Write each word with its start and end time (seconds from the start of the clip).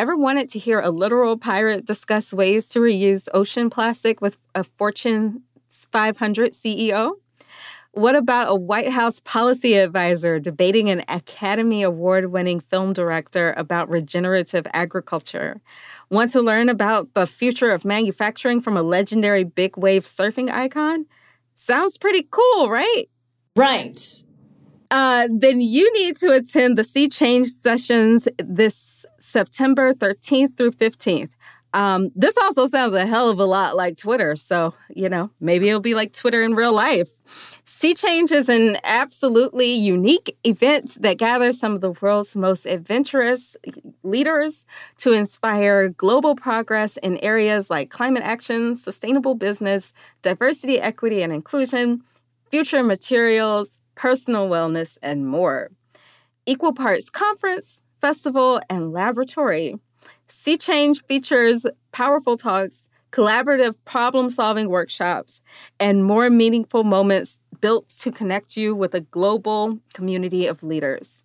Ever 0.00 0.16
wanted 0.16 0.48
to 0.48 0.58
hear 0.58 0.80
a 0.80 0.88
literal 0.88 1.36
pirate 1.36 1.84
discuss 1.84 2.32
ways 2.32 2.68
to 2.68 2.78
reuse 2.78 3.28
ocean 3.34 3.68
plastic 3.68 4.22
with 4.22 4.38
a 4.54 4.64
Fortune 4.64 5.42
500 5.68 6.52
CEO? 6.52 7.16
What 7.92 8.16
about 8.16 8.48
a 8.48 8.54
White 8.54 8.92
House 8.92 9.20
policy 9.20 9.74
advisor 9.74 10.38
debating 10.38 10.88
an 10.88 11.04
Academy 11.06 11.82
Award 11.82 12.32
winning 12.32 12.60
film 12.60 12.94
director 12.94 13.52
about 13.58 13.90
regenerative 13.90 14.66
agriculture? 14.72 15.60
Want 16.08 16.30
to 16.30 16.40
learn 16.40 16.70
about 16.70 17.12
the 17.12 17.26
future 17.26 17.70
of 17.70 17.84
manufacturing 17.84 18.62
from 18.62 18.78
a 18.78 18.82
legendary 18.82 19.44
big 19.44 19.76
wave 19.76 20.04
surfing 20.04 20.50
icon? 20.50 21.04
Sounds 21.56 21.98
pretty 21.98 22.26
cool, 22.30 22.70
right? 22.70 23.04
Right 23.54 24.24
uh, 24.90 25.28
then 25.30 25.60
you 25.60 25.92
need 25.94 26.16
to 26.16 26.32
attend 26.32 26.76
the 26.76 26.84
Sea 26.84 27.08
Change 27.08 27.46
sessions 27.46 28.28
this 28.38 29.06
September 29.18 29.94
13th 29.94 30.56
through 30.56 30.72
15th. 30.72 31.30
Um, 31.72 32.10
this 32.16 32.36
also 32.36 32.66
sounds 32.66 32.94
a 32.94 33.06
hell 33.06 33.30
of 33.30 33.38
a 33.38 33.44
lot 33.44 33.76
like 33.76 33.96
Twitter. 33.96 34.34
So, 34.34 34.74
you 34.94 35.08
know, 35.08 35.30
maybe 35.40 35.68
it'll 35.68 35.80
be 35.80 35.94
like 35.94 36.12
Twitter 36.12 36.42
in 36.42 36.54
real 36.54 36.72
life. 36.72 37.10
Sea 37.64 37.94
Change 37.94 38.32
is 38.32 38.48
an 38.48 38.76
absolutely 38.82 39.72
unique 39.72 40.36
event 40.44 41.00
that 41.00 41.18
gathers 41.18 41.60
some 41.60 41.74
of 41.74 41.80
the 41.80 41.92
world's 41.92 42.34
most 42.34 42.66
adventurous 42.66 43.56
leaders 44.02 44.66
to 44.98 45.12
inspire 45.12 45.88
global 45.88 46.34
progress 46.34 46.96
in 46.96 47.18
areas 47.18 47.70
like 47.70 47.88
climate 47.88 48.24
action, 48.24 48.74
sustainable 48.74 49.36
business, 49.36 49.92
diversity, 50.22 50.80
equity, 50.80 51.22
and 51.22 51.32
inclusion, 51.32 52.02
future 52.50 52.82
materials, 52.82 53.79
personal 54.00 54.48
wellness, 54.48 54.96
and 55.02 55.28
more. 55.28 55.70
Equal 56.46 56.72
parts 56.72 57.10
conference, 57.10 57.82
festival, 58.00 58.58
and 58.70 58.92
laboratory. 58.94 59.76
Sea 60.26 60.56
Change 60.56 61.04
features 61.04 61.66
powerful 61.92 62.38
talks, 62.38 62.88
collaborative 63.12 63.74
problem 63.84 64.30
solving 64.30 64.70
workshops, 64.70 65.42
and 65.78 66.02
more 66.02 66.30
meaningful 66.30 66.82
moments 66.82 67.40
built 67.60 67.90
to 67.90 68.10
connect 68.10 68.56
you 68.56 68.74
with 68.74 68.94
a 68.94 69.02
global 69.02 69.78
community 69.92 70.46
of 70.46 70.62
leaders. 70.62 71.22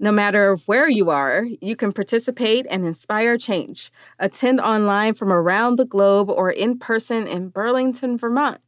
No 0.00 0.10
matter 0.10 0.56
where 0.66 0.88
you 0.88 1.10
are, 1.10 1.46
you 1.60 1.76
can 1.76 1.92
participate 1.92 2.66
and 2.68 2.84
inspire 2.84 3.38
change. 3.38 3.92
Attend 4.18 4.60
online 4.60 5.14
from 5.14 5.32
around 5.32 5.76
the 5.76 5.84
globe 5.84 6.30
or 6.30 6.50
in 6.50 6.80
person 6.80 7.28
in 7.28 7.50
Burlington, 7.50 8.18
Vermont. 8.18 8.60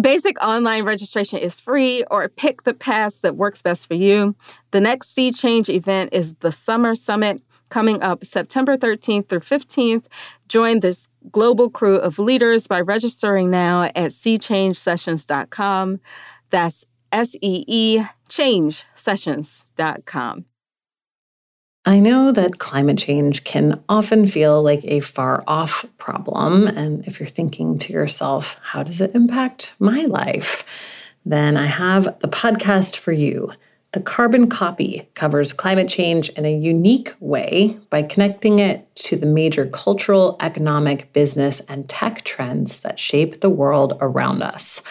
Basic 0.00 0.40
online 0.42 0.84
registration 0.84 1.40
is 1.40 1.60
free, 1.60 2.04
or 2.10 2.28
pick 2.28 2.62
the 2.62 2.74
pass 2.74 3.16
that 3.16 3.36
works 3.36 3.60
best 3.62 3.88
for 3.88 3.94
you. 3.94 4.36
The 4.70 4.80
next 4.80 5.08
Sea 5.08 5.32
Change 5.32 5.68
event 5.68 6.10
is 6.12 6.34
the 6.34 6.52
Summer 6.52 6.94
Summit 6.94 7.42
coming 7.68 8.00
up 8.02 8.24
September 8.24 8.76
13th 8.76 9.28
through 9.28 9.40
15th. 9.40 10.06
Join 10.46 10.78
this 10.80 11.08
global 11.30 11.70
crew 11.70 11.96
of 11.96 12.20
leaders 12.20 12.68
by 12.68 12.80
registering 12.80 13.50
now 13.50 13.84
at 13.84 14.12
seachangesessions.com. 14.12 16.00
That's 16.50 16.84
S 17.10 17.34
E 17.40 17.64
E 17.66 18.02
changesessions.com. 18.28 20.44
I 21.84 21.98
know 21.98 22.30
that 22.30 22.58
climate 22.58 22.96
change 22.96 23.42
can 23.42 23.82
often 23.88 24.24
feel 24.28 24.62
like 24.62 24.84
a 24.84 25.00
far 25.00 25.42
off 25.48 25.84
problem. 25.98 26.68
And 26.68 27.04
if 27.08 27.18
you're 27.18 27.26
thinking 27.26 27.76
to 27.80 27.92
yourself, 27.92 28.60
how 28.62 28.84
does 28.84 29.00
it 29.00 29.16
impact 29.16 29.74
my 29.80 30.04
life? 30.04 30.64
Then 31.26 31.56
I 31.56 31.66
have 31.66 32.04
the 32.20 32.28
podcast 32.28 32.96
for 32.96 33.10
you. 33.10 33.50
The 33.90 34.00
Carbon 34.00 34.48
Copy 34.48 35.08
covers 35.14 35.52
climate 35.52 35.88
change 35.88 36.28
in 36.30 36.46
a 36.46 36.56
unique 36.56 37.14
way 37.18 37.80
by 37.90 38.02
connecting 38.02 38.60
it 38.60 38.94
to 38.96 39.16
the 39.16 39.26
major 39.26 39.66
cultural, 39.66 40.36
economic, 40.38 41.12
business, 41.12 41.60
and 41.68 41.88
tech 41.88 42.22
trends 42.22 42.80
that 42.80 43.00
shape 43.00 43.40
the 43.40 43.50
world 43.50 43.98
around 44.00 44.40
us. 44.40 44.82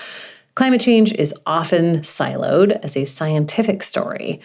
Climate 0.56 0.82
change 0.82 1.14
is 1.14 1.34
often 1.46 2.00
siloed 2.00 2.78
as 2.84 2.98
a 2.98 3.06
scientific 3.06 3.82
story, 3.82 4.42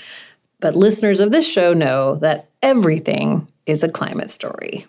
but 0.60 0.74
listeners 0.74 1.20
of 1.20 1.30
this 1.30 1.48
show 1.48 1.72
know 1.72 2.16
that 2.16 2.50
everything 2.62 3.48
is 3.66 3.82
a 3.82 3.88
climate 3.88 4.30
story. 4.30 4.86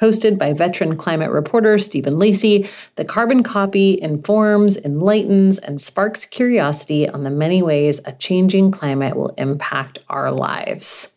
Hosted 0.00 0.38
by 0.38 0.52
veteran 0.52 0.96
climate 0.96 1.30
reporter 1.30 1.78
Stephen 1.78 2.18
Lacey, 2.18 2.68
the 2.96 3.04
carbon 3.04 3.44
copy 3.44 4.00
informs, 4.00 4.76
enlightens, 4.76 5.58
and 5.58 5.80
sparks 5.80 6.26
curiosity 6.26 7.08
on 7.08 7.22
the 7.22 7.30
many 7.30 7.62
ways 7.62 8.00
a 8.04 8.12
changing 8.12 8.72
climate 8.72 9.16
will 9.16 9.34
impact 9.38 10.00
our 10.08 10.32
lives. 10.32 11.12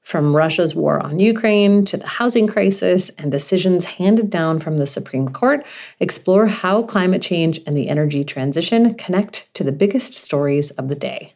From 0.00 0.34
Russia's 0.34 0.74
war 0.74 0.98
on 1.02 1.18
Ukraine 1.18 1.84
to 1.86 1.96
the 1.96 2.06
housing 2.06 2.46
crisis 2.46 3.10
and 3.18 3.30
decisions 3.30 3.84
handed 3.84 4.30
down 4.30 4.60
from 4.60 4.78
the 4.78 4.86
Supreme 4.86 5.28
Court, 5.28 5.66
explore 6.00 6.46
how 6.46 6.84
climate 6.84 7.22
change 7.22 7.60
and 7.66 7.76
the 7.76 7.88
energy 7.88 8.24
transition 8.24 8.94
connect 8.94 9.52
to 9.54 9.64
the 9.64 9.72
biggest 9.72 10.14
stories 10.14 10.70
of 10.70 10.88
the 10.88 10.94
day. 10.94 11.34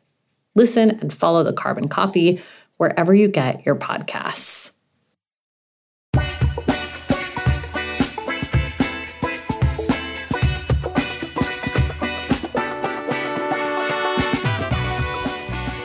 Listen 0.60 0.90
and 0.90 1.10
follow 1.10 1.42
the 1.42 1.54
carbon 1.54 1.88
copy 1.88 2.42
wherever 2.76 3.14
you 3.14 3.28
get 3.28 3.64
your 3.64 3.76
podcasts. 3.76 4.72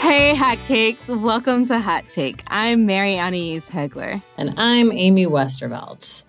Hey, 0.01 0.35
Hot 0.35 0.57
Cakes. 0.67 1.07
Welcome 1.07 1.63
to 1.67 1.79
Hot 1.79 2.09
Take. 2.09 2.43
I'm 2.47 2.85
Mary 2.85 3.13
Annaïse 3.13 3.69
Heglar. 3.69 4.21
And 4.37 4.55
I'm 4.57 4.91
Amy 4.91 5.25
Westervelt. 5.25 6.25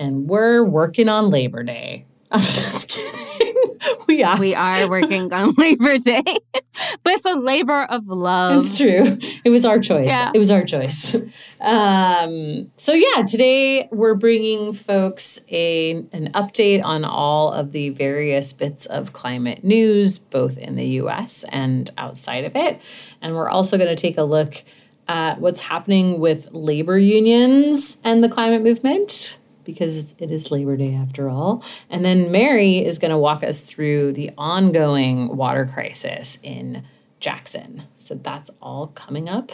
And 0.00 0.28
we're 0.28 0.64
working 0.64 1.08
on 1.08 1.30
Labor 1.30 1.62
Day. 1.62 2.07
I'm 2.30 2.40
just 2.40 2.90
kidding. 2.90 3.54
we 4.08 4.22
are. 4.22 4.38
We 4.38 4.54
are 4.54 4.88
working 4.88 5.32
on 5.32 5.54
Labor 5.58 5.98
Day, 5.98 6.22
but 6.22 7.12
it's 7.14 7.24
a 7.24 7.34
labor 7.34 7.84
of 7.84 8.06
love. 8.06 8.66
It's 8.66 8.76
true. 8.76 9.18
It 9.44 9.50
was 9.50 9.64
our 9.64 9.78
choice. 9.78 10.08
Yeah. 10.08 10.30
It 10.34 10.38
was 10.38 10.50
our 10.50 10.64
choice. 10.64 11.16
Um, 11.60 12.70
so 12.76 12.92
yeah, 12.92 13.22
today 13.22 13.88
we're 13.90 14.14
bringing 14.14 14.72
folks 14.72 15.40
a 15.48 15.92
an 16.12 16.30
update 16.34 16.84
on 16.84 17.04
all 17.04 17.52
of 17.52 17.72
the 17.72 17.90
various 17.90 18.52
bits 18.52 18.86
of 18.86 19.12
climate 19.12 19.64
news, 19.64 20.18
both 20.18 20.58
in 20.58 20.76
the 20.76 20.86
U.S. 20.86 21.44
and 21.48 21.90
outside 21.96 22.44
of 22.44 22.56
it, 22.56 22.80
and 23.22 23.34
we're 23.34 23.48
also 23.48 23.76
going 23.76 23.88
to 23.88 23.96
take 24.00 24.18
a 24.18 24.22
look 24.22 24.62
at 25.08 25.40
what's 25.40 25.60
happening 25.60 26.20
with 26.20 26.48
labor 26.52 26.98
unions 26.98 27.96
and 28.04 28.22
the 28.22 28.28
climate 28.28 28.62
movement 28.62 29.37
because 29.68 30.14
it 30.16 30.30
is 30.30 30.50
Labor 30.50 30.78
Day 30.78 30.94
after 30.94 31.28
all. 31.28 31.62
And 31.90 32.02
then 32.02 32.32
Mary 32.32 32.78
is 32.78 32.96
going 32.96 33.10
to 33.10 33.18
walk 33.18 33.44
us 33.44 33.60
through 33.60 34.14
the 34.14 34.30
ongoing 34.38 35.36
water 35.36 35.66
crisis 35.66 36.38
in 36.42 36.84
Jackson. 37.20 37.82
So 37.98 38.14
that's 38.14 38.50
all 38.62 38.86
coming 38.86 39.28
up 39.28 39.52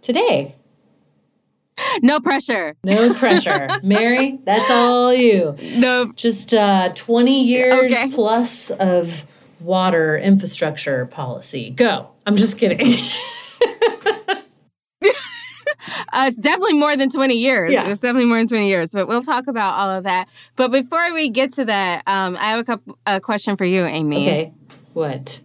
today. 0.00 0.56
No 2.02 2.18
pressure. 2.18 2.74
No 2.82 3.14
pressure. 3.14 3.68
Mary, 3.84 4.40
that's 4.42 4.68
all 4.68 5.14
you. 5.14 5.56
No. 5.76 6.12
Just 6.16 6.52
uh, 6.52 6.88
20 6.96 7.44
years 7.44 7.92
okay. 7.92 8.10
plus 8.12 8.70
of 8.72 9.24
water 9.60 10.18
infrastructure 10.18 11.06
policy. 11.06 11.70
Go. 11.70 12.08
I'm 12.26 12.34
just 12.34 12.58
kidding. 12.58 12.96
Uh, 16.12 16.26
it's 16.28 16.36
definitely 16.36 16.74
more 16.74 16.96
than 16.96 17.08
20 17.08 17.34
years. 17.34 17.72
Yeah. 17.72 17.88
It's 17.88 18.00
definitely 18.00 18.26
more 18.26 18.36
than 18.38 18.48
20 18.48 18.68
years, 18.68 18.90
but 18.90 19.08
we'll 19.08 19.22
talk 19.22 19.46
about 19.46 19.74
all 19.74 19.90
of 19.90 20.04
that. 20.04 20.28
But 20.56 20.70
before 20.70 21.14
we 21.14 21.30
get 21.30 21.52
to 21.54 21.64
that, 21.64 22.02
um, 22.06 22.36
I 22.36 22.50
have 22.50 22.60
a, 22.60 22.64
couple, 22.64 22.98
a 23.06 23.20
question 23.20 23.56
for 23.56 23.64
you, 23.64 23.84
Amy. 23.84 24.28
Okay. 24.28 24.52
What? 24.92 25.40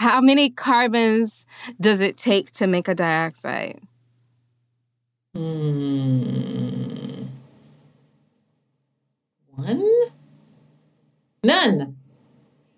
How 0.00 0.20
many 0.20 0.50
carbons 0.50 1.46
does 1.80 2.00
it 2.00 2.18
take 2.18 2.50
to 2.52 2.66
make 2.66 2.88
a 2.88 2.94
dioxide? 2.94 3.80
Hmm. 5.34 7.24
One? 9.56 9.90
None. 11.42 11.96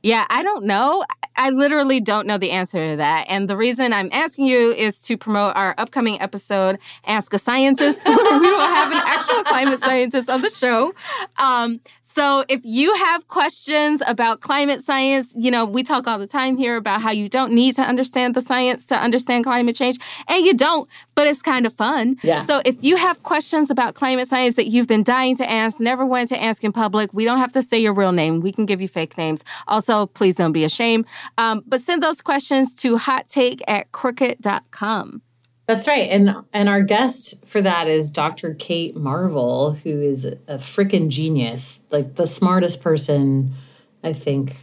Yeah, 0.07 0.25
I 0.31 0.45
don't 0.45 0.67
know. 0.67 1.05
I 1.35 1.51
literally 1.51 2.01
don't 2.01 2.29
know 2.29 2.39
the 2.39 2.53
answer 2.53 2.91
to 2.91 2.97
that. 2.99 3.27
And 3.29 3.51
the 3.51 3.57
reason 3.57 3.93
I'm 3.93 4.09
asking 4.13 4.47
you 4.47 4.71
is 4.71 5.01
to 5.03 5.17
promote 5.17 5.57
our 5.57 5.75
upcoming 5.79 6.21
episode, 6.21 6.79
Ask 7.09 7.35
a 7.35 7.41
Scientist, 7.41 7.99
we 8.07 8.15
will 8.15 8.61
have 8.61 8.93
an 8.93 9.03
actual 9.05 9.43
climate 9.43 9.81
scientist 9.81 10.31
on 10.31 10.43
the 10.43 10.51
show. 10.51 10.95
Um, 11.43 11.81
so 12.17 12.47
if 12.49 12.63
you 12.65 12.95
have 12.95 13.29
questions 13.29 14.03
about 14.07 14.41
climate 14.41 14.83
science, 14.83 15.35
you 15.39 15.51
know, 15.51 15.67
we 15.67 15.83
talk 15.83 16.07
all 16.07 16.19
the 16.19 16.27
time 16.27 16.57
here 16.57 16.77
about 16.77 17.03
how 17.03 17.11
you 17.11 17.29
don't 17.29 17.53
need 17.53 17.77
to 17.77 17.83
understand 17.83 18.35
the 18.35 18.41
science 18.41 18.87
to 18.87 18.97
understand 18.97 19.45
climate 19.45 19.77
change, 19.77 19.99
and 20.27 20.47
you 20.47 20.55
don't, 20.55 20.89
but 21.15 21.27
it's 21.27 21.43
kind 21.43 21.67
of 21.67 21.75
fun. 21.75 22.17
Yeah. 22.23 22.41
So 22.41 22.63
if 22.65 22.83
you 22.83 22.97
have 22.97 23.23
questions 23.23 23.71
about 23.71 23.97
climate 23.97 24.29
science 24.29 24.55
that 24.55 24.69
you've 24.69 24.87
been 24.87 25.03
dying 25.03 25.37
to 25.37 25.51
ask, 25.51 25.79
never 25.79 26.07
wanted 26.07 26.31
to 26.31 26.43
ask 26.43 26.65
in 26.65 26.73
public, 26.73 27.13
we 27.13 27.27
don't 27.27 27.37
have 27.37 27.53
to 27.53 27.61
say 27.61 27.79
your 27.79 27.93
real 27.93 28.13
name. 28.13 28.41
We 28.41 28.51
can 28.51 28.65
give 28.65 28.81
you 28.81 28.89
fake 28.89 29.19
names. 29.19 29.45
Also, 29.69 30.07
please 30.07 30.37
don't 30.37 30.53
be 30.53 30.65
ashamed. 30.65 31.05
Um, 31.37 31.65
but 31.67 31.83
send 31.83 32.03
those 32.03 32.23
questions 32.23 32.75
to 32.77 32.97
hottake 32.97 33.61
at 33.69 33.93
crooked.com. 33.93 35.21
That's 35.67 35.89
right. 35.89 36.09
And 36.11 36.35
and 36.53 36.69
our 36.69 36.83
guest 36.83 37.35
for 37.45 37.61
that 37.61 37.89
is 37.89 38.11
Dr. 38.13 38.55
Kate 38.55 38.97
Marvel, 38.97 39.73
who 39.73 40.01
is 40.01 40.25
a 40.25 40.37
freaking 40.59 41.09
genius, 41.09 41.83
like 41.91 42.15
the 42.15 42.27
smartest 42.27 42.81
person 42.81 43.53
I 44.05 44.13
think 44.13 44.55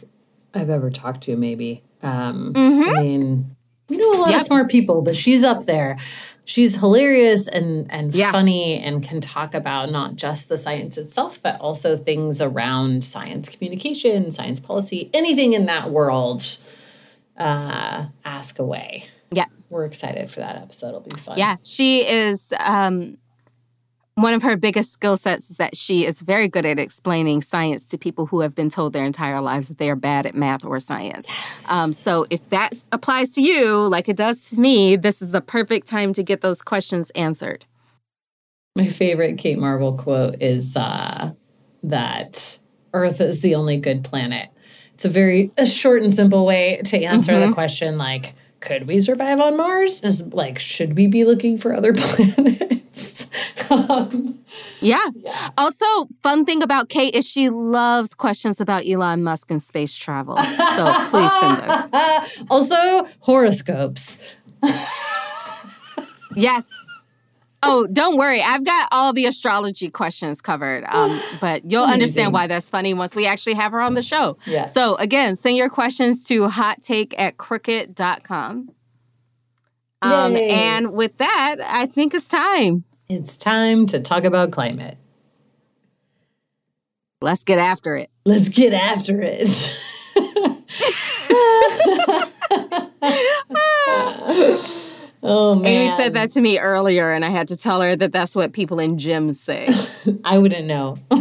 I've 0.53 0.69
ever 0.69 0.89
talked 0.89 1.23
to, 1.23 1.35
maybe. 1.35 1.83
Um, 2.01 2.53
Mm-hmm. 2.53 2.89
I 2.97 3.01
mean, 3.03 3.55
we 3.89 3.97
know 3.97 4.13
a 4.13 4.17
lot 4.19 4.29
Yep. 4.31 4.39
of 4.41 4.45
smart 4.47 4.71
people, 4.71 5.01
but 5.01 5.15
she's 5.17 5.44
up 5.44 5.65
there. 5.65 5.97
She's 6.45 6.75
hilarious 6.77 7.47
and 7.49 7.91
and 7.91 8.15
Yeah. 8.15 8.31
funny 8.31 8.79
and 8.79 9.03
can 9.03 9.19
talk 9.19 9.53
about 9.53 9.91
not 9.91 10.15
just 10.15 10.47
the 10.47 10.57
science 10.57 10.97
itself, 10.97 11.38
but 11.44 11.59
also 11.59 11.97
things 11.97 12.39
around 12.41 13.03
science 13.03 13.49
communication, 13.49 14.31
science 14.31 14.61
policy, 14.61 15.09
anything 15.13 15.51
in 15.51 15.65
that 15.65 15.91
world. 15.91 16.44
Uh, 17.38 18.06
ask 18.23 18.59
away. 18.59 19.06
We're 19.73 19.85
excited 19.85 20.31
for 20.31 20.39
that 20.39 20.55
episode. 20.55 20.89
It'll 20.89 21.01
be 21.01 21.11
fun. 21.17 21.37
Yeah, 21.37 21.57
she 21.63 22.07
is. 22.07 22.53
Um, 22.59 23.17
one 24.15 24.35
of 24.35 24.43
her 24.43 24.55
biggest 24.55 24.91
skill 24.91 25.17
sets 25.17 25.49
is 25.49 25.57
that 25.57 25.75
she 25.75 26.05
is 26.05 26.21
very 26.21 26.47
good 26.47 26.65
at 26.65 26.77
explaining 26.77 27.41
science 27.41 27.89
to 27.89 27.97
people 27.97 28.27
who 28.27 28.41
have 28.41 28.53
been 28.53 28.69
told 28.69 28.93
their 28.93 29.03
entire 29.03 29.41
lives 29.41 29.69
that 29.69 29.79
they 29.79 29.89
are 29.89 29.95
bad 29.95 30.27
at 30.27 30.35
math 30.35 30.63
or 30.63 30.79
science. 30.79 31.27
Um, 31.69 31.93
so, 31.93 32.27
if 32.29 32.47
that 32.49 32.73
applies 32.91 33.31
to 33.33 33.41
you, 33.41 33.87
like 33.87 34.07
it 34.07 34.15
does 34.15 34.49
to 34.49 34.59
me, 34.59 34.95
this 34.95 35.21
is 35.21 35.31
the 35.31 35.41
perfect 35.41 35.87
time 35.87 36.13
to 36.13 36.21
get 36.21 36.41
those 36.41 36.61
questions 36.61 37.09
answered. 37.11 37.65
My 38.75 38.87
favorite 38.87 39.37
Kate 39.37 39.57
Marvel 39.57 39.97
quote 39.97 40.41
is 40.41 40.77
uh, 40.77 41.33
that 41.81 42.59
Earth 42.93 43.19
is 43.19 43.41
the 43.41 43.55
only 43.55 43.77
good 43.77 44.03
planet. 44.03 44.49
It's 44.93 45.05
a 45.05 45.09
very 45.09 45.51
a 45.57 45.65
short 45.65 46.03
and 46.03 46.13
simple 46.13 46.45
way 46.45 46.81
to 46.85 47.03
answer 47.03 47.39
the 47.39 47.51
question 47.51 47.97
like, 47.97 48.35
could 48.63 48.88
we 48.88 49.01
survive 49.01 49.39
on 49.42 49.57
Mars? 49.57 50.01
Is 50.01 50.33
like, 50.33 50.57
should 50.57 50.95
we 50.95 51.06
be 51.07 51.25
looking 51.25 51.57
for 51.57 51.75
other 51.75 51.94
planets? 51.98 53.27
um, 53.69 54.39
Yeah. 54.80 55.06
Also, 55.57 55.86
fun 56.24 56.45
thing 56.45 56.63
about 56.63 56.88
Kate 56.88 57.13
is 57.13 57.27
she 57.27 57.50
loves 57.50 58.13
questions 58.13 58.62
about 58.62 58.88
Elon 58.88 59.21
Musk 59.21 59.51
and 59.51 59.62
space 59.62 59.95
travel. 59.95 60.38
So 60.38 60.94
please 61.10 61.31
send 61.42 61.57
those. 61.94 62.44
also, 62.50 63.06
horoscopes. 63.19 64.18
Yes. 66.36 66.66
Oh, 67.63 67.88
don't 67.88 68.18
worry. 68.18 68.42
I've 68.42 68.63
got 68.63 68.88
all 68.92 69.13
the 69.13 69.25
astrology 69.25 69.89
questions 69.89 70.42
covered. 70.42 70.83
Um, 70.88 71.19
but 71.42 71.69
you'll 71.69 71.86
understand 71.86 72.33
why 72.33 72.48
that's 72.48 72.69
funny 72.69 72.94
once 72.94 73.15
we 73.15 73.25
actually 73.25 73.54
have 73.54 73.71
her 73.71 73.81
on 73.81 73.94
the 73.94 74.04
show. 74.04 74.38
Yes. 74.45 74.74
So 74.74 74.95
again, 74.98 75.36
send 75.36 75.57
your 75.57 75.69
questions 75.69 76.24
to 76.25 76.48
hottake 76.48 77.13
at 77.18 77.38
crooked.com. 77.38 78.71
Um, 80.01 80.36
Yay. 80.36 80.50
and 80.50 80.94
with 80.94 81.18
that, 81.18 81.56
I 81.65 81.86
think 81.86 82.13
it's 82.13 82.27
time. 82.27 82.83
It's 83.07 83.38
time 83.38 83.86
to 83.88 84.01
talk 84.01 84.25
about 84.25 84.51
climate. 84.51 84.98
Let's 87.21 87.45
get 87.45 87.57
after 87.57 87.95
it. 87.95 88.09
Let's 88.25 88.50
get 88.50 88.74
after 88.74 89.21
it. 89.21 89.77
oh 95.23 95.55
man. 95.55 95.65
Amy 95.65 95.95
said 95.95 96.13
that 96.13 96.31
to 96.31 96.41
me 96.41 96.59
earlier, 96.59 97.11
and 97.11 97.25
I 97.25 97.29
had 97.29 97.47
to 97.47 97.57
tell 97.57 97.81
her 97.81 97.95
that 97.95 98.11
that's 98.11 98.35
what 98.35 98.53
people 98.53 98.79
in 98.79 98.97
gyms 98.97 99.37
say. 99.37 99.69
I 100.23 100.37
wouldn't 100.37 100.67
know. 100.67 100.97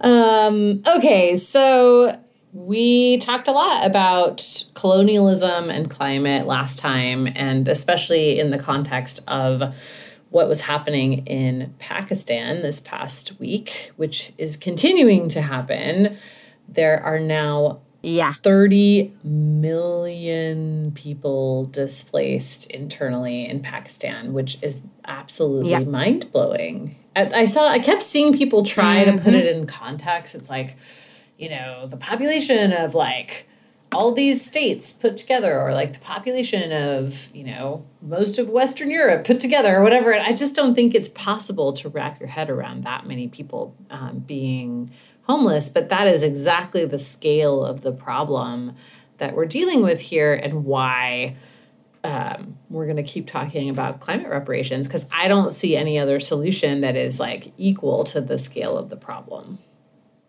um, 0.00 0.82
okay, 0.86 1.36
so 1.36 2.18
we 2.52 3.18
talked 3.18 3.48
a 3.48 3.52
lot 3.52 3.86
about 3.86 4.64
colonialism 4.74 5.70
and 5.70 5.88
climate 5.88 6.46
last 6.46 6.78
time, 6.78 7.28
and 7.34 7.68
especially 7.68 8.38
in 8.38 8.50
the 8.50 8.58
context 8.58 9.20
of 9.28 9.74
what 10.30 10.48
was 10.48 10.62
happening 10.62 11.26
in 11.26 11.74
Pakistan 11.78 12.62
this 12.62 12.80
past 12.80 13.38
week, 13.38 13.90
which 13.96 14.32
is 14.38 14.56
continuing 14.56 15.28
to 15.28 15.42
happen. 15.42 16.16
There 16.68 17.02
are 17.02 17.18
now 17.18 17.80
Yeah. 18.02 18.32
30 18.42 19.12
million 19.24 20.92
people 20.94 21.66
displaced 21.66 22.70
internally 22.70 23.46
in 23.48 23.60
Pakistan, 23.60 24.32
which 24.32 24.62
is 24.62 24.80
absolutely 25.04 25.72
Yeah. 25.72 25.80
mind 25.80 26.30
blowing. 26.32 26.96
I, 27.16 27.30
I 27.42 27.44
saw, 27.46 27.68
I 27.68 27.78
kept 27.78 28.02
seeing 28.02 28.36
people 28.36 28.64
try 28.64 29.04
to 29.04 29.18
put 29.18 29.34
it 29.34 29.54
in 29.54 29.66
context. 29.66 30.34
It's 30.34 30.48
like, 30.48 30.76
you 31.38 31.48
know, 31.50 31.86
the 31.88 31.96
population 31.96 32.72
of 32.72 32.94
like 32.94 33.46
all 33.92 34.12
these 34.12 34.44
states 34.44 34.92
put 34.92 35.16
together, 35.16 35.60
or 35.60 35.72
like 35.72 35.92
the 35.94 35.98
population 35.98 36.70
of, 36.70 37.28
you 37.34 37.42
know, 37.42 37.84
most 38.00 38.38
of 38.38 38.48
Western 38.48 38.88
Europe 38.88 39.24
put 39.26 39.40
together, 39.40 39.76
or 39.76 39.82
whatever. 39.82 40.12
And 40.12 40.22
I 40.24 40.32
just 40.32 40.54
don't 40.54 40.76
think 40.76 40.94
it's 40.94 41.08
possible 41.08 41.72
to 41.72 41.88
wrap 41.88 42.20
your 42.20 42.28
head 42.28 42.50
around 42.50 42.84
that 42.84 43.04
many 43.04 43.26
people 43.26 43.74
um, 43.90 44.20
being 44.20 44.92
homeless, 45.30 45.68
but 45.68 45.88
that 45.90 46.08
is 46.08 46.24
exactly 46.24 46.84
the 46.84 46.98
scale 46.98 47.64
of 47.64 47.82
the 47.82 47.92
problem 47.92 48.74
that 49.18 49.36
we're 49.36 49.46
dealing 49.46 49.80
with 49.80 50.00
here 50.00 50.34
and 50.34 50.64
why 50.64 51.36
um, 52.02 52.58
we're 52.68 52.86
going 52.86 52.96
to 52.96 53.02
keep 53.04 53.28
talking 53.28 53.70
about 53.70 54.00
climate 54.00 54.28
reparations 54.28 54.88
because 54.88 55.06
I 55.12 55.28
don't 55.28 55.54
see 55.54 55.76
any 55.76 56.00
other 56.00 56.18
solution 56.18 56.80
that 56.80 56.96
is 56.96 57.20
like 57.20 57.52
equal 57.56 58.02
to 58.04 58.20
the 58.20 58.38
scale 58.40 58.76
of 58.76 58.88
the 58.88 58.96
problem. 58.96 59.58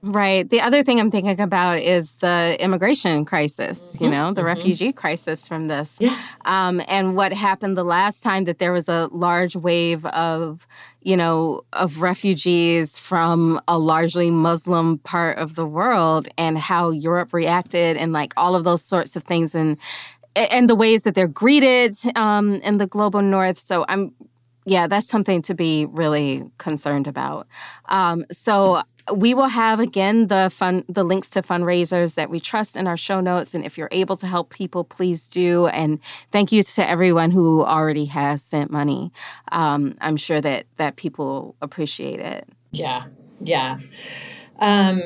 Right. 0.03 0.49
The 0.49 0.61
other 0.61 0.81
thing 0.83 0.99
I'm 0.99 1.11
thinking 1.11 1.39
about 1.39 1.79
is 1.79 2.13
the 2.13 2.57
immigration 2.59 3.23
crisis, 3.23 3.97
you 4.01 4.09
know, 4.09 4.33
the 4.33 4.43
refugee 4.43 4.91
crisis 4.91 5.47
from 5.47 5.67
this. 5.67 5.97
Yeah. 5.99 6.17
Um, 6.45 6.81
and 6.87 7.15
what 7.15 7.33
happened 7.33 7.77
the 7.77 7.83
last 7.83 8.23
time 8.23 8.45
that 8.45 8.57
there 8.57 8.73
was 8.73 8.89
a 8.89 9.09
large 9.11 9.55
wave 9.55 10.03
of, 10.07 10.67
you 11.01 11.15
know, 11.15 11.61
of 11.73 12.01
refugees 12.01 12.97
from 12.97 13.61
a 13.67 13.77
largely 13.77 14.31
Muslim 14.31 14.97
part 14.99 15.37
of 15.37 15.53
the 15.53 15.67
world 15.67 16.27
and 16.35 16.57
how 16.57 16.89
Europe 16.89 17.31
reacted 17.31 17.95
and 17.95 18.11
like 18.11 18.33
all 18.37 18.55
of 18.55 18.63
those 18.63 18.83
sorts 18.83 19.15
of 19.15 19.23
things 19.23 19.53
and 19.53 19.77
and 20.35 20.69
the 20.69 20.75
ways 20.75 21.03
that 21.03 21.13
they're 21.13 21.27
greeted 21.27 21.95
um, 22.15 22.53
in 22.61 22.77
the 22.77 22.87
global 22.87 23.21
north. 23.21 23.59
So 23.59 23.85
I'm 23.87 24.13
yeah, 24.65 24.87
that's 24.87 25.07
something 25.07 25.41
to 25.43 25.55
be 25.55 25.85
really 25.87 26.43
concerned 26.59 27.07
about. 27.07 27.47
Um, 27.89 28.25
so 28.31 28.83
we 29.13 29.33
will 29.33 29.47
have 29.47 29.79
again 29.79 30.27
the 30.27 30.49
fun 30.49 30.83
the 30.87 31.03
links 31.03 31.29
to 31.31 31.41
fundraisers 31.41 32.15
that 32.15 32.29
we 32.29 32.39
trust 32.39 32.75
in 32.75 32.87
our 32.87 32.97
show 32.97 33.19
notes. 33.19 33.53
And 33.53 33.65
if 33.65 33.77
you're 33.77 33.89
able 33.91 34.15
to 34.17 34.27
help 34.27 34.49
people 34.49 34.83
please 34.83 35.27
do. 35.27 35.67
And 35.67 35.99
thank 36.31 36.51
you 36.51 36.63
to 36.63 36.89
everyone 36.89 37.31
who 37.31 37.63
already 37.63 38.05
has 38.05 38.43
sent 38.43 38.71
money. 38.71 39.11
Um, 39.51 39.95
i'm 40.01 40.17
sure 40.17 40.41
that 40.41 40.65
that 40.77 40.95
people 40.95 41.55
appreciate 41.61 42.19
it. 42.19 42.47
Yeah, 42.71 43.05
yeah. 43.39 43.79
Um, 44.59 45.01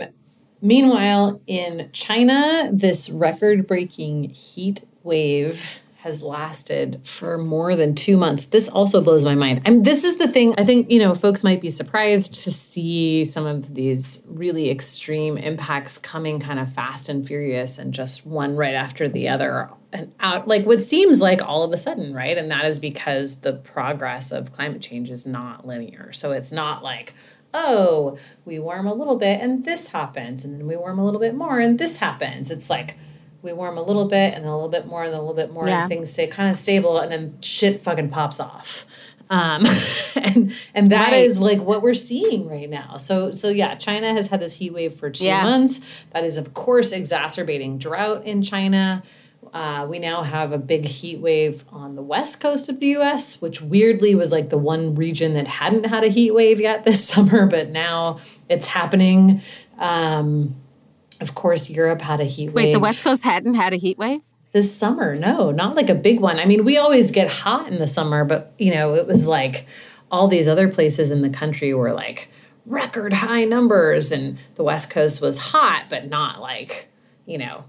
meanwhile, 0.62 1.42
in 1.48 1.90
China, 1.94 2.70
this 2.72 3.10
record 3.10 3.66
breaking 3.66 4.30
heat 4.30 4.82
wave 5.04 5.80
has 6.06 6.22
lasted 6.22 7.02
for 7.04 7.36
more 7.36 7.76
than 7.76 7.96
two 7.96 8.16
months. 8.16 8.46
This 8.46 8.70
also 8.70 9.02
blows 9.02 9.26
my 9.26 9.34
mind. 9.34 9.64
I 9.66 9.76
this 9.78 10.04
is 10.04 10.18
the 10.18 10.28
thing. 10.28 10.54
I 10.56 10.64
think, 10.64 10.92
you 10.92 11.00
know, 11.00 11.16
folks 11.16 11.44
might 11.44 11.62
be 11.62 11.72
surprised 11.72 12.36
to 12.44 12.52
see 12.52 13.26
some 13.26 13.48
of 13.48 13.74
these 13.74 14.22
really 14.28 14.70
extreme 14.70 15.36
impacts 15.36 15.98
coming 15.98 16.40
kind 16.40 16.60
of 16.60 16.72
fast 16.72 17.10
and 17.10 17.26
furious 17.26 17.80
and 17.80 17.92
just 17.92 18.24
one 18.24 18.56
right 18.56 18.76
after 18.76 19.10
the 19.10 19.28
other 19.28 19.72
and 19.92 20.14
out 20.20 20.48
like 20.48 20.68
what 20.68 20.84
seems 20.84 21.22
like 21.22 21.42
all 21.42 21.64
of 21.64 21.74
a 21.74 21.78
sudden, 21.78 22.14
right? 22.14 22.38
And 22.38 22.52
that 22.52 22.66
is 22.66 22.78
because 22.78 23.38
the 23.38 23.54
progress 23.54 24.32
of 24.32 24.52
climate 24.52 24.84
change 24.84 25.10
is 25.10 25.26
not 25.26 25.66
linear. 25.66 26.14
So 26.14 26.34
it's 26.34 26.52
not 26.52 26.84
like, 26.84 27.16
oh, 27.52 28.20
we 28.46 28.60
warm 28.60 28.86
a 28.86 28.94
little 28.94 29.18
bit 29.18 29.42
and 29.42 29.66
this 29.66 29.88
happens, 29.88 30.46
and 30.46 30.54
then 30.54 30.68
we 30.68 30.76
warm 30.76 31.00
a 31.00 31.06
little 31.06 31.20
bit 31.20 31.34
more 31.34 31.60
and 31.60 31.80
this 31.80 31.98
happens. 31.98 32.52
It's 32.52 32.70
like 32.70 32.96
we 33.46 33.54
warm 33.54 33.78
a 33.78 33.82
little 33.84 34.08
bit 34.10 34.34
and 34.34 34.46
a 34.46 34.52
little 34.54 34.68
bit 34.70 34.86
more 34.88 35.04
and 35.04 35.14
a 35.14 35.18
little 35.20 35.34
bit 35.34 35.52
more 35.54 35.68
Yeah. 35.68 35.82
and 35.82 35.90
things 35.90 36.12
stay 36.12 36.28
kind 36.28 36.50
of 36.52 36.58
stable 36.58 36.98
and 36.98 37.12
then 37.12 37.38
shit 37.42 37.82
fucking 37.82 38.10
pops 38.10 38.40
off. 38.42 38.86
Um, 39.30 39.66
and 40.16 40.54
and 40.74 40.88
that 40.92 41.14
is 41.14 41.40
Right. 41.40 41.58
like 41.58 41.62
what 41.62 41.82
we're 41.82 41.94
seeing 41.94 42.48
right 42.48 42.70
now. 42.70 42.98
So 42.98 43.32
so 43.32 43.50
yeah, 43.50 43.76
China 43.76 44.12
has 44.14 44.28
had 44.28 44.40
this 44.42 44.56
heat 44.56 44.74
wave 44.74 44.96
for 44.96 45.10
two 45.10 45.26
Yeah. 45.26 45.44
months. 45.44 45.80
That 46.12 46.24
is 46.26 46.36
of 46.38 46.54
course 46.54 46.92
exacerbating 46.92 47.78
drought 47.78 48.26
in 48.26 48.42
China. 48.42 49.04
Uh, 49.54 49.86
we 49.90 50.00
now 50.00 50.22
have 50.22 50.52
a 50.52 50.58
big 50.58 50.84
heat 50.86 51.20
wave 51.20 51.64
on 51.72 51.96
the 51.96 52.02
west 52.02 52.42
coast 52.42 52.68
of 52.68 52.82
the 52.82 52.88
U.S., 52.88 53.42
which 53.42 53.62
weirdly 53.62 54.14
was 54.14 54.30
like 54.30 54.50
the 54.50 54.58
one 54.58 54.96
region 54.96 55.34
that 55.36 55.48
hadn't 55.48 55.86
had 55.86 56.04
a 56.04 56.10
heat 56.10 56.32
wave 56.32 56.60
yet 56.60 56.84
this 56.84 57.08
summer, 57.12 57.46
but 57.46 57.70
now 57.70 58.20
it's 58.50 58.68
happening. 58.68 59.42
Um, 59.80 60.56
of 61.22 61.36
course, 61.36 61.70
Europe 61.70 62.02
had 62.02 62.20
a 62.20 62.26
heat 62.26 62.48
wave 62.48 62.56
Wait, 62.56 62.72
the 62.74 62.80
West 62.80 63.04
Coast 63.04 63.24
hadn't 63.24 63.56
had 63.56 63.74
a 63.74 63.78
heat 63.78 63.98
wave? 63.98 64.22
this 64.56 64.74
summer. 64.74 65.18
No, 65.18 65.52
not 65.52 65.76
like 65.76 65.90
a 65.90 65.96
big 65.96 66.22
one. 66.22 66.40
I 66.40 66.46
mean, 66.46 66.64
we 66.64 66.78
always 66.78 67.12
get 67.12 67.30
hot 67.30 67.68
in 67.68 67.78
the 67.78 67.88
summer, 67.88 68.24
but 68.24 68.54
you 68.58 68.74
know, 68.74 68.96
it 68.96 69.06
was 69.06 69.28
like 69.28 69.68
all 70.10 70.30
these 70.30 70.48
other 70.48 70.70
places 70.70 71.12
in 71.12 71.22
the 71.22 71.30
country 71.30 71.74
were 71.74 71.92
like 71.92 72.30
record 72.66 73.12
high 73.12 73.44
numbers, 73.44 74.14
and 74.14 74.38
the 74.56 74.64
West 74.64 74.90
Coast 74.90 75.20
was 75.20 75.38
hot, 75.38 75.88
but 75.90 76.08
not 76.08 76.40
like, 76.40 76.88
you 77.26 77.38
know, 77.38 77.66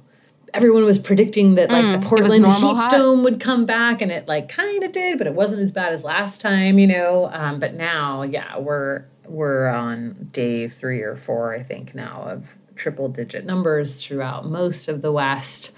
everyone 0.54 0.84
was 0.84 1.00
predicting 1.00 1.56
that 1.56 1.70
like 1.70 2.00
the 2.00 2.06
Portland 2.06 2.46
heat 2.46 2.76
hot. 2.76 2.92
dome 2.92 3.24
would 3.24 3.40
come 3.40 3.66
back, 3.66 4.00
and 4.00 4.12
it 4.12 4.28
like 4.28 4.48
kind 4.48 4.84
of 4.84 4.92
did, 4.92 5.18
but 5.18 5.26
it 5.26 5.34
wasn't 5.34 5.60
as 5.62 5.72
bad 5.72 5.92
as 5.92 6.04
last 6.04 6.40
time, 6.40 6.78
you 6.78 6.86
know. 6.86 7.28
Um, 7.32 7.58
but 7.58 7.74
now, 7.74 8.22
yeah, 8.22 8.58
we're 8.58 9.06
we're 9.26 9.66
on 9.66 10.28
day 10.32 10.68
three 10.68 11.02
or 11.02 11.16
four, 11.16 11.52
I 11.52 11.64
think, 11.64 11.96
now 11.96 12.22
of 12.28 12.56
triple 12.76 13.08
digit 13.08 13.44
numbers 13.44 14.04
throughout 14.04 14.46
most 14.46 14.88
of 14.88 15.02
the 15.02 15.12
West. 15.12 15.72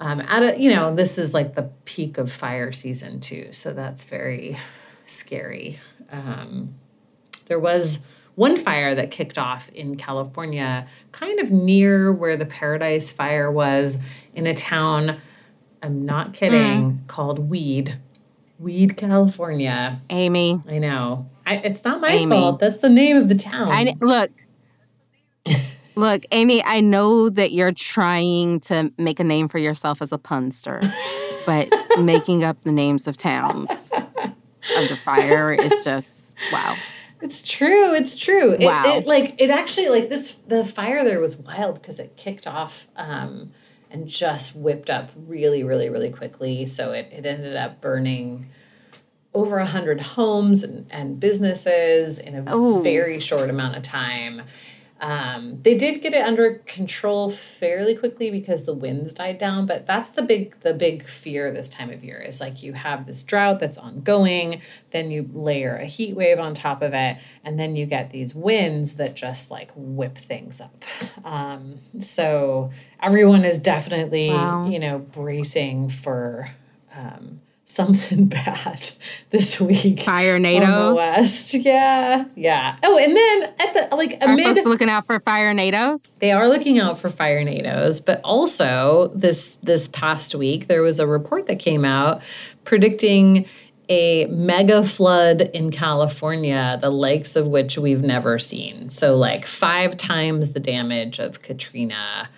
Um, 0.00 0.20
at 0.20 0.42
a, 0.42 0.60
you 0.60 0.70
know 0.70 0.94
this 0.94 1.18
is 1.18 1.34
like 1.34 1.54
the 1.56 1.70
peak 1.84 2.18
of 2.18 2.30
fire 2.30 2.70
season 2.70 3.18
too 3.20 3.48
so 3.52 3.72
that's 3.72 4.04
very 4.04 4.56
scary. 5.06 5.80
Um, 6.12 6.74
there 7.46 7.58
was 7.58 8.00
one 8.34 8.56
fire 8.56 8.94
that 8.94 9.10
kicked 9.10 9.36
off 9.36 9.68
in 9.70 9.96
california 9.96 10.86
kind 11.10 11.40
of 11.40 11.50
near 11.50 12.12
where 12.12 12.36
the 12.36 12.46
paradise 12.46 13.10
fire 13.10 13.50
was 13.50 13.98
in 14.32 14.46
a 14.46 14.54
town 14.54 15.20
i'm 15.82 16.04
not 16.04 16.34
kidding 16.34 17.02
called 17.08 17.50
weed. 17.50 17.98
Weed 18.58 18.96
california. 18.96 20.00
Amy. 20.10 20.60
i 20.68 20.78
know. 20.78 21.28
I, 21.46 21.56
it's 21.56 21.84
not 21.84 22.00
my 22.00 22.10
Amy. 22.10 22.30
fault. 22.30 22.58
That's 22.58 22.78
the 22.78 22.88
name 22.88 23.16
of 23.16 23.28
the 23.28 23.34
town. 23.34 23.68
I 23.68 23.94
look. 24.00 24.30
Look, 25.98 26.22
Amy, 26.30 26.62
I 26.64 26.80
know 26.80 27.28
that 27.28 27.50
you're 27.50 27.72
trying 27.72 28.60
to 28.60 28.92
make 28.98 29.18
a 29.18 29.24
name 29.24 29.48
for 29.48 29.58
yourself 29.58 30.00
as 30.00 30.12
a 30.12 30.18
punster, 30.18 30.80
but 31.46 31.68
making 31.98 32.44
up 32.44 32.62
the 32.62 32.70
names 32.70 33.08
of 33.08 33.16
towns 33.16 33.92
under 34.76 34.94
fire 34.96 35.52
is 35.52 35.82
just 35.84 36.34
wow. 36.52 36.76
It's 37.20 37.42
true. 37.42 37.94
It's 37.94 38.16
true. 38.16 38.52
It- 38.52 38.60
Wow. 38.60 38.84
It, 38.98 39.06
like 39.08 39.34
it 39.38 39.50
actually 39.50 39.88
like 39.88 40.08
this 40.08 40.34
the 40.46 40.64
fire 40.64 41.04
there 41.04 41.18
was 41.18 41.36
wild 41.36 41.80
because 41.82 41.98
it 41.98 42.16
kicked 42.16 42.46
off 42.46 42.86
um, 42.94 43.50
and 43.90 44.06
just 44.06 44.54
whipped 44.54 44.88
up 44.90 45.10
really, 45.16 45.64
really, 45.64 45.90
really 45.90 46.10
quickly. 46.10 46.64
So 46.66 46.92
it, 46.92 47.08
it 47.10 47.26
ended 47.26 47.56
up 47.56 47.80
burning 47.80 48.50
over 49.34 49.58
a 49.58 49.66
hundred 49.66 50.00
homes 50.00 50.62
and, 50.62 50.86
and 50.90 51.18
businesses 51.18 52.20
in 52.20 52.46
a 52.46 52.54
Ooh. 52.56 52.82
very 52.84 53.18
short 53.18 53.50
amount 53.50 53.76
of 53.76 53.82
time. 53.82 54.42
Um, 55.00 55.62
they 55.62 55.76
did 55.76 56.02
get 56.02 56.12
it 56.12 56.22
under 56.24 56.54
control 56.66 57.30
fairly 57.30 57.94
quickly 57.94 58.30
because 58.32 58.66
the 58.66 58.74
winds 58.74 59.14
died 59.14 59.38
down, 59.38 59.64
but 59.64 59.86
that's 59.86 60.10
the 60.10 60.22
big 60.22 60.58
the 60.60 60.74
big 60.74 61.04
fear 61.04 61.52
this 61.52 61.68
time 61.68 61.90
of 61.90 62.02
year 62.02 62.18
is 62.20 62.40
like 62.40 62.62
you 62.64 62.72
have 62.72 63.06
this 63.06 63.22
drought 63.22 63.60
that's 63.60 63.78
ongoing, 63.78 64.60
then 64.90 65.10
you 65.12 65.30
layer 65.32 65.76
a 65.76 65.84
heat 65.86 66.16
wave 66.16 66.40
on 66.40 66.52
top 66.52 66.82
of 66.82 66.94
it, 66.94 67.16
and 67.44 67.60
then 67.60 67.76
you 67.76 67.86
get 67.86 68.10
these 68.10 68.34
winds 68.34 68.96
that 68.96 69.14
just 69.14 69.50
like 69.52 69.70
whip 69.76 70.18
things 70.18 70.60
up. 70.60 70.84
Um, 71.24 71.78
so 72.00 72.70
everyone 73.00 73.44
is 73.44 73.58
definitely 73.58 74.30
Wow. 74.30 74.68
you 74.68 74.80
know 74.80 74.98
bracing 74.98 75.88
for 75.90 76.50
um, 76.94 77.40
something 77.68 78.26
bad 78.28 78.90
this 79.30 79.60
week. 79.60 80.00
Fire 80.00 80.40
nados. 80.40 80.96
west, 80.96 81.54
yeah, 81.54 82.24
yeah. 82.34 82.76
Oh, 82.82 82.98
and 82.98 83.14
then 83.16 83.42
at 83.58 83.74
the 83.90 83.96
like 83.96 84.18
Are 84.22 84.32
amid 84.32 84.44
folks 84.44 84.64
looking 84.66 84.88
out 84.88 85.06
for 85.06 85.20
fire 85.20 85.52
nados? 85.54 86.18
they 86.18 86.32
are 86.32 86.48
looking 86.48 86.78
out 86.78 86.98
for 86.98 87.10
fire 87.10 87.44
nados, 87.44 88.04
but 88.04 88.20
also 88.24 89.12
this 89.14 89.56
this 89.56 89.86
past 89.88 90.34
week 90.34 90.66
there 90.66 90.82
was 90.82 90.98
a 90.98 91.06
report 91.06 91.46
that 91.46 91.58
came 91.58 91.84
out 91.84 92.22
predicting 92.64 93.46
a 93.90 94.26
mega 94.26 94.82
flood 94.82 95.42
in 95.54 95.70
California, 95.70 96.76
the 96.80 96.90
likes 96.90 97.36
of 97.36 97.48
which 97.48 97.78
we've 97.78 98.02
never 98.02 98.38
seen. 98.38 98.90
So 98.90 99.16
like 99.16 99.46
five 99.46 99.96
times 99.96 100.52
the 100.52 100.60
damage 100.60 101.18
of 101.18 101.42
Katrina. 101.42 102.28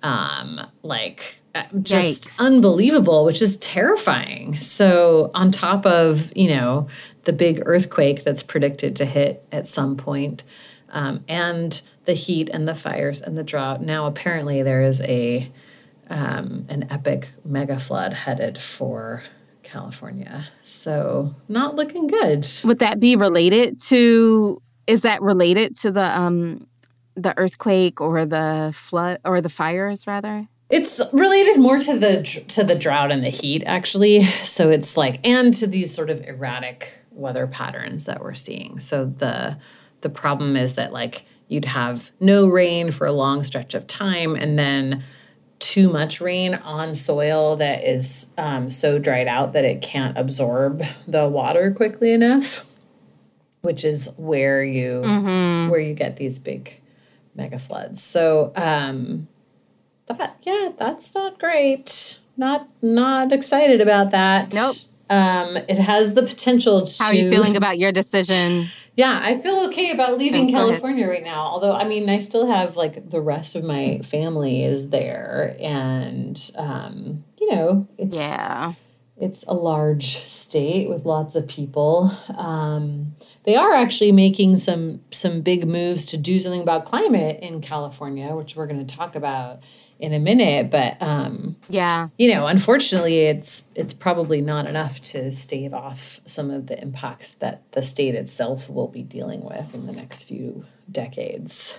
Um, 0.00 0.60
like 0.84 1.37
just 1.82 2.24
Yikes. 2.24 2.40
unbelievable, 2.40 3.24
which 3.24 3.42
is 3.42 3.56
terrifying. 3.58 4.56
So 4.56 5.30
on 5.34 5.50
top 5.50 5.86
of, 5.86 6.32
you 6.36 6.48
know, 6.48 6.88
the 7.24 7.32
big 7.32 7.62
earthquake 7.66 8.24
that's 8.24 8.42
predicted 8.42 8.96
to 8.96 9.04
hit 9.04 9.44
at 9.52 9.66
some 9.66 9.96
point, 9.96 10.44
um, 10.90 11.24
and 11.28 11.80
the 12.04 12.14
heat 12.14 12.48
and 12.48 12.66
the 12.66 12.74
fires 12.74 13.20
and 13.20 13.36
the 13.36 13.42
drought. 13.42 13.82
Now, 13.82 14.06
apparently, 14.06 14.62
there 14.62 14.82
is 14.82 15.00
a 15.02 15.50
um, 16.10 16.64
an 16.70 16.86
epic 16.90 17.28
mega 17.44 17.78
flood 17.78 18.14
headed 18.14 18.56
for 18.56 19.22
California. 19.62 20.46
So, 20.62 21.34
not 21.48 21.74
looking 21.74 22.06
good. 22.06 22.48
Would 22.64 22.78
that 22.78 22.98
be 22.98 23.16
related 23.16 23.78
to? 23.88 24.62
Is 24.86 25.02
that 25.02 25.20
related 25.20 25.76
to 25.80 25.90
the 25.90 26.18
um 26.18 26.66
the 27.14 27.36
earthquake 27.36 28.00
or 28.00 28.24
the 28.24 28.72
flood 28.74 29.18
or 29.24 29.42
the 29.42 29.50
fires 29.50 30.06
rather? 30.06 30.48
It's 30.70 31.00
related 31.12 31.58
more 31.58 31.78
to 31.78 31.98
the 31.98 32.22
to 32.48 32.62
the 32.62 32.74
drought 32.74 33.10
and 33.10 33.24
the 33.24 33.30
heat, 33.30 33.62
actually. 33.64 34.24
So 34.44 34.70
it's 34.70 34.96
like, 34.96 35.20
and 35.24 35.54
to 35.54 35.66
these 35.66 35.94
sort 35.94 36.10
of 36.10 36.20
erratic 36.26 36.92
weather 37.10 37.46
patterns 37.46 38.04
that 38.04 38.20
we're 38.20 38.34
seeing. 38.34 38.78
So 38.80 39.06
the 39.06 39.56
the 40.02 40.10
problem 40.10 40.56
is 40.56 40.74
that 40.74 40.92
like 40.92 41.24
you'd 41.48 41.64
have 41.64 42.10
no 42.20 42.46
rain 42.46 42.90
for 42.92 43.06
a 43.06 43.12
long 43.12 43.42
stretch 43.44 43.74
of 43.74 43.86
time, 43.86 44.34
and 44.34 44.58
then 44.58 45.04
too 45.58 45.88
much 45.88 46.20
rain 46.20 46.54
on 46.54 46.94
soil 46.94 47.56
that 47.56 47.82
is 47.82 48.28
um, 48.38 48.70
so 48.70 48.98
dried 48.98 49.26
out 49.26 49.54
that 49.54 49.64
it 49.64 49.82
can't 49.82 50.16
absorb 50.16 50.84
the 51.06 51.28
water 51.28 51.72
quickly 51.72 52.12
enough, 52.12 52.64
which 53.62 53.84
is 53.84 54.08
where 54.16 54.62
you 54.62 55.00
where 55.70 55.80
you 55.80 55.94
get 55.94 56.16
these 56.16 56.38
big 56.38 56.80
mega 57.34 57.58
floods. 57.58 58.02
So 58.02 58.52
um, 58.54 59.26
that 60.14 60.36
yeah, 60.42 60.70
that's 60.76 61.14
not 61.14 61.38
great. 61.38 62.18
Not 62.36 62.68
not 62.82 63.32
excited 63.32 63.80
about 63.80 64.10
that. 64.12 64.54
Nope. 64.54 64.76
Um, 65.10 65.56
it 65.56 65.78
has 65.78 66.14
the 66.14 66.22
potential 66.22 66.86
to. 66.86 67.02
How 67.02 67.08
are 67.10 67.14
you 67.14 67.30
feeling 67.30 67.56
about 67.56 67.78
your 67.78 67.92
decision? 67.92 68.68
Yeah, 68.94 69.20
I 69.22 69.38
feel 69.38 69.60
okay 69.66 69.92
about 69.92 70.18
leaving 70.18 70.44
Okay, 70.44 70.52
go 70.52 70.58
ahead. 70.58 70.68
California 70.70 71.08
right 71.08 71.22
now. 71.22 71.42
Although, 71.42 71.72
I 71.72 71.84
mean, 71.84 72.08
I 72.10 72.18
still 72.18 72.48
have 72.48 72.76
like 72.76 73.10
the 73.10 73.20
rest 73.20 73.54
of 73.54 73.62
my 73.64 74.00
family 74.02 74.64
is 74.64 74.90
there, 74.90 75.56
and 75.60 76.50
um, 76.56 77.24
you 77.40 77.50
know, 77.52 77.86
it's 77.96 78.14
Yeah. 78.16 78.74
it's 79.16 79.44
a 79.46 79.54
large 79.54 80.18
state 80.24 80.88
with 80.88 81.04
lots 81.06 81.36
of 81.36 81.46
people. 81.46 82.10
Um, 82.36 83.14
they 83.44 83.54
are 83.56 83.72
actually 83.72 84.12
making 84.12 84.56
some 84.58 85.00
some 85.12 85.42
big 85.42 85.66
moves 85.66 86.04
to 86.06 86.16
do 86.16 86.38
something 86.40 86.60
about 86.60 86.84
climate 86.84 87.38
in 87.40 87.60
California, 87.60 88.34
which 88.34 88.56
we're 88.56 88.66
going 88.66 88.84
to 88.84 88.96
talk 88.96 89.14
about 89.14 89.60
in 89.98 90.12
a 90.12 90.18
minute. 90.18 90.70
But 90.70 91.00
um, 91.02 91.56
Yeah. 91.68 92.08
you 92.18 92.32
know, 92.32 92.46
unfortunately, 92.46 93.26
it's 93.26 93.64
it's 93.74 93.92
probably 93.92 94.40
not 94.40 94.66
enough 94.66 95.00
to 95.02 95.30
stave 95.32 95.74
off 95.74 96.20
some 96.26 96.50
of 96.50 96.66
the 96.66 96.80
impacts 96.80 97.32
that 97.32 97.62
the 97.72 97.82
state 97.82 98.14
itself 98.14 98.68
will 98.70 98.88
be 98.88 99.02
dealing 99.02 99.42
with 99.42 99.74
in 99.74 99.86
the 99.86 99.92
next 99.92 100.24
few 100.24 100.64
decades. 100.90 101.78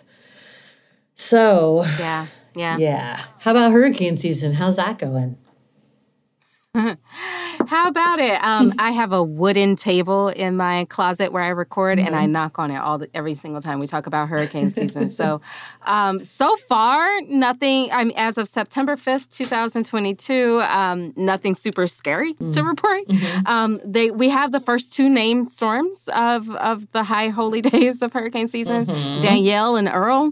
So, 1.15 1.83
Yeah. 1.99 2.27
Yeah. 2.55 2.77
yeah. 2.77 3.17
How 3.39 3.51
about 3.51 3.71
hurricane 3.71 4.17
season? 4.17 4.53
How's 4.53 4.77
that 4.77 4.97
going? 4.97 5.38
How 7.67 7.88
about 7.88 8.19
it? 8.19 8.43
Um, 8.43 8.74
I 8.79 8.91
have 8.91 9.12
a 9.12 9.21
wooden 9.21 9.75
table 9.75 10.29
in 10.29 10.55
my 10.55 10.86
closet 10.86 11.31
where 11.31 11.43
I 11.43 11.50
record, 11.50 12.00
and 12.00 12.15
I 12.15 12.25
knock 12.25 12.57
on 12.57 12.71
it 12.71 12.77
all 12.77 12.98
the, 13.00 13.09
every 13.13 13.36
single 13.36 13.62
time 13.62 13.79
we 13.79 13.88
talk 13.88 14.07
about 14.07 14.29
hurricane 14.29 14.71
season. 14.71 15.09
so, 15.09 15.41
um, 15.83 16.24
so 16.24 16.55
far, 16.55 17.21
nothing. 17.27 17.91
I 17.91 18.03
mean, 18.05 18.17
as 18.17 18.38
of 18.38 18.48
September 18.48 18.95
fifth, 18.95 19.29
two 19.29 19.45
thousand 19.45 19.86
twenty-two, 19.86 20.62
um, 20.62 21.13
nothing 21.15 21.53
super 21.53 21.86
scary 21.86 22.33
to 22.53 22.63
report. 22.63 23.03
Um, 23.45 23.79
they 23.83 24.09
we 24.12 24.29
have 24.29 24.51
the 24.51 24.59
first 24.59 24.93
two 24.93 25.09
named 25.09 25.50
storms 25.50 26.09
of 26.15 26.50
of 26.55 26.89
the 26.91 27.03
high 27.03 27.27
holy 27.27 27.62
days 27.74 28.01
of 28.01 28.13
hurricane 28.13 28.48
season, 28.48 28.86
Danielle 29.21 29.75
and 29.75 29.89
Earl. 29.89 30.31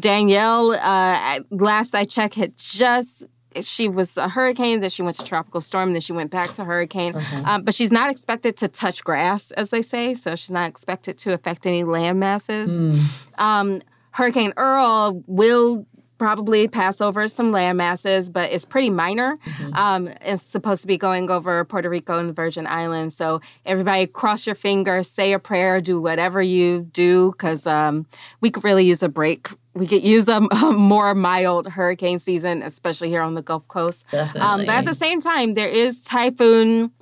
Danielle, 0.00 0.72
uh, 0.72 1.40
last 1.50 1.94
I 1.94 2.04
checked, 2.04 2.34
had 2.34 2.56
just 2.56 3.26
she 3.62 3.88
was 3.88 4.16
a 4.16 4.28
hurricane, 4.28 4.80
then 4.80 4.90
she 4.90 5.02
went 5.02 5.16
to 5.16 5.24
tropical 5.24 5.60
storm, 5.60 5.92
then 5.92 6.00
she 6.00 6.12
went 6.12 6.30
back 6.30 6.54
to 6.54 6.64
hurricane. 6.64 7.14
Uh-huh. 7.14 7.42
Um, 7.46 7.62
but 7.62 7.74
she's 7.74 7.92
not 7.92 8.10
expected 8.10 8.56
to 8.58 8.68
touch 8.68 9.04
grass, 9.04 9.50
as 9.52 9.70
they 9.70 9.82
say. 9.82 10.14
So 10.14 10.36
she's 10.36 10.50
not 10.50 10.68
expected 10.68 11.18
to 11.18 11.32
affect 11.32 11.66
any 11.66 11.84
land 11.84 12.20
masses. 12.20 12.84
Mm. 12.84 13.40
Um, 13.40 13.82
Hurricane 14.12 14.52
Earl 14.56 15.22
will 15.26 15.86
probably 16.18 16.68
pass 16.68 17.00
over 17.00 17.26
some 17.26 17.50
land 17.50 17.76
masses, 17.76 18.30
but 18.30 18.50
it's 18.52 18.64
pretty 18.64 18.90
minor. 18.90 19.36
Mm-hmm. 19.36 19.74
Um, 19.74 20.08
it's 20.20 20.42
supposed 20.42 20.82
to 20.82 20.86
be 20.86 20.96
going 20.96 21.28
over 21.30 21.64
Puerto 21.64 21.90
Rico 21.90 22.18
and 22.18 22.28
the 22.28 22.32
Virgin 22.32 22.66
Islands. 22.66 23.16
So 23.16 23.40
everybody 23.66 24.06
cross 24.06 24.46
your 24.46 24.54
fingers, 24.54 25.10
say 25.10 25.32
a 25.32 25.38
prayer, 25.38 25.80
do 25.80 26.00
whatever 26.00 26.40
you 26.40 26.82
do, 26.92 27.32
because 27.32 27.66
um, 27.66 28.06
we 28.40 28.50
could 28.50 28.64
really 28.64 28.84
use 28.84 29.02
a 29.02 29.08
break. 29.08 29.48
We 29.74 29.86
could 29.86 30.04
use 30.04 30.28
a, 30.28 30.36
a, 30.50 30.72
more 30.72 31.14
mild 31.14 31.68
hurricane 31.68 32.18
season, 32.18 32.62
especially 32.62 33.08
here 33.08 33.22
on 33.22 33.34
the 33.34 33.42
Gulf 33.42 33.66
Coast. 33.68 34.06
Um, 34.12 34.60
but 34.66 34.70
at 34.70 34.84
the 34.84 34.94
same 34.94 35.20
time, 35.20 35.54
there 35.54 35.68
is 35.68 36.00
typhoon 36.02 36.92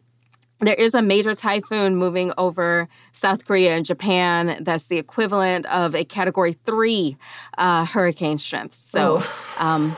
there 0.63 0.75
is 0.75 0.95
a 0.95 1.03
major 1.03 1.35
typhoon 1.35 1.97
moving 1.97 2.33
over 2.39 2.89
South 3.13 3.45
Korea 3.45 3.75
and 3.77 3.85
Japan 3.85 4.59
that's 4.61 4.87
the 4.87 4.97
equivalent 4.97 5.67
of 5.67 5.95
a 5.95 6.05
category 6.05 6.53
three 6.65 7.17
uh, 7.59 7.85
hurricane 7.85 8.39
strength. 8.39 8.75
So 8.75 9.23
um, 9.59 9.97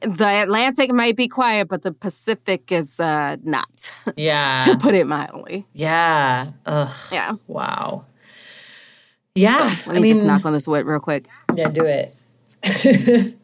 the 0.00 0.42
Atlantic 0.42 0.92
might 0.92 1.16
be 1.16 1.28
quiet, 1.28 1.68
but 1.68 1.82
the 1.82 1.92
Pacific 1.92 2.72
is 2.72 2.98
uh, 3.00 3.36
not. 3.42 3.92
Yeah. 4.16 4.62
to 4.66 4.76
put 4.76 4.94
it 4.94 5.06
mildly. 5.06 5.66
Yeah. 5.72 6.50
Ugh. 6.66 6.94
Yeah. 7.12 7.36
Wow. 7.46 8.06
Yeah. 9.34 9.76
So, 9.76 9.90
let 9.90 9.94
me 9.94 9.96
I 9.96 10.00
mean, 10.00 10.14
just 10.14 10.26
knock 10.26 10.44
on 10.44 10.52
this 10.52 10.66
wood 10.66 10.86
real 10.86 11.00
quick. 11.00 11.26
Yeah, 11.54 11.68
do 11.68 11.84
it. 11.84 12.14
this 12.62 13.34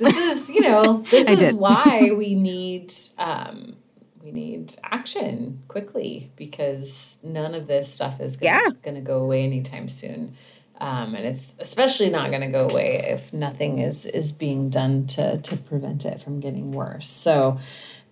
is, 0.00 0.48
you 0.48 0.60
know, 0.60 1.02
this 1.02 1.28
is 1.28 1.52
why 1.52 2.10
we 2.16 2.34
need 2.34 2.92
um, 3.18 3.76
we 4.22 4.32
need 4.32 4.74
action 4.82 5.62
quickly 5.68 6.30
because 6.36 7.18
none 7.22 7.54
of 7.54 7.66
this 7.66 7.92
stuff 7.92 8.20
is 8.20 8.36
gonna, 8.36 8.60
yeah. 8.64 8.70
going 8.82 8.94
to 8.94 9.00
go 9.00 9.22
away 9.22 9.44
anytime 9.44 9.88
soon. 9.88 10.36
Um, 10.78 11.14
and 11.14 11.24
it's 11.24 11.54
especially 11.58 12.10
not 12.10 12.30
going 12.30 12.42
to 12.42 12.48
go 12.48 12.68
away 12.68 12.96
if 13.08 13.32
nothing 13.32 13.78
is 13.78 14.04
is 14.04 14.32
being 14.32 14.68
done 14.68 15.06
to 15.08 15.38
to 15.38 15.56
prevent 15.56 16.04
it 16.04 16.20
from 16.20 16.40
getting 16.40 16.72
worse. 16.72 17.08
So, 17.08 17.58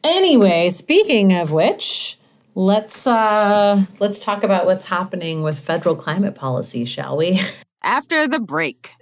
anyway, 0.02 0.70
speaking 0.70 1.32
of 1.32 1.52
which, 1.52 2.18
let's 2.54 3.06
uh, 3.06 3.84
let's 4.00 4.24
talk 4.24 4.42
about 4.42 4.66
what's 4.66 4.84
happening 4.84 5.42
with 5.42 5.58
federal 5.58 5.96
climate 5.96 6.34
policy, 6.34 6.84
shall 6.84 7.16
we? 7.16 7.40
After 7.82 8.26
the 8.26 8.38
break. 8.38 8.92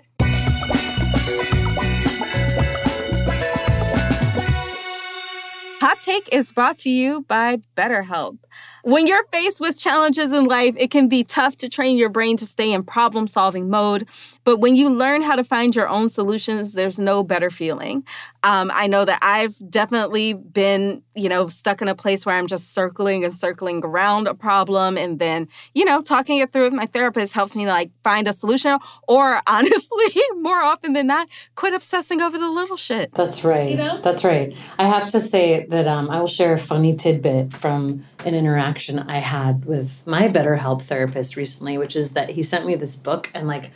Hot 5.80 5.98
Take 5.98 6.28
is 6.32 6.52
brought 6.52 6.78
to 6.78 6.90
you 6.90 7.22
by 7.26 7.58
BetterHelp. 7.76 8.38
When 8.84 9.08
you're 9.08 9.24
faced 9.32 9.60
with 9.60 9.78
challenges 9.78 10.30
in 10.30 10.44
life, 10.44 10.76
it 10.78 10.92
can 10.92 11.08
be 11.08 11.24
tough 11.24 11.56
to 11.56 11.68
train 11.68 11.96
your 11.96 12.08
brain 12.08 12.36
to 12.36 12.46
stay 12.46 12.72
in 12.72 12.84
problem 12.84 13.26
solving 13.26 13.68
mode. 13.68 14.06
But 14.44 14.58
when 14.58 14.76
you 14.76 14.88
learn 14.88 15.22
how 15.22 15.36
to 15.36 15.44
find 15.44 15.74
your 15.74 15.88
own 15.88 16.08
solutions, 16.08 16.74
there's 16.74 16.98
no 16.98 17.22
better 17.22 17.50
feeling. 17.50 18.04
Um, 18.44 18.72
I 18.74 18.88
know 18.88 19.04
that 19.04 19.20
I've 19.22 19.54
definitely 19.70 20.32
been, 20.32 21.02
you 21.14 21.28
know, 21.28 21.46
stuck 21.46 21.80
in 21.80 21.86
a 21.86 21.94
place 21.94 22.26
where 22.26 22.34
I'm 22.34 22.48
just 22.48 22.74
circling 22.74 23.24
and 23.24 23.34
circling 23.34 23.84
around 23.84 24.26
a 24.26 24.34
problem. 24.34 24.98
And 24.98 25.20
then, 25.20 25.46
you 25.74 25.84
know, 25.84 26.00
talking 26.00 26.38
it 26.38 26.52
through 26.52 26.64
with 26.64 26.72
my 26.72 26.86
therapist 26.86 27.34
helps 27.34 27.54
me 27.54 27.66
like 27.66 27.92
find 28.02 28.26
a 28.26 28.32
solution. 28.32 28.78
Or 29.06 29.42
honestly, 29.46 30.22
more 30.40 30.62
often 30.62 30.92
than 30.92 31.06
not, 31.06 31.28
quit 31.54 31.72
obsessing 31.72 32.20
over 32.20 32.36
the 32.36 32.50
little 32.50 32.76
shit. 32.76 33.14
That's 33.14 33.44
right. 33.44 33.70
You 33.70 33.76
know? 33.76 34.00
That's 34.00 34.24
right. 34.24 34.56
I 34.78 34.88
have 34.88 35.08
to 35.12 35.20
say 35.20 35.66
that 35.66 35.86
um, 35.86 36.10
I 36.10 36.18
will 36.18 36.26
share 36.26 36.54
a 36.54 36.58
funny 36.58 36.96
tidbit 36.96 37.52
from 37.52 38.04
an 38.24 38.34
interaction 38.34 38.98
I 38.98 39.18
had 39.18 39.64
with 39.66 40.04
my 40.06 40.28
BetterHelp 40.28 40.82
therapist 40.82 41.36
recently, 41.36 41.78
which 41.78 41.94
is 41.94 42.12
that 42.12 42.30
he 42.30 42.42
sent 42.42 42.66
me 42.66 42.74
this 42.74 42.96
book 42.96 43.30
and 43.34 43.46
like 43.46 43.70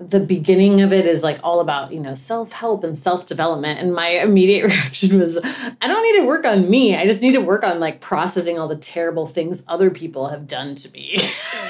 the 0.00 0.20
beginning 0.20 0.80
of 0.80 0.92
it 0.92 1.06
is 1.06 1.22
like 1.22 1.38
all 1.42 1.60
about 1.60 1.92
you 1.92 2.00
know 2.00 2.14
self-help 2.14 2.84
and 2.84 2.96
self-development 2.96 3.80
and 3.80 3.94
my 3.94 4.08
immediate 4.08 4.64
reaction 4.70 5.18
was 5.18 5.38
i 5.80 5.88
don't 5.88 6.02
need 6.02 6.20
to 6.20 6.26
work 6.26 6.46
on 6.46 6.70
me 6.70 6.96
i 6.96 7.04
just 7.04 7.22
need 7.22 7.32
to 7.32 7.40
work 7.40 7.64
on 7.64 7.80
like 7.80 8.00
processing 8.00 8.58
all 8.58 8.68
the 8.68 8.76
terrible 8.76 9.26
things 9.26 9.62
other 9.66 9.90
people 9.90 10.28
have 10.28 10.46
done 10.46 10.74
to 10.74 10.90
me 10.92 11.18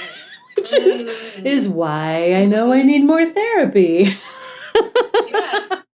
which 0.57 0.73
is 0.73 1.05
mm. 1.39 1.47
is 1.47 1.69
why 1.69 2.35
i 2.35 2.45
know 2.45 2.73
i 2.73 2.83
need 2.83 3.05
more 3.05 3.25
therapy 3.25 4.07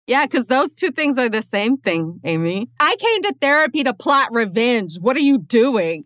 Yeah, 0.09 0.25
because 0.25 0.47
those 0.47 0.75
two 0.75 0.91
things 0.91 1.19
are 1.19 1.29
the 1.29 1.43
same 1.43 1.77
thing, 1.77 2.19
Amy. 2.25 2.71
I 2.81 2.97
came 2.99 3.23
to 3.25 3.35
therapy 3.43 3.85
to 3.85 3.93
plot 3.93 4.31
revenge. 4.33 4.99
What 4.99 5.19
are 5.19 5.21
you 5.21 5.37
doing? 5.37 6.05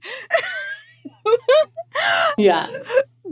yeah. 2.37 2.67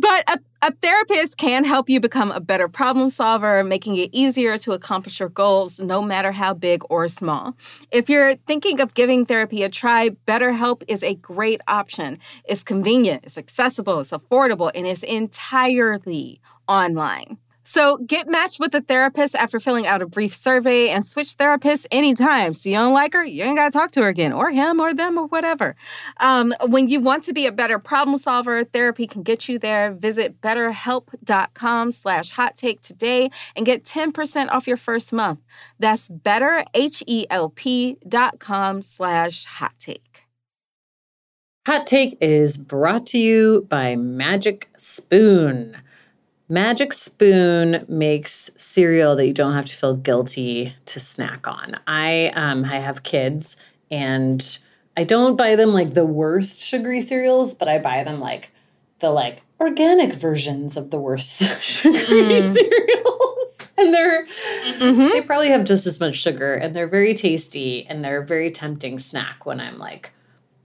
But 0.00 0.24
a, 0.30 0.38
a, 0.62 0.72
therapist 0.80 1.36
can 1.36 1.62
help 1.64 1.90
you 1.90 2.00
become 2.00 2.30
a 2.30 2.40
better 2.40 2.68
problem 2.68 3.10
solver, 3.10 3.62
making 3.62 3.96
it 3.96 4.08
easier 4.12 4.56
to 4.56 4.72
accomplish 4.72 5.20
your 5.20 5.28
goals, 5.28 5.78
no 5.78 6.00
matter 6.00 6.32
how 6.32 6.54
big 6.54 6.82
or 6.88 7.06
small. 7.08 7.54
If 7.90 8.08
you're 8.08 8.36
thinking 8.46 8.80
of 8.80 8.94
giving 8.94 9.26
therapy 9.26 9.62
a 9.62 9.68
try, 9.68 10.08
BetterHelp 10.26 10.84
is 10.88 11.02
a 11.02 11.16
great 11.16 11.60
option. 11.68 12.18
It's 12.44 12.62
convenient, 12.62 13.24
it's 13.26 13.36
accessible, 13.36 14.00
it's 14.00 14.12
affordable, 14.12 14.70
and 14.74 14.86
it's 14.86 15.02
entirely 15.02 16.40
online. 16.66 17.36
So 17.72 17.98
get 17.98 18.26
matched 18.26 18.58
with 18.58 18.74
a 18.74 18.80
therapist 18.80 19.36
after 19.36 19.60
filling 19.60 19.86
out 19.86 20.02
a 20.02 20.06
brief 20.06 20.34
survey 20.34 20.88
and 20.88 21.06
switch 21.06 21.36
therapists 21.36 21.86
anytime. 21.92 22.52
So 22.52 22.68
you 22.68 22.74
don't 22.74 22.92
like 22.92 23.12
her, 23.12 23.24
you 23.24 23.44
ain't 23.44 23.56
got 23.56 23.72
to 23.72 23.78
talk 23.78 23.92
to 23.92 24.02
her 24.02 24.08
again, 24.08 24.32
or 24.32 24.50
him, 24.50 24.80
or 24.80 24.92
them, 24.92 25.16
or 25.16 25.26
whatever. 25.26 25.76
Um, 26.16 26.52
when 26.66 26.88
you 26.88 26.98
want 26.98 27.22
to 27.24 27.32
be 27.32 27.46
a 27.46 27.52
better 27.52 27.78
problem 27.78 28.18
solver, 28.18 28.64
therapy 28.64 29.06
can 29.06 29.22
get 29.22 29.48
you 29.48 29.60
there. 29.60 29.92
Visit 29.92 30.40
betterhelp.com 30.40 31.92
slash 31.92 32.30
hot 32.30 32.56
take 32.56 32.82
today 32.82 33.30
and 33.54 33.64
get 33.64 33.84
10% 33.84 34.50
off 34.50 34.66
your 34.66 34.76
first 34.76 35.12
month. 35.12 35.38
That's 35.78 36.08
betterhelp.com 36.08 38.82
slash 38.82 39.44
hot 39.44 39.74
take. 39.78 40.24
Hot 41.66 41.86
Take 41.86 42.16
is 42.20 42.56
brought 42.56 43.06
to 43.08 43.18
you 43.18 43.66
by 43.68 43.94
Magic 43.94 44.70
Spoon. 44.76 45.76
Magic 46.50 46.92
Spoon 46.92 47.86
makes 47.88 48.50
cereal 48.56 49.14
that 49.14 49.24
you 49.24 49.32
don't 49.32 49.54
have 49.54 49.66
to 49.66 49.76
feel 49.76 49.94
guilty 49.94 50.74
to 50.86 50.98
snack 50.98 51.46
on. 51.46 51.76
I 51.86 52.32
um 52.34 52.64
I 52.64 52.80
have 52.80 53.04
kids 53.04 53.56
and 53.88 54.58
I 54.96 55.04
don't 55.04 55.36
buy 55.36 55.54
them 55.54 55.72
like 55.72 55.94
the 55.94 56.04
worst 56.04 56.58
sugary 56.58 57.02
cereals, 57.02 57.54
but 57.54 57.68
I 57.68 57.78
buy 57.78 58.02
them 58.02 58.18
like 58.18 58.50
the 58.98 59.10
like 59.10 59.42
organic 59.60 60.12
versions 60.12 60.76
of 60.76 60.90
the 60.90 60.98
worst 60.98 61.40
sugary 61.62 61.94
mm. 61.94 62.42
cereals. 62.42 63.06
And 63.78 63.94
they're 63.94 64.26
mm-hmm. 64.26 65.08
they 65.08 65.22
probably 65.22 65.48
have 65.48 65.64
just 65.64 65.86
as 65.86 66.00
much 66.00 66.16
sugar 66.16 66.54
and 66.54 66.76
they're 66.76 66.86
very 66.86 67.14
tasty 67.14 67.86
and 67.86 68.04
they're 68.04 68.20
a 68.20 68.26
very 68.26 68.50
tempting 68.50 68.98
snack 68.98 69.46
when 69.46 69.58
I'm 69.58 69.78
like, 69.78 70.12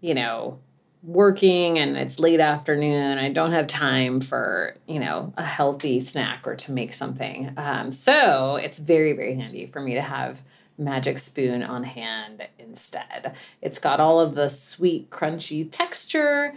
you 0.01 0.13
know, 0.13 0.59
working 1.05 1.77
and 1.77 1.95
it's 1.95 2.19
late 2.19 2.39
afternoon 2.39 3.19
i 3.19 3.29
don't 3.29 3.51
have 3.51 3.67
time 3.67 4.19
for 4.19 4.75
you 4.87 4.99
know 4.99 5.31
a 5.37 5.43
healthy 5.43 5.99
snack 5.99 6.47
or 6.47 6.55
to 6.55 6.71
make 6.71 6.93
something. 6.93 7.53
Um, 7.57 7.91
so 7.91 8.55
it's 8.55 8.79
very 8.79 9.13
very 9.13 9.35
handy 9.35 9.65
for 9.65 9.81
me 9.81 9.93
to 9.93 10.01
have 10.01 10.41
magic 10.77 11.17
spoon 11.19 11.63
on 11.63 11.83
hand 11.83 12.45
instead. 12.59 13.33
It's 13.61 13.79
got 13.79 13.99
all 13.99 14.19
of 14.19 14.35
the 14.35 14.49
sweet 14.49 15.09
crunchy 15.09 15.69
texture 15.71 16.53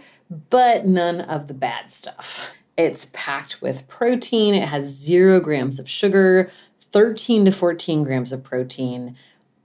but 0.49 0.85
none 0.85 1.21
of 1.21 1.47
the 1.47 1.53
bad 1.53 1.91
stuff. 1.91 2.51
It's 2.77 3.07
packed 3.13 3.61
with 3.61 3.87
protein. 3.87 4.53
It 4.53 4.67
has 4.67 4.85
zero 4.85 5.39
grams 5.39 5.79
of 5.79 5.89
sugar 5.89 6.51
13 6.91 7.45
to 7.45 7.51
14 7.51 8.03
grams 8.03 8.31
of 8.31 8.43
protein 8.43 9.15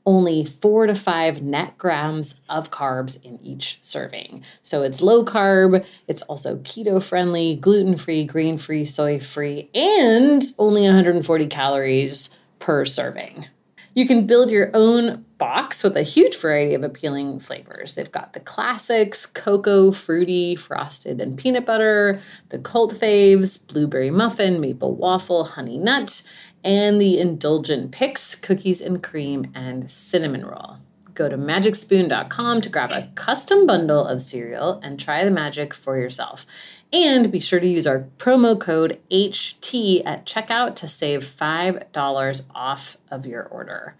only 0.06 0.44
four 0.44 0.86
to 0.86 0.94
five 0.94 1.42
net 1.42 1.76
grams 1.78 2.40
of 2.48 2.70
carbs 2.70 3.22
in 3.22 3.38
each 3.42 3.78
serving. 3.82 4.44
So 4.62 4.82
it's 4.82 5.00
low 5.00 5.24
carb, 5.24 5.84
it's 6.08 6.22
also 6.22 6.56
keto 6.58 7.02
friendly, 7.02 7.56
gluten 7.56 7.96
free, 7.96 8.24
grain 8.24 8.58
free, 8.58 8.84
soy 8.84 9.18
free, 9.18 9.70
and 9.74 10.42
only 10.58 10.82
140 10.82 11.46
calories 11.46 12.30
per 12.58 12.84
serving. 12.84 13.46
You 13.94 14.08
can 14.08 14.26
build 14.26 14.50
your 14.50 14.70
own 14.74 15.24
box 15.38 15.84
with 15.84 15.96
a 15.96 16.02
huge 16.02 16.36
variety 16.36 16.74
of 16.74 16.82
appealing 16.82 17.38
flavors. 17.38 17.94
They've 17.94 18.10
got 18.10 18.32
the 18.32 18.40
classics 18.40 19.24
cocoa, 19.24 19.92
fruity, 19.92 20.56
frosted, 20.56 21.20
and 21.20 21.38
peanut 21.38 21.64
butter, 21.64 22.20
the 22.48 22.58
cult 22.58 22.92
faves, 22.92 23.64
blueberry 23.64 24.10
muffin, 24.10 24.60
maple 24.60 24.96
waffle, 24.96 25.44
honey 25.44 25.78
nut, 25.78 26.24
and 26.64 27.00
the 27.00 27.20
indulgent 27.20 27.92
picks, 27.92 28.34
cookies 28.34 28.80
and 28.80 29.02
cream, 29.02 29.52
and 29.54 29.90
cinnamon 29.90 30.46
roll. 30.46 30.78
Go 31.14 31.28
to 31.28 31.36
magicspoon.com 31.36 32.60
to 32.62 32.68
grab 32.68 32.90
a 32.90 33.08
custom 33.14 33.66
bundle 33.66 34.04
of 34.04 34.20
cereal 34.20 34.80
and 34.82 34.98
try 34.98 35.24
the 35.24 35.30
magic 35.30 35.72
for 35.72 35.96
yourself. 35.96 36.44
And 36.92 37.30
be 37.30 37.38
sure 37.38 37.60
to 37.60 37.66
use 37.66 37.86
our 37.86 38.08
promo 38.18 38.58
code 38.58 39.00
HT 39.10 40.02
at 40.04 40.26
checkout 40.26 40.74
to 40.76 40.88
save 40.88 41.22
$5 41.22 42.42
off 42.54 42.96
of 43.10 43.26
your 43.26 43.44
order. 43.44 43.94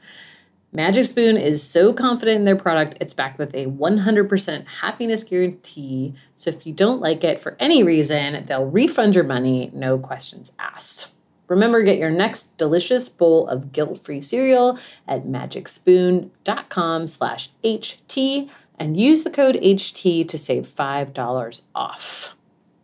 Magic 0.72 1.06
Spoon 1.06 1.36
is 1.36 1.62
so 1.62 1.92
confident 1.92 2.38
in 2.38 2.44
their 2.44 2.56
product, 2.56 2.98
it's 3.00 3.14
backed 3.14 3.38
with 3.38 3.54
a 3.54 3.66
100% 3.66 4.66
happiness 4.66 5.22
guarantee. 5.22 6.14
So 6.34 6.50
if 6.50 6.66
you 6.66 6.72
don't 6.72 7.00
like 7.00 7.22
it 7.22 7.40
for 7.40 7.56
any 7.60 7.84
reason, 7.84 8.44
they'll 8.46 8.66
refund 8.66 9.14
your 9.14 9.22
money, 9.22 9.70
no 9.72 9.98
questions 9.98 10.50
asked. 10.58 11.13
Remember, 11.48 11.82
get 11.82 11.98
your 11.98 12.10
next 12.10 12.56
delicious 12.56 13.08
bowl 13.08 13.46
of 13.48 13.72
guilt-free 13.72 14.22
cereal 14.22 14.78
at 15.06 15.26
magicspoon.com 15.26 17.06
slash 17.06 17.50
HT 17.62 18.48
and 18.78 18.98
use 18.98 19.24
the 19.24 19.30
code 19.30 19.56
HT 19.56 20.28
to 20.28 20.38
save 20.38 20.66
$5 20.66 21.62
off. 21.74 22.34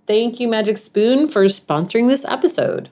Thank 0.07 0.41
you, 0.41 0.49
Magic 0.49 0.79
Spoon, 0.79 1.29
for 1.29 1.45
sponsoring 1.45 2.09
this 2.09 2.25
episode. 2.25 2.91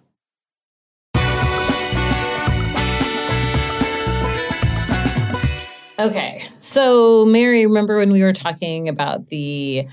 Okay, 6.00 6.46
so 6.60 7.26
Mary, 7.26 7.66
remember 7.66 7.96
when 7.96 8.12
we 8.12 8.22
were 8.22 8.32
talking 8.32 8.88
about 8.88 9.26
the 9.26 9.88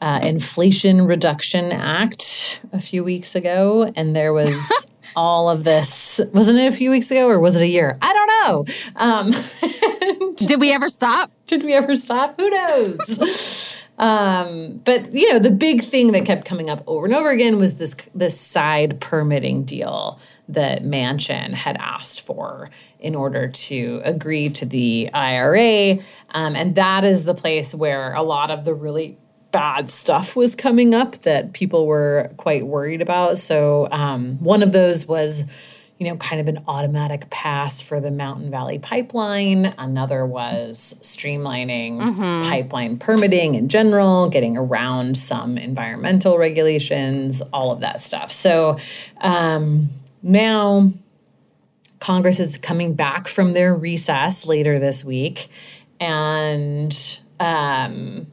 uh, 0.00 0.20
Inflation 0.22 1.06
Reduction 1.06 1.72
Act 1.72 2.60
a 2.72 2.80
few 2.80 3.04
weeks 3.04 3.34
ago, 3.34 3.92
and 3.94 4.16
there 4.16 4.32
was 4.32 4.86
all 5.16 5.48
of 5.48 5.64
this. 5.64 6.20
Wasn't 6.32 6.58
it 6.58 6.72
a 6.72 6.76
few 6.76 6.90
weeks 6.90 7.10
ago, 7.10 7.28
or 7.28 7.38
was 7.38 7.56
it 7.56 7.62
a 7.62 7.68
year? 7.68 7.98
I 8.00 8.12
don't 8.12 8.26
know. 8.26 8.74
Um, 8.96 10.34
did 10.36 10.60
we 10.60 10.72
ever 10.72 10.88
stop? 10.88 11.30
Did 11.46 11.62
we 11.62 11.72
ever 11.72 11.96
stop? 11.96 12.40
Who 12.40 12.50
knows? 12.50 13.68
Um, 13.98 14.80
but 14.84 15.14
you 15.14 15.30
know, 15.32 15.38
the 15.38 15.50
big 15.50 15.84
thing 15.84 16.12
that 16.12 16.24
kept 16.24 16.44
coming 16.44 16.70
up 16.70 16.82
over 16.86 17.04
and 17.06 17.14
over 17.14 17.30
again 17.30 17.58
was 17.58 17.76
this 17.76 17.94
this 18.14 18.38
side 18.38 19.00
permitting 19.00 19.62
deal 19.64 20.18
that 20.48 20.82
Manchin 20.82 21.52
had 21.52 21.76
asked 21.76 22.22
for 22.22 22.70
in 22.98 23.14
order 23.14 23.48
to 23.48 24.00
agree 24.02 24.48
to 24.50 24.66
the 24.66 25.08
IRA, 25.12 25.98
um, 26.30 26.56
and 26.56 26.74
that 26.74 27.04
is 27.04 27.24
the 27.24 27.34
place 27.34 27.74
where 27.74 28.12
a 28.14 28.22
lot 28.22 28.50
of 28.50 28.64
the 28.64 28.74
really 28.74 29.18
bad 29.52 29.90
stuff 29.90 30.34
was 30.34 30.54
coming 30.54 30.94
up 30.94 31.22
that 31.22 31.52
people 31.52 31.86
were 31.86 32.30
quite 32.38 32.66
worried 32.66 33.02
about. 33.02 33.38
So 33.38 33.86
um, 33.90 34.38
one 34.38 34.62
of 34.62 34.72
those 34.72 35.06
was 35.06 35.44
you 36.02 36.08
know, 36.08 36.16
kind 36.16 36.40
of 36.40 36.48
an 36.48 36.64
automatic 36.66 37.30
pass 37.30 37.80
for 37.80 38.00
the 38.00 38.10
Mountain 38.10 38.50
Valley 38.50 38.80
pipeline. 38.80 39.66
Another 39.78 40.26
was 40.26 40.96
streamlining 41.00 41.98
mm-hmm. 41.98 42.50
pipeline 42.50 42.98
permitting 42.98 43.54
in 43.54 43.68
general, 43.68 44.28
getting 44.28 44.56
around 44.56 45.16
some 45.16 45.56
environmental 45.56 46.38
regulations, 46.38 47.40
all 47.52 47.70
of 47.70 47.78
that 47.80 48.02
stuff. 48.02 48.32
So 48.32 48.78
um, 49.20 49.90
now 50.24 50.92
Congress 52.00 52.40
is 52.40 52.58
coming 52.58 52.94
back 52.94 53.28
from 53.28 53.52
their 53.52 53.72
recess 53.72 54.44
later 54.44 54.80
this 54.80 55.04
week. 55.04 55.50
And 56.00 57.20
um, 57.38 58.26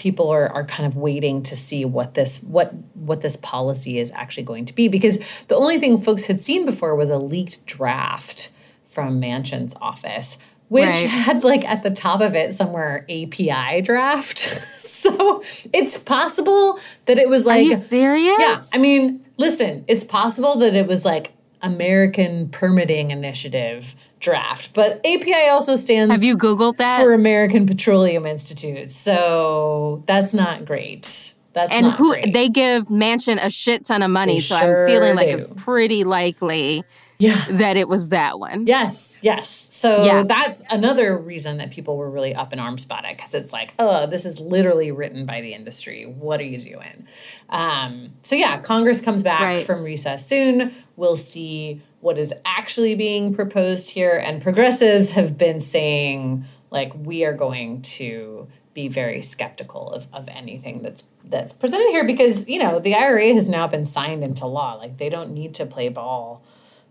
people 0.00 0.30
are, 0.30 0.48
are 0.48 0.64
kind 0.64 0.86
of 0.86 0.96
waiting 0.96 1.42
to 1.42 1.56
see 1.56 1.84
what 1.84 2.14
this 2.14 2.42
what 2.42 2.72
what 2.94 3.20
this 3.20 3.36
policy 3.36 3.98
is 3.98 4.10
actually 4.12 4.42
going 4.42 4.64
to 4.64 4.74
be 4.74 4.88
because 4.88 5.18
the 5.48 5.54
only 5.54 5.78
thing 5.78 5.98
folks 5.98 6.24
had 6.24 6.40
seen 6.40 6.64
before 6.64 6.96
was 6.96 7.10
a 7.10 7.18
leaked 7.18 7.64
draft 7.66 8.50
from 8.84 9.20
Manchin's 9.20 9.74
office 9.80 10.38
which 10.68 10.84
right. 10.84 11.08
had 11.08 11.44
like 11.44 11.64
at 11.64 11.82
the 11.82 11.90
top 11.90 12.20
of 12.20 12.34
it 12.34 12.52
somewhere 12.54 13.04
API 13.10 13.82
draft. 13.82 14.38
so 14.80 15.42
it's 15.72 15.98
possible 15.98 16.78
that 17.06 17.18
it 17.18 17.28
was 17.28 17.44
like 17.44 17.58
Are 17.58 17.70
you 17.70 17.74
serious? 17.74 18.38
Yeah. 18.38 18.56
I 18.72 18.78
mean, 18.78 19.24
listen, 19.36 19.84
it's 19.88 20.04
possible 20.04 20.54
that 20.58 20.76
it 20.76 20.86
was 20.86 21.04
like 21.04 21.32
American 21.62 22.48
Permitting 22.48 23.10
Initiative 23.10 23.94
draft. 24.20 24.72
But 24.74 24.98
API 25.04 25.48
also 25.50 25.76
stands 25.76 26.12
Have 26.12 26.22
you 26.22 26.36
Googled 26.36 26.76
that? 26.76 27.02
For 27.02 27.12
American 27.12 27.66
Petroleum 27.66 28.26
Institute. 28.26 28.90
So 28.90 30.02
that's 30.06 30.34
not 30.34 30.64
great. 30.64 31.34
That's 31.52 31.74
and 31.74 31.92
who 31.92 32.14
great. 32.14 32.32
they 32.32 32.48
give 32.48 32.86
Manchin 32.86 33.44
a 33.44 33.50
shit 33.50 33.84
ton 33.84 34.02
of 34.02 34.10
money. 34.10 34.36
They 34.36 34.40
so 34.40 34.58
sure 34.58 34.82
I'm 34.82 34.88
feeling 34.88 35.16
like 35.16 35.30
do. 35.30 35.36
it's 35.36 35.48
pretty 35.56 36.04
likely 36.04 36.84
yeah. 37.20 37.44
that 37.50 37.76
it 37.76 37.88
was 37.88 38.08
that 38.08 38.38
one. 38.38 38.66
Yes, 38.66 39.20
yes. 39.22 39.68
So 39.70 40.04
yeah. 40.04 40.22
that's 40.24 40.62
another 40.70 41.16
reason 41.16 41.58
that 41.58 41.70
people 41.70 41.96
were 41.96 42.10
really 42.10 42.34
up 42.34 42.52
in 42.52 42.58
arms 42.58 42.84
about 42.84 43.04
it 43.04 43.16
because 43.16 43.34
it's 43.34 43.52
like, 43.52 43.72
oh, 43.78 44.06
this 44.06 44.24
is 44.24 44.40
literally 44.40 44.90
written 44.90 45.26
by 45.26 45.40
the 45.40 45.54
industry. 45.54 46.04
What 46.04 46.40
are 46.40 46.44
you 46.44 46.58
doing? 46.58 47.06
Um, 47.48 48.14
so 48.22 48.36
yeah, 48.36 48.58
Congress 48.60 49.00
comes 49.00 49.22
back 49.22 49.40
right. 49.40 49.66
from 49.66 49.82
recess 49.82 50.26
soon. 50.26 50.72
We'll 50.96 51.16
see 51.16 51.82
what 52.00 52.18
is 52.18 52.32
actually 52.44 52.94
being 52.94 53.34
proposed 53.34 53.90
here. 53.90 54.20
And 54.22 54.42
progressives 54.42 55.12
have 55.12 55.36
been 55.36 55.60
saying, 55.60 56.44
like, 56.70 56.92
we 56.94 57.24
are 57.24 57.34
going 57.34 57.82
to 57.82 58.48
be 58.72 58.88
very 58.88 59.20
skeptical 59.20 59.90
of, 59.90 60.06
of 60.12 60.28
anything 60.28 60.82
that's 60.82 61.04
that's 61.24 61.52
presented 61.52 61.90
here 61.90 62.04
because 62.04 62.48
you 62.48 62.58
know 62.58 62.78
the 62.78 62.94
IRA 62.94 63.32
has 63.34 63.48
now 63.48 63.66
been 63.66 63.84
signed 63.84 64.24
into 64.24 64.46
law. 64.46 64.74
Like 64.74 64.98
they 64.98 65.08
don't 65.08 65.32
need 65.32 65.54
to 65.56 65.66
play 65.66 65.88
ball 65.88 66.42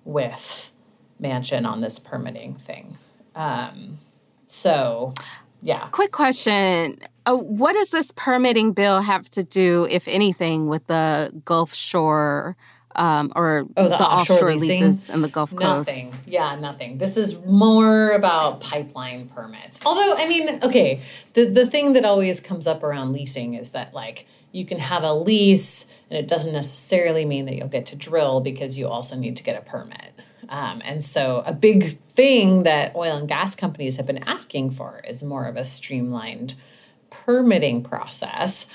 with 0.09 0.71
Manchin 1.21 1.67
on 1.67 1.81
this 1.81 1.99
permitting 1.99 2.55
thing. 2.55 2.97
Um, 3.35 3.99
so, 4.47 5.13
yeah. 5.61 5.87
Quick 5.91 6.11
question. 6.11 6.99
Uh, 7.25 7.35
what 7.35 7.73
does 7.73 7.91
this 7.91 8.11
permitting 8.15 8.73
bill 8.73 9.01
have 9.01 9.29
to 9.31 9.43
do, 9.43 9.87
if 9.89 10.07
anything, 10.07 10.67
with 10.67 10.87
the 10.87 11.31
Gulf 11.45 11.73
Shore 11.73 12.57
um, 12.95 13.31
or 13.35 13.67
oh, 13.77 13.83
the, 13.83 13.89
the 13.89 14.03
offshore, 14.03 14.35
offshore 14.37 14.55
leases 14.55 15.09
in 15.09 15.21
the 15.21 15.27
Gulf 15.27 15.55
Coast? 15.55 15.89
Nothing. 15.89 16.19
Yeah, 16.25 16.55
nothing. 16.55 16.97
This 16.97 17.15
is 17.15 17.39
more 17.45 18.11
about 18.11 18.61
pipeline 18.61 19.29
permits. 19.29 19.79
Although, 19.85 20.15
I 20.17 20.27
mean, 20.27 20.59
okay, 20.63 21.01
the, 21.33 21.45
the 21.45 21.67
thing 21.67 21.93
that 21.93 22.03
always 22.03 22.39
comes 22.39 22.65
up 22.65 22.81
around 22.81 23.13
leasing 23.13 23.53
is 23.53 23.73
that, 23.73 23.93
like, 23.93 24.25
you 24.51 24.65
can 24.65 24.79
have 24.79 25.03
a 25.03 25.13
lease 25.13 25.85
and 26.09 26.17
it 26.17 26.27
doesn't 26.27 26.53
necessarily 26.53 27.25
mean 27.25 27.45
that 27.45 27.55
you'll 27.55 27.67
get 27.67 27.85
to 27.87 27.95
drill 27.95 28.41
because 28.41 28.77
you 28.77 28.87
also 28.87 29.15
need 29.15 29.35
to 29.37 29.43
get 29.43 29.55
a 29.55 29.61
permit. 29.61 30.13
Um, 30.49 30.81
and 30.83 31.03
so, 31.03 31.43
a 31.45 31.53
big 31.53 31.99
thing 32.09 32.63
that 32.63 32.95
oil 32.95 33.17
and 33.17 33.27
gas 33.27 33.55
companies 33.55 33.97
have 33.97 34.07
been 34.07 34.23
asking 34.23 34.71
for 34.71 35.01
is 35.07 35.23
more 35.23 35.45
of 35.45 35.55
a 35.55 35.63
streamlined 35.63 36.55
permitting 37.11 37.83
process. 37.83 38.65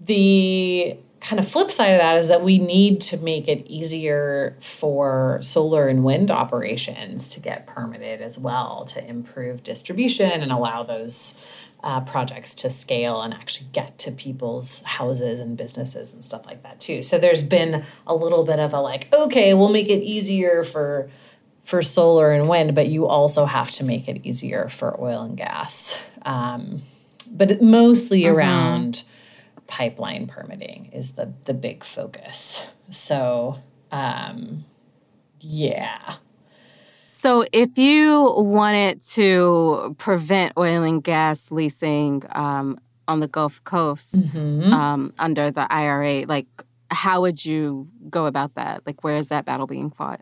The 0.00 0.96
kind 1.20 1.38
of 1.38 1.48
flip 1.48 1.70
side 1.70 1.90
of 1.90 2.00
that 2.00 2.18
is 2.18 2.28
that 2.28 2.42
we 2.42 2.58
need 2.58 3.00
to 3.00 3.16
make 3.16 3.46
it 3.46 3.64
easier 3.68 4.56
for 4.58 5.38
solar 5.40 5.86
and 5.86 6.02
wind 6.02 6.32
operations 6.32 7.28
to 7.28 7.38
get 7.38 7.64
permitted 7.64 8.20
as 8.20 8.36
well 8.36 8.84
to 8.86 9.06
improve 9.06 9.62
distribution 9.62 10.42
and 10.42 10.50
allow 10.50 10.82
those 10.82 11.61
uh, 11.82 12.00
projects 12.00 12.54
to 12.54 12.70
scale 12.70 13.20
and 13.22 13.34
actually 13.34 13.68
get 13.72 13.98
to 13.98 14.12
people's 14.12 14.82
houses 14.82 15.40
and 15.40 15.56
businesses 15.56 16.12
and 16.12 16.24
stuff 16.24 16.46
like 16.46 16.62
that 16.62 16.80
too. 16.80 17.02
So 17.02 17.18
there's 17.18 17.42
been 17.42 17.84
a 18.06 18.14
little 18.14 18.44
bit 18.44 18.58
of 18.58 18.72
a 18.72 18.80
like, 18.80 19.12
okay, 19.12 19.54
we'll 19.54 19.72
make 19.72 19.88
it 19.88 20.02
easier 20.02 20.64
for 20.64 21.10
for 21.64 21.82
solar 21.82 22.32
and 22.32 22.48
wind, 22.48 22.74
but 22.74 22.88
you 22.88 23.06
also 23.06 23.44
have 23.44 23.70
to 23.70 23.84
make 23.84 24.08
it 24.08 24.20
easier 24.24 24.68
for 24.68 25.00
oil 25.00 25.22
and 25.22 25.36
gas. 25.36 26.00
Um, 26.22 26.82
but 27.30 27.62
mostly 27.62 28.22
mm-hmm. 28.22 28.34
around 28.34 29.04
pipeline 29.68 30.26
permitting 30.26 30.90
is 30.92 31.12
the 31.12 31.32
the 31.44 31.54
big 31.54 31.84
focus. 31.84 32.64
So 32.90 33.60
um, 33.90 34.64
yeah. 35.40 36.16
So, 37.22 37.44
if 37.52 37.78
you 37.78 38.34
wanted 38.36 39.00
to 39.12 39.94
prevent 39.96 40.54
oil 40.58 40.82
and 40.82 41.04
gas 41.04 41.52
leasing 41.52 42.24
um, 42.30 42.80
on 43.06 43.20
the 43.20 43.28
Gulf 43.28 43.62
Coast 43.62 44.16
mm-hmm. 44.16 44.72
um, 44.72 45.14
under 45.20 45.52
the 45.52 45.72
IRA, 45.72 46.26
like 46.26 46.48
how 46.90 47.20
would 47.20 47.44
you 47.44 47.88
go 48.10 48.26
about 48.26 48.54
that? 48.54 48.82
Like, 48.86 49.04
where 49.04 49.18
is 49.18 49.28
that 49.28 49.44
battle 49.44 49.68
being 49.68 49.92
fought? 49.92 50.20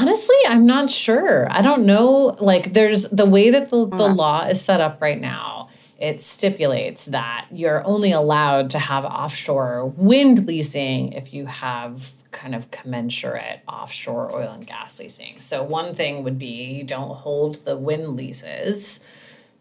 Honestly, 0.00 0.34
I'm 0.48 0.66
not 0.66 0.90
sure. 0.90 1.46
I 1.52 1.62
don't 1.62 1.86
know. 1.86 2.36
Like, 2.40 2.72
there's 2.72 3.08
the 3.10 3.24
way 3.24 3.50
that 3.50 3.68
the, 3.68 3.86
the 3.86 4.08
law 4.08 4.46
is 4.46 4.60
set 4.60 4.80
up 4.80 5.00
right 5.00 5.20
now, 5.20 5.63
it 6.04 6.20
stipulates 6.20 7.06
that 7.06 7.46
you're 7.50 7.82
only 7.86 8.12
allowed 8.12 8.68
to 8.70 8.78
have 8.78 9.06
offshore 9.06 9.86
wind 9.86 10.46
leasing 10.46 11.14
if 11.14 11.32
you 11.32 11.46
have 11.46 12.12
kind 12.30 12.54
of 12.54 12.70
commensurate 12.70 13.60
offshore 13.66 14.30
oil 14.34 14.50
and 14.50 14.66
gas 14.66 15.00
leasing. 15.00 15.40
So 15.40 15.62
one 15.62 15.94
thing 15.94 16.22
would 16.22 16.38
be 16.38 16.74
you 16.74 16.84
don't 16.84 17.16
hold 17.16 17.64
the 17.64 17.78
wind 17.78 18.16
leases. 18.16 19.00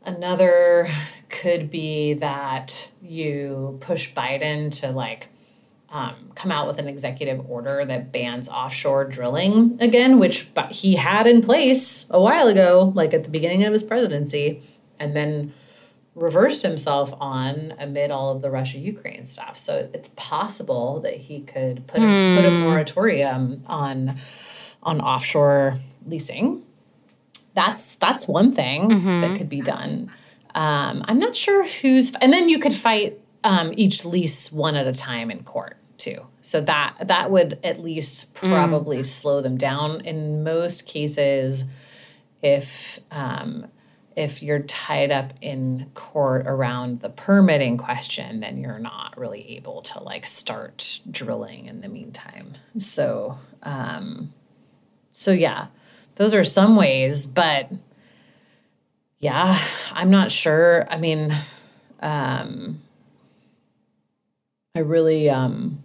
Another 0.03 0.85
could 1.29 1.71
be 1.71 2.15
that 2.15 2.89
you 3.01 3.77
push 3.79 4.13
Biden 4.13 4.69
to 4.81 4.91
like 4.91 5.29
um, 5.91 6.31
come 6.35 6.51
out 6.51 6.67
with 6.67 6.77
an 6.77 6.89
executive 6.89 7.49
order 7.49 7.85
that 7.85 8.11
bans 8.11 8.49
offshore 8.49 9.05
drilling 9.05 9.77
again, 9.79 10.19
which 10.19 10.49
he 10.71 10.95
had 10.95 11.25
in 11.25 11.41
place 11.41 12.05
a 12.09 12.19
while 12.19 12.49
ago, 12.49 12.91
like 12.95 13.13
at 13.13 13.23
the 13.23 13.29
beginning 13.29 13.63
of 13.63 13.71
his 13.71 13.83
presidency, 13.83 14.61
and 14.99 15.15
then 15.15 15.53
reversed 16.15 16.61
himself 16.61 17.11
on 17.19 17.73
amid 17.79 18.11
all 18.11 18.29
of 18.29 18.41
the 18.41 18.51
Russia 18.51 18.77
Ukraine 18.77 19.25
stuff. 19.25 19.57
So 19.57 19.89
it's 19.93 20.09
possible 20.15 20.99
that 21.01 21.15
he 21.15 21.41
could 21.41 21.87
put 21.87 22.01
a, 22.01 22.35
put 22.35 22.45
a 22.45 22.49
hmm. 22.49 22.61
moratorium 22.61 23.63
on 23.65 24.17
on 24.83 24.99
offshore 24.99 25.77
leasing. 26.05 26.63
that's 27.53 27.95
that's 27.95 28.27
one 28.27 28.51
thing 28.51 28.89
mm-hmm. 28.89 29.21
that 29.21 29.37
could 29.37 29.49
be 29.49 29.61
done. 29.61 30.11
Um, 30.55 31.03
I'm 31.07 31.19
not 31.19 31.35
sure 31.35 31.65
who's, 31.65 32.13
and 32.15 32.31
then 32.31 32.47
you 32.47 32.59
could 32.59 32.73
fight 32.73 33.19
um, 33.43 33.73
each 33.75 34.05
lease 34.05 34.51
one 34.51 34.75
at 34.75 34.85
a 34.85 34.93
time 34.93 35.31
in 35.31 35.43
court 35.43 35.77
too. 35.97 36.27
So 36.41 36.61
that 36.61 36.95
that 37.07 37.31
would 37.31 37.59
at 37.63 37.79
least 37.79 38.33
probably 38.33 38.99
mm. 38.99 39.05
slow 39.05 39.41
them 39.41 39.57
down. 39.57 40.01
In 40.01 40.43
most 40.43 40.85
cases, 40.85 41.65
if 42.41 42.99
um, 43.11 43.67
if 44.15 44.43
you're 44.43 44.59
tied 44.59 45.11
up 45.11 45.33
in 45.41 45.89
court 45.93 46.45
around 46.45 47.01
the 47.01 47.09
permitting 47.09 47.77
question, 47.77 48.39
then 48.39 48.57
you're 48.57 48.79
not 48.79 49.17
really 49.17 49.55
able 49.55 49.81
to 49.81 50.01
like 50.01 50.25
start 50.25 50.99
drilling 51.09 51.65
in 51.65 51.81
the 51.81 51.89
meantime. 51.89 52.53
So 52.77 53.37
um, 53.63 54.33
so 55.11 55.31
yeah, 55.31 55.67
those 56.15 56.33
are 56.33 56.43
some 56.43 56.75
ways, 56.75 57.25
but 57.25 57.71
yeah, 59.19 59.57
I'm 59.93 60.09
not 60.09 60.31
sure. 60.31 60.85
I 60.89 60.97
mean, 60.97 61.33
um, 62.01 62.81
I 64.75 64.79
really, 64.79 65.29
um, 65.29 65.83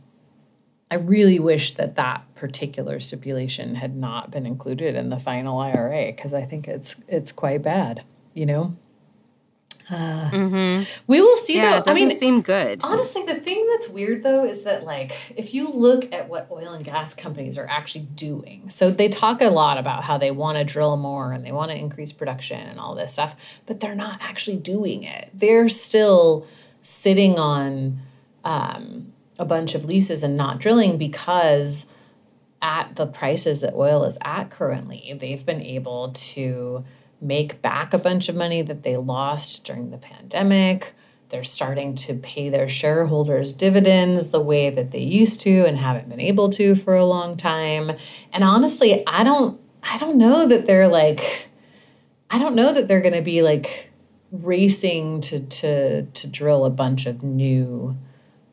I 0.91 0.97
really 0.97 1.39
wish 1.39 1.75
that 1.75 1.97
that 1.97 2.25
particular 2.35 2.99
stipulation 2.99 3.77
had 3.77 3.97
not 3.97 4.31
been 4.31 4.47
included 4.47 4.97
in 4.97 5.11
the 5.11 5.19
final 5.19 5.59
IRA 5.59 6.07
because 6.07 6.33
I 6.35 6.45
think 6.45 6.67
it's 6.67 6.97
it's 7.07 7.31
quite 7.31 7.63
bad. 7.63 8.03
You 8.39 8.47
know. 8.47 8.77
Uh, 9.91 10.31
mm-hmm. 10.31 10.85
We 11.07 11.21
will 11.21 11.37
see. 11.39 11.57
Yeah, 11.57 11.81
though. 11.81 11.91
I 11.91 11.95
mean, 11.95 12.17
seem 12.17 12.43
good. 12.43 12.81
Honestly, 12.85 13.25
the 13.25 13.37
thing 13.37 13.67
that's 13.71 13.89
weird 13.89 14.23
though 14.23 14.45
is 14.45 14.65
that 14.65 14.85
like 14.85 15.13
if 15.35 15.55
you 15.55 15.71
look 15.71 16.13
at 16.13 16.29
what 16.29 16.47
oil 16.51 16.73
and 16.73 16.85
gas 16.85 17.15
companies 17.15 17.57
are 17.59 17.67
actually 17.67 18.05
doing, 18.05 18.69
so 18.69 18.91
they 18.91 19.09
talk 19.09 19.41
a 19.41 19.49
lot 19.49 19.79
about 19.79 20.05
how 20.05 20.19
they 20.19 20.31
want 20.31 20.59
to 20.59 20.65
drill 20.65 20.97
more 20.97 21.33
and 21.33 21.45
they 21.45 21.53
want 21.53 21.71
to 21.71 21.77
increase 21.77 22.13
production 22.13 22.61
and 22.61 22.79
all 22.79 22.95
this 22.95 23.15
stuff, 23.15 23.61
but 23.67 23.81
they're 23.81 23.95
not 23.95 24.21
actually 24.21 24.59
doing 24.59 25.03
it. 25.03 25.31
They're 25.35 25.69
still 25.69 26.47
sitting 26.81 27.39
on 27.39 27.99
um, 28.45 29.13
a 29.39 29.45
bunch 29.45 29.75
of 29.75 29.85
leases 29.85 30.23
and 30.23 30.37
not 30.37 30.61
drilling 30.61 30.97
because 30.99 31.87
at 32.61 32.97
the 32.97 33.07
prices 33.07 33.63
that 33.63 33.75
oil 33.75 34.05
is 34.05 34.19
at 34.23 34.51
currently, 34.51 35.17
they've 35.19 35.45
been 35.47 35.63
able 35.63 36.11
to 36.11 36.85
make 37.21 37.61
back 37.63 37.93
a 37.93 37.99
bunch 37.99 38.29
of 38.29 38.37
money 38.37 38.63
that 38.63 38.83
they 38.83 38.97
lost 38.97 39.65
during 39.65 39.91
the 39.91 39.99
pandemic. 39.99 40.95
They're 41.31 41.45
starting 41.45 41.95
to 41.97 42.15
pay 42.15 42.49
their 42.49 42.69
shareholders 42.69 43.53
dividends 43.53 44.29
the 44.29 44.41
way 44.41 44.71
that 44.71 44.93
they 44.93 45.01
used 45.01 45.41
to 45.41 45.67
and 45.67 45.77
haven't 45.77 46.09
been 46.09 46.21
able 46.21 46.49
to 46.51 46.75
for 46.75 46.95
a 46.95 47.05
long 47.05 47.37
time. 47.37 47.93
And 48.33 48.45
honestly, 48.45 49.07
I 49.07 49.25
don't 49.25 49.61
I 49.83 49.99
don't 49.99 50.17
know 50.17 50.47
that 50.47 50.67
they're 50.67 50.89
like 50.89 51.49
I 52.31 52.39
don't 52.39 52.55
know 52.55 52.73
that 52.73 52.89
they're 52.89 53.01
going 53.01 53.15
to 53.15 53.23
be 53.23 53.43
like 53.43 53.91
racing 54.31 55.21
to 55.23 55.41
to 55.41 56.03
to 56.03 56.27
drill 56.29 56.65
a 56.65 56.71
bunch 56.71 57.07
of 57.07 57.23
new 57.23 57.97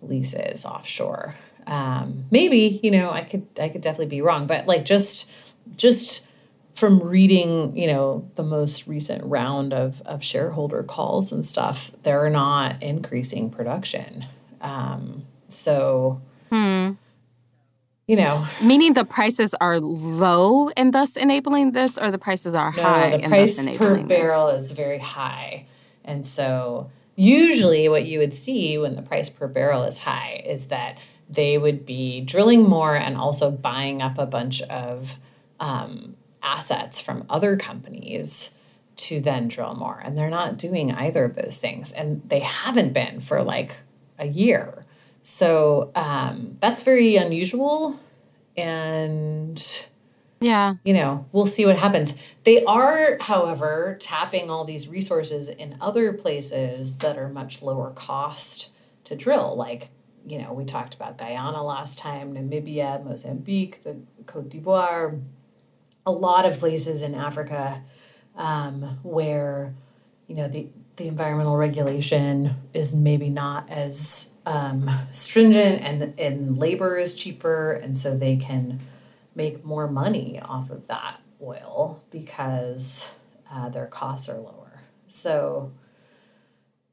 leases 0.01 0.65
offshore. 0.65 1.35
Um, 1.67 2.25
maybe 2.29 2.79
you 2.83 2.91
know 2.91 3.09
I 3.09 3.21
could 3.21 3.47
I 3.59 3.69
could 3.69 3.81
definitely 3.81 4.07
be 4.07 4.21
wrong, 4.21 4.47
but 4.47 4.67
like 4.67 4.85
just 4.85 5.29
just 5.75 6.24
from 6.75 7.01
reading, 7.01 7.75
you 7.75 7.87
know, 7.87 8.29
the 8.35 8.43
most 8.43 8.85
recent 8.85 9.23
round 9.23 9.73
of, 9.73 10.01
of 10.05 10.21
shareholder 10.21 10.83
calls 10.83 11.31
and 11.31 11.45
stuff, 11.45 11.91
they're 12.03 12.29
not 12.29 12.83
increasing 12.83 13.49
production. 13.49 14.25
Um, 14.59 15.25
so, 15.47 16.21
hmm. 16.49 16.91
you 18.07 18.17
know, 18.17 18.45
meaning 18.61 18.93
the 18.93 19.05
prices 19.05 19.55
are 19.61 19.79
low 19.79 20.67
and 20.71 20.93
thus 20.93 21.15
enabling 21.15 21.71
this, 21.71 21.97
or 21.97 22.11
the 22.11 22.17
prices 22.17 22.53
are 22.53 22.73
no, 22.75 22.83
high. 22.83 23.17
The 23.17 23.27
price 23.29 23.77
per 23.77 24.03
barrel 24.03 24.47
this? 24.47 24.65
is 24.65 24.71
very 24.73 24.99
high, 24.99 25.67
and 26.03 26.27
so 26.27 26.91
usually 27.15 27.87
what 27.87 28.05
you 28.05 28.19
would 28.19 28.33
see 28.33 28.77
when 28.77 28.97
the 28.97 29.01
price 29.01 29.29
per 29.29 29.47
barrel 29.47 29.83
is 29.83 29.99
high 29.99 30.43
is 30.45 30.67
that 30.67 30.97
they 31.29 31.57
would 31.57 31.85
be 31.85 32.19
drilling 32.19 32.63
more 32.63 32.95
and 32.95 33.15
also 33.15 33.49
buying 33.49 34.01
up 34.01 34.17
a 34.17 34.25
bunch 34.25 34.61
of 34.63 35.17
um, 35.61 36.17
assets 36.45 36.99
from 36.99 37.25
other 37.29 37.57
companies 37.57 38.53
to 38.97 39.19
then 39.19 39.47
drill 39.47 39.75
more. 39.75 39.99
And 40.03 40.17
they're 40.17 40.29
not 40.29 40.57
doing 40.57 40.91
either 40.91 41.25
of 41.25 41.35
those 41.35 41.57
things. 41.57 41.91
And 41.91 42.21
they 42.29 42.39
haven't 42.39 42.93
been 42.93 43.19
for 43.19 43.43
like 43.43 43.75
a 44.17 44.27
year. 44.27 44.85
So 45.23 45.91
um, 45.95 46.57
that's 46.59 46.83
very 46.83 47.15
unusual. 47.15 47.99
And 48.55 49.85
yeah, 50.39 50.75
you 50.83 50.93
know, 50.93 51.25
we'll 51.31 51.47
see 51.47 51.65
what 51.65 51.77
happens. 51.77 52.13
They 52.43 52.63
are, 52.65 53.17
however, 53.19 53.97
tapping 53.99 54.49
all 54.49 54.63
these 54.65 54.87
resources 54.87 55.49
in 55.49 55.77
other 55.81 56.13
places 56.13 56.97
that 56.97 57.17
are 57.17 57.29
much 57.29 57.61
lower 57.61 57.91
cost 57.91 58.69
to 59.05 59.15
drill. 59.15 59.55
Like, 59.55 59.89
you 60.27 60.37
know, 60.37 60.53
we 60.53 60.65
talked 60.65 60.93
about 60.93 61.17
Guyana 61.17 61.63
last 61.63 61.97
time, 61.97 62.33
Namibia, 62.33 63.03
Mozambique, 63.03 63.83
the 63.83 63.97
Cote 64.25 64.49
d'Ivoire, 64.49 65.19
a 66.05 66.11
lot 66.11 66.45
of 66.45 66.59
places 66.59 67.01
in 67.01 67.15
Africa 67.15 67.81
um, 68.35 68.99
where 69.03 69.73
you 70.27 70.35
know 70.35 70.47
the 70.47 70.67
the 70.97 71.07
environmental 71.07 71.57
regulation 71.57 72.55
is 72.73 72.95
maybe 72.95 73.29
not 73.29 73.69
as 73.69 74.29
um, 74.45 74.89
stringent 75.11 75.81
and 75.81 76.13
and 76.19 76.57
labor 76.57 76.97
is 76.97 77.13
cheaper 77.13 77.73
and 77.73 77.97
so 77.97 78.17
they 78.17 78.37
can 78.37 78.79
make 79.35 79.65
more 79.65 79.87
money 79.87 80.39
off 80.43 80.69
of 80.69 80.87
that 80.87 81.19
oil 81.41 82.01
because 82.09 83.11
uh, 83.51 83.69
their 83.69 83.87
costs 83.87 84.29
are 84.29 84.37
lower. 84.37 84.81
So 85.07 85.71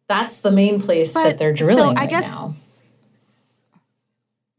that's 0.08 0.40
the 0.40 0.50
main 0.50 0.80
place 0.80 1.14
but, 1.14 1.24
that 1.24 1.38
they're 1.38 1.52
drilling 1.52 1.96
so 1.96 2.00
I 2.00 2.02
right 2.02 2.10
guess, 2.10 2.24
now 2.24 2.54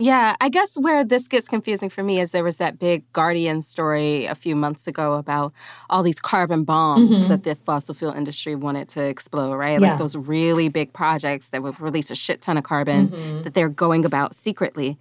yeah, 0.04 0.36
I 0.42 0.50
guess 0.50 0.78
where 0.78 1.06
this 1.06 1.30
gets 1.30 1.48
confusing 1.48 1.90
for 1.90 2.04
me 2.04 2.20
is 2.20 2.32
there 2.32 2.44
was 2.44 2.58
that 2.58 2.78
big 2.78 3.10
Guardian 3.14 3.62
story 3.62 4.26
a 4.26 4.36
few 4.36 4.54
months 4.54 4.86
ago 4.86 5.14
about 5.14 5.54
all 5.90 6.04
these 6.04 6.20
carbon 6.20 6.66
bombs 6.66 7.20
mm-hmm. 7.20 7.30
that 7.30 7.44
the 7.44 7.56
fossil 7.56 7.96
fuel 7.96 8.12
industry 8.12 8.54
wanted 8.54 8.90
to 8.90 9.02
explode, 9.02 9.56
right? 9.56 9.80
Yeah. 9.80 9.92
Like 9.92 9.98
those 10.00 10.18
really 10.18 10.68
big 10.68 10.92
projects 10.92 11.52
that 11.52 11.64
would 11.64 11.80
release 11.80 12.12
a 12.12 12.16
shit 12.16 12.42
ton 12.42 12.58
of 12.58 12.66
carbon 12.66 13.10
mm-hmm. 13.10 13.42
that 13.44 13.54
they're 13.54 13.70
going 13.70 14.04
about 14.04 14.36
secretly. 14.36 14.98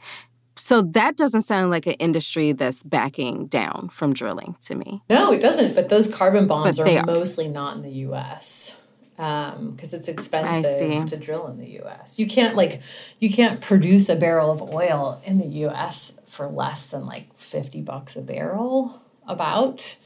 So 0.56 0.82
that 0.82 1.16
doesn't 1.16 1.42
sound 1.42 1.72
like 1.72 1.86
an 1.86 1.94
industry 1.94 2.52
that's 2.52 2.84
backing 2.84 3.46
down 3.46 3.88
from 3.90 4.12
drilling 4.12 4.54
to 4.66 4.76
me. 4.76 5.02
No, 5.10 5.32
it 5.32 5.40
doesn't. 5.40 5.74
But 5.74 5.88
those 5.88 6.14
carbon 6.14 6.46
bombs 6.46 6.78
are, 6.78 6.86
are 6.86 7.04
mostly 7.04 7.48
not 7.48 7.74
in 7.76 7.82
the 7.82 7.90
US 8.06 8.76
because 9.22 9.92
um, 9.92 9.98
it's 9.98 10.08
expensive 10.08 11.06
to 11.06 11.16
drill 11.16 11.46
in 11.46 11.56
the 11.56 11.70
U.S. 11.74 12.18
You 12.18 12.26
can't 12.26 12.56
like 12.56 12.82
you 13.20 13.30
can't 13.30 13.60
produce 13.60 14.08
a 14.08 14.16
barrel 14.16 14.50
of 14.50 14.60
oil 14.60 15.22
in 15.24 15.38
the 15.38 15.46
U.S. 15.46 16.18
for 16.26 16.48
less 16.48 16.86
than 16.86 17.06
like 17.06 17.32
fifty 17.38 17.80
bucks 17.80 18.16
a 18.16 18.20
barrel, 18.20 19.00
about. 19.28 19.96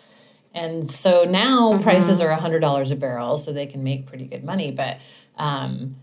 And 0.52 0.90
so 0.90 1.24
now 1.24 1.72
mm-hmm. 1.72 1.82
prices 1.82 2.20
are 2.20 2.30
hundred 2.34 2.60
dollars 2.60 2.90
a 2.90 2.96
barrel, 2.96 3.38
so 3.38 3.54
they 3.54 3.66
can 3.66 3.82
make 3.82 4.04
pretty 4.04 4.26
good 4.26 4.44
money. 4.44 4.70
But 4.70 4.98
um, 5.38 5.96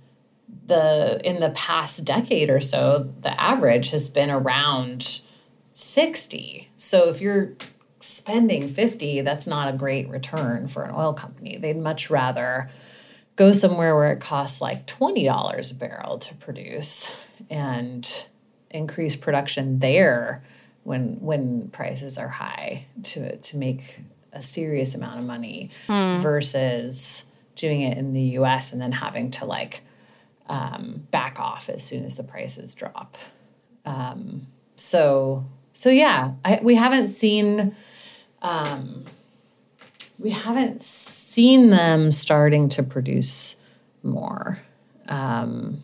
the 0.66 1.22
in 1.24 1.40
the 1.40 1.52
past 1.52 2.04
decade 2.06 2.50
or 2.50 2.62
so, 2.62 3.14
the 3.22 3.40
average 3.40 3.92
has 3.92 4.10
been 4.10 4.32
around 4.32 5.22
sixty. 5.74 6.72
So 6.78 7.10
if 7.10 7.22
you're 7.22 7.54
spending 8.00 8.68
50 8.68 9.22
that's 9.22 9.48
not 9.48 9.74
a 9.74 9.78
great 9.78 10.10
return 10.10 10.68
for 10.68 10.84
an 10.84 10.94
oil 10.94 11.14
company 11.14 11.56
they'd 11.56 11.78
much 11.78 12.10
rather 12.10 12.70
go 13.36 13.52
somewhere 13.52 13.96
where 13.96 14.12
it 14.12 14.20
costs 14.20 14.62
like 14.62 14.86
$20 14.88 15.72
a 15.72 15.76
barrel 15.76 16.18
to 16.20 16.36
produce 16.36 17.16
and 17.50 18.26
increase 18.70 19.16
production 19.16 19.80
there 19.80 20.44
when 20.84 21.20
when 21.22 21.70
prices 21.70 22.18
are 22.18 22.28
high 22.28 22.86
to 23.04 23.38
to 23.38 23.58
make 23.58 24.02
a 24.34 24.42
serious 24.42 24.96
amount 24.96 25.20
of 25.20 25.26
money 25.26 25.70
hmm. 25.88 26.18
versus 26.18 27.26
doing 27.56 27.82
it 27.82 27.98
in 27.98 28.14
the 28.14 28.22
US 28.40 28.74
and 28.74 28.82
then 28.82 28.92
having 28.92 29.32
to 29.32 29.46
like 29.46 29.82
um, 30.48 31.08
back 31.12 31.40
off 31.40 31.70
as 31.70 31.84
soon 31.84 32.04
as 32.04 32.16
the 32.16 32.24
prices 32.24 32.76
drop. 32.76 33.18
Um, 33.86 34.48
so 34.76 35.46
so 35.74 35.90
yeah, 35.90 36.34
I, 36.44 36.60
we 36.62 36.76
haven't 36.76 37.08
seen 37.08 37.76
um, 38.42 39.06
we 40.20 40.32
haven't 40.32 40.82
seen 40.82 41.70
them 41.70 42.12
starting 42.12 42.70
to 42.70 42.84
produce 42.84 43.56
more 44.04 44.60
um, 45.08 45.84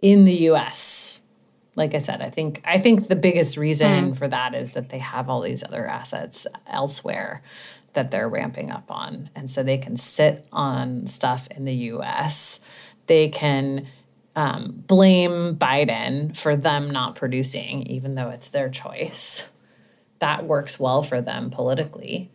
in 0.00 0.24
the 0.24 0.34
U.S. 0.34 1.18
Like 1.76 1.94
I 1.94 1.98
said, 1.98 2.20
I 2.22 2.30
think 2.30 2.60
I 2.64 2.78
think 2.78 3.08
the 3.08 3.16
biggest 3.16 3.56
reason 3.56 4.12
mm. 4.12 4.16
for 4.16 4.28
that 4.28 4.54
is 4.54 4.74
that 4.74 4.88
they 4.88 4.98
have 4.98 5.28
all 5.28 5.40
these 5.40 5.62
other 5.62 5.86
assets 5.86 6.46
elsewhere 6.66 7.42
that 7.92 8.10
they're 8.10 8.28
ramping 8.28 8.70
up 8.70 8.90
on, 8.90 9.30
and 9.34 9.50
so 9.50 9.62
they 9.62 9.78
can 9.78 9.96
sit 9.96 10.46
on 10.52 11.06
stuff 11.06 11.48
in 11.48 11.64
the 11.64 11.74
U.S. 11.74 12.60
They 13.06 13.28
can 13.28 13.88
um, 14.36 14.84
blame 14.86 15.56
Biden 15.56 16.36
for 16.36 16.56
them 16.56 16.90
not 16.90 17.16
producing, 17.16 17.82
even 17.86 18.14
though 18.14 18.30
it's 18.30 18.50
their 18.50 18.68
choice. 18.68 19.48
That 20.20 20.44
works 20.44 20.78
well 20.78 21.02
for 21.02 21.20
them 21.20 21.50
politically. 21.50 22.30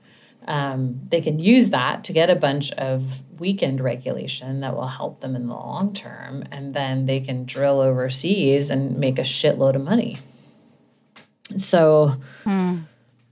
Um, 0.48 1.02
they 1.10 1.22
can 1.22 1.40
use 1.40 1.72
that 1.72 2.04
to 2.06 2.14
get 2.14 2.30
a 2.30 2.36
bunch 2.36 2.72
of 2.74 3.24
weakened 3.40 3.82
regulation 3.82 4.62
that 4.62 4.76
will 4.76 4.88
help 4.88 5.22
them 5.22 5.36
in 5.36 5.48
the 5.48 5.54
long 5.54 5.94
term. 5.94 6.44
And 6.52 6.74
then 6.74 7.06
they 7.06 7.20
can 7.20 7.46
drill 7.46 7.82
overseas 7.82 8.70
and 8.70 8.98
make 8.98 9.18
a 9.18 9.24
shitload 9.24 9.76
of 9.76 9.84
money. 9.84 10.18
So 11.58 12.18
hmm. 12.44 12.80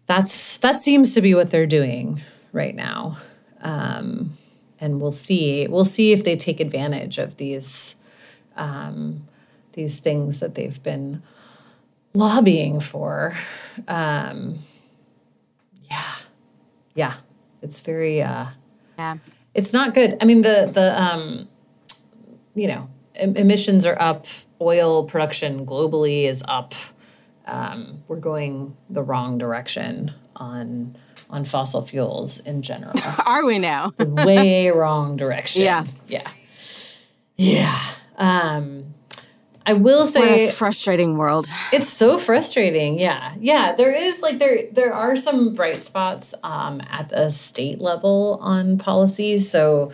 that's 0.08 0.58
that 0.58 0.82
seems 0.82 1.14
to 1.16 1.22
be 1.22 1.34
what 1.36 1.50
they're 1.50 1.68
doing 1.68 2.22
right 2.52 2.76
now. 2.76 3.18
Um, 3.62 4.38
and 4.80 5.00
we'll 5.00 5.12
see. 5.12 5.68
We'll 5.68 5.86
see 5.86 6.12
if 6.12 6.24
they 6.24 6.36
take 6.36 6.60
advantage 6.60 7.18
of 7.18 7.38
these 7.38 7.96
um, 8.56 9.28
these 9.74 10.00
things 10.00 10.40
that 10.40 10.56
they've 10.56 10.82
been 10.84 11.24
lobbying 12.14 12.80
for. 12.80 13.36
Um, 13.88 14.60
yeah, 15.90 16.14
yeah, 16.96 17.16
it's 17.62 17.82
very. 17.82 18.22
Uh, 18.22 18.48
yeah, 18.98 19.18
it's 19.54 19.74
not 19.74 19.94
good. 19.94 20.18
I 20.22 20.26
mean, 20.26 20.42
the 20.42 20.70
the 20.72 21.02
um, 21.02 21.48
you 22.56 22.68
know 22.68 22.90
emissions 23.16 23.86
are 23.86 23.98
up. 24.00 24.26
Oil 24.62 25.04
production 25.06 25.66
globally 25.66 26.24
is 26.24 26.44
up. 26.48 26.74
Um, 27.46 28.04
we're 28.08 28.20
going 28.20 28.78
the 28.90 29.04
wrong 29.04 29.38
direction 29.38 30.12
on 30.36 30.98
on 31.30 31.46
fossil 31.46 31.82
fuels 31.82 32.40
in 32.40 32.62
general. 32.62 32.94
Are 33.26 33.44
we 33.44 33.60
now? 33.60 33.94
way 34.00 34.70
wrong 34.70 35.18
direction. 35.18 35.64
Yeah. 35.64 35.86
Yeah. 36.08 36.30
Yeah. 37.36 37.82
Um, 38.18 38.83
I 39.66 39.74
will 39.74 40.06
say 40.06 40.52
frustrating 40.52 41.18
world. 41.18 41.48
It's 41.72 41.90
so 41.90 42.18
frustrating. 42.18 43.00
Yeah. 43.00 43.34
Yeah, 43.40 43.74
there 43.74 43.94
is 43.94 44.22
like 44.22 44.40
there 44.40 44.60
there 44.72 44.94
are 44.94 45.16
some 45.16 45.54
bright 45.54 45.84
spots 45.84 46.34
um, 46.44 46.82
at 46.90 47.10
the 47.10 47.32
state 47.32 47.80
level 47.80 48.40
on 48.42 48.78
policies. 48.78 49.50
So 49.50 49.92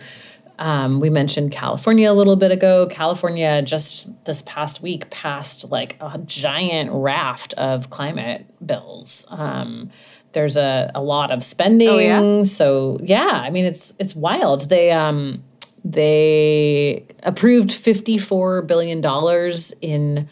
um, 0.58 1.00
we 1.00 1.08
mentioned 1.08 1.52
California 1.52 2.10
a 2.10 2.12
little 2.12 2.36
bit 2.36 2.52
ago. 2.52 2.86
California 2.90 3.62
just 3.62 4.10
this 4.24 4.42
past 4.42 4.82
week 4.82 5.08
passed 5.10 5.70
like 5.70 5.96
a 6.00 6.18
giant 6.18 6.90
raft 6.92 7.54
of 7.54 7.90
climate 7.90 8.44
bills. 8.64 9.24
Um, 9.30 9.90
there's 10.32 10.56
a, 10.56 10.90
a 10.94 11.02
lot 11.02 11.30
of 11.30 11.42
spending. 11.42 11.88
Oh, 11.88 11.98
yeah? 11.98 12.44
So 12.44 12.98
yeah, 13.02 13.40
I 13.42 13.50
mean 13.50 13.64
it's 13.64 13.94
it's 13.98 14.14
wild. 14.14 14.68
They 14.68 14.90
um 14.90 15.42
they 15.84 17.06
approved 17.22 17.72
fifty 17.72 18.18
four 18.18 18.62
billion 18.62 19.00
dollars 19.00 19.72
in 19.80 20.28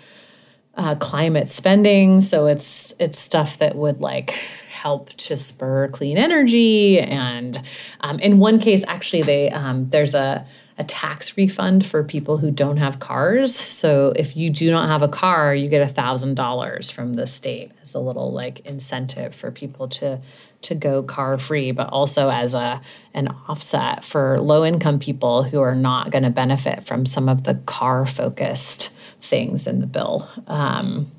uh, 0.75 0.95
climate 0.95 1.51
spending. 1.51 2.21
So 2.21 2.47
it's 2.47 2.95
it's 2.99 3.19
stuff 3.19 3.59
that 3.59 3.77
would 3.77 4.01
like 4.01 4.31
help 4.71 5.11
to 5.15 5.37
spur 5.37 5.89
clean 5.89 6.19
energy. 6.19 7.01
And 7.01 7.61
um, 8.01 8.21
in 8.21 8.39
one 8.39 8.61
case, 8.61 8.85
actually, 8.87 9.23
they 9.23 9.51
um, 9.51 9.91
there's 9.91 10.15
a 10.15 10.47
a 10.79 10.85
tax 10.85 11.37
refund 11.37 11.85
for 11.85 12.05
people 12.05 12.39
who 12.39 12.53
don't 12.53 12.77
have 12.77 13.01
cars. 13.01 13.55
So 13.55 14.13
if 14.15 14.37
you 14.37 14.49
do 14.49 14.71
not 14.71 14.89
have 14.89 15.03
a 15.03 15.09
car, 15.09 15.53
you 15.53 15.69
get 15.69 15.83
a 15.83 15.89
thousand 15.89 16.37
dollars 16.37 16.89
from 16.89 17.15
the 17.15 17.27
state 17.27 17.73
as 17.83 17.95
a 17.95 17.99
little 17.99 18.33
like 18.33 18.61
incentive 18.61 19.35
for 19.35 19.51
people 19.51 19.89
to 19.89 20.21
to 20.61 20.75
go 20.75 21.03
car 21.03 21.39
free, 21.39 21.73
but 21.73 21.89
also 21.89 22.31
as 22.31 22.55
a 22.55 22.81
an 23.13 23.29
offset 23.49 24.05
for 24.05 24.41
low 24.41 24.65
income 24.65 25.01
people 25.01 25.43
who 25.43 25.61
are 25.61 25.75
not 25.75 26.11
going 26.11 26.25
to 26.25 26.31
benefit 26.31 26.85
from 26.85 27.05
some 27.05 27.29
of 27.29 27.43
the 27.43 27.55
car 27.67 28.07
focused 28.07 28.91
things 29.21 29.67
in 29.67 29.81
the 29.81 29.87
bill, 29.87 30.29
um, 30.47 31.11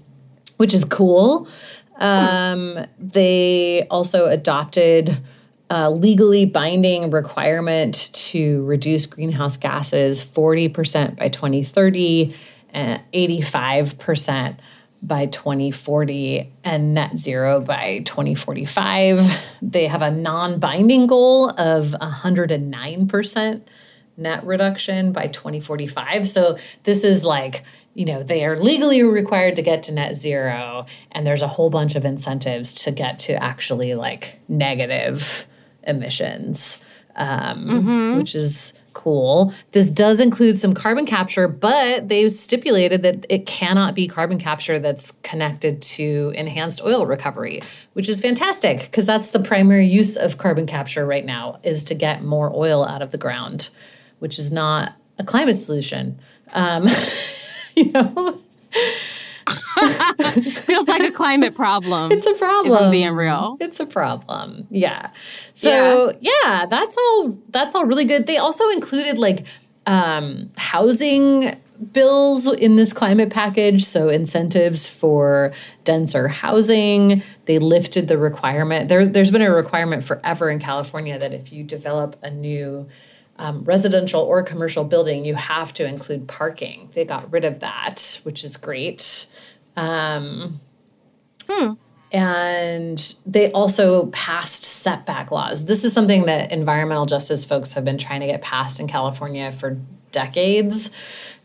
which 0.56 0.74
is 0.74 0.86
cool. 0.86 1.50
Um, 1.98 2.86
they 2.98 3.86
also 3.92 4.28
adopted 4.28 5.18
a 5.70 5.92
legally 5.92 6.46
binding 6.46 7.12
requirement 7.12 8.10
to 8.14 8.64
reduce 8.66 9.06
greenhouse 9.06 9.58
gases 9.58 10.24
40% 10.24 11.18
by 11.18 11.30
2030 11.30 12.36
and 12.72 13.02
85% 13.14 14.58
by 15.02 15.28
2040 15.28 16.52
and 16.64 16.94
net 16.94 17.18
zero 17.18 17.62
by 17.62 18.02
2045. 18.06 19.20
They 19.62 19.88
have 19.88 20.02
a 20.02 20.12
non 20.12 20.60
binding 20.60 21.08
goal 21.08 21.50
of 21.52 21.96
109% 22.02 23.62
net 24.18 24.46
reduction 24.46 25.12
by 25.12 25.28
2045. 25.28 26.28
So 26.28 26.58
this 26.84 27.04
is 27.04 27.24
like, 27.24 27.64
you 27.94 28.06
know, 28.06 28.24
they 28.24 28.46
are 28.46 28.60
legally 28.60 29.04
required 29.04 29.56
to 29.56 29.62
get 29.62 29.84
to 29.84 29.94
net 29.94 30.16
zero, 30.16 30.86
and 31.12 31.26
there's 31.26 31.42
a 31.42 31.48
whole 31.48 31.70
bunch 31.70 31.96
of 31.96 32.06
incentives 32.06 32.74
to 32.84 32.92
get 32.92 33.20
to 33.20 33.42
actually 33.42 33.96
like 33.96 34.40
negative 34.48 35.48
emissions, 35.90 36.78
um, 37.16 37.68
mm-hmm. 37.68 38.18
which 38.18 38.36
is 38.36 38.74
cool. 38.94 39.54
This 39.72 39.90
does 39.90 40.20
include 40.20 40.58
some 40.58 40.74
carbon 40.74 41.06
capture, 41.06 41.48
but 41.48 42.10
they've 42.10 42.32
stipulated 42.32 43.02
that 43.04 43.26
it 43.30 43.46
cannot 43.46 43.96
be 43.96 44.08
carbon 44.08 44.38
capture 44.40 44.78
that's 44.78 45.12
connected 45.24 45.82
to 45.82 46.34
enhanced 46.36 46.82
oil 46.84 47.06
recovery, 47.06 47.62
which 47.94 48.10
is 48.10 48.20
fantastic 48.20 48.82
because 48.82 49.06
that's 49.06 49.30
the 49.30 49.40
primary 49.40 49.86
use 49.86 50.18
of 50.18 50.38
carbon 50.38 50.66
capture 50.66 51.06
right 51.06 51.26
now 51.26 51.60
is 51.64 51.84
to 51.86 51.96
get 51.96 52.24
more 52.24 52.52
oil 52.54 52.84
out 52.84 53.02
of 53.02 53.12
the 53.12 53.18
ground, 53.18 53.70
which 54.20 54.38
is 54.38 54.52
not 54.52 54.96
a 55.18 55.24
climate 55.24 55.58
solution. 55.58 56.20
Um, 56.52 56.88
you 57.76 57.92
know. 57.92 58.42
Feels 60.66 60.88
like 60.88 61.02
a 61.02 61.12
climate 61.12 61.56
problem. 61.56 62.12
It's 62.12 62.26
a 62.26 62.34
problem. 62.34 62.76
If 62.76 62.82
I'm 62.82 62.92
being 62.92 63.14
real. 63.14 63.58
It's 63.60 63.80
a 63.80 63.86
problem. 63.86 64.68
Yeah. 64.70 65.12
So 65.54 66.16
yeah. 66.22 66.32
yeah, 66.44 66.66
that's 66.66 66.98
all 66.98 67.38
that's 67.50 67.76
all 67.76 67.86
really 67.86 68.06
good. 68.06 68.28
They 68.28 68.38
also 68.38 68.70
included 68.70 69.18
like 69.18 69.46
um, 69.86 70.52
housing 70.58 71.56
bills 71.94 72.48
in 72.48 72.76
this 72.76 72.94
climate 72.94 73.30
package. 73.30 73.86
So 73.86 74.10
incentives 74.10 74.88
for 74.88 75.54
denser 75.84 76.28
housing. 76.28 77.24
They 77.46 77.60
lifted 77.60 78.08
the 78.08 78.18
requirement. 78.18 78.90
There, 78.90 79.08
there's 79.08 79.32
been 79.32 79.42
a 79.42 79.52
requirement 79.52 80.04
forever 80.04 80.50
in 80.50 80.60
California 80.60 81.18
that 81.18 81.34
if 81.34 81.52
you 81.52 81.64
develop 81.64 82.18
a 82.22 82.30
new 82.30 82.88
um, 83.38 83.64
residential 83.64 84.22
or 84.22 84.44
commercial 84.44 84.84
building, 84.84 85.24
you 85.24 85.36
have 85.36 85.74
to 85.76 85.86
include 85.88 86.28
parking. 86.28 86.90
They 86.94 87.06
got 87.06 87.32
rid 87.32 87.46
of 87.46 87.60
that, 87.62 88.20
which 88.24 88.44
is 88.44 88.58
great. 88.58 89.26
Um, 89.80 90.60
hmm. 91.48 91.74
And 92.12 93.16
they 93.26 93.52
also 93.52 94.08
passed 94.08 94.64
setback 94.64 95.32
laws. 95.32 95.66
This 95.66 95.84
is 95.84 95.94
something 95.94 96.26
that 96.26 96.52
environmental 96.52 97.06
justice 97.06 97.46
folks 97.46 97.74
have 97.74 97.86
been 97.86 98.00
trying 98.00 98.22
to 98.22 98.28
get 98.28 98.42
passed 98.42 98.80
in 98.80 98.88
California 98.88 99.52
for 99.52 99.78
decades. 100.12 100.90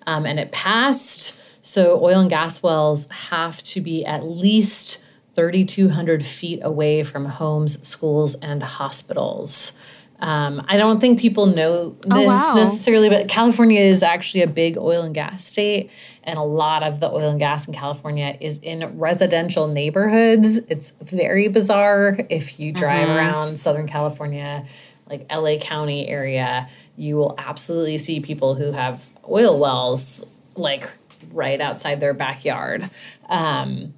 Um, 0.07 0.25
and 0.25 0.41
it 0.41 0.53
passed. 0.53 1.39
So 1.61 2.03
oil 2.03 2.21
and 2.21 2.31
gas 2.31 2.63
wells 2.63 3.07
have 3.11 3.63
to 3.65 3.81
be 3.81 4.05
at 4.05 4.25
least 4.25 5.05
3,200 5.35 6.25
feet 6.25 6.61
away 6.63 7.03
from 7.03 7.27
homes, 7.27 7.87
schools, 7.87 8.35
and 8.37 8.63
hospitals. 8.63 9.73
Um, 10.21 10.63
I 10.69 10.77
don't 10.77 11.01
think 11.01 11.21
people 11.21 11.47
know 11.47 11.97
oh, 12.11 12.19
this 12.19 12.27
oh, 12.27 12.27
wow. 12.27 12.55
necessarily, 12.55 13.09
but 13.09 13.29
California 13.29 13.81
is 13.81 14.03
actually 14.03 14.43
a 14.43 14.47
big 14.47 14.79
oil 14.79 15.03
and 15.03 15.15
gas 15.15 15.45
state, 15.45 15.91
and 16.23 16.39
a 16.39 16.43
lot 16.43 16.83
of 16.83 17.01
the 17.01 17.11
oil 17.11 17.31
and 17.31 17.39
gas 17.39 17.67
in 17.67 17.75
California 17.75 18.37
is 18.41 18.59
in 18.63 18.99
residential 18.99 19.67
neighborhoods. 19.69 20.59
It's 20.69 20.93
very 21.03 21.49
bizarre. 21.49 22.19
If 22.31 22.59
you 22.61 22.73
drive 22.73 23.09
mm-hmm. 23.09 23.19
around 23.19 23.59
Southern 23.59 23.87
California, 23.87 24.65
like 25.09 25.27
LA 25.33 25.57
County 25.59 26.09
area, 26.09 26.69
you 26.97 27.17
will 27.17 27.35
absolutely 27.37 27.99
see 27.99 28.21
people 28.21 28.55
who 28.55 28.73
have 28.73 29.11
oil 29.29 29.59
wells 29.59 30.25
like 30.57 30.89
right 31.33 31.61
outside 31.61 32.01
their 32.01 32.15
backyard. 32.15 32.89
Um, 33.29 33.95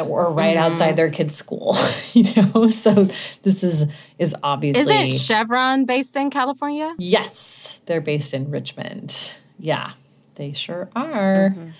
or 0.00 0.32
right 0.32 0.56
mm-hmm. 0.56 0.72
outside 0.72 0.96
their 0.96 1.10
kids' 1.10 1.36
school, 1.36 1.76
you 2.12 2.24
know. 2.36 2.68
So 2.70 2.92
this 3.42 3.62
is 3.62 3.84
is 4.18 4.34
obviously 4.42 5.08
Isn't 5.08 5.12
Chevron 5.20 5.84
based 5.84 6.16
in 6.16 6.30
California? 6.30 6.94
Yes, 6.98 7.78
they're 7.86 8.00
based 8.00 8.34
in 8.34 8.50
Richmond. 8.50 9.32
Yeah, 9.58 9.92
they 10.36 10.52
sure 10.52 10.88
are. 10.94 11.50
Mm-hmm. 11.50 11.70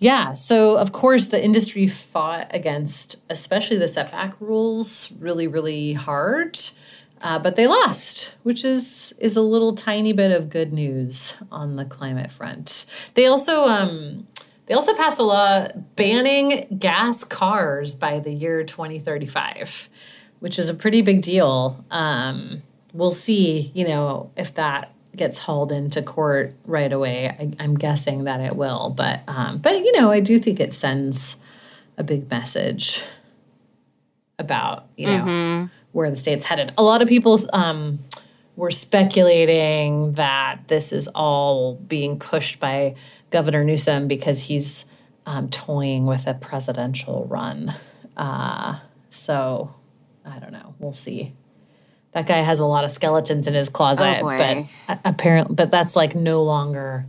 Yeah, 0.00 0.34
so 0.34 0.78
of 0.78 0.92
course 0.92 1.26
the 1.26 1.42
industry 1.42 1.86
fought 1.88 2.46
against 2.50 3.16
especially 3.28 3.78
the 3.78 3.88
setback 3.88 4.40
rules 4.40 5.10
really 5.18 5.46
really 5.46 5.94
hard. 5.94 6.58
Uh, 7.20 7.38
but 7.38 7.56
they 7.56 7.66
lost, 7.66 8.34
which 8.44 8.64
is 8.64 9.12
is 9.18 9.36
a 9.36 9.42
little 9.42 9.74
tiny 9.74 10.12
bit 10.12 10.30
of 10.30 10.50
good 10.50 10.72
news 10.72 11.34
on 11.50 11.76
the 11.76 11.84
climate 11.84 12.30
front. 12.30 12.86
They 13.14 13.26
also 13.26 13.64
um, 13.64 14.28
they 14.68 14.74
also 14.74 14.94
passed 14.94 15.18
a 15.18 15.22
law 15.22 15.68
banning 15.96 16.66
gas 16.78 17.24
cars 17.24 17.94
by 17.94 18.18
the 18.20 18.30
year 18.30 18.64
2035, 18.64 19.88
which 20.40 20.58
is 20.58 20.68
a 20.68 20.74
pretty 20.74 21.00
big 21.00 21.22
deal. 21.22 21.84
Um, 21.90 22.62
we'll 22.92 23.10
see, 23.10 23.72
you 23.74 23.86
know, 23.86 24.30
if 24.36 24.54
that 24.54 24.92
gets 25.16 25.38
hauled 25.38 25.72
into 25.72 26.02
court 26.02 26.54
right 26.64 26.92
away. 26.92 27.28
I, 27.58 27.64
am 27.64 27.74
guessing 27.74 28.24
that 28.24 28.40
it 28.40 28.56
will, 28.56 28.90
but 28.90 29.20
um, 29.26 29.58
but 29.58 29.84
you 29.84 29.92
know, 29.92 30.10
I 30.10 30.20
do 30.20 30.38
think 30.38 30.60
it 30.60 30.72
sends 30.72 31.36
a 31.96 32.04
big 32.04 32.30
message 32.30 33.02
about 34.38 34.86
you 34.96 35.06
know 35.06 35.24
mm-hmm. 35.24 35.66
where 35.92 36.10
the 36.10 36.16
state's 36.16 36.46
headed. 36.46 36.72
A 36.78 36.82
lot 36.82 37.02
of 37.02 37.08
people 37.08 37.40
um, 37.52 37.98
were 38.56 38.70
speculating 38.70 40.12
that 40.12 40.60
this 40.68 40.92
is 40.92 41.08
all 41.08 41.74
being 41.74 42.18
pushed 42.18 42.60
by 42.60 42.94
Governor 43.30 43.64
Newsom 43.64 44.08
because 44.08 44.42
he's 44.42 44.86
um, 45.26 45.48
toying 45.50 46.06
with 46.06 46.26
a 46.26 46.34
presidential 46.34 47.26
run. 47.26 47.74
Uh, 48.16 48.78
so 49.10 49.74
I 50.24 50.38
don't 50.38 50.52
know. 50.52 50.74
We'll 50.78 50.92
see. 50.92 51.34
That 52.12 52.26
guy 52.26 52.38
has 52.38 52.58
a 52.58 52.64
lot 52.64 52.84
of 52.84 52.90
skeletons 52.90 53.46
in 53.46 53.54
his 53.54 53.68
closet, 53.68 54.20
Oh, 54.22 54.24
but 54.24 54.98
apparently, 55.04 55.54
but 55.54 55.70
that's 55.70 55.94
like 55.94 56.14
no 56.14 56.42
longer, 56.42 57.06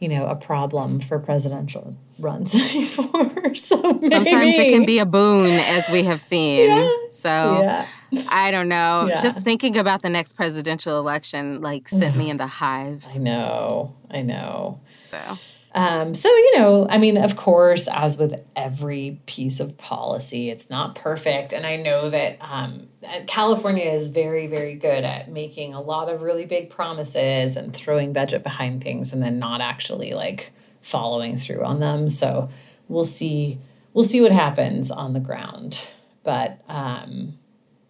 you 0.00 0.08
know, 0.08 0.26
a 0.26 0.34
problem 0.34 0.98
for 0.98 1.18
presidential 1.20 1.96
runs 2.18 2.52
anymore. 2.74 3.54
so 3.54 3.80
Sometimes 4.00 4.54
it 4.56 4.72
can 4.72 4.84
be 4.84 4.98
a 4.98 5.06
boon, 5.06 5.50
as 5.60 5.88
we 5.90 6.02
have 6.04 6.20
seen. 6.20 6.68
So 7.10 7.28
Yeah. 7.62 7.86
I 8.28 8.50
don't 8.50 8.68
know. 8.68 9.06
Yeah. 9.08 9.22
Just 9.22 9.38
thinking 9.38 9.78
about 9.78 10.02
the 10.02 10.10
next 10.10 10.32
presidential 10.34 10.98
election, 10.98 11.60
like, 11.62 11.88
sent 11.88 12.16
me 12.16 12.28
into 12.30 12.46
hives. 12.46 13.14
I 13.16 13.20
know. 13.20 13.94
I 14.10 14.22
know. 14.22 14.80
So 15.10 15.38
Um, 15.74 16.14
so, 16.14 16.28
you 16.28 16.58
know, 16.58 16.86
I 16.88 16.98
mean, 16.98 17.16
of 17.16 17.36
course, 17.36 17.88
as 17.88 18.18
with 18.18 18.34
every 18.54 19.20
piece 19.26 19.58
of 19.58 19.78
policy, 19.78 20.50
it's 20.50 20.68
not 20.68 20.94
perfect. 20.94 21.54
And 21.54 21.64
I 21.64 21.76
know 21.76 22.10
that 22.10 22.36
um, 22.40 22.88
California 23.26 23.84
is 23.84 24.08
very, 24.08 24.46
very 24.46 24.74
good 24.74 25.04
at 25.04 25.30
making 25.30 25.72
a 25.72 25.80
lot 25.80 26.10
of 26.10 26.20
really 26.20 26.44
big 26.44 26.68
promises 26.68 27.56
and 27.56 27.74
throwing 27.74 28.12
budget 28.12 28.42
behind 28.42 28.82
things 28.84 29.12
and 29.12 29.22
then 29.22 29.38
not 29.38 29.62
actually 29.62 30.12
like 30.12 30.52
following 30.82 31.38
through 31.38 31.64
on 31.64 31.80
them. 31.80 32.08
So 32.10 32.50
we'll 32.88 33.06
see. 33.06 33.58
We'll 33.94 34.04
see 34.04 34.20
what 34.20 34.32
happens 34.32 34.90
on 34.90 35.14
the 35.14 35.20
ground. 35.20 35.80
But 36.22 36.62
um, 36.68 37.38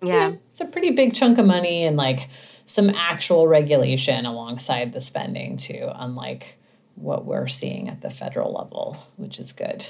yeah. 0.00 0.32
it's 0.50 0.60
a 0.60 0.66
pretty 0.66 0.90
big 0.92 1.14
chunk 1.14 1.38
of 1.38 1.46
money 1.46 1.84
and 1.84 1.96
like 1.96 2.28
some 2.64 2.90
actual 2.90 3.48
regulation 3.48 4.24
alongside 4.24 4.92
the 4.92 5.00
spending 5.00 5.56
too, 5.56 5.90
unlike 5.94 6.56
what 6.94 7.24
we're 7.24 7.48
seeing 7.48 7.88
at 7.88 8.00
the 8.00 8.10
federal 8.10 8.52
level, 8.52 8.96
which 9.16 9.38
is 9.38 9.52
good. 9.52 9.84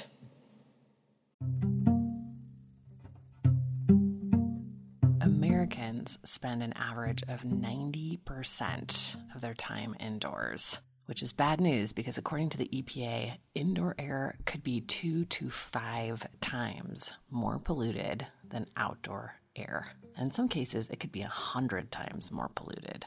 Americans 5.21 6.17
spend 6.25 6.61
an 6.61 6.73
average 6.73 7.23
of 7.29 7.41
90% 7.41 9.15
of 9.33 9.41
their 9.41 9.53
time 9.53 9.95
indoors, 9.99 10.79
which 11.05 11.23
is 11.23 11.31
bad 11.31 11.61
news 11.61 11.93
because, 11.93 12.17
according 12.17 12.49
to 12.49 12.57
the 12.57 12.67
EPA, 12.67 13.37
indoor 13.55 13.95
air 13.97 14.35
could 14.45 14.63
be 14.63 14.81
two 14.81 15.25
to 15.25 15.49
five 15.49 16.27
times 16.41 17.11
more 17.31 17.59
polluted 17.59 18.27
than 18.47 18.67
outdoor 18.75 19.35
air. 19.55 19.93
In 20.17 20.31
some 20.31 20.47
cases, 20.47 20.89
it 20.89 20.99
could 20.99 21.11
be 21.11 21.21
a 21.21 21.27
hundred 21.27 21.91
times 21.91 22.31
more 22.31 22.51
polluted. 22.53 23.05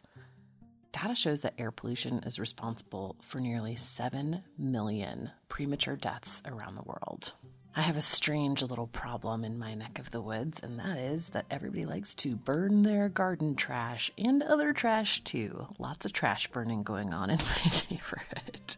Data 0.93 1.15
shows 1.15 1.41
that 1.41 1.55
air 1.59 1.71
pollution 1.71 2.23
is 2.25 2.39
responsible 2.39 3.17
for 3.21 3.41
nearly 3.41 3.77
7 3.77 4.43
million 4.59 5.31
premature 5.49 5.97
deaths 5.97 6.43
around 6.47 6.75
the 6.75 6.83
world. 6.83 7.33
I 7.79 7.83
have 7.83 7.99
a 7.99 8.03
strange 8.03 8.63
little 8.63 8.87
problem 8.87 9.45
in 9.45 9.59
my 9.59 9.75
neck 9.75 9.99
of 9.99 10.11
the 10.11 10.23
woods, 10.23 10.61
and 10.63 10.79
that 10.79 10.97
is 10.97 11.29
that 11.31 11.45
everybody 11.51 11.85
likes 11.85 12.15
to 12.17 12.35
burn 12.35 12.83
their 12.83 13.11
garden 13.11 13.55
trash 13.55 14.11
and 14.17 14.43
other 14.43 14.73
trash 14.73 15.23
too. 15.25 15.67
Lots 15.79 16.07
of 16.07 16.15
trash 16.15 16.47
burning 16.49 16.85
going 16.85 17.13
on 17.13 17.29
in 17.29 17.39
my 17.65 17.73
neighborhood. 17.91 18.77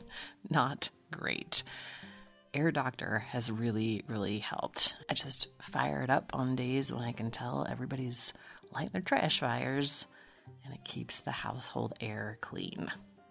Not 0.51 0.91
great. 1.13 1.63
Air 2.53 2.73
Doctor 2.73 3.21
has 3.29 3.53
really, 3.53 4.03
really 4.09 4.41
helped. 4.41 4.97
I 5.09 5.15
just 5.15 5.47
fire 5.63 6.03
it 6.03 6.11
up 6.11 6.31
on 6.33 6.57
days 6.57 6.93
when 6.93 7.05
I 7.05 7.13
can 7.13 7.31
tell 7.31 7.69
everybody's 7.71 8.33
lighting 8.73 8.91
their 8.95 9.03
trash 9.03 9.39
fires, 9.39 10.07
and 10.65 10.75
it 10.75 10.85
keeps 10.85 11.21
the 11.21 11.31
household 11.31 11.95
air 12.01 12.39
clean. 12.41 12.91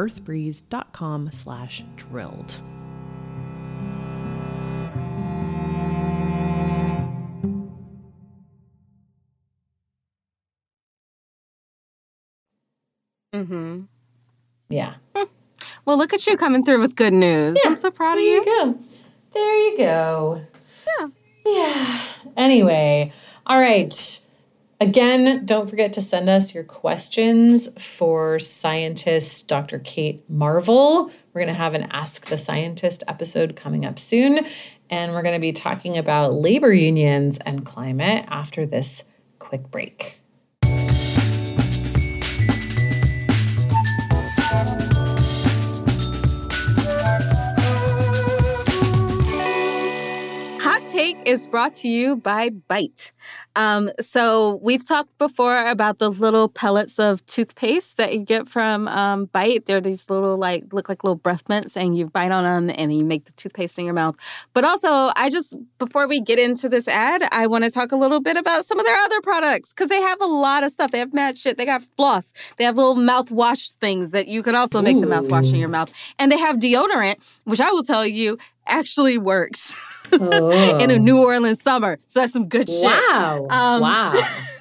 earthbreeze.com 0.00 1.30
slash 1.32 1.84
drilled. 1.96 2.54
Mm-hmm. 13.34 13.82
Yeah. 14.68 14.94
Well, 15.86 15.96
look 15.96 16.12
at 16.12 16.26
you 16.26 16.36
coming 16.36 16.64
through 16.64 16.80
with 16.80 16.94
good 16.94 17.14
news. 17.14 17.58
I'm 17.64 17.76
so 17.76 17.90
proud 17.90 18.18
of 18.18 18.22
you. 18.22 18.44
There 18.44 18.54
you 18.54 18.60
you. 18.60 18.74
go. 18.74 18.78
There 19.32 19.58
you 19.70 19.78
go. 19.78 20.46
Yeah. 20.86 21.06
Yeah. 21.46 22.00
Anyway, 22.36 23.12
all 23.46 23.58
right. 23.58 24.20
Again, 24.82 25.44
don't 25.44 25.68
forget 25.68 25.92
to 25.92 26.00
send 26.00 26.30
us 26.30 26.54
your 26.54 26.64
questions 26.64 27.68
for 27.76 28.38
scientist 28.38 29.46
Dr. 29.46 29.78
Kate 29.78 30.24
Marvel. 30.30 31.10
We're 31.34 31.42
going 31.42 31.48
to 31.48 31.52
have 31.52 31.74
an 31.74 31.88
Ask 31.90 32.26
the 32.26 32.38
Scientist 32.38 33.04
episode 33.06 33.56
coming 33.56 33.84
up 33.84 33.98
soon, 33.98 34.46
and 34.88 35.12
we're 35.12 35.20
going 35.20 35.34
to 35.34 35.40
be 35.40 35.52
talking 35.52 35.98
about 35.98 36.32
labor 36.32 36.72
unions 36.72 37.36
and 37.44 37.66
climate 37.66 38.24
after 38.28 38.64
this 38.64 39.04
quick 39.38 39.70
break. 39.70 40.19
Take 51.14 51.26
is 51.26 51.48
brought 51.48 51.74
to 51.74 51.88
you 51.88 52.16
by 52.16 52.50
Bite. 52.50 53.10
Um, 53.56 53.90
so 54.00 54.60
we've 54.62 54.86
talked 54.86 55.16
before 55.18 55.66
about 55.66 55.98
the 55.98 56.08
little 56.08 56.48
pellets 56.48 57.00
of 57.00 57.24
toothpaste 57.26 57.96
that 57.96 58.14
you 58.14 58.20
get 58.20 58.48
from 58.48 58.86
um, 58.86 59.24
Bite. 59.26 59.66
They're 59.66 59.80
these 59.80 60.08
little 60.08 60.36
like 60.36 60.72
look 60.72 60.88
like 60.88 61.02
little 61.02 61.16
breath 61.16 61.48
mints, 61.48 61.76
and 61.76 61.98
you 61.98 62.06
bite 62.06 62.30
on 62.30 62.44
them, 62.44 62.74
and 62.78 62.96
you 62.96 63.04
make 63.04 63.24
the 63.24 63.32
toothpaste 63.32 63.76
in 63.78 63.86
your 63.86 63.94
mouth. 63.94 64.14
But 64.52 64.64
also, 64.64 65.10
I 65.16 65.30
just 65.30 65.56
before 65.78 66.06
we 66.06 66.20
get 66.20 66.38
into 66.38 66.68
this 66.68 66.86
ad, 66.86 67.22
I 67.32 67.48
want 67.48 67.64
to 67.64 67.70
talk 67.70 67.90
a 67.90 67.96
little 67.96 68.20
bit 68.20 68.36
about 68.36 68.64
some 68.64 68.78
of 68.78 68.86
their 68.86 68.96
other 68.96 69.20
products 69.20 69.70
because 69.70 69.88
they 69.88 70.00
have 70.00 70.20
a 70.20 70.26
lot 70.26 70.62
of 70.62 70.70
stuff. 70.70 70.92
They 70.92 71.00
have 71.00 71.12
mad 71.12 71.36
shit. 71.36 71.56
They 71.56 71.66
got 71.66 71.82
floss. 71.96 72.32
They 72.56 72.64
have 72.64 72.76
little 72.76 72.94
mouthwash 72.94 73.74
things 73.76 74.10
that 74.10 74.28
you 74.28 74.44
could 74.44 74.54
also 74.54 74.80
make 74.80 75.00
the 75.00 75.08
mouthwash 75.08 75.48
in 75.48 75.56
your 75.56 75.68
mouth, 75.68 75.92
and 76.20 76.30
they 76.30 76.38
have 76.38 76.56
deodorant, 76.56 77.16
which 77.44 77.60
I 77.60 77.70
will 77.72 77.84
tell 77.84 78.06
you 78.06 78.38
actually 78.68 79.18
works. 79.18 79.76
Oh. 80.12 80.78
in 80.80 80.90
a 80.90 80.98
New 80.98 81.18
Orleans 81.18 81.62
summer. 81.62 81.98
So 82.06 82.20
that's 82.20 82.32
some 82.32 82.48
good 82.48 82.68
shit. 82.68 82.82
Wow. 82.82 83.46
Um, 83.50 83.80
wow. 83.82 84.14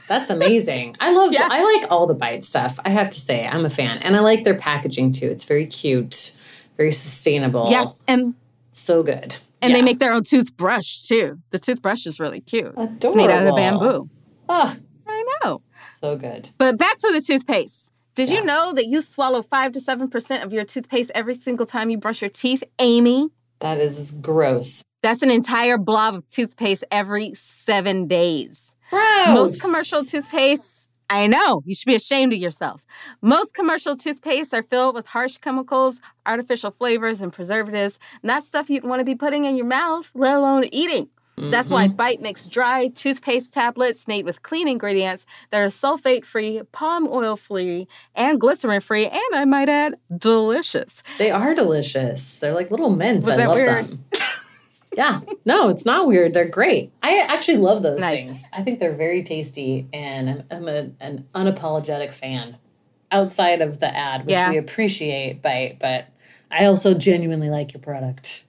That's 0.07 0.29
amazing. 0.29 0.95
I 0.99 1.11
love 1.11 1.31
Yeah. 1.33 1.47
I 1.51 1.63
like 1.79 1.91
all 1.91 2.07
the 2.07 2.13
bite 2.15 2.43
stuff. 2.45 2.79
I 2.85 2.89
have 2.89 3.09
to 3.11 3.19
say, 3.19 3.47
I'm 3.47 3.65
a 3.65 3.69
fan. 3.69 3.97
And 3.99 4.15
I 4.15 4.19
like 4.19 4.43
their 4.43 4.57
packaging 4.57 5.11
too. 5.11 5.27
It's 5.27 5.45
very 5.45 5.65
cute, 5.65 6.33
very 6.77 6.91
sustainable. 6.91 7.69
Yes, 7.69 8.03
and 8.07 8.33
So 8.73 9.03
good. 9.03 9.37
and 9.61 9.73
they 9.75 9.81
make 9.81 9.99
their 9.99 10.13
own 10.13 10.23
toothbrush 10.23 11.03
too. 11.07 11.39
The 11.51 11.59
toothbrush 11.59 12.05
is 12.05 12.19
really 12.19 12.41
cute. 12.41 12.73
It's 12.77 13.15
made 13.15 13.29
out 13.29 13.45
of 13.45 13.55
bamboo. 13.55 14.09
Oh, 14.47 14.75
I 15.07 15.25
know. 15.43 15.61
so 16.01 16.15
good. 16.15 16.49
But 16.57 16.77
back 16.77 16.97
to 16.99 17.11
the 17.11 17.21
toothpaste. 17.21 17.91
Did 18.15 18.29
Yeah. 18.29 18.39
you 18.39 18.45
know 18.45 18.73
that 18.73 18.87
you 18.87 19.01
swallow 19.01 19.41
five 19.41 19.71
to 19.73 19.79
seven 19.79 20.09
percent 20.09 20.43
of 20.43 20.51
your 20.51 20.65
toothpaste 20.65 21.11
every 21.15 21.35
single 21.35 21.65
time 21.65 21.89
you 21.89 21.97
brush 21.97 22.21
your 22.21 22.29
teeth, 22.29 22.63
Amy? 22.79 23.29
That 23.59 23.79
is 23.79 24.11
gross. 24.11 24.83
That's 25.01 25.21
an 25.21 25.31
entire 25.31 25.77
blob 25.77 26.15
of 26.15 26.27
toothpaste 26.27 26.83
every 26.91 27.33
seven 27.33 28.07
days. 28.07 28.75
Gross. 28.89 29.29
Most 29.29 29.61
commercial 29.61 30.01
toothpastes, 30.01 30.87
I 31.09 31.27
know, 31.27 31.61
you 31.65 31.73
should 31.73 31.87
be 31.87 31.95
ashamed 31.95 32.33
of 32.33 32.39
yourself. 32.39 32.85
Most 33.21 33.53
commercial 33.53 33.95
toothpastes 33.95 34.53
are 34.53 34.63
filled 34.63 34.95
with 34.95 35.07
harsh 35.07 35.37
chemicals, 35.37 36.01
artificial 36.25 36.71
flavors, 36.71 37.21
and 37.21 37.31
preservatives, 37.31 37.97
not 38.23 38.43
stuff 38.43 38.69
you'd 38.69 38.83
want 38.83 38.99
to 38.99 39.05
be 39.05 39.15
putting 39.15 39.45
in 39.45 39.55
your 39.55 39.65
mouth, 39.65 40.11
let 40.13 40.35
alone 40.35 40.65
eating. 40.71 41.09
That's 41.39 41.69
why 41.69 41.87
mm-hmm. 41.87 41.95
Bite 41.95 42.21
makes 42.21 42.45
dry 42.45 42.89
toothpaste 42.89 43.53
tablets 43.53 44.09
made 44.09 44.25
with 44.25 44.43
clean 44.43 44.67
ingredients 44.67 45.25
that 45.51 45.61
are 45.61 45.67
sulfate 45.67 46.25
free, 46.25 46.61
palm 46.73 47.07
oil 47.07 47.37
free, 47.37 47.87
and 48.13 48.41
glycerin 48.41 48.81
free, 48.81 49.07
and 49.07 49.21
I 49.33 49.45
might 49.45 49.69
add, 49.69 49.95
delicious. 50.17 51.01
They 51.17 51.31
are 51.31 51.55
delicious. 51.55 52.39
They're 52.39 52.53
like 52.53 52.71
little 52.71 52.89
mints. 52.89 53.25
Was 53.25 53.35
I 53.35 53.37
that 53.37 53.47
love 53.47 53.55
weird? 53.55 53.85
them. 53.85 54.05
Yeah. 54.99 55.21
No, 55.45 55.69
it's 55.69 55.85
not 55.85 56.05
weird. 56.07 56.33
They're 56.33 56.47
great. 56.49 56.91
I 57.01 57.19
actually 57.19 57.57
love 57.57 57.83
those 57.83 57.99
Nice. 58.01 58.27
things. 58.27 58.43
I 58.51 58.61
think 58.63 58.79
they're 58.81 58.97
very 58.97 59.23
tasty 59.23 59.87
and 59.93 60.29
I'm, 60.29 60.43
I'm 60.51 60.67
a, 60.67 60.91
an 60.99 61.25
unapologetic 61.33 62.13
fan 62.13 62.57
outside 63.09 63.61
of 63.61 63.79
the 63.79 63.87
ad, 63.95 64.25
which 64.25 64.33
Yeah. 64.33 64.49
we 64.49 64.57
appreciate, 64.57 65.41
Bite, 65.41 65.77
but 65.79 66.09
I 66.51 66.65
also 66.65 66.93
genuinely 66.93 67.49
like 67.49 67.73
your 67.73 67.81
product. 67.81 68.45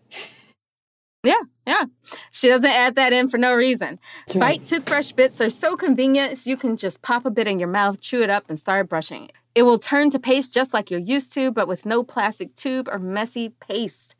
Yeah, 1.22 1.40
yeah. 1.66 1.84
She 2.32 2.48
doesn't 2.48 2.68
add 2.70 2.94
that 2.96 3.12
in 3.12 3.28
for 3.28 3.38
no 3.38 3.54
reason. 3.54 4.00
That's 4.26 4.36
right. 4.36 4.58
Bite 4.58 4.64
toothbrush 4.64 5.12
bits 5.12 5.40
are 5.40 5.50
so 5.50 5.76
convenient, 5.76 6.46
you 6.46 6.56
can 6.56 6.76
just 6.76 7.00
pop 7.02 7.24
a 7.26 7.30
bit 7.30 7.46
in 7.46 7.58
your 7.60 7.68
mouth, 7.68 8.00
chew 8.00 8.22
it 8.22 8.30
up, 8.30 8.46
and 8.48 8.58
start 8.58 8.88
brushing 8.88 9.24
it. 9.26 9.32
It 9.54 9.64
will 9.64 9.78
turn 9.78 10.10
to 10.10 10.18
paste 10.18 10.54
just 10.54 10.72
like 10.72 10.90
you're 10.90 11.00
used 11.00 11.32
to, 11.34 11.50
but 11.50 11.66
with 11.66 11.84
no 11.84 12.04
plastic 12.04 12.54
tube 12.54 12.88
or 12.88 12.98
messy 12.98 13.48
paste. 13.48 14.14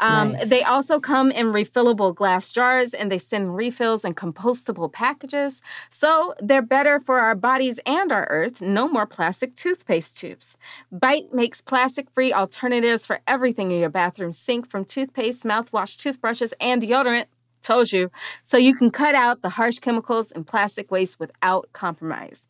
Um, 0.00 0.32
Nice. 0.32 0.50
They 0.50 0.62
also 0.62 0.98
come 0.98 1.30
in 1.30 1.46
refillable 1.46 2.14
glass 2.14 2.50
jars 2.50 2.92
and 2.92 3.10
they 3.10 3.18
send 3.18 3.54
refills 3.56 4.04
in 4.04 4.14
compostable 4.14 4.92
packages. 4.92 5.62
So 5.90 6.34
they're 6.40 6.62
better 6.62 6.98
for 6.98 7.20
our 7.20 7.36
bodies 7.36 7.78
and 7.86 8.10
our 8.10 8.26
earth. 8.28 8.60
No 8.60 8.88
more 8.88 9.06
plastic 9.06 9.54
toothpaste 9.54 10.16
tubes. 10.16 10.56
Bite 10.90 11.32
makes 11.32 11.60
plastic 11.60 12.10
free 12.10 12.32
alternatives 12.32 13.06
for 13.06 13.20
everything 13.28 13.70
in 13.70 13.78
your 13.78 13.90
bathroom 13.90 14.32
sink 14.32 14.68
from 14.68 14.84
toothpaste, 14.84 15.44
mouthwash, 15.44 15.96
toothbrushes, 15.96 16.52
and 16.60 16.82
deodorant. 16.82 17.26
Told 17.62 17.92
you. 17.92 18.10
So 18.42 18.56
you 18.56 18.74
can 18.74 18.90
cut 18.90 19.14
out 19.14 19.42
the 19.42 19.50
harsh 19.50 19.78
chemicals 19.78 20.32
and 20.32 20.44
plastic 20.44 20.90
waste 20.90 21.20
without 21.20 21.68
compromise. 21.72 22.48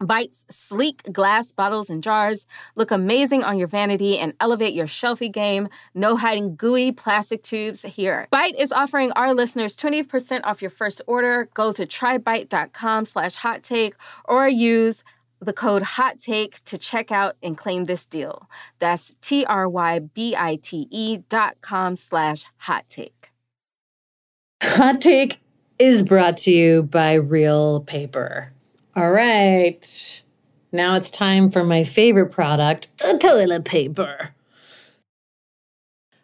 Bite's 0.00 0.46
sleek 0.50 1.02
glass 1.12 1.52
bottles 1.52 1.90
and 1.90 2.02
jars 2.02 2.46
look 2.74 2.90
amazing 2.90 3.44
on 3.44 3.58
your 3.58 3.68
vanity 3.68 4.18
and 4.18 4.32
elevate 4.40 4.74
your 4.74 4.86
shelfie 4.86 5.30
game. 5.30 5.68
No 5.94 6.16
hiding 6.16 6.56
gooey 6.56 6.90
plastic 6.92 7.42
tubes 7.42 7.82
here. 7.82 8.26
Bite 8.30 8.58
is 8.58 8.72
offering 8.72 9.12
our 9.12 9.34
listeners 9.34 9.76
20% 9.76 10.40
off 10.44 10.62
your 10.62 10.70
first 10.70 11.02
order. 11.06 11.48
Go 11.54 11.72
to 11.72 11.86
trybite.com 11.86 13.04
slash 13.04 13.34
hot 13.36 13.62
take 13.62 13.94
or 14.24 14.48
use 14.48 15.04
the 15.40 15.52
code 15.52 15.82
hot 15.82 16.18
take 16.18 16.64
to 16.64 16.78
check 16.78 17.10
out 17.10 17.36
and 17.42 17.56
claim 17.56 17.84
this 17.84 18.06
deal. 18.06 18.48
That's 18.78 19.16
T-R-Y-B-I-T-E 19.20 21.18
dot 21.28 21.56
com 21.60 21.96
slash 21.96 22.44
hot 22.58 22.84
take. 22.88 23.30
Hot 24.62 25.00
Take 25.00 25.40
is 25.78 26.02
brought 26.02 26.36
to 26.38 26.52
you 26.52 26.82
by 26.82 27.14
Reel 27.14 27.80
Paper. 27.80 28.52
All 28.96 29.10
right. 29.10 30.22
Now 30.72 30.94
it's 30.94 31.10
time 31.10 31.50
for 31.50 31.64
my 31.64 31.84
favorite 31.84 32.30
product, 32.30 32.88
toilet 33.20 33.64
paper. 33.64 34.30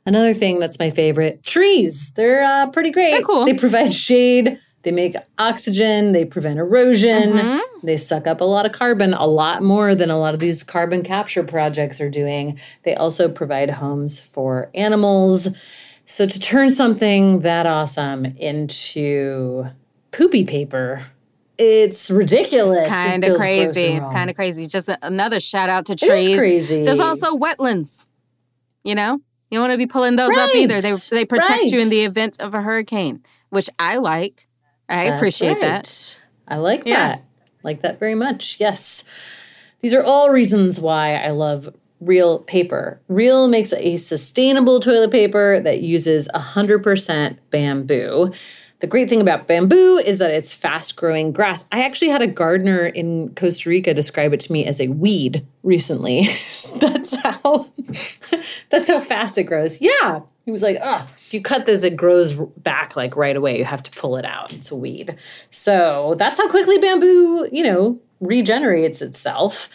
Another 0.05 0.35
thing 0.35 0.61
that's 0.61 0.79
my 0.79 0.91
favorite 0.91 1.43
trees. 1.43 2.13
They're 2.13 2.43
uh, 2.45 2.69
pretty 2.69 2.91
great. 2.91 3.11
They're 3.13 3.23
cool. 3.23 3.45
They 3.45 3.55
provide 3.55 3.93
shade, 3.93 4.61
they 4.83 4.93
make 4.93 5.17
oxygen, 5.37 6.13
they 6.13 6.25
prevent 6.25 6.61
erosion, 6.61 7.33
Mhm. 7.33 7.61
they 7.83 7.97
suck 7.97 8.29
up 8.29 8.41
a 8.41 8.45
lot 8.45 8.67
of 8.67 8.71
carbon, 8.73 9.15
a 9.15 9.27
lot 9.27 9.65
more 9.65 9.97
than 9.97 10.09
a 10.11 10.19
lot 10.19 10.33
of 10.33 10.39
these 10.39 10.63
carbon 10.63 11.03
capture 11.03 11.43
projects 11.43 12.01
are 12.01 12.09
doing. 12.09 12.57
They 12.85 12.95
also 12.95 13.29
provide 13.29 13.71
homes 13.71 14.21
for 14.21 14.71
animals. 14.77 15.49
So 16.05 16.25
to 16.25 16.39
turn 16.39 16.71
something 16.71 17.41
that 17.41 17.67
awesome 17.67 18.27
into 18.37 19.67
poopy 20.13 20.45
paper, 20.45 21.07
it's 21.59 22.11
ridiculous. 22.11 22.81
It's 22.81 22.89
kind 22.89 23.25
of 23.25 23.37
crazy. 23.37 23.85
It's 23.85 24.09
kind 24.09 24.31
of 24.31 24.37
crazy. 24.37 24.67
Just 24.67 24.89
a- 24.89 24.99
another 25.03 25.41
shout 25.41 25.69
out 25.69 25.87
to 25.87 25.97
trees. 25.97 26.37
crazy. 26.37 26.85
There's 26.85 27.01
also 27.01 27.37
wetlands. 27.37 28.07
You 28.85 28.95
know, 28.95 29.15
you 29.51 29.59
don't 29.59 29.63
want 29.63 29.73
to 29.73 29.79
be 29.79 29.87
pulling 29.87 30.17
those 30.17 30.37
up 30.37 30.55
either. 30.55 30.81
They 30.81 30.95
they 31.11 31.25
protect 31.25 31.65
you 31.65 31.81
in 31.81 31.89
the 31.89 32.03
event 32.03 32.41
of 32.41 32.55
a 32.55 32.63
hurricane, 32.63 33.25
which 33.51 33.69
I 33.79 33.97
like. 33.97 34.47
I 34.89 35.05
appreciate 35.05 35.61
that. 35.61 36.17
I 36.47 36.57
like 36.59 36.83
Yeah. 36.87 37.09
that. 37.09 37.25
Like 37.65 37.83
that 37.83 37.99
very 37.99 38.15
much. 38.15 38.57
Yes. 38.61 39.03
These 39.81 39.93
are 39.93 40.03
all 40.03 40.31
reasons 40.31 40.79
why 40.81 41.17
I 41.17 41.31
love 41.31 41.69
Reel 42.01 42.41
Paper. 42.41 43.01
Reel 43.09 43.49
makes 43.49 43.73
a 43.73 43.97
sustainable 43.97 44.79
toilet 44.81 45.11
paper 45.11 45.59
that 45.61 45.81
uses 45.81 46.29
100% 46.35 47.39
bamboo. 47.51 48.33
The 48.81 48.87
great 48.87 49.09
thing 49.09 49.23
about 49.23 49.47
bamboo 49.47 49.97
is 49.97 50.19
that 50.19 50.33
it's 50.33 50.53
fast 50.53 50.97
growing 50.97 51.33
grass. 51.33 51.65
I 51.73 51.85
actually 51.85 52.11
had 52.11 52.21
a 52.21 52.27
gardener 52.27 52.87
in 52.87 53.35
Costa 53.35 53.71
Rica 53.71 53.95
describe 53.95 54.35
it 54.35 54.41
to 54.41 54.53
me 54.53 54.67
as 54.67 54.81
a 54.81 54.89
weed 54.89 55.47
recently. 55.63 56.25
that's 56.77 57.17
how 57.23 57.71
that's 58.71 58.89
how 58.89 59.01
fast 59.01 59.39
it 59.39 59.45
grows. 59.45 59.81
Yeah. 59.81 60.21
He 60.45 60.53
was 60.53 60.63
like, 60.63 60.79
oh, 60.83 61.09
if 61.17 61.35
you 61.35 61.41
cut 61.41 61.67
this, 61.67 61.83
it 61.83 61.97
grows 61.97 62.35
back 62.35 62.97
like 62.97 63.17
right 63.17 63.35
away. 63.35 63.59
You 63.59 63.65
have 63.65 63.83
to 63.83 63.91
pull 63.91 64.17
it 64.17 64.25
out. 64.25 64.53
It's 64.53 64.71
a 64.71 64.77
weed. 64.77 65.17
So 65.51 66.15
that's 66.19 66.39
how 66.39 66.49
quickly 66.49 66.79
bamboo, 66.79 67.49
you 67.51 67.65
know, 67.65 67.99
regenerates 68.21 69.03
itself. 69.03 69.69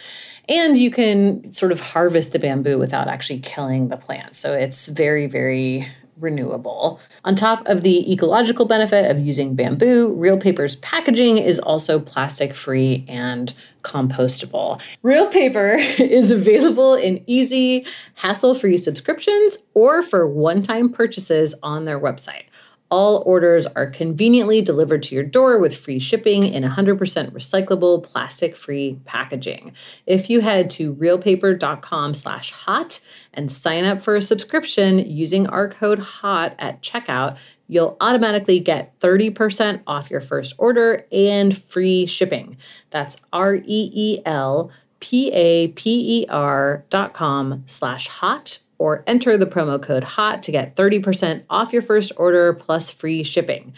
And 0.48 0.78
you 0.78 0.90
can 0.90 1.52
sort 1.52 1.72
of 1.72 1.80
harvest 1.80 2.32
the 2.32 2.38
bamboo 2.38 2.78
without 2.78 3.08
actually 3.08 3.40
killing 3.40 3.88
the 3.88 3.96
plant. 3.96 4.34
So 4.34 4.54
it's 4.54 4.86
very, 4.86 5.26
very 5.26 5.86
renewable. 6.18 7.00
On 7.24 7.34
top 7.34 7.66
of 7.66 7.82
the 7.82 8.12
ecological 8.12 8.66
benefit 8.66 9.10
of 9.10 9.18
using 9.18 9.54
bamboo, 9.54 10.14
Reel 10.14 10.38
Paper's 10.38 10.76
packaging 10.76 11.38
is 11.38 11.58
also 11.58 11.98
plastic 11.98 12.54
free 12.54 13.04
and 13.08 13.52
compostable. 13.82 14.80
Reel 15.02 15.28
Paper 15.28 15.74
is 15.98 16.30
available 16.30 16.94
in 16.94 17.22
easy, 17.26 17.86
hassle 18.14 18.54
free 18.54 18.76
subscriptions 18.76 19.58
or 19.74 20.02
for 20.02 20.26
one 20.26 20.62
time 20.62 20.88
purchases 20.88 21.54
on 21.62 21.84
their 21.84 21.98
website. 21.98 22.44
All 22.92 23.22
orders 23.24 23.64
are 23.64 23.86
conveniently 23.86 24.60
delivered 24.60 25.02
to 25.04 25.14
your 25.14 25.24
door 25.24 25.58
with 25.58 25.74
free 25.74 25.98
shipping 25.98 26.44
in 26.44 26.62
100% 26.62 26.98
recyclable, 27.30 28.02
plastic-free 28.02 29.00
packaging. 29.06 29.72
If 30.04 30.28
you 30.28 30.42
head 30.42 30.68
to 30.72 30.94
reelpaper.com/hot 30.94 33.00
and 33.32 33.50
sign 33.50 33.86
up 33.86 34.02
for 34.02 34.14
a 34.14 34.20
subscription 34.20 34.98
using 34.98 35.46
our 35.46 35.70
code 35.70 36.00
HOT 36.00 36.54
at 36.58 36.82
checkout, 36.82 37.38
you'll 37.66 37.96
automatically 37.98 38.60
get 38.60 39.00
30% 39.00 39.80
off 39.86 40.10
your 40.10 40.20
first 40.20 40.52
order 40.58 41.06
and 41.10 41.56
free 41.56 42.04
shipping. 42.04 42.58
That's 42.90 43.16
R-E-E-L 43.32 44.70
P-A-P-E-R 45.00 46.84
dot 46.90 47.14
com 47.14 47.62
slash 47.64 48.08
hot 48.08 48.58
or 48.82 49.04
enter 49.06 49.38
the 49.38 49.46
promo 49.46 49.80
code 49.80 50.02
HOT 50.02 50.42
to 50.42 50.50
get 50.50 50.74
30% 50.74 51.44
off 51.48 51.72
your 51.72 51.82
first 51.82 52.10
order 52.16 52.52
plus 52.52 52.90
free 52.90 53.22
shipping. 53.22 53.72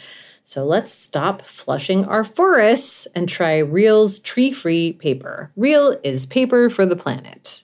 So 0.44 0.64
let's 0.64 0.92
stop 0.92 1.42
flushing 1.42 2.06
our 2.06 2.24
forests 2.24 3.06
and 3.14 3.28
try 3.28 3.58
Reel's 3.58 4.18
tree 4.18 4.50
free 4.50 4.94
paper. 4.94 5.50
Reel 5.56 5.98
is 6.02 6.24
paper 6.24 6.70
for 6.70 6.86
the 6.86 6.96
planet. 6.96 7.62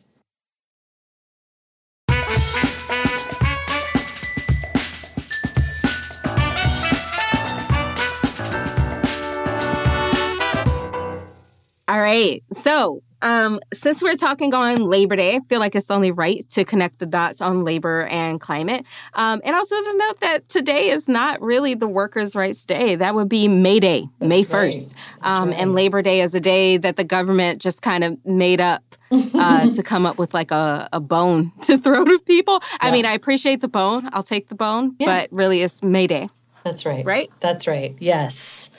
All 11.88 12.01
right. 12.01 12.43
So 12.53 13.03
um, 13.23 13.61
since 13.73 14.03
we're 14.03 14.16
talking 14.16 14.55
on 14.55 14.77
Labor 14.77 15.16
Day, 15.16 15.37
I 15.37 15.41
feel 15.49 15.61
like 15.61 15.75
it's 15.75 15.91
only 15.91 16.11
right 16.11 16.49
to 16.51 16.64
connect 16.64 16.99
the 16.99 17.07
dots 17.07 17.41
on 17.41 17.64
labor 17.64 18.07
and 18.07 18.41
climate. 18.41 18.87
Um, 19.14 19.41
and 19.45 19.55
also 19.55 19.75
to 19.75 19.97
note 19.97 20.21
that 20.21 20.49
today 20.49 20.91
is 20.91 21.09
not 21.09 21.41
really 21.43 21.75
the 21.75 21.89
Workers' 21.89 22.35
Rights 22.35 22.64
Day. 22.64 22.97
That 22.97 23.14
would 23.14 23.29
be 23.29 23.49
May 23.49 23.81
Day, 23.81 24.09
That's 24.18 24.29
May 24.29 24.45
1st. 24.45 24.95
Right. 24.95 24.95
Um, 25.23 25.51
right. 25.51 25.61
And 25.61 25.75
Labor 25.75 26.03
Day 26.03 26.21
is 26.21 26.35
a 26.35 26.41
day 26.41 26.77
that 26.79 26.97
the 26.97 27.05
government 27.05 27.61
just 27.61 27.83
kind 27.83 28.05
of 28.05 28.25
made 28.25 28.61
up 28.61 28.83
uh, 29.11 29.71
to 29.73 29.83
come 29.83 30.07
up 30.07 30.18
with 30.18 30.33
like 30.33 30.51
a, 30.51 30.89
a 30.93 31.01
bone 31.01 31.53
to 31.62 31.77
throw 31.79 32.05
to 32.05 32.18
people. 32.21 32.61
Yeah. 32.62 32.79
I 32.81 32.91
mean, 32.91 33.05
I 33.05 33.12
appreciate 33.12 33.61
the 33.61 33.68
bone. 33.68 34.09
I'll 34.12 34.23
take 34.23 34.49
the 34.49 34.55
bone, 34.55 34.97
yeah. 34.99 35.07
but 35.07 35.33
really 35.33 35.62
it's 35.62 35.83
May 35.83 36.07
Day. 36.07 36.31
That's 36.64 36.85
right. 36.85 37.05
Right? 37.05 37.31
That's 37.41 37.66
right. 37.66 37.97
Yes 38.01 38.71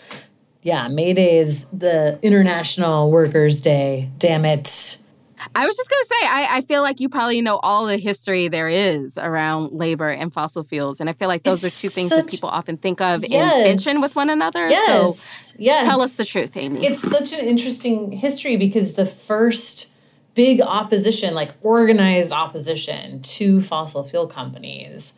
yeah, 0.63 0.87
May 0.87 1.13
Day 1.13 1.37
is 1.37 1.65
the 1.73 2.19
International 2.21 3.11
Workers' 3.11 3.61
Day. 3.61 4.09
Damn 4.17 4.45
it. 4.45 4.97
I 5.55 5.65
was 5.65 5.75
just 5.75 5.89
going 5.89 6.01
to 6.03 6.07
say, 6.07 6.27
I, 6.27 6.47
I, 6.57 6.61
feel 6.61 6.83
like 6.83 6.99
you 6.99 7.09
probably 7.09 7.41
know 7.41 7.57
all 7.57 7.87
the 7.87 7.97
history 7.97 8.47
there 8.47 8.69
is 8.69 9.17
around 9.17 9.71
labor 9.71 10.09
and 10.09 10.31
fossil 10.31 10.63
fuels. 10.63 10.99
And 10.99 11.09
I 11.09 11.13
feel 11.13 11.27
like 11.27 11.41
those 11.41 11.63
it's 11.63 11.79
are 11.79 11.81
two 11.81 11.89
things 11.89 12.09
such, 12.09 12.25
that 12.25 12.29
people 12.31 12.49
often 12.49 12.77
think 12.77 13.01
of 13.01 13.25
yes, 13.25 13.61
in 13.61 13.65
tension 13.65 14.01
with 14.01 14.15
one 14.15 14.29
another. 14.29 14.69
Yes. 14.69 15.19
So 15.19 15.55
yes. 15.57 15.85
tell 15.85 16.01
us 16.01 16.15
the 16.15 16.25
truth, 16.25 16.55
Amy. 16.55 16.85
It's 16.85 17.01
such 17.01 17.33
an 17.33 17.39
interesting 17.39 18.11
history 18.11 18.55
because 18.55 18.93
the 18.93 19.05
first 19.05 19.91
big 20.35 20.61
opposition, 20.61 21.33
like 21.33 21.53
organized 21.61 22.31
opposition 22.31 23.21
to 23.23 23.61
fossil 23.61 24.03
fuel 24.03 24.27
companies, 24.27 25.13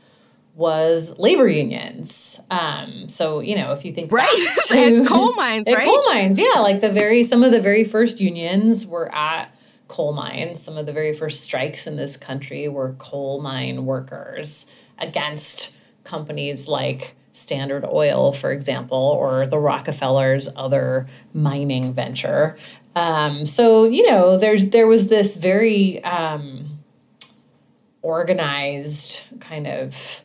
was 0.56 1.18
labor 1.18 1.47
unions. 1.47 2.39
Um, 2.51 3.10
so 3.10 3.39
you 3.39 3.56
know, 3.56 3.72
if 3.72 3.86
you 3.86 3.91
think 3.91 4.12
right 4.12 4.58
to, 4.68 5.06
coal 5.08 5.34
mines, 5.34 5.68
right? 5.68 5.86
Coal 5.86 6.04
mines, 6.14 6.39
yeah. 6.39 6.60
Like 6.60 6.82
the 6.82 6.91
very 6.91 7.24
some 7.24 7.43
of 7.43 7.51
the 7.51 7.62
very 7.62 7.84
first 7.84 8.20
unions 8.20 8.86
were 8.86 9.14
at 9.14 9.54
coal 9.88 10.14
mines. 10.14 10.62
Some 10.62 10.78
of 10.78 10.86
the 10.86 10.93
very 10.93 11.14
first 11.14 11.43
strikes 11.43 11.88
in 11.88 11.95
this 11.95 12.18
country 12.18 12.68
were 12.68 12.93
coal 12.99 13.41
mine 13.41 13.86
workers 13.86 14.66
against 14.99 15.74
companies 16.04 16.68
like 16.68 17.16
Standard 17.32 17.84
Oil, 17.84 18.32
for 18.32 18.51
example, 18.51 18.97
or 18.97 19.47
the 19.47 19.58
Rockefellers' 19.58 20.49
other 20.56 21.08
mining 21.34 21.93
venture. 21.93 22.58
Um, 22.95 23.47
so 23.47 23.86
you 23.86 24.08
know, 24.10 24.38
there's 24.38 24.70
there 24.70 24.88
was 24.88 25.08
this 25.08 25.36
very 25.36 26.04
um, 26.04 26.80
organized 28.04 29.24
kind 29.39 29.66
of 29.66 30.23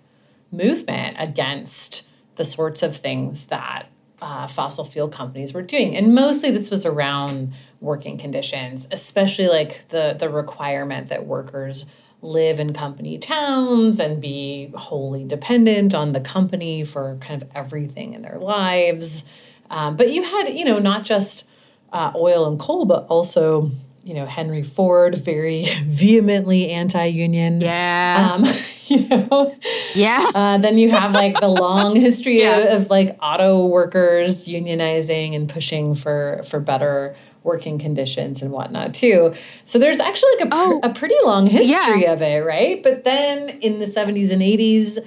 movement 0.51 1.17
against 1.19 2.07
the 2.37 2.45
sorts 2.45 2.83
of 2.83 2.97
things 2.97 3.47
that 3.47 3.89
uh, 4.21 4.47
fossil 4.47 4.85
fuel 4.85 5.09
companies 5.09 5.53
were 5.53 5.63
doing. 5.63 5.97
And 5.97 6.15
mostly 6.15 6.51
this 6.51 6.71
was 6.71 6.85
around 6.85 7.53
working 7.81 8.19
conditions, 8.19 8.87
especially 8.91 9.49
like 9.49 9.89
the, 9.89 10.17
the 10.19 10.29
requirement 10.29 11.09
that 11.09 11.27
workers 11.27 11.87
live 12.21 12.59
in 12.59 12.73
company 12.73 13.17
towns 13.17 14.01
and 14.01 14.21
be 14.21 14.73
wholly 14.75 15.25
dependent 15.25 15.95
on 15.95 16.13
the 16.13 16.21
company 16.21 16.83
for 16.85 17.17
kind 17.21 17.43
of 17.43 17.49
everything 17.55 18.15
in 18.15 18.23
their 18.23 18.39
lives. 18.39 19.25
Um, 19.71 19.97
but 19.97 20.11
you 20.11 20.23
had, 20.23 20.49
you 20.49 20.65
know, 20.65 20.81
not 20.81 21.05
just 21.05 21.49
uh, 21.93 22.13
oil 22.17 22.47
and 22.49 22.59
coal, 22.59 22.85
but 22.85 23.07
also 23.09 23.71
you 24.09 24.15
know 24.15 24.27
Henry 24.27 24.63
Ford, 24.63 25.15
very 25.17 25.67
vehemently 25.83 26.71
anti-union. 26.71 27.61
Yeah. 27.61 28.31
Um, 28.33 28.45
you 28.91 29.09
know. 29.09 29.55
Yeah. 29.95 30.31
Uh, 30.35 30.59
then 30.59 30.79
you 30.79 30.91
have 30.91 31.13
like 31.13 31.41
the 31.41 31.49
long 31.49 31.97
history 32.01 32.41
yeah. 32.41 32.59
of, 32.59 32.83
of, 32.83 32.91
like 32.91 33.17
auto 33.23 33.67
workers 33.67 34.47
unionizing 34.47 35.35
and 35.35 35.49
pushing 35.49 35.95
for 35.95 36.43
for 36.45 36.61
better 36.61 37.15
working 37.43 37.79
conditions 37.79 38.43
and 38.43 38.51
whatnot 38.51 38.95
too. 38.95 39.35
So 39.65 39.79
there's 39.79 40.01
actually 40.01 40.31
like 40.39 40.47
a, 40.47 40.51
oh, 40.53 40.81
a 40.83 40.93
pretty 40.93 41.15
long 41.25 41.47
history 41.47 42.03
yeah. 42.03 42.13
of 42.13 42.21
it, 42.21 42.45
right? 42.45 42.83
But 42.83 43.05
then 43.05 43.49
in 43.61 43.79
the 43.79 43.87
70s 43.87 44.31
and 44.31 44.43
80s, 44.43 44.99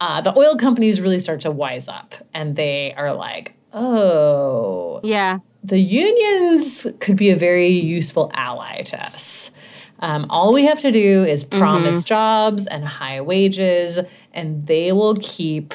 uh, 0.00 0.20
the 0.20 0.38
oil 0.38 0.56
companies 0.56 1.00
really 1.00 1.18
start 1.18 1.40
to 1.40 1.50
wise 1.50 1.88
up 1.88 2.14
and 2.32 2.56
they 2.56 2.94
are 2.96 3.12
like, 3.12 3.54
oh, 3.72 5.00
yeah 5.02 5.38
the 5.66 5.80
unions 5.80 6.86
could 7.00 7.16
be 7.16 7.30
a 7.30 7.36
very 7.36 7.66
useful 7.66 8.30
ally 8.34 8.82
to 8.82 9.02
us. 9.02 9.50
Um, 10.00 10.26
all 10.28 10.52
we 10.52 10.64
have 10.66 10.80
to 10.80 10.92
do 10.92 11.24
is 11.24 11.44
promise 11.44 11.96
mm-hmm. 11.96 12.06
jobs 12.06 12.66
and 12.66 12.84
high 12.84 13.20
wages, 13.20 13.98
and 14.32 14.66
they 14.66 14.92
will 14.92 15.16
keep 15.16 15.74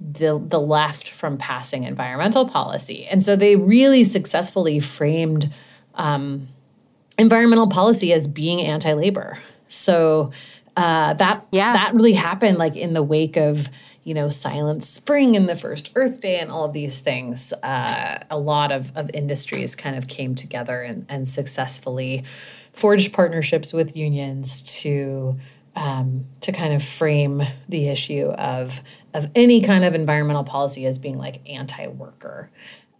the, 0.00 0.42
the 0.44 0.60
left 0.60 1.10
from 1.10 1.36
passing 1.36 1.84
environmental 1.84 2.48
policy. 2.48 3.06
And 3.06 3.22
so 3.22 3.36
they 3.36 3.56
really 3.56 4.04
successfully 4.04 4.80
framed 4.80 5.52
um, 5.94 6.48
environmental 7.18 7.68
policy 7.68 8.12
as 8.12 8.26
being 8.26 8.60
anti 8.60 8.92
labor. 8.92 9.38
So 9.68 10.32
uh, 10.76 11.14
that 11.14 11.46
yeah. 11.50 11.72
that 11.74 11.94
really 11.94 12.14
happened 12.14 12.58
like 12.58 12.76
in 12.76 12.94
the 12.94 13.02
wake 13.02 13.36
of 13.36 13.68
you 14.02 14.14
know, 14.14 14.28
Silent 14.28 14.82
Spring 14.82 15.36
and 15.36 15.48
the 15.48 15.56
first 15.56 15.90
Earth 15.94 16.20
Day 16.20 16.38
and 16.38 16.50
all 16.50 16.64
of 16.64 16.72
these 16.72 17.00
things, 17.00 17.52
uh, 17.62 18.18
a 18.30 18.38
lot 18.38 18.72
of, 18.72 18.96
of 18.96 19.10
industries 19.12 19.76
kind 19.76 19.96
of 19.96 20.08
came 20.08 20.34
together 20.34 20.80
and, 20.80 21.04
and 21.08 21.28
successfully 21.28 22.24
forged 22.72 23.12
partnerships 23.12 23.72
with 23.72 23.96
unions 23.96 24.62
to 24.62 25.38
um, 25.76 26.26
to 26.40 26.50
kind 26.50 26.74
of 26.74 26.82
frame 26.82 27.42
the 27.68 27.88
issue 27.88 28.30
of 28.30 28.80
of 29.14 29.28
any 29.34 29.60
kind 29.60 29.84
of 29.84 29.94
environmental 29.94 30.44
policy 30.44 30.86
as 30.86 30.98
being 30.98 31.18
like 31.18 31.40
anti-worker, 31.48 32.50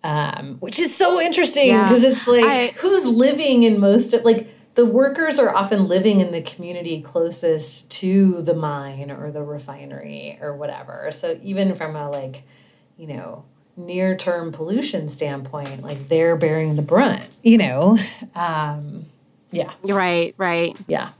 um, 0.04 0.56
which 0.60 0.78
is 0.78 0.94
so 0.94 1.20
interesting 1.20 1.76
because 1.82 2.02
yeah. 2.02 2.10
it's 2.10 2.26
like 2.28 2.44
I, 2.44 2.66
who's 2.78 3.06
living 3.06 3.62
in 3.62 3.80
most 3.80 4.12
of 4.12 4.24
like 4.24 4.54
the 4.74 4.86
workers 4.86 5.38
are 5.38 5.54
often 5.54 5.88
living 5.88 6.20
in 6.20 6.30
the 6.30 6.40
community 6.40 7.02
closest 7.02 7.90
to 7.90 8.42
the 8.42 8.54
mine 8.54 9.10
or 9.10 9.30
the 9.30 9.42
refinery 9.42 10.38
or 10.40 10.54
whatever. 10.54 11.10
So 11.12 11.38
even 11.42 11.74
from 11.74 11.96
a 11.96 12.08
like, 12.08 12.44
you 12.96 13.06
know, 13.08 13.44
near 13.76 14.16
term 14.16 14.52
pollution 14.52 15.08
standpoint, 15.08 15.82
like 15.82 16.08
they're 16.08 16.36
bearing 16.36 16.76
the 16.76 16.82
brunt, 16.82 17.26
you 17.42 17.58
know? 17.58 17.98
Um, 18.34 19.06
yeah. 19.50 19.72
Right, 19.82 20.34
right. 20.38 20.76
Yeah. 20.86 21.10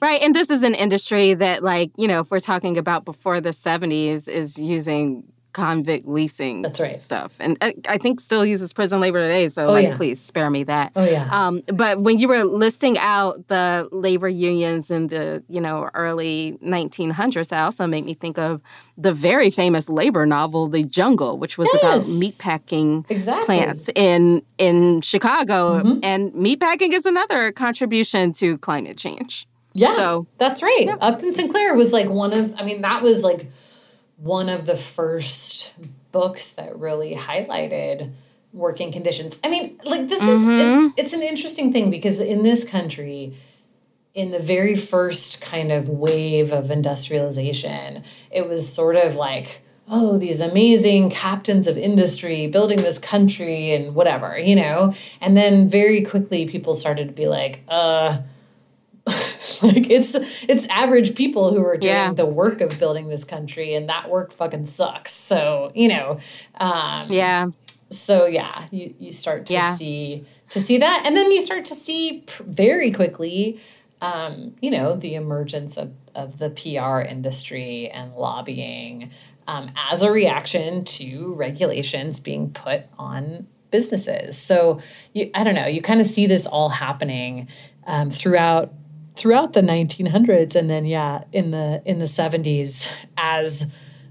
Right. 0.00 0.22
And 0.22 0.34
this 0.34 0.50
is 0.50 0.62
an 0.62 0.74
industry 0.74 1.34
that, 1.34 1.62
like, 1.62 1.90
you 1.96 2.06
know, 2.06 2.20
if 2.20 2.30
we're 2.30 2.40
talking 2.40 2.78
about 2.78 3.04
before 3.04 3.40
the 3.40 3.50
70s, 3.50 4.28
is 4.28 4.58
using 4.58 5.24
convict 5.58 6.06
leasing 6.06 6.62
That's 6.62 6.78
right. 6.78 7.00
stuff. 7.00 7.32
And 7.40 7.58
I, 7.60 7.74
I 7.88 7.98
think 7.98 8.20
still 8.20 8.46
uses 8.46 8.72
prison 8.72 9.00
labor 9.00 9.18
today. 9.18 9.48
So, 9.48 9.66
oh, 9.66 9.72
like, 9.72 9.88
yeah. 9.88 9.96
please 9.96 10.20
spare 10.20 10.50
me 10.50 10.62
that. 10.64 10.92
Oh, 10.94 11.04
yeah. 11.04 11.28
Um, 11.32 11.64
but 11.66 12.00
when 12.00 12.20
you 12.20 12.28
were 12.28 12.44
listing 12.44 12.96
out 12.96 13.48
the 13.48 13.88
labor 13.90 14.28
unions 14.28 14.88
in 14.92 15.08
the, 15.08 15.42
you 15.48 15.60
know, 15.60 15.90
early 15.94 16.56
1900s, 16.62 17.48
that 17.48 17.60
also 17.60 17.88
made 17.88 18.04
me 18.04 18.14
think 18.14 18.38
of 18.38 18.60
the 18.96 19.12
very 19.12 19.50
famous 19.50 19.88
labor 19.88 20.26
novel, 20.26 20.68
The 20.68 20.84
Jungle, 20.84 21.38
which 21.38 21.58
was 21.58 21.68
yes. 21.72 21.82
about 21.82 22.02
meatpacking 22.02 23.10
exactly. 23.10 23.44
plants 23.46 23.90
in, 23.96 24.42
in 24.58 25.00
Chicago. 25.00 25.82
Mm-hmm. 25.82 25.98
And 26.04 26.32
meatpacking 26.34 26.92
is 26.92 27.04
another 27.04 27.50
contribution 27.50 28.32
to 28.34 28.58
climate 28.58 28.96
change. 28.96 29.48
Yeah. 29.72 29.96
So, 29.96 30.28
that's 30.38 30.62
right. 30.62 30.84
Yeah. 30.84 30.96
Upton 31.00 31.32
Sinclair 31.32 31.74
was 31.74 31.92
like 31.92 32.08
one 32.08 32.32
of, 32.32 32.54
I 32.56 32.62
mean, 32.62 32.82
that 32.82 33.02
was 33.02 33.24
like, 33.24 33.50
one 34.18 34.48
of 34.48 34.66
the 34.66 34.76
first 34.76 35.74
books 36.12 36.52
that 36.52 36.78
really 36.78 37.14
highlighted 37.14 38.12
working 38.52 38.92
conditions. 38.92 39.38
I 39.42 39.48
mean, 39.48 39.80
like 39.84 40.08
this 40.08 40.22
mm-hmm. 40.22 40.50
is 40.50 40.62
it's 40.62 40.74
mm-hmm. 40.74 40.88
it's 40.96 41.12
an 41.12 41.22
interesting 41.22 41.72
thing 41.72 41.90
because 41.90 42.18
in 42.18 42.42
this 42.42 42.68
country 42.68 43.36
in 44.14 44.32
the 44.32 44.38
very 44.40 44.74
first 44.74 45.40
kind 45.40 45.70
of 45.70 45.88
wave 45.88 46.52
of 46.52 46.70
industrialization, 46.70 48.02
it 48.30 48.48
was 48.48 48.70
sort 48.72 48.96
of 48.96 49.14
like 49.14 49.62
oh, 49.90 50.18
these 50.18 50.40
amazing 50.40 51.10
captains 51.10 51.66
of 51.66 51.78
industry 51.78 52.46
building 52.46 52.82
this 52.82 52.98
country 52.98 53.72
and 53.72 53.94
whatever, 53.94 54.38
you 54.38 54.54
know? 54.54 54.92
And 55.20 55.36
then 55.36 55.68
very 55.68 56.04
quickly 56.04 56.46
people 56.46 56.74
started 56.74 57.08
to 57.08 57.14
be 57.14 57.26
like, 57.26 57.62
uh, 57.68 58.18
like 59.62 59.90
it's 59.90 60.14
it's 60.48 60.66
average 60.68 61.14
people 61.14 61.52
who 61.52 61.64
are 61.64 61.76
doing 61.76 61.94
yeah. 61.94 62.12
the 62.12 62.26
work 62.26 62.60
of 62.60 62.78
building 62.78 63.08
this 63.08 63.24
country 63.24 63.74
and 63.74 63.88
that 63.88 64.08
work 64.08 64.32
fucking 64.32 64.66
sucks. 64.66 65.12
So, 65.12 65.72
you 65.74 65.88
know, 65.88 66.18
um 66.60 67.10
Yeah. 67.10 67.48
So 67.90 68.26
yeah, 68.26 68.66
you 68.70 68.94
you 68.98 69.12
start 69.12 69.46
to 69.46 69.54
yeah. 69.54 69.74
see 69.74 70.24
to 70.50 70.60
see 70.60 70.78
that 70.78 71.02
and 71.04 71.16
then 71.16 71.30
you 71.30 71.40
start 71.40 71.64
to 71.66 71.74
see 71.74 72.24
pr- 72.26 72.42
very 72.44 72.90
quickly 72.90 73.60
um, 74.00 74.54
you 74.60 74.70
know, 74.70 74.94
the 74.94 75.14
emergence 75.14 75.76
of, 75.76 75.92
of 76.14 76.38
the 76.38 76.50
PR 76.50 77.00
industry 77.00 77.88
and 77.88 78.14
lobbying 78.14 79.10
um, 79.48 79.72
as 79.90 80.02
a 80.02 80.10
reaction 80.10 80.84
to 80.84 81.34
regulations 81.34 82.20
being 82.20 82.50
put 82.50 82.84
on 82.98 83.46
businesses. 83.70 84.38
So 84.38 84.80
you, 85.12 85.30
I 85.34 85.44
don't 85.44 85.54
know, 85.54 85.66
you 85.66 85.82
kind 85.82 86.00
of 86.00 86.06
see 86.06 86.26
this 86.26 86.46
all 86.46 86.68
happening 86.68 87.48
um, 87.86 88.10
throughout 88.10 88.72
throughout 89.18 89.52
the 89.52 89.60
1900s, 89.60 90.54
and 90.54 90.70
then 90.70 90.86
yeah, 90.86 91.24
in 91.32 91.50
the 91.50 91.82
in 91.84 91.98
the 91.98 92.06
70s 92.06 92.90
as 93.18 93.66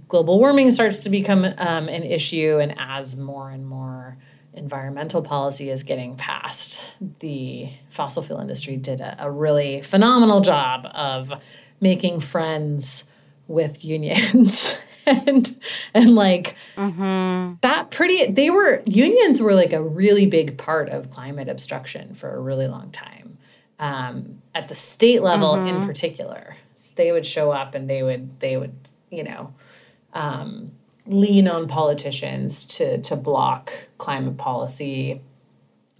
global 0.08 0.38
warming 0.38 0.72
starts 0.72 1.00
to 1.00 1.10
become 1.10 1.46
um, 1.46 1.88
an 1.88 2.04
issue, 2.04 2.60
and 2.62 2.76
as 2.78 3.18
more 3.18 3.50
and 3.50 3.68
more 3.68 4.18
environmental 4.54 5.22
policy 5.22 5.70
is 5.70 5.84
getting 5.84 6.16
passed, 6.16 6.84
the 7.20 7.70
fossil 7.90 8.22
fuel 8.22 8.40
industry 8.40 8.76
did 8.76 9.00
a, 9.00 9.16
a 9.20 9.32
really 9.32 9.82
phenomenal 9.82 10.42
job 10.42 10.86
of 10.94 11.32
making 11.80 12.20
friends 12.20 13.06
with 13.48 13.86
unions 13.86 14.78
and 15.06 15.58
and 15.94 16.16
like 16.16 16.58
mm-hmm. 16.76 17.54
that 17.62 17.92
pretty 17.92 18.30
they 18.30 18.50
were 18.50 18.84
unions 18.86 19.40
were 19.40 19.54
like 19.54 19.72
a 19.72 19.82
really 19.82 20.26
big 20.26 20.58
part 20.58 20.90
of 20.90 21.10
climate 21.10 21.48
obstruction 21.48 22.14
for 22.14 22.36
a 22.36 22.40
really 22.40 22.68
long 22.68 22.92
time 22.92 23.38
um, 23.80 24.42
at 24.58 24.68
the 24.68 24.76
state 24.76 25.22
level 25.22 25.54
mm-hmm. 25.54 25.68
in 25.68 25.88
particular 25.88 26.56
so 26.76 26.94
they 26.96 27.12
would 27.12 27.26
show 27.26 27.52
up 27.52 27.76
and 27.76 27.90
they 27.90 28.02
would 28.02 28.40
they 28.40 28.58
would 28.58 28.76
you 29.10 29.24
know 29.24 29.54
um, 30.14 30.72
lean 31.06 31.48
on 31.48 31.68
politicians 31.68 32.66
to 32.66 33.00
to 33.02 33.16
block 33.16 33.72
climate 33.98 34.38
policy 34.38 35.22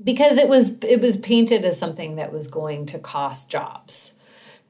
because 0.04 0.38
it 0.38 0.48
was 0.48 0.78
it 0.82 1.02
was 1.02 1.18
painted 1.18 1.64
as 1.64 1.78
something 1.78 2.16
that 2.16 2.32
was 2.32 2.48
going 2.48 2.86
to 2.86 2.98
cost 3.00 3.50
jobs 3.50 4.14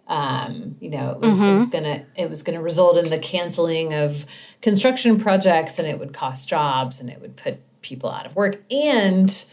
um, 0.09 0.77
you 0.79 0.89
know, 0.89 1.11
it 1.11 1.19
was, 1.19 1.35
mm-hmm. 1.35 1.45
it 1.45 1.51
was 1.51 1.65
gonna 1.65 2.05
it 2.15 2.29
was 2.29 2.41
gonna 2.41 2.61
result 2.61 2.97
in 2.97 3.09
the 3.09 3.19
canceling 3.19 3.93
of 3.93 4.25
construction 4.61 5.19
projects, 5.19 5.79
and 5.79 5.87
it 5.87 5.99
would 5.99 6.13
cost 6.13 6.47
jobs, 6.47 7.01
and 7.01 7.09
it 7.09 7.19
would 7.19 7.35
put 7.35 7.59
people 7.81 8.09
out 8.09 8.25
of 8.25 8.33
work. 8.33 8.63
And 8.71 9.45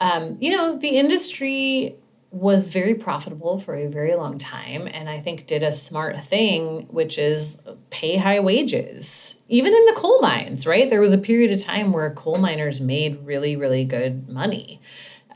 um, 0.00 0.36
you 0.40 0.50
know, 0.50 0.76
the 0.76 0.88
industry 0.88 1.94
was 2.34 2.70
very 2.70 2.94
profitable 2.94 3.58
for 3.58 3.74
a 3.74 3.86
very 3.86 4.14
long 4.14 4.38
time, 4.38 4.88
and 4.90 5.08
I 5.08 5.20
think 5.20 5.46
did 5.46 5.62
a 5.62 5.72
smart 5.72 6.18
thing, 6.22 6.86
which 6.90 7.18
is 7.18 7.58
pay 7.90 8.16
high 8.16 8.40
wages, 8.40 9.36
even 9.48 9.72
in 9.72 9.86
the 9.86 9.94
coal 9.94 10.20
mines. 10.20 10.66
Right, 10.66 10.90
there 10.90 11.00
was 11.00 11.14
a 11.14 11.18
period 11.18 11.52
of 11.52 11.62
time 11.62 11.92
where 11.92 12.10
coal 12.10 12.38
miners 12.38 12.80
made 12.80 13.24
really, 13.24 13.56
really 13.56 13.84
good 13.84 14.28
money. 14.28 14.80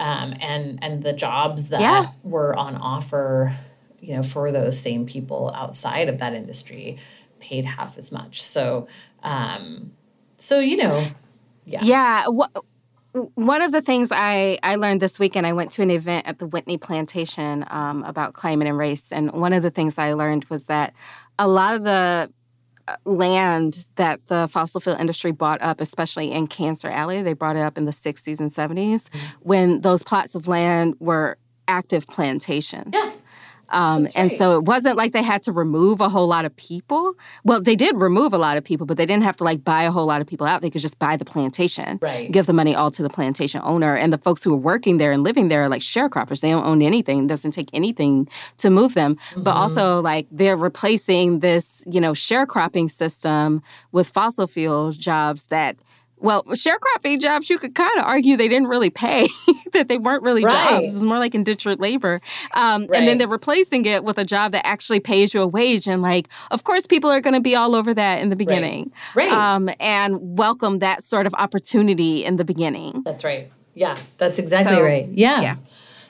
Um, 0.01 0.35
and 0.41 0.79
and 0.83 1.03
the 1.03 1.13
jobs 1.13 1.71
that 1.71 1.81
yeah. 1.81 2.07
were 2.23 2.57
on 2.57 2.77
offer 2.77 3.57
you 4.01 4.15
know, 4.15 4.23
for 4.23 4.53
those 4.53 4.79
same 4.79 5.07
people 5.07 5.53
outside 5.55 6.09
of 6.09 6.19
that 6.19 6.35
industry 6.35 6.99
paid 7.41 7.65
half 7.65 7.99
as 7.99 8.13
much. 8.13 8.43
So, 8.43 8.89
um, 9.23 9.93
so 10.39 10.61
you 10.61 10.77
know, 10.77 11.09
yeah, 11.65 11.81
yeah. 11.83 12.27
One 13.35 13.63
of 13.63 13.73
the 13.73 13.83
things 13.83 14.11
I, 14.13 14.59
I 14.63 14.77
learned 14.77 15.01
this 15.01 15.19
weekend, 15.19 15.47
I 15.47 15.53
went 15.53 15.71
to 15.73 15.83
an 15.83 15.91
event 15.91 16.27
at 16.27 16.39
the 16.39 16.47
Whitney 16.47 16.79
Plantation 16.79 17.65
um, 17.71 18.03
about 18.05 18.35
climate 18.35 18.69
and 18.69 18.77
race. 18.77 19.13
And 19.13 19.33
one 19.33 19.53
of 19.53 19.63
the 19.63 19.71
things 19.71 19.99
I 19.99 20.13
learned 20.13 20.45
was 20.47 20.65
that 20.65 20.95
a 21.39 21.49
lot 21.49 21.75
of 21.75 21.85
the 21.85 22.33
uh, 22.89 22.97
land 23.05 23.89
that 23.97 24.27
the 24.27 24.49
fossil 24.51 24.81
fuel 24.81 24.97
industry 24.97 25.33
bought 25.33 25.61
up, 25.63 25.81
especially 25.81 26.33
in 26.33 26.47
Cancer 26.47 26.89
Alley, 26.89 27.23
they 27.23 27.35
brought 27.35 27.57
it 27.57 27.63
up 27.63 27.77
in 27.77 27.85
the 27.85 27.93
60s 27.93 28.41
and 28.41 28.51
70s 28.51 29.09
mm-hmm. 29.09 29.27
when 29.41 29.81
those 29.83 30.03
plots 30.03 30.35
of 30.35 30.49
land 30.49 30.95
were 30.99 31.39
active 31.67 32.07
plantations. 32.07 32.91
Yeah. 32.93 33.15
Um, 33.71 34.05
right. 34.05 34.13
And 34.17 34.33
so 34.33 34.59
it 34.59 34.65
wasn't 34.65 34.97
like 34.97 35.13
they 35.13 35.23
had 35.23 35.43
to 35.45 35.53
remove 35.53 36.01
a 36.01 36.09
whole 36.09 36.27
lot 36.27 36.45
of 36.45 36.55
people. 36.57 37.15
Well, 37.45 37.61
they 37.61 37.77
did 37.77 37.99
remove 37.99 38.33
a 38.33 38.39
lot 38.39 38.57
of 38.57 38.65
people, 38.65 38.87
but 38.87 38.97
they 38.97 39.07
didn't 39.07 39.25
have 39.25 39.37
to 39.37 39.45
like 39.45 39.65
buy 39.65 39.83
a 39.83 39.91
whole 39.91 40.07
lot 40.07 40.21
of 40.21 40.27
people 40.27 40.47
out. 40.47 40.63
They 40.63 40.71
could 40.71 40.81
just 40.81 40.99
buy 40.99 41.17
the 41.17 41.25
plantation, 41.25 41.99
right. 42.01 42.31
give 42.31 42.47
the 42.47 42.53
money 42.53 42.75
all 42.75 42.91
to 42.91 43.03
the 43.03 43.11
plantation 43.11 43.61
owner. 43.65 43.97
And 43.97 44.13
the 44.13 44.19
folks 44.19 44.43
who 44.43 44.53
are 44.55 44.57
working 44.57 44.99
there 44.99 45.13
and 45.13 45.23
living 45.23 45.49
there 45.49 45.63
are 45.63 45.69
like 45.69 45.83
sharecroppers. 45.83 46.41
They 46.41 46.51
don't 46.51 46.65
own 46.65 46.83
anything. 46.83 47.25
It 47.25 47.29
doesn't 47.29 47.53
take 47.53 47.71
anything 47.73 48.29
to 48.59 48.71
move 48.71 48.95
them. 48.95 49.17
Mm-hmm. 49.31 49.43
But 49.43 49.55
also, 49.55 50.01
like, 50.01 50.27
they're 50.31 50.57
replacing 50.57 51.41
this, 51.41 51.85
you 51.91 52.01
know, 52.01 52.13
sharecropping 52.13 52.91
system 52.91 53.63
with 53.93 54.09
fossil 54.09 54.47
fuel 54.47 54.93
jobs 54.93 55.47
that 55.47 55.77
well, 56.21 56.43
sharecropping 56.45 57.21
jobs, 57.21 57.49
you 57.49 57.59
could 57.59 57.75
kind 57.75 57.97
of 57.99 58.05
argue 58.05 58.37
they 58.37 58.49
didn't 58.49 58.69
really 58.69 58.91
pay, 58.91 59.29
that 59.73 59.89
they 59.89 59.99
weren't 59.99 60.23
really 60.23 60.45
right. 60.45 60.81
jobs. 60.81 60.95
It's 60.95 61.05
more 61.05 61.19
like 61.19 61.35
indentured 61.35 61.81
labor. 61.81 62.21
Um, 62.55 62.87
right. 62.87 62.99
And 62.99 63.09
then 63.09 63.19
they're 63.19 63.29
replacing 63.29 63.85
it 63.85 64.05
with 64.05 64.19
a 64.19 64.25
job 64.25 64.53
that 64.53 64.67
actually 64.67 65.01
pays 65.01 65.35
you 65.35 65.43
a 65.43 65.47
wage. 65.47 65.87
And, 65.87 66.03
like, 66.03 66.29
of 66.51 66.65
course, 66.65 66.87
people 66.87 67.11
are 67.11 67.21
going 67.21 67.35
to 67.35 67.41
be 67.41 67.55
all 67.55 67.75
over 67.75 67.95
that 67.95 68.21
in 68.21 68.29
the 68.29 68.37
beginning. 68.37 68.93
Right. 69.15 69.31
right. 69.31 69.55
Um, 69.55 69.71
and 69.81 70.39
welcome 70.39 70.81
that 70.81 71.03
sort 71.03 71.27
of 71.27 71.35
opportunity 71.35 72.25
in 72.25 72.37
the 72.37 72.45
beginning. 72.45 73.03
That's 73.05 73.25
right. 73.25 73.51
Yeah, 73.75 73.97
that's 74.17 74.39
exactly 74.39 74.77
so, 74.77 74.83
right. 74.83 75.09
Yeah. 75.09 75.41
yeah. 75.41 75.57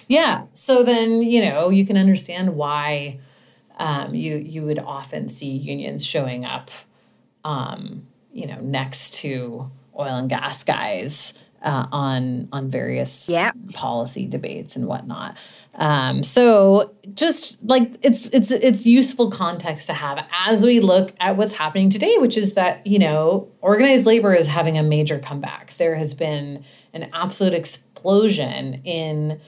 Yeah. 0.08 0.44
So 0.54 0.82
then, 0.82 1.22
you 1.22 1.44
know, 1.44 1.68
you 1.68 1.84
can 1.84 1.98
understand 1.98 2.56
why 2.56 3.18
um, 3.78 4.14
you 4.14 4.36
you 4.36 4.64
would 4.64 4.78
often 4.78 5.28
see 5.28 5.50
unions 5.50 6.04
showing 6.04 6.44
up, 6.44 6.70
um, 7.44 8.06
you 8.32 8.46
know, 8.46 8.58
next 8.60 9.14
to 9.14 9.70
oil 9.98 10.16
and 10.16 10.28
gas 10.28 10.64
guys 10.64 11.34
uh, 11.62 11.86
on 11.90 12.48
on 12.52 12.70
various 12.70 13.28
policy 13.74 14.26
debates 14.26 14.76
and 14.76 14.86
whatnot. 14.86 15.36
Um, 15.74 16.22
so 16.22 16.94
just 17.14 17.62
like 17.62 17.94
it's 18.02 18.28
it's 18.28 18.50
it's 18.50 18.86
useful 18.86 19.30
context 19.30 19.86
to 19.86 19.92
have 19.92 20.24
as 20.46 20.64
we 20.64 20.80
look 20.80 21.12
at 21.20 21.36
what's 21.36 21.54
happening 21.54 21.90
today, 21.90 22.16
which 22.18 22.36
is 22.36 22.54
that 22.54 22.86
you 22.86 22.98
know 22.98 23.48
organized 23.60 24.06
labor 24.06 24.34
is 24.34 24.46
having 24.46 24.78
a 24.78 24.82
major 24.82 25.18
comeback. 25.18 25.74
There 25.74 25.96
has 25.96 26.14
been 26.14 26.64
an 26.92 27.10
absolute 27.12 27.54
explosion 27.54 28.80
in 28.84 29.40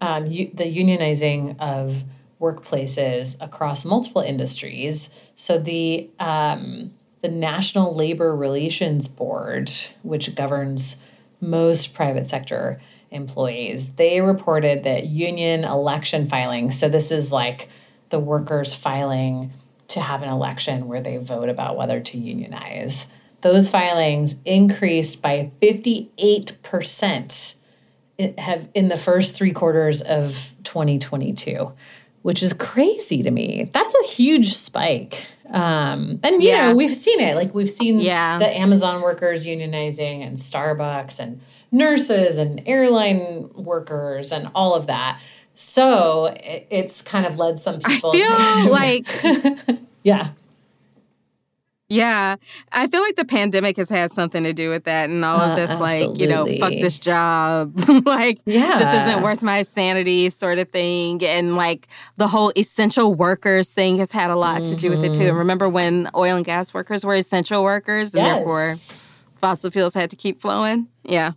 um, 0.00 0.26
u- 0.26 0.50
the 0.52 0.64
unionizing 0.64 1.58
of 1.60 2.04
workplaces 2.40 3.36
across 3.40 3.84
multiple 3.84 4.20
industries. 4.20 5.10
So 5.36 5.58
the 5.58 6.10
um, 6.18 6.92
the 7.22 7.28
National 7.28 7.94
Labor 7.94 8.36
Relations 8.36 9.08
Board, 9.08 9.70
which 10.02 10.34
governs 10.34 10.96
most 11.40 11.94
private 11.94 12.26
sector 12.26 12.82
employees, 13.10 13.90
they 13.92 14.20
reported 14.20 14.84
that 14.84 15.06
union 15.06 15.64
election 15.64 16.28
filings, 16.28 16.78
so 16.78 16.88
this 16.88 17.10
is 17.10 17.32
like 17.32 17.68
the 18.10 18.20
workers 18.20 18.74
filing 18.74 19.52
to 19.88 20.00
have 20.00 20.22
an 20.22 20.28
election 20.28 20.86
where 20.88 21.00
they 21.00 21.16
vote 21.16 21.48
about 21.48 21.76
whether 21.76 22.00
to 22.00 22.18
unionize. 22.18 23.08
Those 23.42 23.70
filings 23.70 24.36
increased 24.44 25.20
by 25.20 25.50
58% 25.60 27.54
have 28.38 28.68
in 28.74 28.88
the 28.88 28.96
first 28.96 29.34
3 29.34 29.52
quarters 29.52 30.00
of 30.00 30.54
2022, 30.64 31.72
which 32.22 32.42
is 32.42 32.52
crazy 32.52 33.22
to 33.22 33.30
me. 33.30 33.68
That's 33.72 33.94
a 33.94 34.06
huge 34.06 34.54
spike. 34.54 35.26
Um, 35.52 36.18
and 36.22 36.42
you 36.42 36.48
yeah. 36.48 36.68
know, 36.68 36.74
we've 36.74 36.96
seen 36.96 37.20
it. 37.20 37.36
Like 37.36 37.54
we've 37.54 37.70
seen 37.70 38.00
yeah. 38.00 38.38
the 38.38 38.48
Amazon 38.58 39.02
workers 39.02 39.44
unionizing 39.44 40.26
and 40.26 40.38
Starbucks 40.38 41.18
and 41.20 41.40
nurses 41.70 42.38
and 42.38 42.62
airline 42.66 43.50
workers 43.54 44.32
and 44.32 44.50
all 44.54 44.74
of 44.74 44.86
that. 44.86 45.20
So 45.54 46.34
it, 46.36 46.66
it's 46.70 47.02
kind 47.02 47.26
of 47.26 47.38
led 47.38 47.58
some 47.58 47.80
people 47.80 48.10
I 48.10 48.64
feel 48.64 48.64
to 48.64 48.70
like 48.70 49.78
Yeah. 50.02 50.30
Yeah, 51.92 52.36
I 52.72 52.86
feel 52.86 53.02
like 53.02 53.16
the 53.16 53.24
pandemic 53.26 53.76
has 53.76 53.90
had 53.90 54.10
something 54.10 54.44
to 54.44 54.54
do 54.54 54.70
with 54.70 54.84
that, 54.84 55.10
and 55.10 55.22
all 55.22 55.38
of 55.38 55.50
uh, 55.50 55.56
this, 55.56 55.70
uh, 55.70 55.78
like 55.78 56.18
you 56.18 56.26
know, 56.26 56.46
fuck 56.58 56.70
this 56.70 56.98
job, 56.98 57.78
like 58.06 58.40
yeah. 58.46 58.78
this 58.78 59.02
isn't 59.02 59.22
worth 59.22 59.42
my 59.42 59.60
sanity, 59.60 60.30
sort 60.30 60.58
of 60.58 60.70
thing, 60.70 61.22
and 61.22 61.54
like 61.54 61.88
the 62.16 62.28
whole 62.28 62.50
essential 62.56 63.14
workers 63.14 63.68
thing 63.68 63.98
has 63.98 64.10
had 64.10 64.30
a 64.30 64.36
lot 64.36 64.62
mm-hmm. 64.62 64.72
to 64.72 64.76
do 64.76 64.88
with 64.88 65.04
it 65.04 65.12
too. 65.12 65.20
And 65.20 65.28
mm-hmm. 65.28 65.36
remember 65.36 65.68
when 65.68 66.08
oil 66.14 66.36
and 66.36 66.46
gas 66.46 66.72
workers 66.72 67.04
were 67.04 67.14
essential 67.14 67.62
workers, 67.62 68.14
and 68.14 68.24
yes. 68.24 68.36
therefore 68.36 68.74
fossil 69.42 69.70
fuels 69.70 69.92
had 69.92 70.08
to 70.08 70.16
keep 70.16 70.40
flowing? 70.40 70.88
Yeah. 71.02 71.32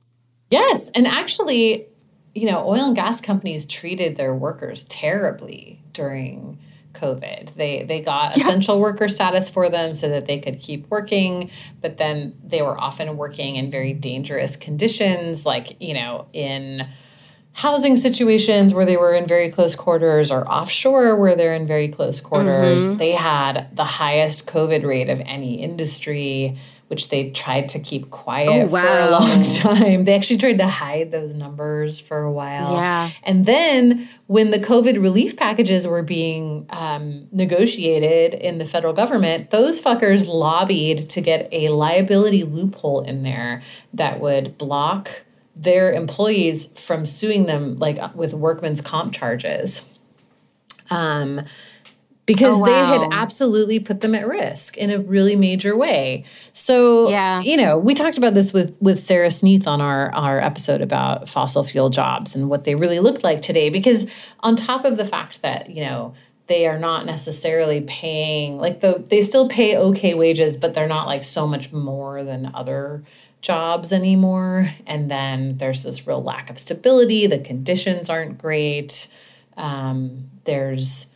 Yes, 0.49 0.89
and 0.95 1.05
actually, 1.05 1.87
you 2.33 2.49
know, 2.49 2.65
oil 2.65 2.85
and 2.85 2.95
gas 2.95 3.19
companies 3.19 3.65
treated 3.65 4.15
their 4.15 4.33
workers 4.33 4.85
terribly 4.85 5.83
during 5.91 6.59
COVID. 6.95 7.53
They 7.55 7.83
they 7.83 8.01
got 8.01 8.35
yes. 8.35 8.45
essential 8.45 8.79
worker 8.79 9.07
status 9.07 9.49
for 9.49 9.69
them 9.69 9.93
so 9.93 10.09
that 10.09 10.25
they 10.25 10.39
could 10.39 10.59
keep 10.59 10.89
working, 10.89 11.51
but 11.81 11.97
then 11.97 12.35
they 12.43 12.61
were 12.61 12.79
often 12.79 13.17
working 13.17 13.55
in 13.55 13.69
very 13.69 13.93
dangerous 13.93 14.55
conditions, 14.55 15.45
like 15.45 15.79
you 15.81 15.93
know 15.93 16.27
in 16.33 16.87
housing 17.55 17.95
situations 17.95 18.73
where 18.73 18.85
they 18.85 18.97
were 18.97 19.13
in 19.13 19.25
very 19.25 19.49
close 19.49 19.75
quarters 19.75 20.29
or 20.29 20.45
offshore 20.45 21.15
where 21.15 21.37
they're 21.37 21.55
in 21.55 21.65
very 21.65 21.87
close 21.87 22.19
quarters. 22.19 22.85
Mm-hmm. 22.85 22.97
They 22.97 23.13
had 23.13 23.73
the 23.73 23.85
highest 23.85 24.45
COVID 24.47 24.85
rate 24.85 25.09
of 25.09 25.21
any 25.21 25.61
industry 25.61 26.57
which 26.87 27.09
they 27.09 27.31
tried 27.31 27.67
to 27.69 27.79
keep 27.79 28.11
quiet 28.11 28.63
oh, 28.63 28.65
wow. 28.67 28.81
for 28.81 28.87
a 28.87 29.11
long 29.11 29.43
time. 29.77 30.03
They 30.05 30.15
actually 30.15 30.37
tried 30.37 30.59
to 30.59 30.67
hide 30.67 31.11
those 31.11 31.33
numbers 31.33 31.99
for 31.99 32.21
a 32.21 32.31
while. 32.31 32.73
Yeah. 32.73 33.09
And 33.23 33.45
then 33.45 34.07
when 34.27 34.51
the 34.51 34.59
COVID 34.59 35.01
relief 35.01 35.35
packages 35.35 35.87
were 35.87 36.03
being 36.03 36.67
um, 36.69 37.27
negotiated 37.31 38.35
in 38.35 38.59
the 38.59 38.65
federal 38.65 38.93
government, 38.93 39.49
those 39.49 39.81
fuckers 39.81 40.27
lobbied 40.27 41.09
to 41.09 41.21
get 41.21 41.49
a 41.51 41.69
liability 41.69 42.43
loophole 42.43 43.01
in 43.01 43.23
there 43.23 43.63
that 43.93 44.19
would 44.19 44.57
block 44.57 45.25
their 45.55 45.91
employees 45.91 46.67
from 46.79 47.05
suing 47.05 47.45
them 47.45 47.79
like 47.79 48.15
with 48.15 48.33
workman's 48.33 48.81
comp 48.81 49.13
charges. 49.13 49.85
Um, 50.91 51.41
because 52.25 52.55
oh, 52.55 52.59
wow. 52.59 52.65
they 52.65 53.03
had 53.03 53.09
absolutely 53.11 53.79
put 53.79 54.01
them 54.01 54.15
at 54.15 54.27
risk 54.27 54.77
in 54.77 54.89
a 54.89 54.99
really 54.99 55.35
major 55.35 55.75
way. 55.75 56.25
So, 56.53 57.09
yeah. 57.09 57.41
you 57.41 57.57
know, 57.57 57.77
we 57.77 57.93
talked 57.93 58.17
about 58.17 58.33
this 58.33 58.51
with 58.53 58.75
with 58.79 58.99
Sara 58.99 59.29
Sneath 59.31 59.67
on 59.67 59.81
our 59.81 60.11
our 60.13 60.39
episode 60.39 60.81
about 60.81 61.29
fossil 61.29 61.63
fuel 61.63 61.89
jobs 61.89 62.35
and 62.35 62.49
what 62.49 62.63
they 62.63 62.75
really 62.75 62.99
looked 62.99 63.23
like 63.23 63.41
today 63.41 63.69
because 63.69 64.09
on 64.41 64.55
top 64.55 64.85
of 64.85 64.97
the 64.97 65.05
fact 65.05 65.41
that, 65.41 65.69
you 65.69 65.83
know, 65.83 66.13
they 66.47 66.67
are 66.67 66.77
not 66.77 67.05
necessarily 67.05 67.81
paying 67.81 68.57
like 68.57 68.81
the 68.81 69.03
they 69.07 69.21
still 69.21 69.49
pay 69.49 69.77
okay 69.77 70.13
wages, 70.13 70.57
but 70.57 70.73
they're 70.73 70.87
not 70.87 71.07
like 71.07 71.23
so 71.23 71.47
much 71.47 71.71
more 71.71 72.23
than 72.23 72.51
other 72.53 73.03
jobs 73.41 73.93
anymore. 73.93 74.71
And 74.87 75.09
then 75.09 75.57
there's 75.57 75.83
this 75.83 76.07
real 76.07 76.23
lack 76.23 76.49
of 76.49 76.57
stability. 76.57 77.27
The 77.27 77.39
conditions 77.39 78.09
aren't 78.09 78.39
great. 78.39 79.07
Um, 79.57 80.31
there's 80.45 81.07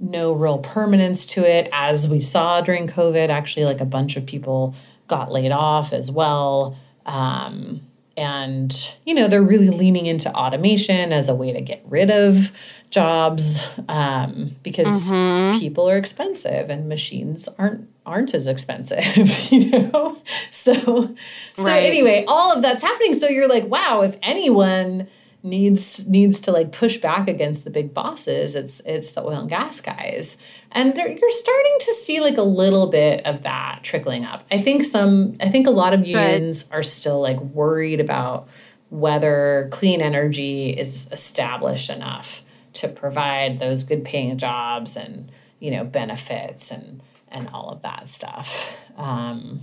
no 0.00 0.32
real 0.32 0.58
permanence 0.58 1.26
to 1.26 1.48
it, 1.48 1.68
as 1.72 2.08
we 2.08 2.20
saw 2.20 2.60
during 2.60 2.86
COVID. 2.86 3.28
Actually, 3.28 3.64
like 3.64 3.80
a 3.80 3.86
bunch 3.86 4.16
of 4.16 4.26
people 4.26 4.74
got 5.08 5.30
laid 5.30 5.52
off 5.52 5.92
as 5.92 6.10
well. 6.10 6.76
Um, 7.04 7.82
and, 8.16 8.96
you 9.04 9.14
know, 9.14 9.28
they're 9.28 9.42
really 9.42 9.68
leaning 9.68 10.06
into 10.06 10.32
automation 10.32 11.12
as 11.12 11.28
a 11.28 11.34
way 11.34 11.52
to 11.52 11.60
get 11.60 11.82
rid 11.86 12.10
of 12.10 12.50
jobs 12.90 13.64
um, 13.88 14.56
because 14.62 15.10
mm-hmm. 15.10 15.58
people 15.58 15.88
are 15.88 15.96
expensive 15.96 16.70
and 16.70 16.88
machines 16.88 17.48
aren't 17.58 17.88
aren't 18.06 18.34
as 18.34 18.46
expensive 18.46 19.28
you 19.50 19.68
know 19.68 20.16
so 20.52 20.72
so 20.76 21.14
right. 21.58 21.82
anyway 21.82 22.24
all 22.28 22.52
of 22.52 22.62
that's 22.62 22.84
happening 22.84 23.14
so 23.14 23.26
you're 23.26 23.48
like 23.48 23.66
wow 23.66 24.02
if 24.02 24.16
anyone 24.22 25.08
needs 25.46 26.06
needs 26.08 26.40
to 26.42 26.52
like 26.52 26.72
push 26.72 26.96
back 26.98 27.28
against 27.28 27.64
the 27.64 27.70
big 27.70 27.94
bosses. 27.94 28.54
It's 28.54 28.80
it's 28.84 29.12
the 29.12 29.22
oil 29.22 29.40
and 29.40 29.48
gas 29.48 29.80
guys. 29.80 30.36
And 30.72 30.94
you're 30.94 31.30
starting 31.30 31.76
to 31.80 31.92
see 31.94 32.20
like 32.20 32.36
a 32.36 32.42
little 32.42 32.88
bit 32.88 33.24
of 33.24 33.42
that 33.42 33.80
trickling 33.82 34.24
up. 34.24 34.44
I 34.50 34.60
think 34.60 34.84
some 34.84 35.36
i 35.40 35.48
think 35.48 35.66
a 35.66 35.70
lot 35.70 35.94
of 35.94 36.06
unions 36.06 36.64
but, 36.64 36.76
are 36.76 36.82
still 36.82 37.20
like 37.20 37.40
worried 37.40 38.00
about 38.00 38.48
whether 38.90 39.68
clean 39.72 40.00
energy 40.00 40.70
is 40.70 41.08
established 41.10 41.90
enough 41.90 42.42
to 42.74 42.88
provide 42.88 43.58
those 43.58 43.82
good 43.82 44.04
paying 44.04 44.36
jobs 44.36 44.96
and 44.96 45.30
you 45.60 45.70
know 45.70 45.84
benefits 45.84 46.70
and 46.70 47.00
and 47.28 47.48
all 47.48 47.70
of 47.70 47.82
that 47.82 48.08
stuff. 48.08 48.76
Um 48.96 49.60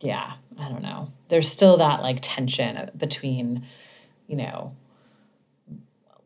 yeah 0.00 0.34
i 0.58 0.68
don't 0.68 0.82
know. 0.82 1.12
There's 1.28 1.50
still 1.50 1.76
that 1.78 2.02
like 2.02 2.18
tension 2.20 2.90
between 2.96 3.64
you 4.26 4.36
know 4.36 4.74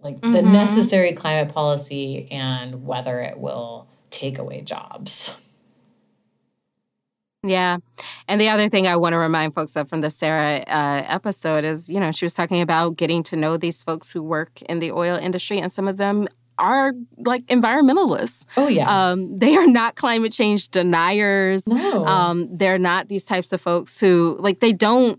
like 0.03 0.17
mm-hmm. 0.21 0.33
the 0.33 0.43
necessary 0.43 1.13
climate 1.13 1.53
policy 1.55 2.29
and 2.31 2.87
whether 2.87 3.21
it 3.21 3.39
will 3.39 3.89
take 4.11 4.39
away 4.39 4.61
jobs. 4.63 5.35
Yeah. 7.43 7.79
And 8.29 8.39
the 8.39 8.51
other 8.51 8.69
thing 8.69 8.87
I 8.87 8.97
want 8.97 9.15
to 9.15 9.19
remind 9.19 9.55
folks 9.55 9.75
of 9.75 9.89
from 9.89 10.03
the 10.03 10.11
Sara 10.11 10.59
uh, 10.67 11.05
episode 11.07 11.65
is, 11.65 11.89
you 11.89 11.99
know, 11.99 12.13
she 12.13 12.27
was 12.27 12.35
talking 12.35 12.61
about 12.61 12.97
getting 12.97 13.23
to 13.25 13.37
know 13.37 13.57
these 13.57 13.83
folks 13.83 14.13
who 14.13 14.23
work 14.23 14.61
in 14.63 14.79
the 14.79 14.93
oil 14.93 15.17
industry, 15.17 15.59
and 15.59 15.73
some 15.73 15.89
of 15.89 15.97
them 15.97 16.29
are 16.59 16.93
like 17.17 17.47
environmentalists. 17.47 18.45
Oh, 18.59 18.69
yeah. 18.69 18.91
Um, 18.91 19.39
they 19.39 19.57
are 19.57 19.67
not 19.67 19.97
climate 19.97 20.33
change 20.33 20.69
deniers. 20.69 21.67
No. 21.67 22.05
Um, 22.05 22.55
they're 22.55 22.79
not 22.79 23.09
these 23.09 23.25
types 23.25 23.55
of 23.55 23.63
folks 23.63 23.99
who, 23.99 24.37
like, 24.39 24.61
they 24.61 24.75
don't 24.75 25.19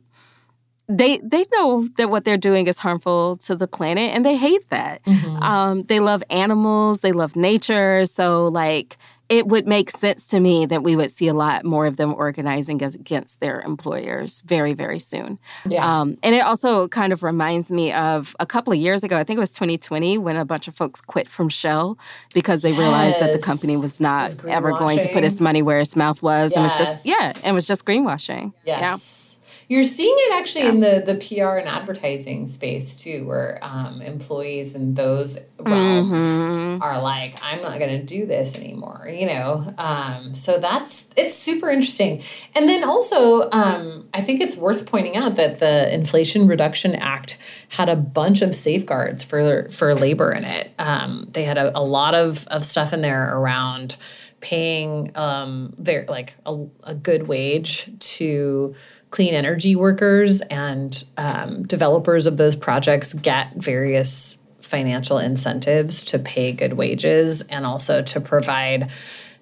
they 0.97 1.19
they 1.19 1.45
know 1.53 1.87
that 1.97 2.09
what 2.09 2.25
they're 2.25 2.37
doing 2.37 2.67
is 2.67 2.79
harmful 2.79 3.37
to 3.37 3.55
the 3.55 3.67
planet 3.67 4.13
and 4.13 4.25
they 4.25 4.35
hate 4.35 4.69
that 4.69 5.03
mm-hmm. 5.05 5.37
um, 5.37 5.83
they 5.83 5.99
love 5.99 6.23
animals 6.29 7.01
they 7.01 7.11
love 7.11 7.35
nature 7.35 8.05
so 8.05 8.47
like 8.47 8.97
it 9.29 9.47
would 9.47 9.65
make 9.65 9.89
sense 9.89 10.27
to 10.27 10.41
me 10.41 10.65
that 10.65 10.83
we 10.83 10.93
would 10.93 11.09
see 11.09 11.29
a 11.29 11.33
lot 11.33 11.63
more 11.63 11.85
of 11.85 11.95
them 11.95 12.13
organizing 12.13 12.83
against 12.83 13.39
their 13.39 13.61
employers 13.61 14.41
very 14.41 14.73
very 14.73 14.99
soon 14.99 15.39
yeah. 15.65 16.01
Um, 16.01 16.17
and 16.21 16.35
it 16.35 16.39
also 16.39 16.87
kind 16.89 17.13
of 17.13 17.23
reminds 17.23 17.71
me 17.71 17.93
of 17.93 18.35
a 18.39 18.45
couple 18.45 18.73
of 18.73 18.79
years 18.79 19.03
ago 19.03 19.17
i 19.17 19.23
think 19.23 19.37
it 19.37 19.41
was 19.41 19.53
2020 19.53 20.17
when 20.17 20.35
a 20.35 20.45
bunch 20.45 20.67
of 20.67 20.75
folks 20.75 20.99
quit 20.99 21.29
from 21.29 21.47
shell 21.47 21.97
because 22.33 22.61
they 22.61 22.71
yes. 22.71 22.79
realized 22.79 23.19
that 23.19 23.31
the 23.31 23.39
company 23.39 23.77
was 23.77 23.99
not 23.99 24.23
was 24.23 24.45
ever 24.45 24.71
going 24.71 24.99
to 24.99 25.07
put 25.13 25.23
its 25.23 25.39
money 25.39 25.61
where 25.61 25.79
its 25.79 25.95
mouth 25.95 26.21
was 26.21 26.51
yes. 26.51 26.55
and 26.57 26.63
was 26.63 26.77
just 26.77 27.05
yeah 27.05 27.33
it 27.45 27.53
was 27.53 27.65
just 27.65 27.85
greenwashing 27.85 28.53
yes. 28.65 28.79
yeah 28.81 29.30
you're 29.72 29.86
seeing 29.86 30.13
it 30.17 30.38
actually 30.38 30.65
yeah. 30.65 30.69
in 30.69 30.80
the 30.82 31.01
the 31.05 31.15
PR 31.15 31.55
and 31.55 31.65
advertising 31.69 32.45
space 32.49 32.93
too, 32.93 33.26
where 33.26 33.57
um, 33.61 34.01
employees 34.01 34.76
in 34.76 34.95
those 34.95 35.39
realms 35.57 36.26
mm-hmm. 36.26 36.84
are 36.84 37.01
like, 37.01 37.39
"I'm 37.41 37.61
not 37.61 37.80
going 37.80 37.97
to 37.97 38.03
do 38.03 38.26
this 38.26 38.53
anymore," 38.53 39.07
you 39.09 39.28
know. 39.28 39.74
Um, 39.78 40.36
so 40.36 40.57
that's 40.57 41.07
it's 41.15 41.38
super 41.38 41.69
interesting. 41.69 42.22
And 42.53 42.67
then 42.67 42.84
also, 42.84 43.49
um, 43.51 44.09
I 44.13 44.19
think 44.19 44.41
it's 44.41 44.57
worth 44.57 44.86
pointing 44.86 45.15
out 45.15 45.38
that 45.38 45.59
the 45.59 45.93
Inflation 45.93 46.47
Reduction 46.47 46.93
Act 46.93 47.38
had 47.69 47.88
a 47.88 47.95
bunch 47.95 48.41
of 48.41 48.53
safeguards 48.53 49.24
for 49.24 49.69
for 49.69 49.95
labor 49.95 50.34
in 50.34 50.43
it. 50.43 50.74
Um, 50.80 51.30
they 51.32 51.43
had 51.45 51.57
a, 51.57 51.80
a 51.80 51.82
lot 51.82 52.13
of 52.13 52.45
of 52.49 52.65
stuff 52.65 52.91
in 52.91 52.99
there 52.99 53.34
around 53.38 53.95
paying 54.41 55.15
um, 55.15 55.74
very 55.78 56.05
like 56.07 56.36
a, 56.45 56.65
a 56.84 56.93
good 56.93 57.28
wage 57.28 57.89
to 57.99 58.76
clean 59.12 59.34
energy 59.34 59.76
workers 59.76 60.41
and 60.41 61.03
um, 61.18 61.68
developers 61.68 62.26
of 62.26 62.38
those 62.38 62.55
projects 62.55 63.14
get 63.14 63.53
various 63.55 64.38
financial 64.62 65.18
incentives 65.18 66.05
to 66.05 66.18
pay 66.18 66.53
good 66.53 66.74
wages 66.74 67.41
and 67.43 67.66
also 67.66 68.01
to 68.01 68.22
provide 68.22 68.89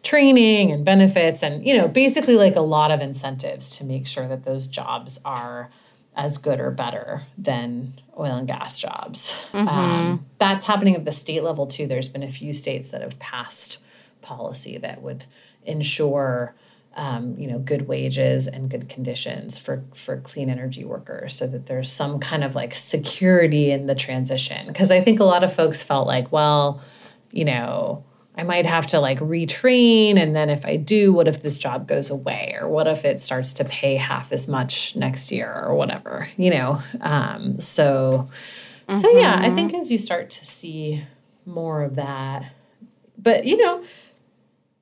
training 0.01 0.71
and 0.71 0.83
benefits 0.83 1.43
and 1.43 1.65
you 1.65 1.77
know 1.77 1.87
basically 1.87 2.35
like 2.35 2.55
a 2.55 2.61
lot 2.61 2.89
of 2.89 3.01
incentives 3.01 3.69
to 3.69 3.83
make 3.83 4.07
sure 4.07 4.27
that 4.27 4.43
those 4.45 4.65
jobs 4.65 5.19
are 5.23 5.69
as 6.15 6.37
good 6.37 6.59
or 6.59 6.71
better 6.71 7.25
than 7.37 7.93
oil 8.17 8.37
and 8.37 8.47
gas 8.47 8.79
jobs 8.79 9.33
mm-hmm. 9.51 9.67
um, 9.67 10.25
that's 10.39 10.65
happening 10.65 10.95
at 10.95 11.05
the 11.05 11.11
state 11.11 11.43
level 11.43 11.67
too 11.67 11.85
there's 11.85 12.07
been 12.07 12.23
a 12.23 12.29
few 12.29 12.53
states 12.53 12.91
that 12.91 13.01
have 13.01 13.19
passed 13.19 13.79
policy 14.21 14.77
that 14.77 15.01
would 15.01 15.25
ensure 15.65 16.55
um, 16.95 17.35
you 17.37 17.47
know 17.47 17.59
good 17.59 17.87
wages 17.87 18.47
and 18.47 18.69
good 18.69 18.89
conditions 18.89 19.57
for 19.57 19.83
for 19.93 20.17
clean 20.17 20.49
energy 20.49 20.83
workers 20.83 21.35
so 21.35 21.47
that 21.47 21.67
there's 21.67 21.91
some 21.91 22.19
kind 22.19 22.43
of 22.43 22.55
like 22.55 22.73
security 22.73 23.71
in 23.71 23.85
the 23.85 23.95
transition 23.95 24.67
because 24.67 24.91
i 24.91 24.99
think 24.99 25.19
a 25.19 25.23
lot 25.23 25.43
of 25.43 25.53
folks 25.53 25.83
felt 25.83 26.07
like 26.07 26.31
well 26.31 26.81
you 27.31 27.45
know 27.45 28.03
i 28.35 28.43
might 28.43 28.65
have 28.65 28.87
to 28.87 28.99
like 28.99 29.19
retrain 29.19 30.17
and 30.17 30.35
then 30.35 30.49
if 30.49 30.65
i 30.65 30.75
do 30.75 31.13
what 31.13 31.27
if 31.27 31.43
this 31.43 31.57
job 31.57 31.87
goes 31.87 32.09
away 32.09 32.55
or 32.59 32.67
what 32.67 32.87
if 32.87 33.05
it 33.05 33.21
starts 33.21 33.53
to 33.53 33.63
pay 33.63 33.95
half 33.95 34.31
as 34.31 34.47
much 34.47 34.95
next 34.95 35.31
year 35.31 35.63
or 35.65 35.75
whatever 35.75 36.27
you 36.37 36.49
know 36.49 36.81
um, 37.01 37.59
so 37.59 38.27
mm-hmm. 38.89 38.99
so 38.99 39.09
yeah 39.11 39.37
i 39.39 39.45
mm-hmm. 39.45 39.55
think 39.55 39.73
as 39.75 39.91
you 39.91 39.97
start 39.97 40.29
to 40.29 40.43
see 40.43 41.03
more 41.45 41.83
of 41.83 41.95
that 41.95 42.51
but 43.17 43.45
you 43.45 43.57
know 43.57 43.83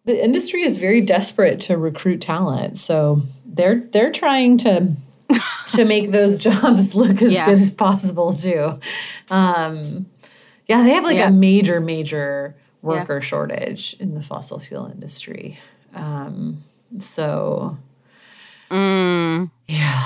the 0.08 0.24
industry 0.24 0.64
is 0.64 0.78
very 0.78 1.02
desperate 1.02 1.60
to 1.60 1.78
recruit 1.78 2.22
talent. 2.22 2.78
So 2.78 3.22
they're 3.46 3.82
they're 3.92 4.12
trying 4.12 4.58
to 4.60 4.94
to 5.70 5.86
make 5.86 6.12
those 6.12 6.38
jobs 6.38 6.96
look 6.96 7.22
as 7.22 7.32
yeah. 7.32 7.46
good 7.46 7.60
as 7.60 7.70
possible 7.70 8.34
too. 8.34 8.80
Um, 9.30 10.08
yeah, 10.66 10.82
they 10.84 10.92
have 10.92 11.04
like 11.04 11.18
yeah. 11.18 11.28
a 11.28 11.32
major 11.32 11.82
major 11.82 12.56
worker 12.82 13.16
yeah. 13.16 13.20
shortage 13.20 13.96
in 14.00 14.16
the 14.16 14.22
fossil 14.22 14.60
fuel 14.60 14.88
industry. 14.88 15.60
Um, 15.94 16.64
so 17.00 17.78
mm. 18.72 19.52
yeah. 19.68 20.06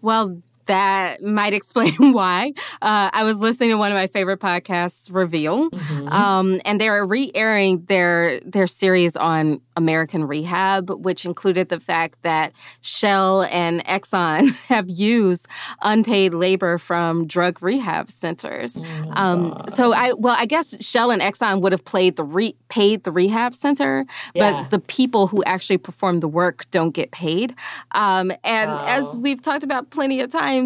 Well, 0.00 0.40
that 0.68 1.22
might 1.22 1.52
explain 1.60 2.12
why. 2.12 2.52
Uh, 2.80 3.10
I 3.12 3.24
was 3.24 3.38
listening 3.38 3.70
to 3.70 3.76
one 3.76 3.90
of 3.90 3.96
my 3.96 4.06
favorite 4.06 4.40
podcasts, 4.40 5.12
Reveal, 5.12 5.70
mm-hmm. 5.70 6.08
um, 6.08 6.60
and 6.64 6.80
they 6.80 6.88
were 6.88 7.04
re-airing 7.04 7.84
their 7.86 8.40
their 8.40 8.66
series 8.66 9.16
on 9.16 9.60
American 9.76 10.24
rehab, 10.24 10.90
which 10.90 11.24
included 11.24 11.68
the 11.68 11.80
fact 11.80 12.22
that 12.22 12.52
Shell 12.80 13.42
and 13.44 13.84
Exxon 13.84 14.54
have 14.68 14.88
used 14.88 15.46
unpaid 15.82 16.34
labor 16.34 16.78
from 16.78 17.26
drug 17.26 17.62
rehab 17.62 18.10
centers. 18.10 18.80
Oh 18.80 19.12
um, 19.12 19.64
so 19.68 19.92
I 19.92 20.12
well, 20.12 20.36
I 20.38 20.46
guess 20.46 20.84
Shell 20.84 21.10
and 21.10 21.20
Exxon 21.20 21.60
would 21.62 21.72
have 21.72 21.84
played 21.84 22.16
the 22.16 22.24
re- 22.24 22.56
paid 22.68 23.04
the 23.04 23.12
rehab 23.12 23.54
center, 23.54 24.04
yeah. 24.34 24.62
but 24.62 24.70
the 24.70 24.78
people 24.78 25.26
who 25.26 25.42
actually 25.44 25.78
perform 25.78 26.20
the 26.20 26.28
work 26.28 26.66
don't 26.70 26.90
get 26.90 27.10
paid. 27.10 27.54
Um, 27.92 28.30
and 28.44 28.70
as 28.70 29.16
we've 29.16 29.40
talked 29.40 29.64
about 29.64 29.90
plenty 29.90 30.20
of 30.20 30.30
times, 30.30 30.57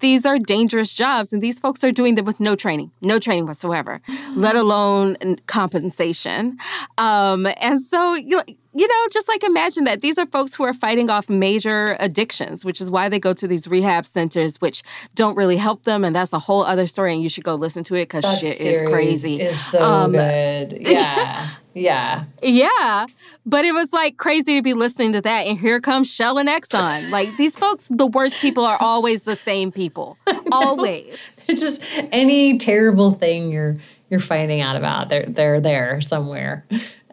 these 0.00 0.26
are 0.26 0.38
dangerous 0.38 0.92
jobs, 0.92 1.32
and 1.32 1.42
these 1.42 1.58
folks 1.58 1.84
are 1.84 1.92
doing 1.92 2.14
them 2.14 2.24
with 2.24 2.40
no 2.40 2.56
training, 2.56 2.90
no 3.00 3.18
training 3.18 3.46
whatsoever, 3.46 4.00
let 4.34 4.56
alone 4.56 5.16
compensation. 5.46 6.58
Um, 6.98 7.46
and 7.60 7.80
so 7.80 8.14
you 8.14 8.36
know, 8.36 8.44
you 8.72 8.86
know, 8.86 9.06
just 9.12 9.26
like 9.28 9.42
imagine 9.42 9.84
that 9.84 10.00
these 10.00 10.16
are 10.18 10.26
folks 10.26 10.54
who 10.54 10.64
are 10.64 10.72
fighting 10.72 11.10
off 11.10 11.28
major 11.28 11.96
addictions, 11.98 12.64
which 12.64 12.80
is 12.80 12.90
why 12.90 13.08
they 13.08 13.18
go 13.18 13.32
to 13.32 13.48
these 13.48 13.66
rehab 13.66 14.06
centers, 14.06 14.60
which 14.60 14.82
don't 15.14 15.36
really 15.36 15.56
help 15.56 15.84
them. 15.84 16.04
And 16.04 16.14
that's 16.14 16.32
a 16.32 16.38
whole 16.38 16.62
other 16.62 16.86
story. 16.86 17.12
And 17.14 17.22
you 17.22 17.28
should 17.28 17.44
go 17.44 17.56
listen 17.56 17.82
to 17.84 17.96
it 17.96 18.08
because 18.08 18.24
shit 18.38 18.60
is 18.60 18.80
crazy. 18.82 19.40
Is 19.40 19.58
so 19.58 19.82
um, 19.82 20.12
good. 20.12 20.78
Yeah. 20.90 21.50
Yeah. 21.74 22.24
Yeah. 22.42 23.06
But 23.46 23.64
it 23.64 23.72
was 23.72 23.92
like 23.92 24.16
crazy 24.16 24.56
to 24.56 24.62
be 24.62 24.74
listening 24.74 25.12
to 25.12 25.20
that. 25.20 25.46
And 25.46 25.58
here 25.58 25.80
comes 25.80 26.12
Shell 26.12 26.38
and 26.38 26.48
Exxon. 26.48 27.10
like 27.12 27.36
these 27.36 27.56
folks, 27.56 27.88
the 27.90 28.06
worst 28.06 28.40
people 28.40 28.64
are 28.64 28.78
always 28.80 29.22
the 29.22 29.36
same 29.36 29.70
people. 29.72 30.16
Always. 30.52 31.40
just 31.48 31.82
any 32.12 32.58
terrible 32.58 33.12
thing 33.12 33.50
you're 33.52 33.78
you're 34.08 34.20
finding 34.20 34.60
out 34.60 34.76
about. 34.76 35.08
They're 35.08 35.26
they're 35.26 35.60
there 35.60 36.00
somewhere. 36.00 36.66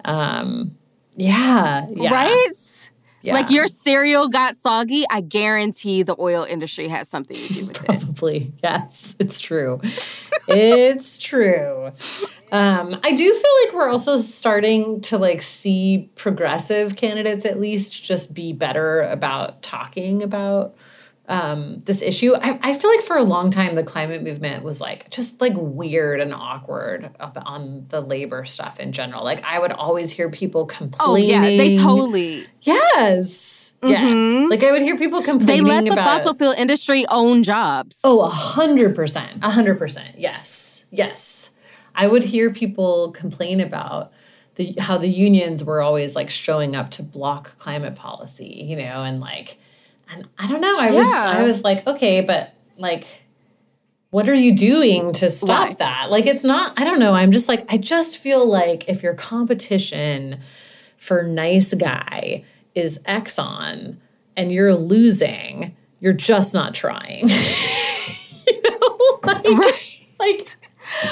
Um 0.04 0.76
yeah, 1.16 1.86
yeah. 1.94 2.14
Right? 2.14 2.54
Yeah. 3.28 3.34
Like 3.34 3.50
your 3.50 3.68
cereal 3.68 4.30
got 4.30 4.56
soggy, 4.56 5.04
I 5.10 5.20
guarantee 5.20 6.02
the 6.02 6.16
oil 6.18 6.46
industry 6.46 6.88
has 6.88 7.10
something 7.10 7.36
to 7.36 7.54
do 7.54 7.66
with 7.66 7.84
it. 7.84 7.86
Probably, 7.86 8.54
yes, 8.64 9.18
it's 9.20 9.42
true. 9.42 9.82
it's 10.48 11.18
true. 11.18 11.92
Um, 12.54 12.98
I 13.04 13.12
do 13.12 13.34
feel 13.34 13.52
like 13.66 13.74
we're 13.76 13.90
also 13.90 14.18
starting 14.20 15.02
to 15.02 15.18
like 15.18 15.42
see 15.42 16.10
progressive 16.16 16.96
candidates 16.96 17.44
at 17.44 17.60
least 17.60 18.02
just 18.02 18.34
be 18.34 18.54
better 18.54 19.02
about 19.02 19.62
talking 19.62 20.24
about 20.24 20.76
um, 21.28 21.82
this 21.86 22.02
issue. 22.02 22.36
I, 22.36 22.60
I 22.62 22.74
feel 22.74 22.90
like 22.90 23.02
for 23.02 23.18
a 23.18 23.24
long 23.24 23.52
time 23.52 23.76
the 23.76 23.84
climate 23.84 24.24
movement 24.24 24.64
was 24.64 24.80
like 24.80 25.10
just 25.10 25.42
like 25.42 25.54
weird 25.56 26.22
and 26.22 26.34
awkward 26.34 27.10
on 27.20 27.86
the 27.90 28.02
labor 28.02 28.46
stuff 28.46 28.80
in 28.80 28.92
general. 28.92 29.24
Like 29.24 29.44
I 29.44 29.60
would 29.60 29.74
always 29.74 30.12
hear 30.12 30.30
people 30.30 30.66
complaining. 30.66 31.10
Oh 31.10 31.16
yeah, 31.16 31.42
they 31.42 31.78
totally. 31.78 32.48
Yes. 32.62 33.74
Yeah. 33.84 34.02
Mm-hmm. 34.02 34.50
Like 34.50 34.64
I 34.64 34.72
would 34.72 34.82
hear 34.82 34.98
people 34.98 35.22
complaining. 35.22 35.66
They 35.66 35.70
let 35.70 35.86
the 35.86 35.92
about, 35.92 36.06
fossil 36.06 36.34
fuel 36.34 36.54
industry 36.54 37.06
own 37.10 37.44
jobs. 37.44 38.00
Oh, 38.04 38.22
a 38.22 38.30
hundred 38.30 38.96
percent. 38.96 39.44
A 39.44 39.50
hundred 39.50 39.78
percent. 39.78 40.18
Yes. 40.18 40.86
Yes. 40.92 41.52
I 41.94 42.08
would 42.08 42.24
hear 42.24 42.54
people 42.54 43.12
complain 43.12 43.60
about 43.60 44.12
the 44.56 44.76
how 44.80 44.98
the 44.98 45.10
unions 45.10 45.64
were 45.64 45.82
always 45.82 46.16
like 46.16 46.30
showing 46.30 46.76
up 46.76 46.90
to 46.92 47.04
block 47.04 47.58
climate 47.60 47.96
policy, 47.96 48.64
you 48.66 48.76
know, 48.76 49.04
and 49.04 49.20
like 49.20 49.60
and 50.10 50.28
I 50.38 50.48
don't 50.48 50.62
know. 50.62 50.78
I 50.78 50.90
yeah. 50.90 50.94
was 50.94 51.08
I 51.08 51.44
was 51.44 51.64
like, 51.64 51.86
okay, 51.88 52.22
but 52.22 52.54
like 52.78 53.08
what 54.10 54.30
are 54.30 54.34
you 54.34 54.56
doing 54.56 55.12
to 55.14 55.30
stop 55.30 55.70
Why? 55.70 55.76
that? 55.76 56.10
Like 56.10 56.26
it's 56.26 56.44
not 56.44 56.80
I 56.80 56.84
don't 56.84 57.00
know. 57.00 57.14
I'm 57.14 57.32
just 57.32 57.48
like 57.48 57.66
I 57.70 57.78
just 57.78 58.18
feel 58.18 58.46
like 58.46 58.88
if 58.88 59.04
your 59.04 59.14
competition 59.14 60.40
for 60.98 61.24
nice 61.24 61.74
guy 61.74 62.44
is 62.74 63.00
Exxon 63.08 63.98
and 64.36 64.52
you're 64.52 64.76
losing, 64.76 65.76
you're 66.00 66.14
just 66.14 66.54
not 66.54 66.74
trying. 66.74 67.28
you 68.48 68.62
know? 68.64 69.20
Like, 69.24 69.46
right. 69.46 70.08
like 70.20 70.58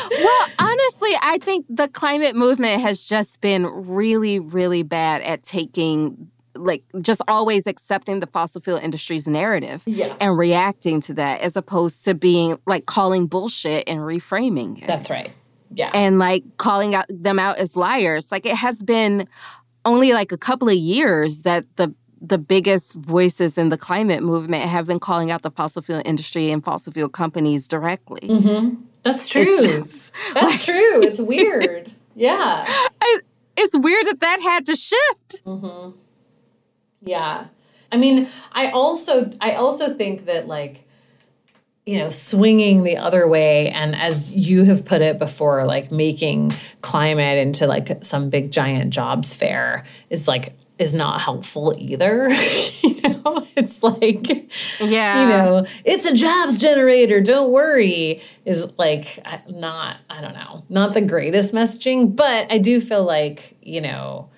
well, 0.09 0.47
honestly, 0.59 1.11
I 1.21 1.37
think 1.41 1.65
the 1.69 1.87
climate 1.87 2.35
movement 2.35 2.81
has 2.81 3.05
just 3.05 3.41
been 3.41 3.65
really, 3.65 4.39
really 4.39 4.83
bad 4.83 5.21
at 5.21 5.43
taking 5.43 6.31
like 6.55 6.83
just 7.01 7.21
always 7.27 7.67
accepting 7.67 8.19
the 8.19 8.27
fossil 8.27 8.61
fuel 8.61 8.77
industry's 8.77 9.27
narrative 9.27 9.83
yeah. 9.85 10.15
and 10.19 10.37
reacting 10.37 11.01
to 11.01 11.13
that 11.13 11.41
as 11.41 11.55
opposed 11.55 12.03
to 12.05 12.13
being 12.13 12.59
like 12.65 12.85
calling 12.85 13.27
bullshit 13.27 13.87
and 13.87 13.99
reframing 13.99 14.81
it. 14.81 14.87
That's 14.87 15.09
right. 15.09 15.31
Yeah. 15.73 15.91
And 15.93 16.19
like 16.19 16.43
calling 16.57 16.95
out 16.95 17.05
them 17.09 17.39
out 17.39 17.57
as 17.57 17.75
liars. 17.75 18.31
Like 18.31 18.45
it 18.45 18.55
has 18.55 18.81
been 18.81 19.27
only 19.83 20.13
like 20.13 20.31
a 20.31 20.37
couple 20.37 20.69
of 20.69 20.75
years 20.75 21.41
that 21.41 21.65
the 21.75 21.93
the 22.21 22.37
biggest 22.37 22.95
voices 22.95 23.57
in 23.57 23.69
the 23.69 23.77
climate 23.77 24.23
movement 24.23 24.63
have 24.63 24.87
been 24.87 24.99
calling 24.99 25.31
out 25.31 25.43
the 25.43 25.51
fossil 25.51 25.81
fuel 25.81 26.01
industry 26.05 26.49
and 26.49 26.63
fossil 26.63 26.91
fuel 26.91 27.09
companies 27.09 27.67
directly. 27.67 28.21
Mm-hmm. 28.21 28.81
That's 29.03 29.27
true. 29.27 29.43
Just, 29.43 30.11
That's 30.33 30.45
like, 30.45 30.61
true. 30.61 31.03
It's 31.03 31.19
weird. 31.19 31.93
yeah. 32.15 32.65
it's 33.55 33.77
weird 33.77 34.07
that 34.07 34.19
that 34.21 34.39
had 34.41 34.65
to 34.65 34.75
shift. 34.75 35.45
Mm-hmm. 35.45 35.97
Yeah. 37.05 37.45
I 37.91 37.97
mean, 37.97 38.27
I 38.51 38.71
also 38.71 39.31
I 39.39 39.53
also 39.53 39.93
think 39.93 40.25
that 40.25 40.47
like 40.47 40.81
you 41.85 41.99
know, 41.99 42.09
swinging 42.09 42.81
the 42.83 42.97
other 42.97 43.27
way 43.27 43.69
and 43.69 43.95
as 43.95 44.31
you 44.31 44.63
have 44.63 44.83
put 44.83 45.03
it 45.03 45.19
before, 45.19 45.65
like 45.65 45.91
making 45.91 46.51
climate 46.81 47.37
into 47.37 47.67
like 47.67 48.03
some 48.03 48.29
big 48.31 48.51
giant 48.51 48.91
jobs 48.91 49.35
fair 49.35 49.83
is 50.09 50.27
like 50.27 50.53
is 50.79 50.93
not 50.93 51.21
helpful 51.21 51.75
either. 51.77 52.27
you 52.81 53.01
know, 53.01 53.47
it's 53.55 53.83
like, 53.83 54.27
yeah, 54.81 55.21
you 55.21 55.29
know, 55.29 55.67
it's 55.85 56.05
a 56.05 56.15
jobs 56.15 56.57
generator. 56.57 57.21
Don't 57.21 57.51
worry. 57.51 58.21
Is 58.45 58.67
like 58.77 59.19
not, 59.47 59.97
I 60.09 60.21
don't 60.21 60.33
know, 60.33 60.65
not 60.69 60.93
the 60.93 61.01
greatest 61.01 61.53
messaging, 61.53 62.15
but 62.15 62.51
I 62.51 62.57
do 62.57 62.81
feel 62.81 63.03
like, 63.03 63.57
you 63.61 63.81
know, 63.81 64.29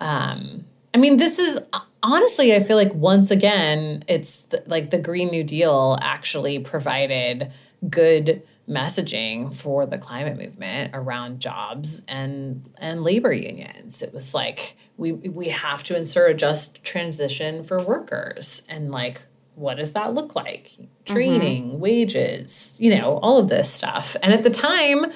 um, 0.00 0.64
I 0.92 0.98
mean, 0.98 1.16
this 1.18 1.38
is 1.38 1.60
honestly, 2.02 2.54
I 2.54 2.60
feel 2.60 2.76
like 2.76 2.94
once 2.94 3.30
again, 3.30 4.04
it's 4.08 4.42
the, 4.44 4.62
like 4.66 4.90
the 4.90 4.98
Green 4.98 5.28
New 5.28 5.44
Deal 5.44 5.98
actually 6.00 6.58
provided 6.58 7.52
good 7.88 8.42
messaging 8.68 9.52
for 9.52 9.84
the 9.84 9.98
climate 9.98 10.38
movement 10.38 10.92
around 10.94 11.40
jobs 11.40 12.02
and 12.06 12.70
and 12.78 13.02
labor 13.02 13.32
unions. 13.32 14.02
It 14.02 14.14
was 14.14 14.34
like 14.34 14.76
we 14.96 15.12
we 15.12 15.48
have 15.48 15.82
to 15.84 15.96
insert 15.96 16.30
a 16.30 16.34
just 16.34 16.82
transition 16.84 17.62
for 17.62 17.82
workers 17.82 18.62
and 18.68 18.90
like 18.90 19.22
what 19.56 19.76
does 19.76 19.92
that 19.92 20.14
look 20.14 20.34
like? 20.34 20.72
Training, 21.04 21.72
mm-hmm. 21.72 21.80
wages, 21.80 22.74
you 22.78 22.96
know, 22.96 23.18
all 23.18 23.38
of 23.38 23.48
this 23.48 23.70
stuff. 23.70 24.16
And 24.22 24.32
at 24.32 24.42
the 24.42 24.50
time, 24.50 25.06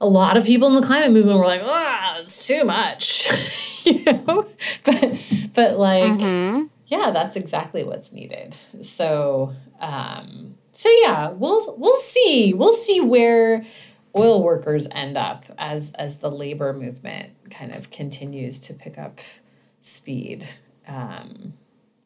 a 0.00 0.06
lot 0.06 0.36
of 0.36 0.44
people 0.44 0.68
in 0.68 0.74
the 0.74 0.86
climate 0.86 1.10
movement 1.10 1.38
were 1.38 1.44
like, 1.44 1.62
ah, 1.64 2.20
it's 2.20 2.46
too 2.46 2.64
much. 2.64 3.30
you 3.84 4.04
know? 4.04 4.46
But 4.84 5.18
but 5.54 5.78
like 5.78 6.12
mm-hmm. 6.12 6.66
yeah, 6.86 7.10
that's 7.10 7.36
exactly 7.36 7.84
what's 7.84 8.12
needed. 8.12 8.54
So 8.82 9.54
um 9.80 10.54
so 10.72 10.88
yeah, 11.02 11.30
we'll 11.30 11.76
we'll 11.76 11.96
see. 11.96 12.54
We'll 12.54 12.72
see 12.72 13.00
where 13.00 13.64
oil 14.16 14.42
workers 14.42 14.86
end 14.90 15.16
up 15.16 15.44
as 15.58 15.92
as 15.92 16.18
the 16.18 16.30
labor 16.30 16.72
movement 16.72 17.32
kind 17.50 17.74
of 17.74 17.90
continues 17.90 18.58
to 18.60 18.74
pick 18.74 18.98
up 18.98 19.20
speed. 19.80 20.46
Um 20.86 21.54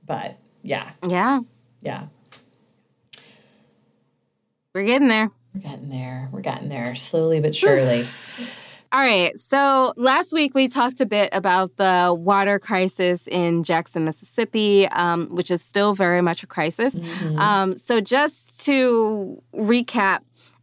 but 0.06 0.38
yeah. 0.62 0.92
Yeah. 1.06 1.40
Yeah. 1.80 2.06
We're 4.74 4.84
getting 4.84 5.08
there. 5.08 5.30
We're 5.54 5.60
getting 5.60 5.88
there. 5.88 6.28
We're 6.32 6.40
getting 6.40 6.68
there 6.68 6.94
slowly 6.96 7.40
but 7.40 7.54
surely. 7.54 8.06
All 8.94 9.00
right. 9.00 9.36
So 9.40 9.92
last 9.96 10.32
week 10.32 10.54
we 10.54 10.68
talked 10.68 11.00
a 11.00 11.06
bit 11.06 11.28
about 11.32 11.78
the 11.78 12.14
water 12.16 12.60
crisis 12.60 13.26
in 13.26 13.64
Jackson, 13.64 14.04
Mississippi, 14.04 14.86
um, 14.86 15.26
which 15.34 15.50
is 15.50 15.64
still 15.64 15.94
very 15.94 16.20
much 16.20 16.44
a 16.44 16.46
crisis. 16.46 16.94
Mm-hmm. 16.94 17.40
Um, 17.40 17.76
so 17.76 18.00
just 18.00 18.64
to 18.66 19.42
recap, 19.52 20.20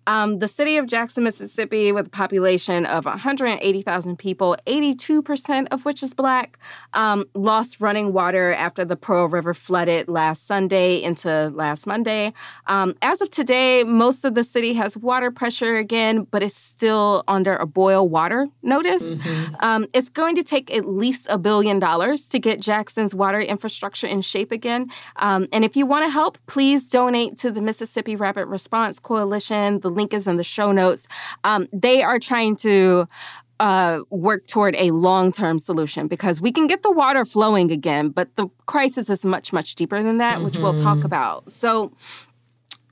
Um, 0.08 0.40
the 0.40 0.48
city 0.48 0.78
of 0.78 0.88
Jackson, 0.88 1.24
Mississippi, 1.24 1.92
with 1.92 2.08
a 2.08 2.10
population 2.10 2.86
of 2.86 3.06
180,000 3.06 4.18
people, 4.18 4.58
82% 4.66 5.68
of 5.72 5.86
which 5.86 6.02
is 6.02 6.14
black, 6.14 6.58
um, 6.94 7.26
lost 7.36 7.80
running 7.80 8.14
water 8.14 8.54
after 8.54 8.84
the 8.84 8.96
Pearl 8.96 9.28
River 9.28 9.54
flooded 9.54 10.08
last 10.08 10.48
Sunday 10.48 11.02
into 11.02 11.50
last 11.54 11.86
Monday. 11.86 12.34
Um, 12.68 12.96
as 13.02 13.22
of 13.22 13.30
today, 13.30 13.84
most 13.84 14.26
of 14.26 14.36
the 14.36 14.44
city 14.44 14.74
has 14.74 14.98
water 14.98 15.32
pressure 15.32 15.78
again, 15.78 16.28
but 16.32 16.42
it's 16.42 16.56
still 16.56 17.24
under 17.28 17.56
a 17.56 17.66
boil 17.66 18.10
water 18.10 18.48
notice. 18.64 19.16
Mm-hmm. 19.16 19.56
Um, 19.60 19.88
it's 19.94 20.10
going 20.10 20.36
to 20.36 20.44
take 20.44 20.74
at 20.74 20.88
least 20.88 21.28
a 21.30 21.38
billion 21.38 21.80
dollars 21.80 22.28
to 22.30 22.40
get 22.40 22.60
Jackson's 22.60 23.14
water 23.14 23.40
infrastructure 23.40 24.08
in 24.08 24.22
shape 24.22 24.52
again. 24.52 24.90
Um, 25.18 25.48
and 25.52 25.64
if 25.64 25.76
you 25.76 25.86
want 25.86 26.06
to 26.06 26.10
help, 26.10 26.38
please 26.48 26.90
donate 26.90 27.38
to 27.38 27.52
the 27.52 27.62
Mississippi 27.62 28.16
Rapid 28.16 28.46
Response 28.46 29.00
Coalition. 29.00 29.80
The 29.82 29.91
link 29.92 30.14
is 30.14 30.28
in 30.28 30.38
the 30.38 30.44
show 30.44 30.72
notes. 30.72 31.08
Um, 31.44 31.68
they 31.72 32.02
are 32.02 32.20
trying 32.20 32.56
to 32.58 33.08
uh, 33.60 34.00
work 34.10 34.48
toward 34.48 34.76
a 34.76 34.90
long 34.92 35.32
term 35.32 35.60
solution 35.60 36.08
because 36.08 36.42
we 36.42 36.52
can 36.52 36.66
get 36.66 36.82
the 36.82 36.92
water 36.92 37.24
flowing 37.24 37.72
again, 37.72 38.10
but 38.10 38.36
the 38.36 38.48
crisis 38.66 39.10
is 39.10 39.24
much, 39.24 39.54
much 39.54 39.76
deeper 39.76 40.02
than 40.02 40.18
that, 40.18 40.36
mm-hmm. 40.36 40.46
which 40.46 40.58
we'll 40.58 40.74
talk 40.74 40.98
mm-hmm. 40.98 41.06
about. 41.06 41.50
So 41.50 41.92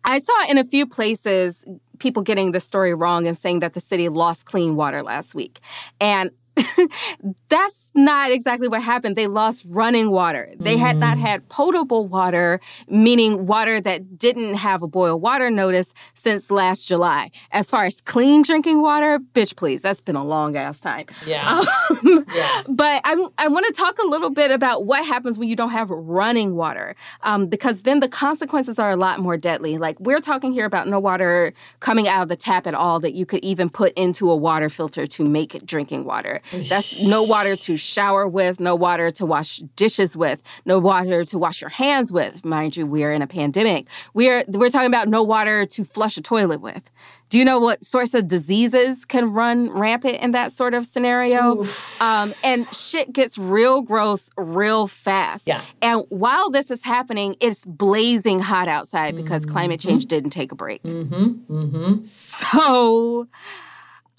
I 0.05 0.19
saw 0.19 0.47
in 0.47 0.57
a 0.57 0.63
few 0.63 0.85
places 0.85 1.65
people 1.97 2.21
getting 2.21 2.51
the 2.51 2.59
story 2.59 2.93
wrong 2.93 3.27
and 3.27 3.37
saying 3.37 3.59
that 3.59 3.73
the 3.73 3.79
city 3.79 4.09
lost 4.09 4.45
clean 4.45 4.75
water 4.75 5.03
last 5.03 5.35
week. 5.35 5.59
And 5.99 6.31
that's 7.49 7.91
not 7.93 8.31
exactly 8.31 8.67
what 8.67 8.81
happened. 8.81 9.15
They 9.15 9.27
lost 9.27 9.65
running 9.67 10.11
water. 10.11 10.53
They 10.59 10.75
mm. 10.75 10.79
had 10.79 10.97
not 10.97 11.17
mm. 11.17 11.21
had 11.21 11.47
potable 11.49 12.07
water, 12.07 12.59
meaning 12.87 13.45
water 13.45 13.81
that 13.81 14.17
didn't 14.17 14.55
have 14.55 14.83
a 14.83 14.87
boil 14.87 15.19
water 15.19 15.49
notice 15.49 15.93
since 16.13 16.51
last 16.51 16.87
July. 16.87 17.31
As 17.51 17.69
far 17.69 17.85
as 17.85 18.01
clean 18.01 18.41
drinking 18.41 18.81
water, 18.81 19.19
bitch, 19.19 19.55
please, 19.55 19.81
that's 19.81 20.01
been 20.01 20.15
a 20.15 20.23
long 20.23 20.55
ass 20.55 20.79
time. 20.79 21.05
Yeah. 21.25 21.61
Um, 22.03 22.25
yeah. 22.33 22.63
But 22.67 23.01
I, 23.03 23.27
I 23.37 23.47
want 23.47 23.65
to 23.67 23.73
talk 23.73 23.97
a 23.99 24.07
little 24.07 24.29
bit 24.29 24.51
about 24.51 24.85
what 24.85 25.05
happens 25.05 25.37
when 25.37 25.49
you 25.49 25.55
don't 25.55 25.71
have 25.71 25.89
running 25.89 26.55
water, 26.55 26.95
um, 27.23 27.47
because 27.47 27.81
then 27.81 27.99
the 27.99 28.07
consequences 28.07 28.79
are 28.79 28.91
a 28.91 28.95
lot 28.95 29.19
more 29.19 29.37
deadly. 29.37 29.77
Like 29.77 29.99
we're 29.99 30.19
talking 30.19 30.53
here 30.53 30.65
about 30.65 30.87
no 30.87 30.99
water 30.99 31.53
coming 31.79 32.07
out 32.07 32.23
of 32.23 32.29
the 32.29 32.35
tap 32.35 32.67
at 32.67 32.73
all 32.73 32.99
that 33.01 33.13
you 33.13 33.25
could 33.25 33.43
even 33.43 33.69
put 33.69 33.93
into 33.93 34.29
a 34.29 34.35
water 34.35 34.69
filter 34.69 35.07
to 35.07 35.23
make 35.25 35.65
drinking 35.65 36.05
water. 36.05 36.41
That's 36.67 37.01
no 37.01 37.23
water 37.23 37.55
to 37.55 37.77
shower 37.77 38.27
with, 38.27 38.59
no 38.59 38.75
water 38.75 39.11
to 39.11 39.25
wash 39.25 39.57
dishes 39.75 40.17
with, 40.17 40.41
no 40.65 40.79
water 40.79 41.23
to 41.25 41.37
wash 41.37 41.61
your 41.61 41.69
hands 41.69 42.11
with. 42.11 42.43
Mind 42.43 42.75
you, 42.75 42.85
we're 42.85 43.13
in 43.13 43.21
a 43.21 43.27
pandemic. 43.27 43.87
We're 44.13 44.43
we're 44.47 44.69
talking 44.69 44.87
about 44.87 45.07
no 45.07 45.23
water 45.23 45.65
to 45.65 45.83
flush 45.83 46.17
a 46.17 46.21
toilet 46.21 46.61
with. 46.61 46.89
Do 47.29 47.37
you 47.37 47.45
know 47.45 47.59
what 47.59 47.85
sorts 47.85 48.15
of 48.15 48.27
diseases 48.27 49.05
can 49.05 49.31
run 49.31 49.69
rampant 49.71 50.15
in 50.15 50.31
that 50.31 50.51
sort 50.51 50.73
of 50.73 50.85
scenario? 50.85 51.63
Um, 52.01 52.33
and 52.43 52.67
shit 52.73 53.13
gets 53.13 53.37
real 53.37 53.81
gross 53.81 54.31
real 54.35 54.87
fast. 54.87 55.47
Yeah. 55.47 55.61
And 55.81 56.05
while 56.09 56.49
this 56.49 56.71
is 56.71 56.83
happening, 56.83 57.35
it's 57.39 57.65
blazing 57.65 58.39
hot 58.39 58.67
outside 58.67 59.15
because 59.15 59.43
mm-hmm. 59.43 59.53
climate 59.53 59.79
change 59.79 60.05
didn't 60.07 60.31
take 60.31 60.51
a 60.51 60.55
break. 60.55 60.81
Mm-hmm. 60.83 61.53
Mm-hmm. 61.53 62.01
So 62.01 63.27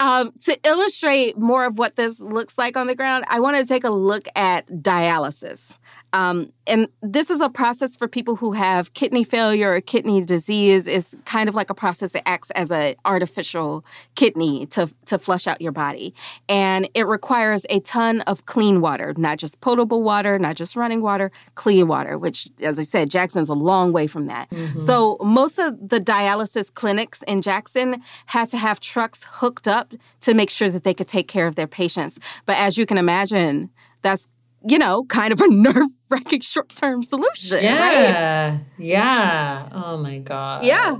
um, 0.01 0.33
to 0.45 0.57
illustrate 0.67 1.37
more 1.37 1.65
of 1.65 1.77
what 1.77 1.95
this 1.95 2.19
looks 2.19 2.57
like 2.57 2.75
on 2.75 2.87
the 2.87 2.95
ground, 2.95 3.23
I 3.29 3.39
want 3.39 3.57
to 3.57 3.65
take 3.65 3.83
a 3.83 3.91
look 3.91 4.27
at 4.35 4.67
dialysis. 4.67 5.77
Um, 6.13 6.51
and 6.67 6.87
this 7.01 7.29
is 7.29 7.41
a 7.41 7.49
process 7.49 7.95
for 7.95 8.07
people 8.07 8.35
who 8.35 8.51
have 8.51 8.93
kidney 8.93 9.23
failure 9.23 9.73
or 9.73 9.81
kidney 9.81 10.21
disease. 10.21 10.87
It's 10.87 11.15
kind 11.25 11.49
of 11.49 11.55
like 11.55 11.69
a 11.69 11.73
process 11.73 12.11
that 12.11 12.27
acts 12.27 12.51
as 12.51 12.71
an 12.71 12.95
artificial 13.05 13.85
kidney 14.15 14.65
to, 14.67 14.89
to 15.05 15.17
flush 15.17 15.47
out 15.47 15.61
your 15.61 15.71
body. 15.71 16.13
And 16.47 16.89
it 16.93 17.07
requires 17.07 17.65
a 17.69 17.79
ton 17.79 18.21
of 18.21 18.45
clean 18.45 18.81
water, 18.81 19.13
not 19.17 19.37
just 19.37 19.61
potable 19.61 20.03
water, 20.03 20.37
not 20.37 20.55
just 20.55 20.75
running 20.75 21.01
water, 21.01 21.31
clean 21.55 21.87
water, 21.87 22.17
which, 22.17 22.47
as 22.61 22.77
I 22.77 22.83
said, 22.83 23.09
Jackson's 23.09 23.49
a 23.49 23.53
long 23.53 23.91
way 23.91 24.07
from 24.07 24.27
that. 24.27 24.49
Mm-hmm. 24.49 24.81
So 24.81 25.17
most 25.21 25.59
of 25.59 25.89
the 25.89 25.99
dialysis 25.99 26.73
clinics 26.73 27.23
in 27.23 27.41
Jackson 27.41 28.01
had 28.27 28.49
to 28.49 28.57
have 28.57 28.79
trucks 28.79 29.25
hooked 29.29 29.67
up 29.67 29.93
to 30.21 30.33
make 30.33 30.49
sure 30.49 30.69
that 30.69 30.83
they 30.83 30.93
could 30.93 31.07
take 31.07 31.27
care 31.27 31.47
of 31.47 31.55
their 31.55 31.67
patients. 31.67 32.19
But 32.45 32.57
as 32.57 32.77
you 32.77 32.85
can 32.85 32.97
imagine, 32.97 33.69
that's 34.01 34.27
you 34.65 34.77
know, 34.77 35.03
kind 35.05 35.33
of 35.33 35.41
a 35.41 35.47
nerve 35.49 35.89
wracking 36.09 36.41
short 36.41 36.69
term 36.69 37.03
solution. 37.03 37.63
Yeah. 37.63 38.49
Right? 38.49 38.59
Yeah. 38.77 39.69
Oh 39.71 39.97
my 39.97 40.19
God. 40.19 40.65
Yeah. 40.65 40.99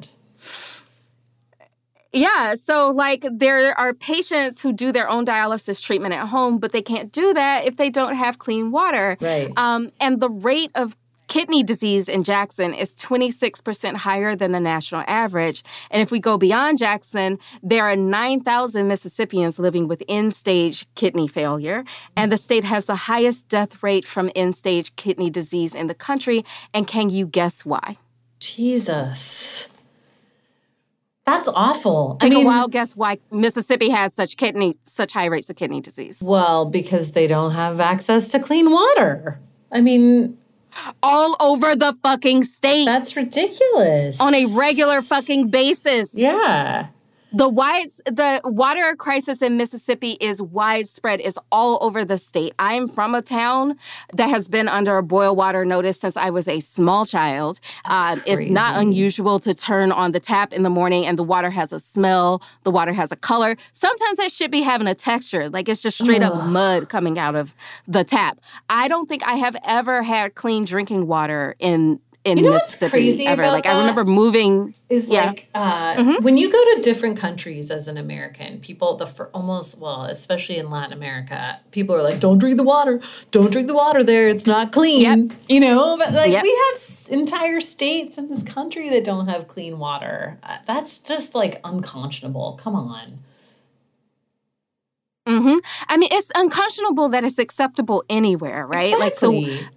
Yeah. 2.13 2.55
So, 2.55 2.89
like, 2.89 3.25
there 3.31 3.77
are 3.79 3.93
patients 3.93 4.61
who 4.61 4.73
do 4.73 4.91
their 4.91 5.09
own 5.09 5.25
dialysis 5.25 5.81
treatment 5.81 6.13
at 6.13 6.27
home, 6.27 6.57
but 6.59 6.71
they 6.73 6.81
can't 6.81 7.11
do 7.11 7.33
that 7.33 7.65
if 7.65 7.77
they 7.77 7.89
don't 7.89 8.15
have 8.15 8.37
clean 8.37 8.71
water. 8.71 9.17
Right. 9.21 9.51
Um, 9.57 9.91
and 9.99 10.19
the 10.19 10.29
rate 10.29 10.71
of 10.75 10.95
kidney 11.31 11.63
disease 11.63 12.09
in 12.09 12.25
Jackson 12.25 12.73
is 12.73 12.93
26% 12.95 13.95
higher 13.95 14.35
than 14.35 14.51
the 14.51 14.59
national 14.59 15.05
average. 15.07 15.63
And 15.89 16.01
if 16.01 16.11
we 16.11 16.19
go 16.19 16.37
beyond 16.37 16.77
Jackson, 16.77 17.39
there 17.63 17.85
are 17.85 17.95
9,000 17.95 18.85
Mississippians 18.85 19.57
living 19.57 19.87
with 19.87 20.03
end 20.09 20.33
stage 20.33 20.85
kidney 20.95 21.29
failure. 21.29 21.85
And 22.17 22.33
the 22.33 22.35
state 22.37 22.65
has 22.65 22.83
the 22.83 22.97
highest 23.07 23.47
death 23.47 23.81
rate 23.81 24.05
from 24.05 24.29
end 24.35 24.57
stage 24.57 24.93
kidney 24.97 25.29
disease 25.29 25.73
in 25.73 25.87
the 25.87 25.95
country. 25.95 26.43
And 26.73 26.85
can 26.85 27.09
you 27.09 27.25
guess 27.25 27.65
why? 27.65 27.95
Jesus. 28.39 29.69
That's 31.25 31.47
awful. 31.47 32.17
Take 32.19 32.33
I 32.33 32.35
mean, 32.35 32.45
a 32.45 32.49
wild 32.49 32.73
guess 32.73 32.97
why 32.97 33.19
Mississippi 33.31 33.87
has 33.87 34.13
such 34.13 34.35
kidney, 34.35 34.75
such 34.83 35.13
high 35.13 35.27
rates 35.27 35.49
of 35.49 35.55
kidney 35.55 35.79
disease. 35.79 36.21
Well, 36.21 36.65
because 36.65 37.13
they 37.13 37.27
don't 37.27 37.51
have 37.51 37.79
access 37.79 38.33
to 38.33 38.39
clean 38.39 38.69
water. 38.69 39.39
I 39.71 39.79
mean, 39.79 40.37
all 41.03 41.35
over 41.39 41.75
the 41.75 41.97
fucking 42.03 42.43
state. 42.43 42.85
That's 42.85 43.15
ridiculous. 43.15 44.19
On 44.19 44.33
a 44.33 44.45
regular 44.57 45.01
fucking 45.01 45.49
basis. 45.49 46.13
Yeah. 46.13 46.87
The 47.33 47.47
wide, 47.47 47.89
the 48.05 48.41
water 48.43 48.95
crisis 48.97 49.41
in 49.41 49.55
Mississippi 49.55 50.17
is 50.19 50.41
widespread. 50.41 51.21
Is 51.21 51.39
all 51.51 51.77
over 51.81 52.03
the 52.03 52.17
state. 52.17 52.53
I 52.59 52.73
am 52.73 52.87
from 52.87 53.15
a 53.15 53.21
town 53.21 53.77
that 54.13 54.29
has 54.29 54.47
been 54.47 54.67
under 54.67 54.97
a 54.97 55.03
boil 55.03 55.35
water 55.35 55.63
notice 55.63 55.99
since 55.99 56.17
I 56.17 56.29
was 56.29 56.47
a 56.47 56.59
small 56.59 57.05
child. 57.05 57.59
Uh, 57.85 58.19
it's 58.25 58.49
not 58.49 58.79
unusual 58.79 59.39
to 59.39 59.53
turn 59.53 59.91
on 59.91 60.11
the 60.11 60.19
tap 60.19 60.51
in 60.51 60.63
the 60.63 60.69
morning 60.69 61.05
and 61.05 61.17
the 61.17 61.23
water 61.23 61.49
has 61.49 61.71
a 61.71 61.79
smell. 61.79 62.41
The 62.63 62.71
water 62.71 62.91
has 62.91 63.11
a 63.11 63.15
color. 63.15 63.55
Sometimes 63.71 64.17
that 64.17 64.31
should 64.31 64.51
be 64.51 64.61
having 64.61 64.87
a 64.87 64.95
texture, 64.95 65.49
like 65.49 65.69
it's 65.69 65.81
just 65.81 66.01
straight 66.03 66.21
Ugh. 66.21 66.31
up 66.31 66.47
mud 66.47 66.89
coming 66.89 67.17
out 67.17 67.35
of 67.35 67.55
the 67.87 68.03
tap. 68.03 68.39
I 68.69 68.87
don't 68.89 69.07
think 69.07 69.25
I 69.25 69.35
have 69.35 69.55
ever 69.63 70.03
had 70.03 70.35
clean 70.35 70.65
drinking 70.65 71.07
water 71.07 71.55
in 71.59 71.99
in 72.23 72.37
you 72.37 72.43
know 72.43 72.51
Mississippi 72.51 73.25
ever. 73.25 73.47
Like 73.47 73.65
I 73.65 73.77
remember 73.77 74.05
moving. 74.05 74.73
Is 74.89 75.09
yeah. 75.09 75.27
like 75.27 75.47
uh, 75.55 75.95
mm-hmm. 75.95 76.23
when 76.23 76.37
you 76.37 76.51
go 76.51 76.75
to 76.75 76.81
different 76.81 77.17
countries 77.17 77.71
as 77.71 77.87
an 77.87 77.97
American, 77.97 78.59
people 78.59 78.95
the 78.95 79.05
for 79.05 79.27
almost 79.29 79.77
well, 79.77 80.03
especially 80.03 80.57
in 80.57 80.69
Latin 80.69 80.93
America, 80.93 81.59
people 81.71 81.95
are 81.95 82.01
like, 82.01 82.19
"Don't 82.19 82.37
drink 82.37 82.57
the 82.57 82.63
water. 82.63 83.01
Don't 83.31 83.51
drink 83.51 83.67
the 83.67 83.73
water 83.73 84.03
there. 84.03 84.29
It's 84.29 84.45
not 84.45 84.71
clean." 84.71 85.01
Yep. 85.01 85.37
You 85.47 85.59
know, 85.59 85.97
but 85.97 86.13
like 86.13 86.31
yep. 86.31 86.43
we 86.43 86.49
have 86.49 87.07
entire 87.09 87.61
states 87.61 88.17
in 88.17 88.29
this 88.29 88.43
country 88.43 88.89
that 88.89 89.03
don't 89.03 89.27
have 89.27 89.47
clean 89.47 89.79
water. 89.79 90.37
Uh, 90.43 90.57
that's 90.65 90.99
just 90.99 91.33
like 91.33 91.59
unconscionable. 91.63 92.59
Come 92.61 92.75
on. 92.75 93.19
Mm-hmm. 95.27 95.57
I 95.87 95.97
mean, 95.97 96.09
it's 96.11 96.31
unconscionable 96.33 97.09
that 97.09 97.23
it's 97.23 97.37
acceptable 97.37 98.03
anywhere, 98.09 98.65
right? 98.65 98.93
Exactly. 98.93 98.99
Like, 98.99 99.15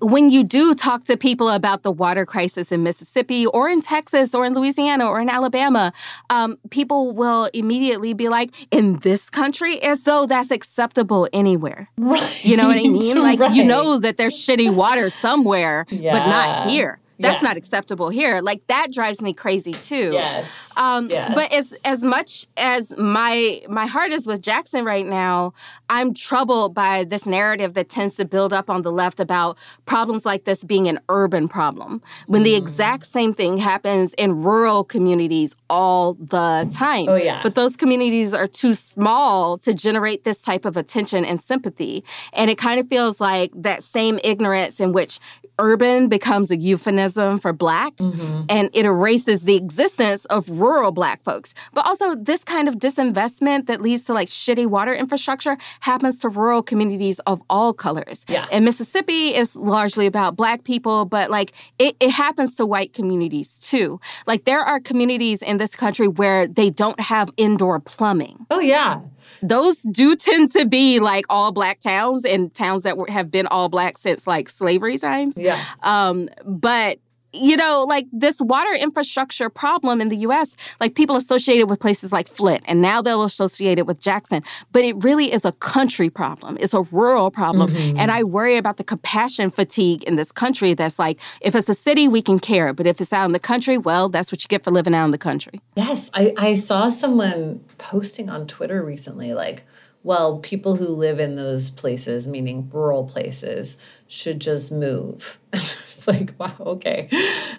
so 0.00 0.06
when 0.06 0.30
you 0.30 0.42
do 0.42 0.74
talk 0.74 1.04
to 1.04 1.18
people 1.18 1.50
about 1.50 1.82
the 1.82 1.90
water 1.90 2.24
crisis 2.24 2.72
in 2.72 2.82
Mississippi 2.82 3.46
or 3.46 3.68
in 3.68 3.82
Texas 3.82 4.34
or 4.34 4.46
in 4.46 4.54
Louisiana 4.54 5.06
or 5.06 5.20
in 5.20 5.28
Alabama, 5.28 5.92
um, 6.30 6.56
people 6.70 7.12
will 7.12 7.50
immediately 7.52 8.14
be 8.14 8.28
like, 8.30 8.54
in 8.70 9.00
this 9.00 9.28
country, 9.28 9.82
as 9.82 10.00
though 10.02 10.26
that's 10.26 10.50
acceptable 10.50 11.28
anywhere. 11.32 11.90
Right. 11.98 12.44
You 12.44 12.56
know 12.56 12.68
what 12.68 12.78
I 12.78 12.88
mean? 12.88 13.22
Like, 13.22 13.38
right. 13.38 13.54
you 13.54 13.64
know 13.64 13.98
that 13.98 14.16
there's 14.16 14.34
shitty 14.34 14.74
water 14.74 15.10
somewhere, 15.10 15.84
yeah. 15.90 16.18
but 16.18 16.26
not 16.26 16.70
here 16.70 17.00
that's 17.18 17.42
yeah. 17.42 17.48
not 17.48 17.56
acceptable 17.56 18.08
here 18.08 18.40
like 18.40 18.66
that 18.66 18.92
drives 18.92 19.22
me 19.22 19.32
crazy 19.32 19.72
too 19.72 20.10
yes. 20.12 20.76
Um, 20.76 21.08
yes 21.08 21.32
but 21.34 21.52
as 21.52 21.72
as 21.84 22.02
much 22.02 22.46
as 22.56 22.96
my 22.96 23.62
my 23.68 23.86
heart 23.86 24.12
is 24.12 24.26
with 24.26 24.40
jackson 24.40 24.84
right 24.84 25.06
now 25.06 25.52
i'm 25.88 26.12
troubled 26.14 26.74
by 26.74 27.04
this 27.04 27.26
narrative 27.26 27.74
that 27.74 27.88
tends 27.88 28.16
to 28.16 28.24
build 28.24 28.52
up 28.52 28.68
on 28.68 28.82
the 28.82 28.92
left 28.92 29.20
about 29.20 29.56
problems 29.86 30.26
like 30.26 30.44
this 30.44 30.64
being 30.64 30.88
an 30.88 30.98
urban 31.08 31.48
problem 31.48 32.02
when 32.26 32.42
mm. 32.42 32.44
the 32.44 32.54
exact 32.54 33.06
same 33.06 33.32
thing 33.32 33.58
happens 33.58 34.14
in 34.14 34.42
rural 34.42 34.84
communities 34.84 35.54
all 35.70 36.14
the 36.14 36.68
time 36.72 37.08
oh 37.08 37.14
yeah 37.14 37.40
but 37.42 37.54
those 37.54 37.76
communities 37.76 38.34
are 38.34 38.48
too 38.48 38.74
small 38.74 39.56
to 39.58 39.72
generate 39.72 40.24
this 40.24 40.38
type 40.38 40.64
of 40.64 40.76
attention 40.76 41.24
and 41.24 41.40
sympathy 41.40 42.04
and 42.32 42.50
it 42.50 42.58
kind 42.58 42.80
of 42.80 42.88
feels 42.88 43.20
like 43.20 43.50
that 43.54 43.82
same 43.84 44.18
ignorance 44.24 44.80
in 44.80 44.92
which 44.92 45.20
urban 45.58 46.08
becomes 46.08 46.50
a 46.50 46.56
euphemism 46.56 47.38
for 47.38 47.52
black 47.52 47.94
Mm-hmm. 47.96 48.42
and 48.48 48.70
it 48.72 48.84
erases 48.84 49.42
the 49.42 49.54
existence 49.56 50.24
of 50.26 50.48
rural 50.48 50.90
black 50.92 51.22
folks. 51.22 51.54
But 51.72 51.86
also, 51.86 52.14
this 52.14 52.42
kind 52.44 52.68
of 52.68 52.76
disinvestment 52.76 53.66
that 53.66 53.80
leads 53.80 54.02
to 54.04 54.12
like 54.14 54.28
shitty 54.28 54.66
water 54.66 54.94
infrastructure 54.94 55.56
happens 55.80 56.18
to 56.20 56.28
rural 56.28 56.62
communities 56.62 57.18
of 57.20 57.40
all 57.48 57.72
colors. 57.72 58.24
Yeah. 58.28 58.46
And 58.50 58.64
Mississippi 58.64 59.34
is 59.34 59.54
largely 59.56 60.06
about 60.06 60.36
black 60.36 60.64
people, 60.64 61.04
but 61.04 61.30
like 61.30 61.52
it, 61.78 61.96
it 62.00 62.10
happens 62.10 62.56
to 62.56 62.66
white 62.66 62.92
communities 62.92 63.58
too. 63.58 64.00
Like 64.26 64.44
there 64.44 64.60
are 64.60 64.80
communities 64.80 65.42
in 65.42 65.58
this 65.58 65.76
country 65.76 66.08
where 66.08 66.46
they 66.46 66.70
don't 66.70 66.98
have 67.00 67.30
indoor 67.36 67.80
plumbing 67.80 68.46
Oh 68.50 68.60
yeah. 68.60 69.00
Those 69.48 69.82
do 69.82 70.16
tend 70.16 70.50
to 70.52 70.66
be 70.66 71.00
like 71.00 71.26
all 71.28 71.52
black 71.52 71.80
towns 71.80 72.24
and 72.24 72.54
towns 72.54 72.82
that 72.82 72.96
were, 72.96 73.06
have 73.10 73.30
been 73.30 73.46
all 73.46 73.68
black 73.68 73.98
since 73.98 74.26
like 74.26 74.48
slavery 74.48 74.98
times. 74.98 75.36
Yeah. 75.36 75.62
Um, 75.82 76.28
but 76.44 76.98
you 77.34 77.56
know, 77.56 77.84
like 77.88 78.06
this 78.12 78.40
water 78.40 78.72
infrastructure 78.74 79.48
problem 79.48 80.00
in 80.00 80.08
the 80.08 80.16
US, 80.18 80.56
like 80.80 80.94
people 80.94 81.16
associate 81.16 81.58
it 81.58 81.68
with 81.68 81.80
places 81.80 82.12
like 82.12 82.28
Flint, 82.28 82.62
and 82.66 82.80
now 82.80 83.02
they'll 83.02 83.24
associate 83.24 83.78
it 83.78 83.86
with 83.86 84.00
Jackson. 84.00 84.42
But 84.72 84.84
it 84.84 85.02
really 85.02 85.32
is 85.32 85.44
a 85.44 85.52
country 85.52 86.10
problem, 86.10 86.56
it's 86.60 86.74
a 86.74 86.82
rural 86.82 87.30
problem. 87.30 87.70
Mm-hmm. 87.70 87.98
And 87.98 88.10
I 88.10 88.22
worry 88.22 88.56
about 88.56 88.76
the 88.76 88.84
compassion 88.84 89.50
fatigue 89.50 90.04
in 90.04 90.16
this 90.16 90.30
country 90.30 90.74
that's 90.74 90.98
like, 90.98 91.18
if 91.40 91.54
it's 91.54 91.68
a 91.68 91.74
city, 91.74 92.08
we 92.08 92.22
can 92.22 92.38
care. 92.38 92.72
But 92.72 92.86
if 92.86 93.00
it's 93.00 93.12
out 93.12 93.26
in 93.26 93.32
the 93.32 93.40
country, 93.40 93.78
well, 93.78 94.08
that's 94.08 94.30
what 94.30 94.42
you 94.42 94.48
get 94.48 94.64
for 94.64 94.70
living 94.70 94.94
out 94.94 95.04
in 95.04 95.10
the 95.10 95.18
country. 95.18 95.60
Yes, 95.76 96.10
I, 96.14 96.32
I 96.36 96.54
saw 96.54 96.90
someone 96.90 97.64
posting 97.78 98.30
on 98.30 98.46
Twitter 98.46 98.82
recently, 98.82 99.34
like, 99.34 99.64
well, 100.04 100.38
people 100.38 100.76
who 100.76 100.88
live 100.88 101.18
in 101.18 101.34
those 101.34 101.70
places, 101.70 102.26
meaning 102.28 102.70
rural 102.72 103.04
places, 103.04 103.76
should 104.06 104.38
just 104.38 104.70
move. 104.70 105.40
it's 105.52 106.06
like, 106.06 106.34
wow, 106.38 106.54
okay. 106.60 107.08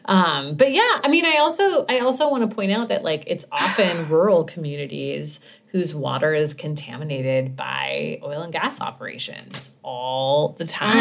Um, 0.05 0.55
but 0.55 0.71
yeah, 0.71 0.99
I 1.03 1.07
mean, 1.09 1.25
I 1.25 1.37
also 1.39 1.85
I 1.89 1.99
also 1.99 2.29
want 2.29 2.47
to 2.49 2.55
point 2.55 2.71
out 2.71 2.87
that 2.89 3.03
like 3.03 3.23
it's 3.27 3.45
often 3.51 4.07
rural 4.07 4.43
communities 4.45 5.39
whose 5.67 5.93
water 5.93 6.33
is 6.33 6.53
contaminated 6.53 7.55
by 7.57 8.19
oil 8.23 8.43
and 8.43 8.53
gas 8.53 8.79
operations 8.79 9.71
all 9.83 10.49
the 10.57 10.65
time 10.65 10.95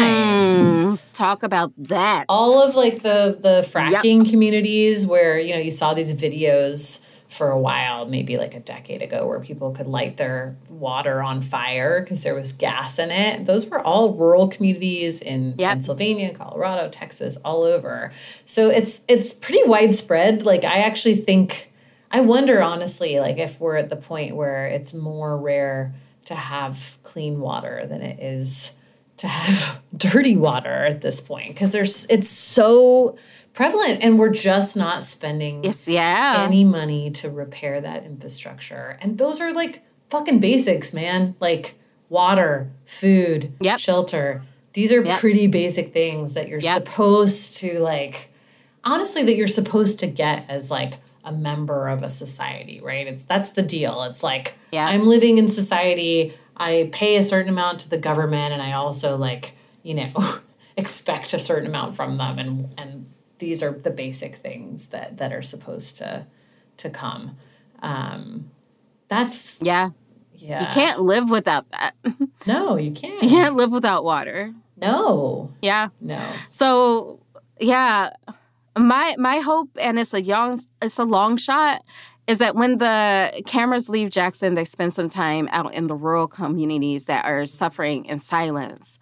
Mm, 0.55 0.99
talk 1.13 1.43
about 1.43 1.71
that. 1.77 2.25
all 2.27 2.61
of 2.61 2.75
like 2.75 3.01
the 3.01 3.37
the 3.39 3.61
fracking 3.71 4.29
communities 4.29 5.05
where 5.07 5.37
you 5.39 5.53
know 5.53 5.61
you 5.61 5.71
saw 5.71 5.93
these 5.93 6.13
videos 6.13 7.04
for 7.35 7.49
a 7.51 7.59
while 7.59 8.05
maybe 8.05 8.37
like 8.37 8.53
a 8.53 8.59
decade 8.59 9.01
ago 9.01 9.27
where 9.27 9.39
people 9.39 9.71
could 9.71 9.87
light 9.87 10.15
their 10.17 10.55
water 10.69 11.21
on 11.21 11.41
fire 11.41 11.99
because 12.01 12.23
there 12.23 12.33
was 12.33 12.53
gas 12.53 12.97
in 12.97 13.11
it. 13.11 13.45
Those 13.45 13.67
were 13.67 13.81
all 13.81 14.13
rural 14.13 14.47
communities 14.47 15.21
in 15.21 15.53
Yep. 15.57 15.69
pennsylvania 15.69 16.33
colorado 16.33 16.89
texas 16.89 17.37
all 17.43 17.63
over. 17.63 18.11
So 18.45 18.69
it's 18.69 19.01
it's 19.07 19.33
pretty 19.33 19.67
widespread. 19.67 20.43
Like 20.43 20.63
i 20.63 20.77
actually 20.79 21.17
think 21.17 21.71
i 22.11 22.21
wonder 22.21 22.61
honestly 22.61 23.19
like 23.19 23.37
if 23.37 23.59
we're 23.59 23.75
at 23.75 23.89
the 23.89 23.95
point 23.97 24.35
where 24.35 24.67
it's 24.67 24.93
more 24.93 25.37
rare 25.37 25.93
to 26.25 26.35
have 26.35 26.97
clean 27.03 27.39
water 27.39 27.85
than 27.87 28.01
it 28.01 28.19
is 28.23 28.73
to 29.17 29.27
have 29.27 29.81
dirty 29.97 30.35
water 30.35 30.69
at 30.69 31.01
this 31.01 31.21
point. 31.21 31.49
Because 31.53 31.71
there's 31.71 32.05
it's 32.09 32.29
so 32.29 33.17
prevalent 33.55 34.03
and 34.03 34.19
we're 34.19 34.29
just 34.29 34.75
not 34.77 35.03
spending 35.03 35.63
Yes, 35.63 35.87
yeah. 35.87 36.43
any 36.47 36.63
money 36.63 37.09
to 37.11 37.29
repair 37.29 37.81
that 37.81 38.03
infrastructure 38.03 38.97
and 39.01 39.17
those 39.17 39.39
are 39.41 39.53
like 39.53 39.81
fucking 40.09 40.39
basics 40.39 40.93
man 40.93 41.35
like 41.39 41.75
water 42.09 42.69
food 42.85 43.53
Yep. 43.61 43.79
shelter 43.79 44.43
these 44.73 44.91
are 44.91 45.01
Yep. 45.03 45.19
pretty 45.19 45.47
basic 45.47 45.93
things 45.93 46.33
that 46.33 46.47
you're 46.49 46.59
Yep. 46.59 46.79
supposed 46.83 47.57
to 47.57 47.79
like 47.79 48.29
honestly 48.83 49.23
that 49.23 49.35
you're 49.35 49.47
supposed 49.47 49.99
to 49.99 50.07
get 50.07 50.45
as 50.49 50.69
like 50.69 50.95
a 51.23 51.31
member 51.31 51.87
of 51.87 52.03
a 52.03 52.09
society 52.09 52.79
right 52.83 53.07
it's 53.07 53.23
that's 53.23 53.51
the 53.51 53.63
deal 53.63 54.03
it's 54.03 54.21
like 54.21 54.55
Yeah. 54.71 54.85
i'm 54.85 55.07
living 55.07 55.37
in 55.39 55.49
society 55.49 56.33
i 56.57 56.89
pay 56.91 57.15
a 57.15 57.23
certain 57.23 57.49
amount 57.49 57.79
to 57.81 57.89
the 57.89 57.97
government 57.97 58.53
and 58.53 58.61
i 58.61 58.73
also 58.73 59.17
like 59.17 59.53
you 59.81 59.93
know 59.95 60.11
expect 60.77 61.33
a 61.33 61.39
certain 61.39 61.67
amount 61.67 61.95
from 61.95 62.17
them 62.17 62.37
and 62.37 62.69
and 62.77 63.05
these 63.39 63.61
are 63.61 63.71
the 63.71 63.91
basic 63.91 64.37
things 64.37 64.87
that 64.87 65.17
that 65.17 65.33
are 65.33 65.41
supposed 65.41 65.97
to 65.97 66.25
to 66.77 66.89
come 66.89 67.37
um 67.81 68.49
that's 69.07 69.61
yeah. 69.61 69.89
yeah 70.33 70.61
You 70.61 70.67
can't 70.73 70.99
live 71.01 71.29
without 71.29 71.69
that. 71.71 71.95
no 72.47 72.77
you 72.77 72.91
can't 72.91 73.21
You 73.23 73.29
can't 73.29 73.55
live 73.55 73.71
without 73.71 74.03
water. 74.03 74.53
no 74.77 75.51
Yeah. 75.61 75.89
no 76.01 76.21
So 76.49 77.19
yeah, 77.59 78.11
my 78.77 79.15
my 79.17 79.39
hope, 79.39 79.69
and 79.79 79.99
it's 79.99 80.13
a 80.13 80.21
young, 80.21 80.61
it's 80.81 80.99
a 80.99 81.03
long 81.03 81.37
shot, 81.37 81.81
is 82.27 82.39
that 82.39 82.55
when 82.55 82.79
the 82.79 83.41
cameras 83.45 83.89
leave 83.89 84.09
Jackson, 84.09 84.55
they 84.55 84.65
spend 84.65 84.93
some 84.93 85.09
time 85.09 85.47
out 85.51 85.73
in 85.73 85.87
the 85.87 85.95
rural 85.95 86.27
communities 86.27 87.05
that 87.05 87.25
are 87.25 87.45
suffering 87.45 88.05
in 88.05 88.19
silence. 88.19 88.99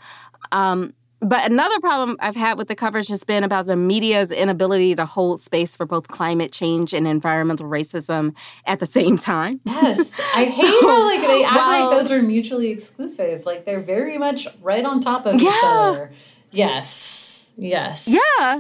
Um, 0.52 0.94
but 1.24 1.50
another 1.50 1.80
problem 1.80 2.18
I've 2.20 2.36
had 2.36 2.58
with 2.58 2.68
the 2.68 2.76
coverage 2.76 3.08
has 3.08 3.24
been 3.24 3.44
about 3.44 3.66
the 3.66 3.76
media's 3.76 4.32
inability 4.32 4.96
to 4.96 5.06
hold 5.06 5.40
space 5.42 5.76
for 5.78 5.86
both 5.86 6.08
climate 6.08 6.52
change 6.52 6.94
and 6.94 7.08
environmental 7.08 7.68
racism 7.68 8.36
at 8.66 8.80
the 8.80 8.86
same 8.98 9.18
time. 9.18 9.62
Yes, 9.66 10.20
I 10.36 10.46
hate 10.60 10.82
how 10.82 11.08
like 11.08 11.22
they 11.22 11.44
act 11.44 11.56
while- 11.56 11.90
like 11.90 12.02
those 12.02 12.12
are 12.12 12.22
mutually 12.22 12.70
exclusive. 12.70 13.46
Like 13.46 13.66
they're 13.66 13.82
very 13.82 14.18
much 14.18 14.48
right 14.62 14.86
on 14.86 15.00
top 15.00 15.26
of 15.26 15.36
each 15.42 15.54
other. 15.64 16.12
Yes, 16.52 17.52
yes, 17.58 18.08
Yeah. 18.08 18.60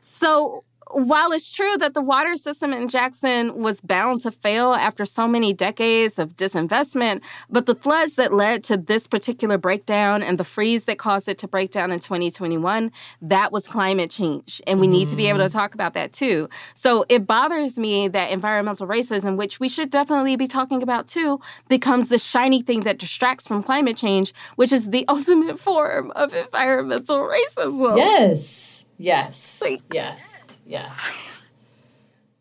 So 0.00 0.64
while 0.90 1.32
it's 1.32 1.50
true 1.50 1.76
that 1.78 1.94
the 1.94 2.00
water 2.00 2.36
system 2.36 2.72
in 2.72 2.88
Jackson 2.88 3.62
was 3.62 3.80
bound 3.80 4.20
to 4.22 4.30
fail 4.30 4.74
after 4.74 5.04
so 5.04 5.28
many 5.28 5.52
decades 5.52 6.18
of 6.18 6.36
disinvestment, 6.36 7.20
but 7.50 7.66
the 7.66 7.74
floods 7.74 8.14
that 8.14 8.32
led 8.32 8.64
to 8.64 8.76
this 8.76 9.06
particular 9.06 9.58
breakdown 9.58 10.22
and 10.22 10.38
the 10.38 10.44
freeze 10.44 10.84
that 10.84 10.98
caused 10.98 11.28
it 11.28 11.38
to 11.38 11.48
break 11.48 11.70
down 11.70 11.90
in 11.90 12.00
2021, 12.00 12.90
that 13.20 13.52
was 13.52 13.66
climate 13.66 14.10
change. 14.10 14.62
And 14.66 14.80
we 14.80 14.86
need 14.86 15.08
to 15.08 15.16
be 15.16 15.26
able 15.26 15.40
to 15.40 15.44
mm. 15.44 15.52
talk 15.52 15.74
about 15.74 15.94
that 15.94 16.12
too. 16.12 16.48
So 16.74 17.04
it 17.08 17.26
bothers 17.26 17.78
me 17.78 18.08
that 18.08 18.30
environmental 18.30 18.86
racism, 18.86 19.36
which 19.36 19.60
we 19.60 19.68
should 19.68 19.90
definitely 19.90 20.36
be 20.36 20.46
talking 20.46 20.82
about 20.82 21.06
too, 21.06 21.40
becomes 21.68 22.08
the 22.08 22.18
shiny 22.18 22.62
thing 22.62 22.80
that 22.80 22.98
distracts 22.98 23.46
from 23.46 23.62
climate 23.62 23.96
change, 23.96 24.32
which 24.56 24.72
is 24.72 24.90
the 24.90 25.04
ultimate 25.08 25.60
form 25.60 26.10
of 26.12 26.32
environmental 26.32 27.18
racism. 27.18 27.96
yes, 27.96 28.84
yes, 28.98 29.62
Like- 29.62 29.82
yes, 29.92 30.56
yes. 30.66 31.48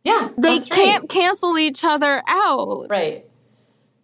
Yeah, 0.04 0.30
they 0.38 0.60
can't 0.60 1.02
right. 1.04 1.10
cancel 1.10 1.58
each 1.58 1.84
other 1.84 2.24
out. 2.28 2.88
Right. 2.90 3.26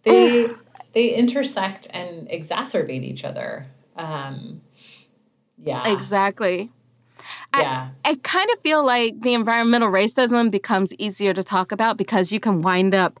They 0.02 0.50
they 0.92 1.14
intersect 1.14 1.88
and 1.94 2.28
exacerbate 2.28 3.02
each 3.02 3.24
other. 3.24 3.66
Um, 3.96 4.60
yeah, 5.56 5.88
Exactly. 5.90 6.70
yeah, 7.56 7.88
I 8.04 8.16
kind 8.22 8.50
of 8.52 8.58
feel 8.58 8.84
like 8.84 9.22
the 9.22 9.32
environmental 9.32 9.88
racism 9.88 10.50
becomes 10.50 10.92
easier 10.98 11.32
to 11.32 11.42
talk 11.42 11.72
about 11.72 11.96
because 11.96 12.30
you 12.30 12.38
can 12.38 12.60
wind 12.60 12.94
up. 12.94 13.18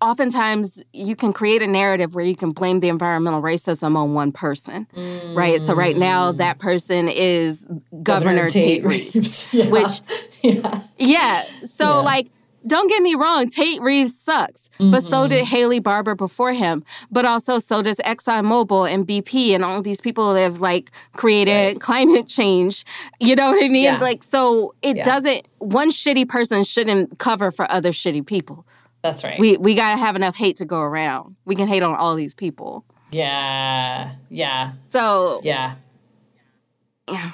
Oftentimes, 0.00 0.82
you 0.92 1.14
can 1.14 1.32
create 1.32 1.60
a 1.62 1.66
narrative 1.66 2.14
where 2.14 2.24
you 2.24 2.34
can 2.36 2.50
blame 2.52 2.80
the 2.80 2.88
environmental 2.88 3.42
racism 3.42 3.96
on 3.96 4.14
one 4.14 4.32
person, 4.32 4.86
right? 5.34 5.60
So, 5.60 5.74
right 5.74 5.96
now, 5.96 6.32
that 6.32 6.58
person 6.58 7.08
is 7.08 7.66
Governor, 8.02 8.48
Tate, 8.50 8.84
Reeves, 8.84 9.48
Yeah. 9.52 9.68
which 9.68 10.00
yeah, 10.42 10.82
Yeah. 10.96 11.44
So 11.64 11.84
Yeah. 11.96 12.00
like 12.00 12.28
don't 12.66 12.88
get 12.88 13.02
me 13.02 13.14
wrong, 13.14 13.48
Tate 13.48 13.80
Reeves 13.80 14.14
sucks, 14.18 14.68
but 14.78 15.02
so 15.02 15.20
Mm-hmm. 15.22 15.28
did 15.30 15.44
Haley 15.46 15.78
Barbour 15.80 16.14
before 16.14 16.52
him. 16.52 16.84
But 17.10 17.24
also 17.24 17.58
so 17.58 17.80
does 17.80 17.96
ExxonMobil 17.98 18.90
and 18.92 19.06
BP 19.06 19.54
and 19.54 19.64
all 19.64 19.80
these 19.80 20.00
people 20.02 20.34
that 20.34 20.42
have 20.42 20.60
like 20.60 20.90
created 21.16 21.80
climate 21.80 22.28
change. 22.28 22.84
You 23.18 23.34
know 23.34 23.50
what 23.52 23.64
I 23.64 23.68
mean? 23.68 23.98
Like 24.00 24.22
so 24.22 24.74
it 24.82 24.96
doesn't 25.04 25.48
one 25.58 25.90
shitty 25.90 26.28
person 26.28 26.62
shouldn't 26.64 27.18
cover 27.18 27.50
for 27.50 27.70
other 27.70 27.92
shitty 27.92 28.26
people. 28.26 28.66
That's 29.02 29.24
right. 29.24 29.38
We 29.38 29.56
we 29.56 29.74
gotta 29.74 29.96
have 29.98 30.16
enough 30.16 30.36
hate 30.36 30.56
to 30.58 30.64
go 30.64 30.80
around. 30.80 31.36
We 31.44 31.54
can 31.56 31.68
hate 31.68 31.82
on 31.82 31.94
all 31.94 32.14
these 32.14 32.34
people. 32.34 32.84
yeah, 33.10 34.14
yeah, 34.28 34.72
So 34.90 35.40
yeah, 35.42 35.74
Yeah. 37.08 37.32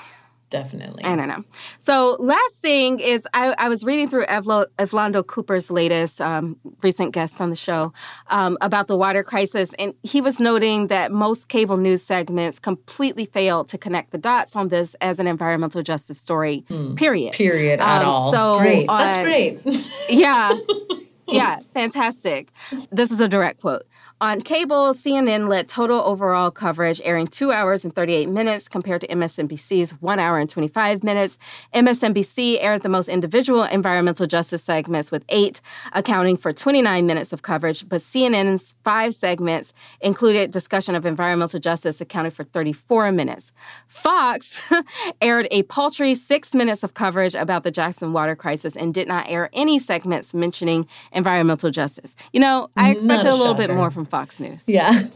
definitely. 0.48 1.05
I 1.05 1.16
don't 1.16 1.28
know. 1.28 1.44
So 1.80 2.16
last 2.20 2.55
thing 2.62 3.01
is 3.01 3.26
I, 3.34 3.55
I 3.59 3.68
was 3.68 3.84
reading 3.84 4.09
through 4.09 4.24
Evlo, 4.26 4.66
Evlondo 4.78 5.26
Cooper's 5.26 5.70
latest 5.70 6.20
um, 6.20 6.56
recent 6.82 7.12
guest 7.12 7.40
on 7.40 7.51
the 7.51 7.56
show 7.56 7.93
um, 8.30 8.56
about 8.60 8.86
the 8.86 8.97
water 8.97 9.22
crisis, 9.24 9.74
and 9.78 9.93
he 10.02 10.20
was 10.22 10.38
noting 10.40 10.86
that 10.86 11.10
most 11.12 11.48
cable 11.48 11.76
news 11.76 12.02
segments 12.02 12.59
completely 12.59 13.26
fail 13.26 13.64
to 13.64 13.76
connect 13.76 14.12
the 14.12 14.18
dots 14.18 14.56
on 14.56 14.68
this 14.68 14.94
as 15.02 15.18
an 15.20 15.26
environmental 15.26 15.82
justice 15.82 16.18
story. 16.20 16.64
Period. 16.97 17.34
Period 17.34 17.80
at 17.80 18.02
Um, 18.02 18.09
all. 18.09 18.32
so, 18.32 18.59
great. 18.60 18.86
That's 18.86 19.16
great. 19.18 19.60
Yeah. 20.09 20.56
Yeah, 21.28 21.60
fantastic. 21.74 22.48
This 22.90 23.10
is 23.10 23.20
a 23.20 23.28
direct 23.28 23.60
quote. 23.60 23.82
On 24.18 24.40
cable, 24.40 24.94
CNN 24.94 25.47
led 25.47 25.68
total 25.68 26.01
overall 26.01 26.51
coverage, 26.51 27.02
airing 27.05 27.26
two 27.26 27.52
hours 27.52 27.84
and 27.84 27.94
38 27.94 28.30
minutes 28.30 28.66
compared 28.66 29.02
to 29.02 29.06
MSNBC's 29.09 29.90
one 30.01 30.18
hour 30.18 30.38
and 30.38 30.48
25 30.48 31.05
minutes. 31.05 31.36
MSNBC 31.74 32.56
aired 32.62 32.80
the 32.80 32.88
most 32.88 33.10
individual 33.10 33.64
environmental 33.64 34.26
justice 34.26 34.64
segments 34.64 35.10
with 35.10 35.22
eight, 35.28 35.60
accounting 35.93 36.38
for 36.38 36.51
29 36.51 37.05
minutes 37.05 37.34
of 37.34 37.43
coverage, 37.43 37.86
but 37.90 38.01
CNN's 38.01 38.74
five 38.82 39.14
segments 39.14 39.74
included 40.01 40.51
discussion 40.51 40.94
of 40.94 41.05
environmental 41.05 41.60
justice, 41.60 42.01
accounting 42.01 42.32
for 42.32 42.44
34 42.44 43.12
minutes. 43.12 43.52
Fox 43.86 44.72
aired 45.20 45.47
a 45.51 45.64
paltry 45.64 46.14
six 46.14 46.55
minutes 46.55 46.82
of 46.82 46.94
coverage 46.94 47.34
about 47.34 47.64
the 47.64 47.70
Jackson 47.70 48.14
water 48.14 48.34
crisis 48.34 48.76
and 48.76 48.94
did 48.94 49.09
not 49.09 49.28
air 49.28 49.51
any 49.52 49.78
segments 49.78 50.32
mentioning 50.32 50.86
environmental 51.12 51.70
justice. 51.70 52.16
You 52.32 52.40
know, 52.40 52.70
I 52.78 52.93
expected 52.93 53.26
a 53.26 53.34
a, 53.34 53.36
little 53.36 53.52
bit 53.52 53.68
more 53.68 53.90
from 53.90 54.05
Fox 54.06 54.40
News. 54.40 54.64
Yeah. 54.66 55.02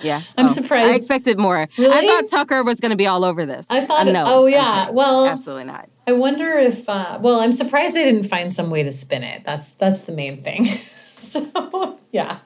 Yeah. 0.00 0.20
I'm 0.38 0.44
Oh, 0.44 0.48
surprised. 0.48 0.92
I 0.92 0.94
expected 0.94 1.40
more. 1.40 1.56
I 1.58 1.66
thought 1.76 2.28
Tucker 2.28 2.62
was 2.62 2.78
going 2.78 2.90
to 2.90 2.96
be 2.96 3.08
all 3.08 3.24
over 3.24 3.44
this. 3.44 3.66
I 3.68 3.84
thought- 3.84 4.06
Uh, 4.06 4.12
no. 4.12 4.24
oh, 4.28 4.46
yeah. 4.46 4.82
kidding. 4.82 4.94
Well- 4.94 5.26
absolutely 5.26 5.64
not. 5.64 5.88
I 6.06 6.12
wonder 6.12 6.52
if 6.52 6.88
uh 6.88 7.18
well, 7.20 7.40
I'm 7.40 7.50
surprised 7.52 7.94
they 7.96 8.04
didn't 8.04 8.28
find 8.28 8.52
some 8.52 8.70
way 8.70 8.84
to 8.84 8.92
spin 8.92 9.24
it. 9.24 9.42
That's 9.44 9.70
that's 9.72 10.02
the 10.02 10.12
main 10.12 10.40
thing. 10.40 10.66
so 11.08 11.98
yeah. 12.12 12.38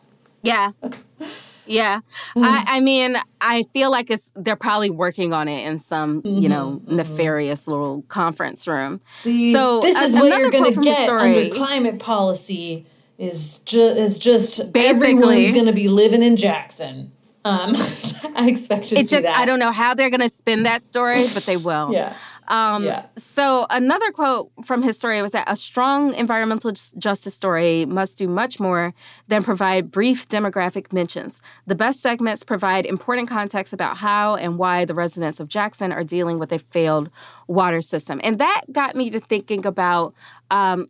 Yeah. 0.43 0.73
Yeah. 1.67 2.01
Mm. 2.37 2.45
I, 2.45 2.65
I 2.77 2.81
mean, 2.81 3.17
I 3.41 3.65
feel 3.73 3.91
like 3.91 4.11
it's 4.11 4.31
they're 4.37 4.57
probably 4.57 4.89
working 4.91 5.33
on 5.33 5.47
it 5.49 5.67
in 5.67 5.79
some, 5.79 6.23
you 6.25 6.49
know, 6.49 6.81
Mm-hmm, 6.85 6.97
nefarious 6.97 7.67
little 7.69 8.03
conference 8.09 8.67
room. 8.69 9.01
See, 9.17 9.53
So, 9.53 9.81
this 9.81 10.01
is 10.01 10.15
what 10.15 10.39
you're 10.39 10.51
going 10.51 10.73
to 10.73 10.81
get 10.81 11.09
under 11.09 11.49
climate 11.51 11.99
policy 11.99 12.87
is 13.19 13.59
just 13.61 13.97
is 13.97 14.19
just 14.19 14.73
Basically. 14.73 15.11
everyone's 15.11 15.51
going 15.53 15.67
to 15.67 15.73
be 15.73 15.89
living 15.89 16.23
in 16.23 16.37
Jackson. 16.37 17.13
Um, 17.45 17.75
I 18.35 18.49
expect 18.49 18.89
to 18.89 18.97
It's 18.99 19.11
see 19.11 19.17
just 19.17 19.23
that. 19.23 19.37
I 19.37 19.45
don't 19.47 19.61
know 19.61 19.71
how 19.71 19.95
they're 19.95 20.11
going 20.11 20.21
to 20.21 20.29
spin 20.29 20.65
that 20.65 20.83
story, 20.83 21.27
but 21.33 21.45
they 21.45 21.57
will. 21.57 21.93
Yeah. 21.93 22.17
Um, 22.49 22.85
Yeah. 22.85 23.07
So 23.17 23.67
another 23.71 24.11
quote 24.11 24.51
from 24.65 24.83
his 24.83 24.97
story 24.97 25.23
was 25.23 25.31
that 25.33 25.45
a 25.49 25.55
strong 25.55 26.13
environmental 26.15 26.73
justice 26.73 27.35
story 27.35 27.85
must 27.87 28.19
do 28.19 28.27
much 28.27 28.59
more 28.59 28.95
than 29.29 29.45
provide 29.45 29.93
brief 29.93 30.29
demographic 30.29 30.93
mentions. 30.93 31.41
The 31.67 31.77
best 31.77 32.01
segments 32.01 32.43
provide 32.43 32.85
important 32.85 33.29
context 33.29 33.73
about 33.73 33.99
how 33.99 34.35
and 34.35 34.59
why 34.59 34.85
the 34.85 34.95
residents 34.95 35.39
of 35.39 35.47
Jackson 35.49 35.93
are 35.93 36.05
dealing 36.05 36.41
with 36.41 36.53
a 36.53 36.59
failed 36.59 37.11
water 37.47 37.81
system, 37.81 38.21
and 38.25 38.39
that 38.41 38.63
got 38.73 38.97
me 38.97 39.09
to 39.11 39.21
thinking 39.21 39.65
about. 39.65 40.15
Um, 40.51 40.89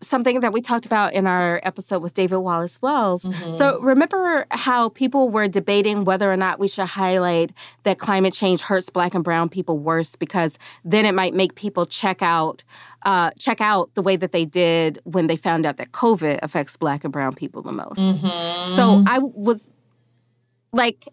Something 0.00 0.40
that 0.40 0.52
we 0.52 0.60
talked 0.60 0.86
about 0.86 1.12
in 1.12 1.26
our 1.26 1.60
episode 1.62 2.02
with 2.02 2.14
David 2.14 2.38
Wallace 2.38 2.80
Wells. 2.82 3.26
So, 3.56 3.80
remember 3.80 4.46
how 4.50 4.88
people 4.90 5.30
were 5.30 5.48
debating 5.48 6.04
whether 6.04 6.30
or 6.32 6.36
not 6.36 6.58
we 6.58 6.68
should 6.68 6.86
highlight 6.86 7.52
that 7.84 7.98
climate 7.98 8.34
change 8.34 8.62
hurts 8.62 8.90
Black 8.90 9.14
and 9.14 9.24
Brown 9.24 9.48
people 9.48 9.78
worse 9.78 10.16
because 10.16 10.58
then 10.84 11.04
it 11.04 11.14
might 11.14 11.34
make 11.34 11.54
people 11.54 11.86
check 11.86 12.22
out 12.22 12.64
uh, 13.04 13.30
check 13.38 13.60
out 13.60 13.94
the 13.94 14.02
way 14.02 14.16
that 14.16 14.32
they 14.32 14.44
did 14.44 15.00
when 15.04 15.28
they 15.28 15.36
found 15.36 15.64
out 15.64 15.76
that 15.76 15.92
COVID 15.92 16.40
affects 16.42 16.76
Black 16.76 17.04
and 17.04 17.12
Brown 17.12 17.34
people 17.34 17.62
the 17.62 17.72
most. 17.72 18.00
So 18.76 19.04
I 19.06 19.18
was 19.20 19.70
like, 20.72 21.04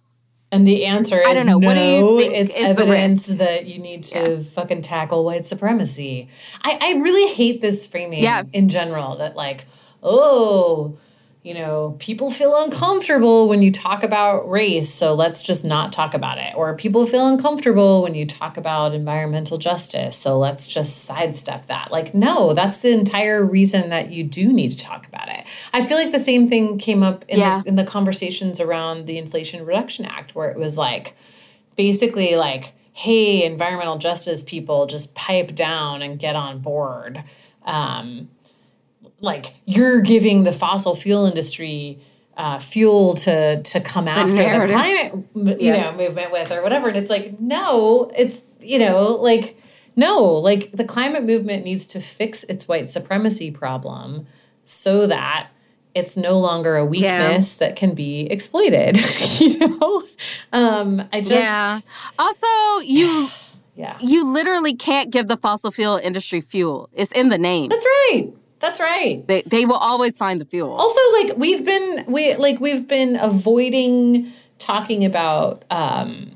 And 0.56 0.66
the 0.66 0.86
answer 0.86 1.20
is 1.20 1.28
I 1.28 1.34
don't 1.34 1.46
know. 1.46 1.60
no. 1.60 1.68
What 1.68 1.74
do 1.74 1.82
you 1.82 2.18
think 2.20 2.34
it's 2.34 2.58
is 2.58 2.70
evidence 2.70 3.26
that 3.28 3.66
you 3.66 3.78
need 3.80 4.04
to 4.06 4.42
fucking 4.42 4.82
tackle 4.84 5.26
white 5.26 5.46
supremacy. 5.46 6.30
I, 6.64 6.78
I 6.82 6.94
really 7.02 7.34
hate 7.34 7.60
this 7.62 7.86
framing 7.86 8.24
Yeah. 8.24 8.44
in 8.54 8.70
general 8.70 9.18
that 9.18 9.36
like, 9.36 9.66
oh, 10.02 10.98
you 11.46 11.54
know, 11.54 11.96
people 12.00 12.32
feel 12.32 12.60
uncomfortable 12.64 13.48
when 13.48 13.62
you 13.62 13.72
talk 13.72 14.02
about 14.02 14.50
race, 14.50 14.92
so 14.92 15.14
let's 15.14 15.44
just 15.44 15.64
not 15.64 15.94
talk 15.94 16.16
about 16.16 16.40
it. 16.40 16.56
Or 16.56 16.76
people 16.76 17.06
feel 17.06 17.28
uncomfortable 17.28 18.02
when 18.02 18.16
you 18.16 18.26
talk 18.26 18.58
about 18.58 18.96
environmental 18.96 19.60
justice, 19.60 20.18
so 20.18 20.40
let's 20.40 20.66
just 20.66 21.04
sidestep 21.04 21.68
that. 21.68 21.92
Like, 21.92 22.16
no, 22.16 22.56
that's 22.56 22.80
the 22.80 22.90
entire 22.90 23.46
reason 23.46 23.90
that 23.92 24.12
you 24.12 24.24
do 24.24 24.52
need 24.52 24.72
to 24.72 24.78
talk 24.78 25.06
about 25.06 25.30
it. 25.30 25.46
I 25.72 25.86
feel 25.86 25.98
like 25.98 26.12
the 26.12 26.18
same 26.18 26.50
thing 26.50 26.80
came 26.80 27.04
up 27.04 27.24
in, 27.28 27.38
Yeah. 27.38 27.62
the, 27.62 27.70
in 27.70 27.76
the 27.76 27.84
conversations 27.84 28.60
around 28.60 29.06
the 29.06 29.20
Inflation 29.20 29.64
Reduction 29.64 30.06
Act, 30.06 30.34
where 30.34 30.50
it 30.50 30.58
was 30.58 30.80
like, 30.80 31.16
basically 31.76 32.36
like, 32.36 32.74
hey, 32.94 33.44
environmental 33.44 34.00
justice 34.00 34.42
people, 34.42 34.88
just 34.88 35.14
pipe 35.14 35.54
down 35.54 36.02
and 36.02 36.18
get 36.18 36.36
on 36.36 36.58
board. 36.58 37.24
Um, 37.66 38.30
like 39.26 39.54
you're 39.66 40.00
giving 40.02 40.44
the 40.44 40.54
fossil 40.54 40.96
fuel 40.96 41.26
industry 41.26 42.00
uh, 42.38 42.60
fuel 42.60 43.16
to 43.16 43.62
to 43.64 43.80
come 43.82 44.08
after 44.08 44.36
the 44.36 44.68
climate 44.72 45.14
you 45.60 45.74
Yeah. 45.74 45.92
know 45.92 45.98
movement 45.98 46.32
with 46.32 46.52
or 46.52 46.62
whatever 46.62 46.88
and 46.90 46.98
it's 46.98 47.10
like 47.10 47.40
no 47.40 48.12
it's 48.18 48.42
you 48.62 48.78
know 48.80 49.08
like 49.32 49.60
no 49.96 50.22
like 50.50 50.72
the 50.72 50.84
climate 50.84 51.24
movement 51.24 51.64
needs 51.66 51.86
to 51.88 52.00
fix 52.02 52.44
its 52.46 52.68
white 52.68 52.90
supremacy 52.90 53.52
problem 53.52 54.28
so 54.66 55.08
that 55.08 55.48
it's 55.94 56.18
no 56.18 56.38
longer 56.38 56.76
a 56.76 56.84
weakness 56.86 57.56
that 57.56 57.78
can 57.78 57.94
be 57.96 58.22
exploited 58.30 58.98
you 59.40 59.58
know 59.60 60.04
um 60.52 61.08
i 61.14 61.22
just 61.22 61.32
yeah. 61.32 61.80
Also, 62.20 62.48
you 62.84 63.30
yeah 63.76 63.98
you 64.02 64.26
literally 64.30 64.76
can't 64.76 65.10
give 65.10 65.28
the 65.28 65.38
fossil 65.38 65.72
fuel 65.72 65.96
industry 65.98 66.42
fuel. 66.42 66.90
It's 66.94 67.12
in 67.14 67.30
the 67.30 67.38
name. 67.38 67.70
that's 67.70 67.86
right 67.86 68.28
that's 68.66 68.80
right. 68.80 69.26
They 69.28 69.44
they 69.44 69.66
will 69.66 69.76
always 69.78 70.18
find 70.18 70.42
the 70.42 70.46
fuel. 70.46 70.72
also 70.74 71.00
like 71.20 71.38
we've 71.38 71.66
been 71.66 72.06
we 72.08 72.36
like 72.36 72.60
we've 72.60 72.88
been 72.88 73.16
avoiding 73.16 74.32
talking 74.58 75.06
about 75.06 75.64
um 75.70 76.32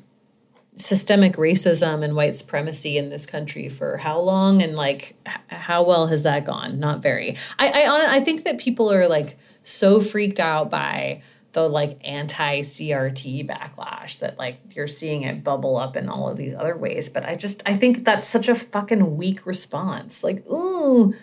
systemic 0.76 1.34
racism 1.34 2.04
and 2.04 2.16
white 2.16 2.36
supremacy 2.38 2.98
in 2.98 3.10
this 3.10 3.26
country 3.26 3.68
for 3.68 3.98
how 3.98 4.20
long? 4.20 4.62
And 4.62 4.76
like 4.76 5.16
h- 5.28 5.36
how 5.48 5.84
well 5.84 6.08
has 6.08 6.24
that 6.24 6.46
gone? 6.46 6.80
Not 6.80 7.02
very. 7.02 7.38
I 7.58 7.68
i 7.70 8.18
i 8.18 8.20
think 8.22 8.46
that 8.46 8.58
people 8.60 8.92
are 8.92 9.08
like 9.08 9.38
so 9.64 10.00
freaked 10.00 10.40
out 10.40 10.70
by 10.70 11.22
the 11.52 11.68
like 11.68 12.00
anti 12.04 12.62
CRT 12.62 13.48
backlash 13.50 14.20
that 14.20 14.38
like 14.38 14.60
you're 14.76 14.88
seeing 14.88 15.24
it 15.24 15.44
bubble 15.44 15.78
up 15.78 15.98
in 15.98 16.08
all 16.08 16.30
of 16.30 16.38
these 16.38 16.54
other 16.54 16.78
ways. 16.78 17.10
But 17.10 17.26
i 17.26 17.36
just 17.36 17.62
i 17.66 17.76
think 17.76 18.06
that's 18.06 18.28
such 18.28 18.48
a 18.48 18.56
fucking 18.56 19.18
weak 19.18 19.46
response. 19.46 20.24
Like 20.24 20.46
ooh 20.48 21.14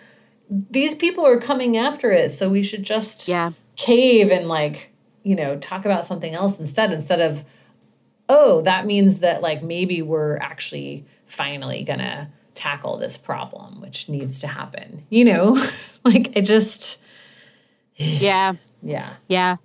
these 0.49 0.95
people 0.95 1.25
are 1.25 1.39
coming 1.39 1.75
after 1.77 2.11
it 2.11 2.31
so 2.31 2.49
we 2.49 2.63
should 2.63 2.83
just 2.83 3.27
Yeah. 3.27 3.51
cave 3.75 4.31
and 4.31 4.47
like 4.47 4.93
you 5.23 5.35
know 5.35 5.57
talk 5.57 5.83
about 5.85 6.05
something 6.05 6.33
else 6.33 6.59
instead 6.59 6.91
instead 6.93 7.19
of 7.19 7.43
oh 8.29 8.61
that 8.61 8.85
means 8.85 9.19
that 9.19 9.41
like 9.41 9.61
maybe 9.61 10.01
we're 10.01 10.37
actually 10.37 11.05
finally 11.25 11.83
gonna 11.83 12.29
tackle 12.53 12.97
this 12.97 13.17
problem 13.17 13.81
which 13.81 14.07
needs 14.09 14.39
to 14.39 14.47
happen 14.47 15.05
you 15.09 15.25
know 15.25 15.57
like 16.03 16.35
it 16.35 16.43
just 16.43 16.97
yeah. 17.95 18.53
yeah 18.81 19.15
Yeah. 19.27 19.57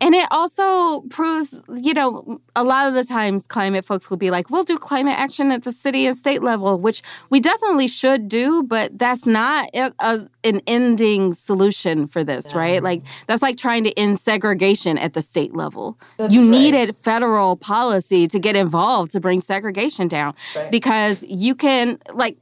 And 0.00 0.14
it 0.14 0.28
also 0.30 1.00
proves, 1.10 1.60
you 1.74 1.92
know, 1.92 2.40
a 2.54 2.62
lot 2.62 2.86
of 2.86 2.94
the 2.94 3.02
times 3.02 3.48
climate 3.48 3.84
folks 3.84 4.08
will 4.08 4.16
be 4.16 4.30
like, 4.30 4.48
we'll 4.48 4.62
do 4.62 4.78
climate 4.78 5.18
action 5.18 5.50
at 5.50 5.64
the 5.64 5.72
city 5.72 6.06
and 6.06 6.16
state 6.16 6.40
level, 6.40 6.78
which 6.78 7.02
we 7.30 7.40
definitely 7.40 7.88
should 7.88 8.28
do, 8.28 8.62
but 8.62 8.96
that's 8.96 9.26
not 9.26 9.68
a, 9.74 9.92
a- 9.98 10.28
an 10.44 10.60
ending 10.68 11.34
solution 11.34 12.06
for 12.06 12.22
this, 12.22 12.54
right? 12.54 12.80
Like, 12.80 13.02
that's 13.26 13.42
like 13.42 13.56
trying 13.56 13.82
to 13.84 13.98
end 13.98 14.20
segregation 14.20 14.98
at 14.98 15.14
the 15.14 15.22
state 15.22 15.54
level. 15.56 15.98
That's 16.16 16.32
you 16.32 16.42
right. 16.42 16.50
needed 16.50 16.94
federal 16.96 17.56
policy 17.56 18.28
to 18.28 18.38
get 18.38 18.54
involved 18.54 19.10
to 19.12 19.20
bring 19.20 19.40
segregation 19.40 20.06
down 20.06 20.34
Right. 20.54 20.70
because 20.70 21.24
you 21.24 21.56
can, 21.56 21.98
like, 22.14 22.36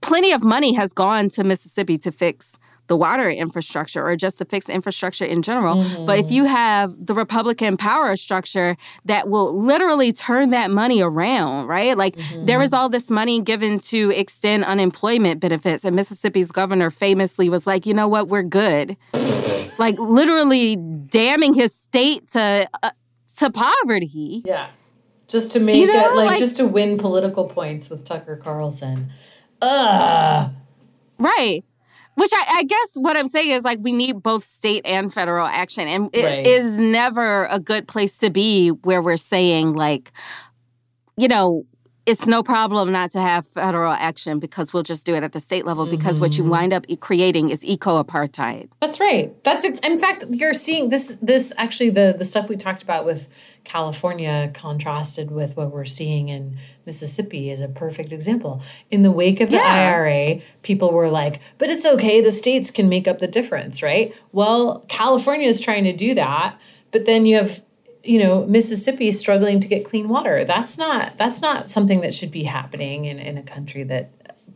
plenty 0.00 0.30
of 0.32 0.44
money 0.44 0.74
has 0.74 0.92
gone 0.92 1.28
to 1.30 1.42
Mississippi 1.42 1.98
to 1.98 2.12
fix 2.12 2.56
the 2.86 2.96
water 2.96 3.30
infrastructure 3.30 4.04
or 4.06 4.14
just 4.16 4.38
to 4.38 4.44
fix 4.44 4.68
infrastructure 4.68 5.24
in 5.24 5.42
general. 5.42 5.84
But 6.06 6.18
if 6.18 6.30
you 6.30 6.44
have 6.44 6.94
the 7.06 7.14
Republican 7.14 7.76
power 7.76 8.14
structure 8.16 8.76
that 9.06 9.28
will 9.28 9.58
literally 9.58 10.12
turn 10.12 10.50
that 10.50 10.70
money 10.70 11.00
around, 11.00 11.66
right? 11.66 11.96
Like 11.96 12.16
there 12.44 12.60
is 12.60 12.72
all 12.72 12.88
this 12.88 13.10
money 13.10 13.40
given 13.40 13.78
to 13.78 14.10
extend 14.10 14.64
unemployment 14.64 15.40
benefits, 15.40 15.84
and 15.84 15.96
Mississippi's 15.96 16.50
governor 16.50 16.90
famously 16.90 17.48
was 17.48 17.66
like, 17.66 17.86
you 17.86 17.94
know 17.94 18.08
what, 18.08 18.28
we're 18.28 18.42
good. 18.42 18.96
like 19.78 19.98
literally 19.98 20.76
damning 20.76 21.54
his 21.54 21.74
state 21.74 22.28
to 22.28 22.68
uh, 22.82 22.90
to 23.38 23.50
poverty. 23.50 24.42
yeah 24.44 24.68
just 25.26 25.52
to 25.52 25.58
make 25.58 25.76
You 25.76 25.86
know, 25.86 26.12
it 26.12 26.14
like, 26.16 26.26
like- 26.26 26.38
just 26.38 26.58
to 26.58 26.66
win 26.66 26.98
political 26.98 27.46
points 27.48 27.88
with 27.90 28.04
tucker 28.04 28.36
carlson 28.36 29.10
Ugh. 29.62 30.50
Right. 31.18 31.64
Which 32.14 32.30
I, 32.32 32.58
I 32.58 32.62
guess 32.64 32.90
what 32.94 33.16
I'm 33.16 33.26
saying 33.28 33.50
is 33.50 33.64
like 33.64 33.78
we 33.80 33.92
need 33.92 34.22
both 34.22 34.44
state 34.44 34.82
and 34.84 35.12
federal 35.12 35.46
action. 35.46 35.88
And 35.88 36.10
it 36.14 36.46
is 36.46 36.72
Right. 36.72 36.80
never 36.80 37.46
a 37.46 37.58
good 37.58 37.88
place 37.88 38.16
to 38.18 38.30
be 38.30 38.68
where 38.68 39.02
we're 39.02 39.16
saying, 39.16 39.74
like, 39.74 40.12
you 41.16 41.28
know, 41.28 41.66
it's 42.06 42.26
no 42.26 42.42
problem 42.42 42.92
not 42.92 43.10
to 43.12 43.20
have 43.20 43.46
federal 43.46 43.92
action 43.92 44.38
because 44.38 44.72
we'll 44.72 44.82
just 44.82 45.06
do 45.06 45.14
it 45.14 45.22
at 45.22 45.32
the 45.32 45.40
state 45.40 45.64
level 45.64 45.86
because 45.86 46.20
what 46.20 46.36
you 46.36 46.42
Mm-hmm. 46.44 46.50
wind 46.50 46.72
up 46.74 46.84
creating 47.00 47.50
is 47.50 47.64
eco 47.64 48.02
apartheid. 48.02 48.68
That's 48.80 49.00
right. 49.00 49.32
That's 49.44 49.64
ex- 49.64 49.78
in 49.80 49.96
fact 49.98 50.24
you're 50.28 50.52
seeing 50.52 50.90
this 50.90 51.16
this 51.22 51.52
actually 51.56 51.90
the 51.90 52.14
the 52.18 52.24
stuff 52.24 52.48
we 52.48 52.56
talked 52.56 52.82
about 52.82 53.04
with 53.06 53.28
California 53.64 54.50
contrasted 54.52 55.30
with 55.30 55.56
what 55.56 55.72
we're 55.72 55.86
seeing 55.86 56.28
in 56.28 56.58
Mississippi 56.84 57.48
is 57.50 57.62
a 57.62 57.68
perfect 57.68 58.12
example. 58.12 58.60
In 58.90 59.00
the 59.02 59.10
wake 59.10 59.40
of 59.40 59.48
the 59.50 59.56
Yeah. 59.56 59.92
IRA, 59.94 60.40
people 60.62 60.92
were 60.92 61.08
like, 61.08 61.40
"But 61.56 61.70
it's 61.70 61.86
okay, 61.86 62.20
the 62.20 62.30
states 62.32 62.70
can 62.70 62.90
make 62.90 63.08
up 63.08 63.20
the 63.20 63.26
difference, 63.26 63.82
right?" 63.82 64.14
Well, 64.32 64.84
California 64.88 65.48
is 65.48 65.60
trying 65.62 65.84
to 65.84 65.92
do 65.94 66.12
that, 66.14 66.56
but 66.90 67.06
then 67.06 67.24
you 67.24 67.36
have 67.36 67.62
you 68.04 68.18
know 68.18 68.46
Mississippi 68.46 69.10
struggling 69.12 69.60
to 69.60 69.68
get 69.68 69.84
clean 69.84 70.08
water. 70.08 70.44
That's 70.44 70.78
not 70.78 71.16
that's 71.16 71.40
not 71.40 71.70
something 71.70 72.00
that 72.02 72.14
should 72.14 72.30
be 72.30 72.44
happening 72.44 73.06
in 73.06 73.18
in 73.18 73.38
a 73.38 73.42
country 73.42 73.82
that 73.84 74.10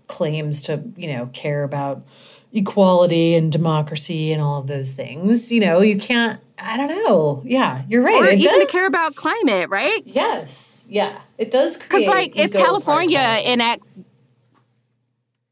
claims 0.09 0.63
to, 0.63 0.83
you 0.97 1.13
know, 1.13 1.27
care 1.33 1.63
about 1.63 2.05
equality 2.53 3.35
and 3.35 3.53
democracy 3.53 4.33
and 4.33 4.43
all 4.43 4.61
of 4.61 4.67
those 4.67 4.93
things. 4.93 5.53
You 5.53 5.61
know, 5.61 5.81
you 5.81 5.99
can't. 5.99 6.41
I 6.59 6.77
don't 6.77 6.89
know. 6.89 7.43
Yeah, 7.45 7.85
you're 7.87 8.03
right. 8.03 8.17
Or 8.17 8.25
it 8.25 8.41
even 8.41 8.53
does. 8.59 8.67
to 8.67 8.73
care 8.73 8.87
about 8.87 9.15
climate, 9.15 9.71
right? 9.71 10.03
yes. 10.05 10.83
Yeah, 10.89 11.21
it 11.37 11.53
does. 11.53 11.77
Because, 11.77 12.07
like, 12.07 12.37
if 12.37 12.53
California 12.53 13.41
enacts. 13.45 14.01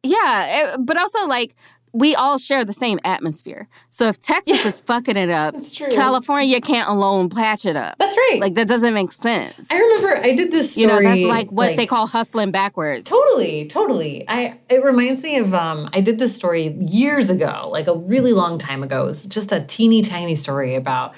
Yeah, 0.03 0.73
eh, 0.75 0.77
but 0.81 0.97
also, 0.97 1.27
like, 1.27 1.55
we 1.97 2.15
all 2.15 2.37
share 2.37 2.65
the 2.65 2.73
same 2.75 2.99
atmosphere. 3.05 3.69
So 3.89 4.09
if 4.09 4.21
Texas 4.21 4.65
is 4.67 4.81
fucking 4.87 5.17
it 5.17 5.31
up. 5.31 5.55
California 5.91 6.61
can't 6.61 6.89
alone 6.89 7.31
patch 7.31 7.65
it 7.65 7.75
up. 7.75 7.97
That's 7.99 8.17
right. 8.17 8.39
Like, 8.41 8.55
that 8.55 8.69
doesn't 8.69 8.93
make 8.93 9.13
sense. 9.13 9.67
I 9.71 9.79
remember 9.79 10.19
I 10.19 10.35
did 10.35 10.53
this 10.53 10.77
you 10.77 10.87
know, 10.87 10.95
story. 10.95 11.05
that's 11.07 11.21
like 11.23 11.51
what 11.51 11.77
they 11.77 11.87
call 11.87 12.07
hustling 12.07 12.51
backwards. 12.51 13.09
Totally, 13.09 13.67
totally. 13.67 14.25
I 14.29 14.59
it 14.69 14.85
reminds 14.85 15.23
me 15.23 15.39
of 15.39 15.55
um 15.55 15.89
I 15.93 16.01
did 16.01 16.19
this 16.19 16.35
story 16.37 16.69
years 16.81 17.31
ago, 17.31 17.69
like 17.71 17.87
a 17.87 17.97
really 17.97 18.33
long 18.33 18.59
time 18.59 18.83
ago. 18.83 19.05
It 19.05 19.07
was 19.07 19.27
just 19.27 19.53
a 19.53 19.61
teeny 19.61 20.03
tiny 20.03 20.37
story 20.37 20.75
about 20.75 21.15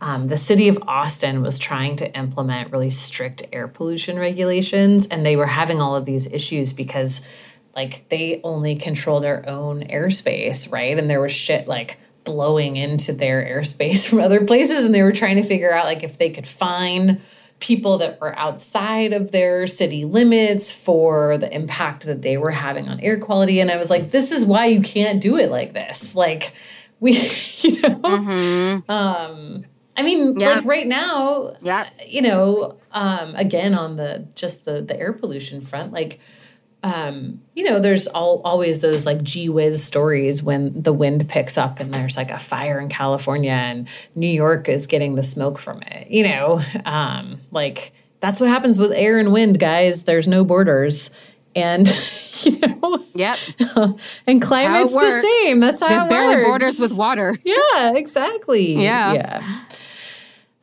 um, 0.00 0.28
the 0.28 0.38
city 0.38 0.68
of 0.68 0.78
Austin 0.86 1.42
was 1.42 1.58
trying 1.58 1.96
to 1.96 2.10
implement 2.16 2.72
really 2.72 2.90
strict 2.90 3.42
air 3.52 3.68
pollution 3.68 4.18
regulations, 4.18 5.06
and 5.06 5.26
they 5.26 5.36
were 5.36 5.46
having 5.46 5.80
all 5.80 5.94
of 5.94 6.06
these 6.06 6.26
issues 6.32 6.72
because, 6.72 7.20
like, 7.74 8.08
they 8.08 8.40
only 8.44 8.76
control 8.76 9.20
their 9.20 9.48
own 9.48 9.82
airspace, 9.84 10.70
right? 10.70 10.98
And 10.98 11.08
there 11.08 11.20
was 11.20 11.32
shit 11.32 11.68
like 11.68 11.98
blowing 12.24 12.76
into 12.76 13.12
their 13.12 13.42
airspace 13.44 14.06
from 14.10 14.20
other 14.20 14.44
places, 14.44 14.84
and 14.84 14.94
they 14.94 15.02
were 15.02 15.12
trying 15.12 15.36
to 15.36 15.42
figure 15.42 15.72
out 15.72 15.84
like 15.84 16.02
if 16.02 16.18
they 16.18 16.30
could 16.30 16.46
find 16.46 17.20
people 17.60 17.98
that 17.98 18.18
were 18.22 18.36
outside 18.38 19.12
of 19.12 19.32
their 19.32 19.66
city 19.66 20.06
limits 20.06 20.72
for 20.72 21.36
the 21.36 21.54
impact 21.54 22.06
that 22.06 22.22
they 22.22 22.38
were 22.38 22.50
having 22.52 22.88
on 22.88 22.98
air 23.00 23.18
quality. 23.20 23.60
And 23.60 23.70
I 23.70 23.76
was 23.76 23.90
like, 23.90 24.10
this 24.12 24.32
is 24.32 24.46
why 24.46 24.64
you 24.66 24.80
can't 24.80 25.20
do 25.20 25.36
it 25.36 25.50
like 25.50 25.74
this. 25.74 26.14
Like, 26.14 26.54
we, 27.00 27.12
you 27.58 27.80
know, 27.82 28.82
um, 28.88 29.64
I 29.96 30.02
mean, 30.02 30.40
Yeah. 30.40 30.54
like 30.56 30.64
right 30.64 30.86
now, 30.86 31.54
Yeah. 31.62 31.86
you 32.06 32.22
know, 32.22 32.78
um, 32.92 33.34
again 33.36 33.74
on 33.74 33.96
the 33.96 34.26
just 34.34 34.64
the 34.64 34.80
the 34.80 34.98
air 34.98 35.12
pollution 35.12 35.60
front, 35.60 35.92
like 35.92 36.18
um, 36.82 37.40
you 37.54 37.64
know, 37.64 37.78
there's 37.78 38.06
all, 38.06 38.40
always 38.44 38.80
those 38.80 39.04
like 39.06 39.22
gee 39.22 39.48
whiz 39.48 39.84
stories 39.84 40.42
when 40.42 40.82
the 40.82 40.92
wind 40.92 41.28
picks 41.28 41.58
up 41.58 41.78
and 41.80 41.92
there's 41.92 42.16
like 42.16 42.30
a 42.30 42.38
fire 42.38 42.80
in 42.80 42.88
California 42.88 43.50
and 43.52 43.88
New 44.14 44.26
York 44.28 44.68
is 44.68 44.86
getting 44.86 45.14
the 45.14 45.22
smoke 45.22 45.58
from 45.58 45.82
it. 45.82 46.08
You 46.10 46.28
know, 46.28 46.60
um, 46.86 47.40
like 47.50 47.92
that's 48.20 48.40
what 48.40 48.48
happens 48.48 48.78
with 48.78 48.92
air 48.92 49.18
and 49.18 49.32
wind, 49.32 49.58
guys. 49.58 50.04
There's 50.04 50.26
no 50.28 50.44
borders. 50.44 51.10
And 51.54 51.88
you 52.42 52.58
know, 52.60 53.04
Yep. 53.14 53.38
and 54.26 54.40
climate's 54.40 54.92
the 54.92 55.22
same. 55.42 55.60
That's 55.60 55.80
how 55.82 55.88
There's 55.88 56.04
it 56.04 56.08
There's 56.08 56.20
barely 56.20 56.36
works. 56.36 56.46
borders 56.48 56.78
with 56.80 56.92
water. 56.96 57.36
Yeah, 57.44 57.94
exactly. 57.96 58.82
Yeah. 58.82 59.42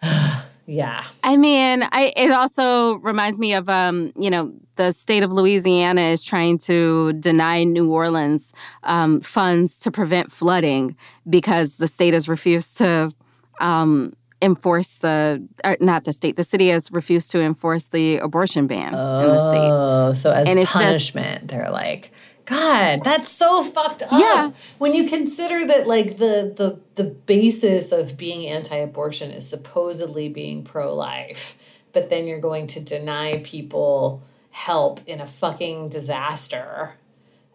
Yeah. 0.02 0.36
Yeah. 0.68 1.03
I 1.23 1.38
mean, 1.38 1.84
I 1.91 2.14
it 2.15 2.30
also 2.31 2.95
reminds 2.99 3.39
me 3.39 3.53
of 3.53 3.68
um, 3.69 4.11
you 4.15 4.30
know, 4.30 4.53
the 4.76 4.91
state 4.91 5.23
of 5.23 5.31
Louisiana 5.31 6.02
is 6.02 6.23
trying 6.23 6.60
to 6.60 7.14
deny 7.14 7.64
New 7.64 7.89
Orleans 7.91 8.53
um, 8.84 9.22
funds 9.22 9.80
to 9.80 9.91
prevent 9.91 10.31
flooding 10.31 10.95
because 11.27 11.77
the 11.77 11.88
state 11.88 12.14
has 12.14 12.27
refused 12.30 12.77
to 12.77 13.11
um, 13.60 14.14
enforce 14.41 14.95
the 14.99 15.48
or 15.64 15.77
not 15.80 16.03
the 16.03 16.14
state, 16.14 16.35
the 16.35 16.44
city 16.44 16.68
has 16.69 16.91
refused 16.91 17.31
to 17.31 17.41
enforce 17.41 17.88
the 17.88 18.18
abortion 18.18 18.68
ban 18.68 18.89
in 18.89 18.91
the 18.94 19.49
state. 19.49 19.69
Oh, 19.72 20.14
so 20.14 20.31
as 20.31 20.48
And 20.48 20.60
it's 20.60 20.72
just- 20.72 20.84
punishment, 20.84 21.48
they're 21.48 21.72
like, 21.72 22.11
God, 22.48 23.02
that's 23.03 23.30
so 23.30 23.61
fucked 23.64 24.02
up. 24.03 24.10
Yeah. 24.11 24.52
When 24.78 24.94
you 24.94 25.07
consider 25.07 25.65
that 25.68 25.86
like 25.86 26.18
the 26.18 26.53
the 26.56 26.80
the 26.95 27.03
basis 27.11 27.91
of 27.91 28.18
being 28.18 28.48
anti-abortion 28.48 29.32
is 29.32 29.48
supposedly 29.48 30.30
being 30.30 30.64
pro-life, 30.64 31.57
but 31.91 32.10
then 32.10 32.26
you're 32.26 32.40
going 32.40 32.68
to 32.68 32.80
deny 32.80 33.41
people 33.44 34.24
help 34.52 35.02
in 35.06 35.19
a 35.22 35.28
fucking 35.28 35.90
disaster. 35.90 36.94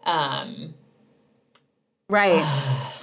Um 0.05 0.75
Right. 2.09 2.43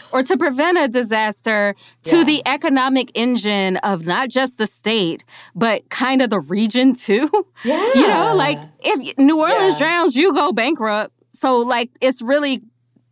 or 0.13 0.23
to 0.23 0.37
prevent 0.37 0.79
a 0.79 0.87
disaster 0.87 1.75
to 2.05 2.19
Yeah. 2.19 2.25
the 2.25 2.43
economic 2.47 3.11
engine 3.15 3.79
of 3.79 4.07
not 4.07 4.29
just 4.29 4.59
the 4.59 4.67
state, 4.69 5.25
but 5.57 5.89
kind 5.89 6.23
of 6.23 6.31
the 6.31 6.41
region 6.41 6.95
too. 6.95 7.29
yeah. 7.65 7.91
You 7.97 8.07
know, 8.07 8.35
like 8.37 8.61
if 8.81 9.19
New 9.19 9.41
Orleans 9.41 9.75
Yeah. 9.81 9.87
drowns, 9.87 10.15
you 10.17 10.33
go 10.33 10.53
bankrupt. 10.53 11.13
So, 11.41 11.61
like, 11.61 11.89
it's 12.03 12.21
really 12.21 12.61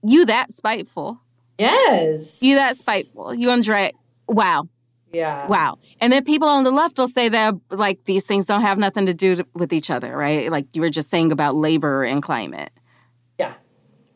you 0.02 0.26
that 0.26 0.52
spiteful. 0.52 1.18
Yes. 1.58 2.42
You 2.42 2.56
that 2.56 2.76
spiteful. 2.76 3.34
You 3.34 3.48
Andre. 3.48 3.92
Wow. 4.28 4.68
Yeah. 5.14 5.46
Wow. 5.46 5.78
And 5.98 6.12
then 6.12 6.24
people 6.24 6.46
on 6.46 6.64
the 6.64 6.70
left 6.70 6.98
will 6.98 7.08
say 7.08 7.30
that, 7.30 7.54
like, 7.70 8.04
these 8.04 8.26
things 8.26 8.44
don't 8.44 8.60
have 8.60 8.76
nothing 8.76 9.06
to 9.06 9.14
do 9.14 9.36
to, 9.36 9.46
with 9.54 9.72
each 9.72 9.88
other, 9.88 10.14
right? 10.14 10.52
Like 10.52 10.66
you 10.74 10.82
were 10.82 10.90
just 10.90 11.08
saying 11.08 11.32
about 11.32 11.54
labor 11.54 12.04
and 12.04 12.22
climate. 12.22 12.70
Yeah. 13.38 13.54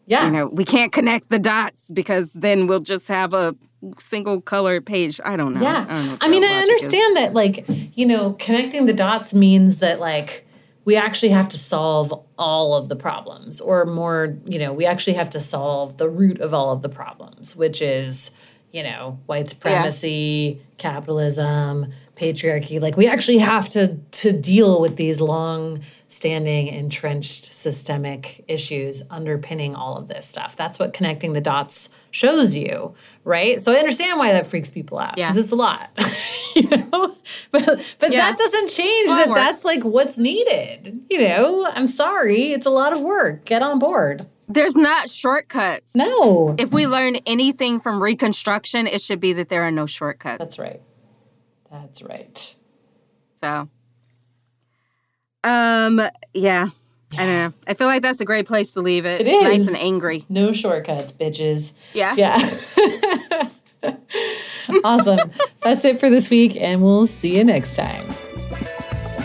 Yeah. 0.05 0.27
You 0.27 0.31
know, 0.31 0.47
we 0.49 0.67
can't 0.67 0.93
connect 0.93 1.31
the 1.31 1.39
dots 1.39 1.91
because 1.91 2.35
then 2.35 2.67
we'll 2.67 2.81
just 2.81 3.09
have 3.09 3.33
a 3.33 3.57
single 3.99 4.43
colored 4.43 4.85
page. 4.85 5.23
I 5.25 5.39
don't 5.39 5.55
know. 5.55 5.63
Yeah. 5.63 5.87
I, 5.89 5.95
don't 5.95 6.07
know 6.07 6.19
I 6.21 6.29
mean, 6.29 6.45
I 6.45 6.49
logic 6.49 6.65
is. 6.65 6.69
understand 6.69 7.17
that, 7.17 7.33
like, 7.33 7.65
you 7.97 8.05
know, 8.05 8.35
connecting 8.35 8.85
the 8.85 8.93
dots 8.93 9.33
means 9.33 9.79
that, 9.79 10.01
like, 10.01 10.47
we 10.85 10.97
actually 10.97 11.29
have 11.29 11.49
to 11.51 11.59
solve 11.59 12.13
all 12.37 12.75
of 12.75 12.89
the 12.89 12.97
problems, 12.97 13.61
or 13.61 13.85
more, 13.85 14.37
you 14.45 14.59
know, 14.59 14.73
we 14.73 14.85
actually 14.85 15.15
have 15.15 15.31
to 15.31 15.41
solve 15.41 15.99
the 15.99 16.09
root 16.09 16.41
of 16.41 16.53
all 16.53 16.73
of 16.73 16.83
the 16.83 16.89
problems, 16.89 17.55
which 17.55 17.81
is, 17.81 18.33
you 18.73 18.83
know, 18.83 19.19
white 19.27 19.49
supremacy, 19.51 20.61
capitalism, 20.79 21.93
patriarchy. 22.17 22.81
Like, 22.81 22.97
we 22.97 23.07
actually 23.07 23.39
have 23.39 23.69
to 23.71 23.97
to 24.23 24.33
deal 24.33 24.81
with 24.81 24.97
these 24.97 25.21
long 25.21 25.81
standing 26.13 26.67
entrenched 26.69 27.53
systemic 27.55 28.45
issues 28.47 29.03
underpinning 29.11 29.75
all 29.75 29.97
of 29.97 30.09
this 30.09 30.27
stuff. 30.27 30.55
That's 30.57 30.79
what 30.79 30.93
connecting 30.93 31.33
the 31.33 31.41
dots 31.41 31.89
shows 32.11 32.55
you, 32.55 32.95
right? 33.25 33.63
So 33.63 33.73
I 33.73 33.77
understand 33.77 34.19
why 34.19 34.33
that 34.33 34.47
freaks 34.47 34.69
people 34.69 34.99
out 34.99 35.17
Yeah. 35.17 35.27
because 35.29 35.39
it's 35.39 35.51
a 35.53 35.57
lot. 35.57 35.91
you 36.55 36.69
know? 36.69 37.17
But 37.51 37.65
but 37.99 38.13
Yeah. 38.13 38.19
that 38.31 38.37
doesn't 38.39 38.69
change 38.69 39.07
It's 39.07 39.13
a 39.13 39.17
lot 39.17 39.19
that 39.19 39.29
work. 39.31 39.39
that's 39.39 39.65
like 39.65 39.83
what's 39.85 40.19
needed. 40.19 41.01
You 41.09 41.19
know, 41.27 41.67
I'm 41.67 41.87
sorry, 41.89 42.53
it's 42.53 42.67
a 42.67 42.71
lot 42.71 42.93
of 42.93 43.01
work. 43.01 43.45
Get 43.47 43.63
on 43.63 43.79
board. 43.79 44.27
There's 44.49 44.77
not 44.77 45.09
shortcuts. 45.09 45.95
No. 45.97 46.55
If 46.59 46.73
we 46.73 46.87
learn 46.87 47.17
anything 47.25 47.81
from 47.81 48.03
Reconstruction, 48.03 48.87
it 48.87 49.01
should 49.01 49.21
be 49.21 49.33
that 49.33 49.49
there 49.49 49.63
are 49.63 49.71
no 49.71 49.87
shortcuts. 49.87 50.39
That's 50.41 50.59
right. 50.59 50.83
That's 51.71 52.03
right. 52.03 52.55
So, 53.41 53.71
um, 55.45 56.03
yeah. 56.35 56.69
I 57.13 57.17
don't 57.17 57.27
know. 57.27 57.53
I 57.67 57.75
feel 57.75 57.89
like 57.89 58.01
that's 58.01 58.21
a 58.21 58.25
great 58.25 58.47
place 58.47 58.73
to 58.73 58.81
leave 58.81 59.05
it. 59.05 59.21
It 59.21 59.27
is. 59.27 59.43
nice 59.43 59.69
and 59.69 59.77
angry. 59.77 60.25
No 60.31 60.53
shortcuts, 60.53 61.13
bitches. 61.13 61.75
Yeah. 61.93 62.15
Yeah. 62.17 63.49
awesome. 64.85 65.31
That's 65.63 65.85
it 65.85 66.01
for 66.01 66.09
this 66.09 66.31
week, 66.31 66.57
and 66.57 66.83
we'll 66.83 67.07
see 67.07 67.37
you 67.37 67.45
next 67.45 67.77
time. 67.77 68.07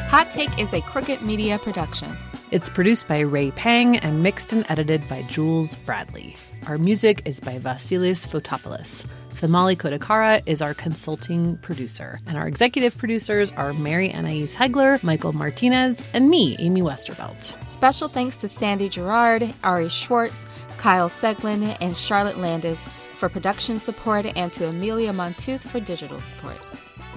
Hot 0.09 0.29
Take 0.31 0.59
is 0.59 0.73
a 0.73 0.81
Crooked 0.81 1.21
Media 1.21 1.59
production. 1.59 2.17
It's 2.51 2.69
produced 2.69 3.07
by 3.07 3.19
Ray 3.19 3.51
Pang 3.51 3.97
and 3.97 4.23
mixed 4.23 4.53
and 4.53 4.65
edited 4.69 5.07
by 5.09 5.21
Jules 5.23 5.75
Bradley. 5.75 6.35
Our 6.67 6.77
music 6.77 7.21
is 7.25 7.39
by 7.39 7.59
Vasilis 7.59 8.25
Fotopoulos. 8.27 9.05
Thamali 9.37 9.77
Kodakara 9.77 10.41
is 10.47 10.63
our 10.63 10.73
consulting 10.73 11.57
producer, 11.57 12.19
and 12.25 12.37
our 12.37 12.47
executive 12.47 12.97
producers 12.97 13.51
are 13.51 13.71
Mary 13.71 14.09
Annaïse 14.09 14.55
Heglar, 14.55 15.01
Michael 15.03 15.31
Martinez, 15.31 16.03
and 16.13 16.27
me, 16.27 16.55
Amy 16.57 16.81
Westervelt. 16.81 17.55
Special 17.71 18.07
thanks 18.07 18.35
to 18.37 18.49
Sandy 18.49 18.89
Girard, 18.89 19.53
Ari 19.63 19.89
Schwartz, 19.89 20.43
Kyle 20.77 21.07
Seglin, 21.07 21.77
and 21.79 21.95
Charlotte 21.95 22.39
Landis 22.39 22.83
for 23.19 23.29
production 23.29 23.77
support 23.77 24.25
and 24.35 24.51
to 24.53 24.67
Amelia 24.67 25.13
Montooth 25.13 25.61
for 25.61 25.79
digital 25.79 26.19
support. 26.21 26.57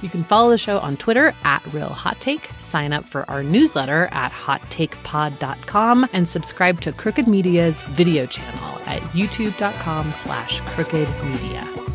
You 0.03 0.11
can 0.11 0.23
follow 0.23 0.51
the 0.51 0.59
show 0.59 0.79
on 0.79 0.99
Twitter 0.99 1.35
at 1.45 1.65
Real 1.73 1.89
Hot 1.89 2.21
Take, 2.21 2.51
sign 2.59 2.93
up 2.93 3.07
for 3.07 3.29
our 3.31 3.43
newsletter 3.43 4.11
at 4.13 4.31
hottakepod.com, 4.31 6.09
and 6.13 6.29
subscribe 6.29 6.83
to 6.83 6.93
Crooked 6.93 7.27
Media's 7.27 7.81
video 7.81 8.27
channel 8.27 8.79
at 8.85 9.01
youtube.com 9.13 10.13
slash 10.13 10.61
crooked 10.61 11.09
media. 11.25 11.90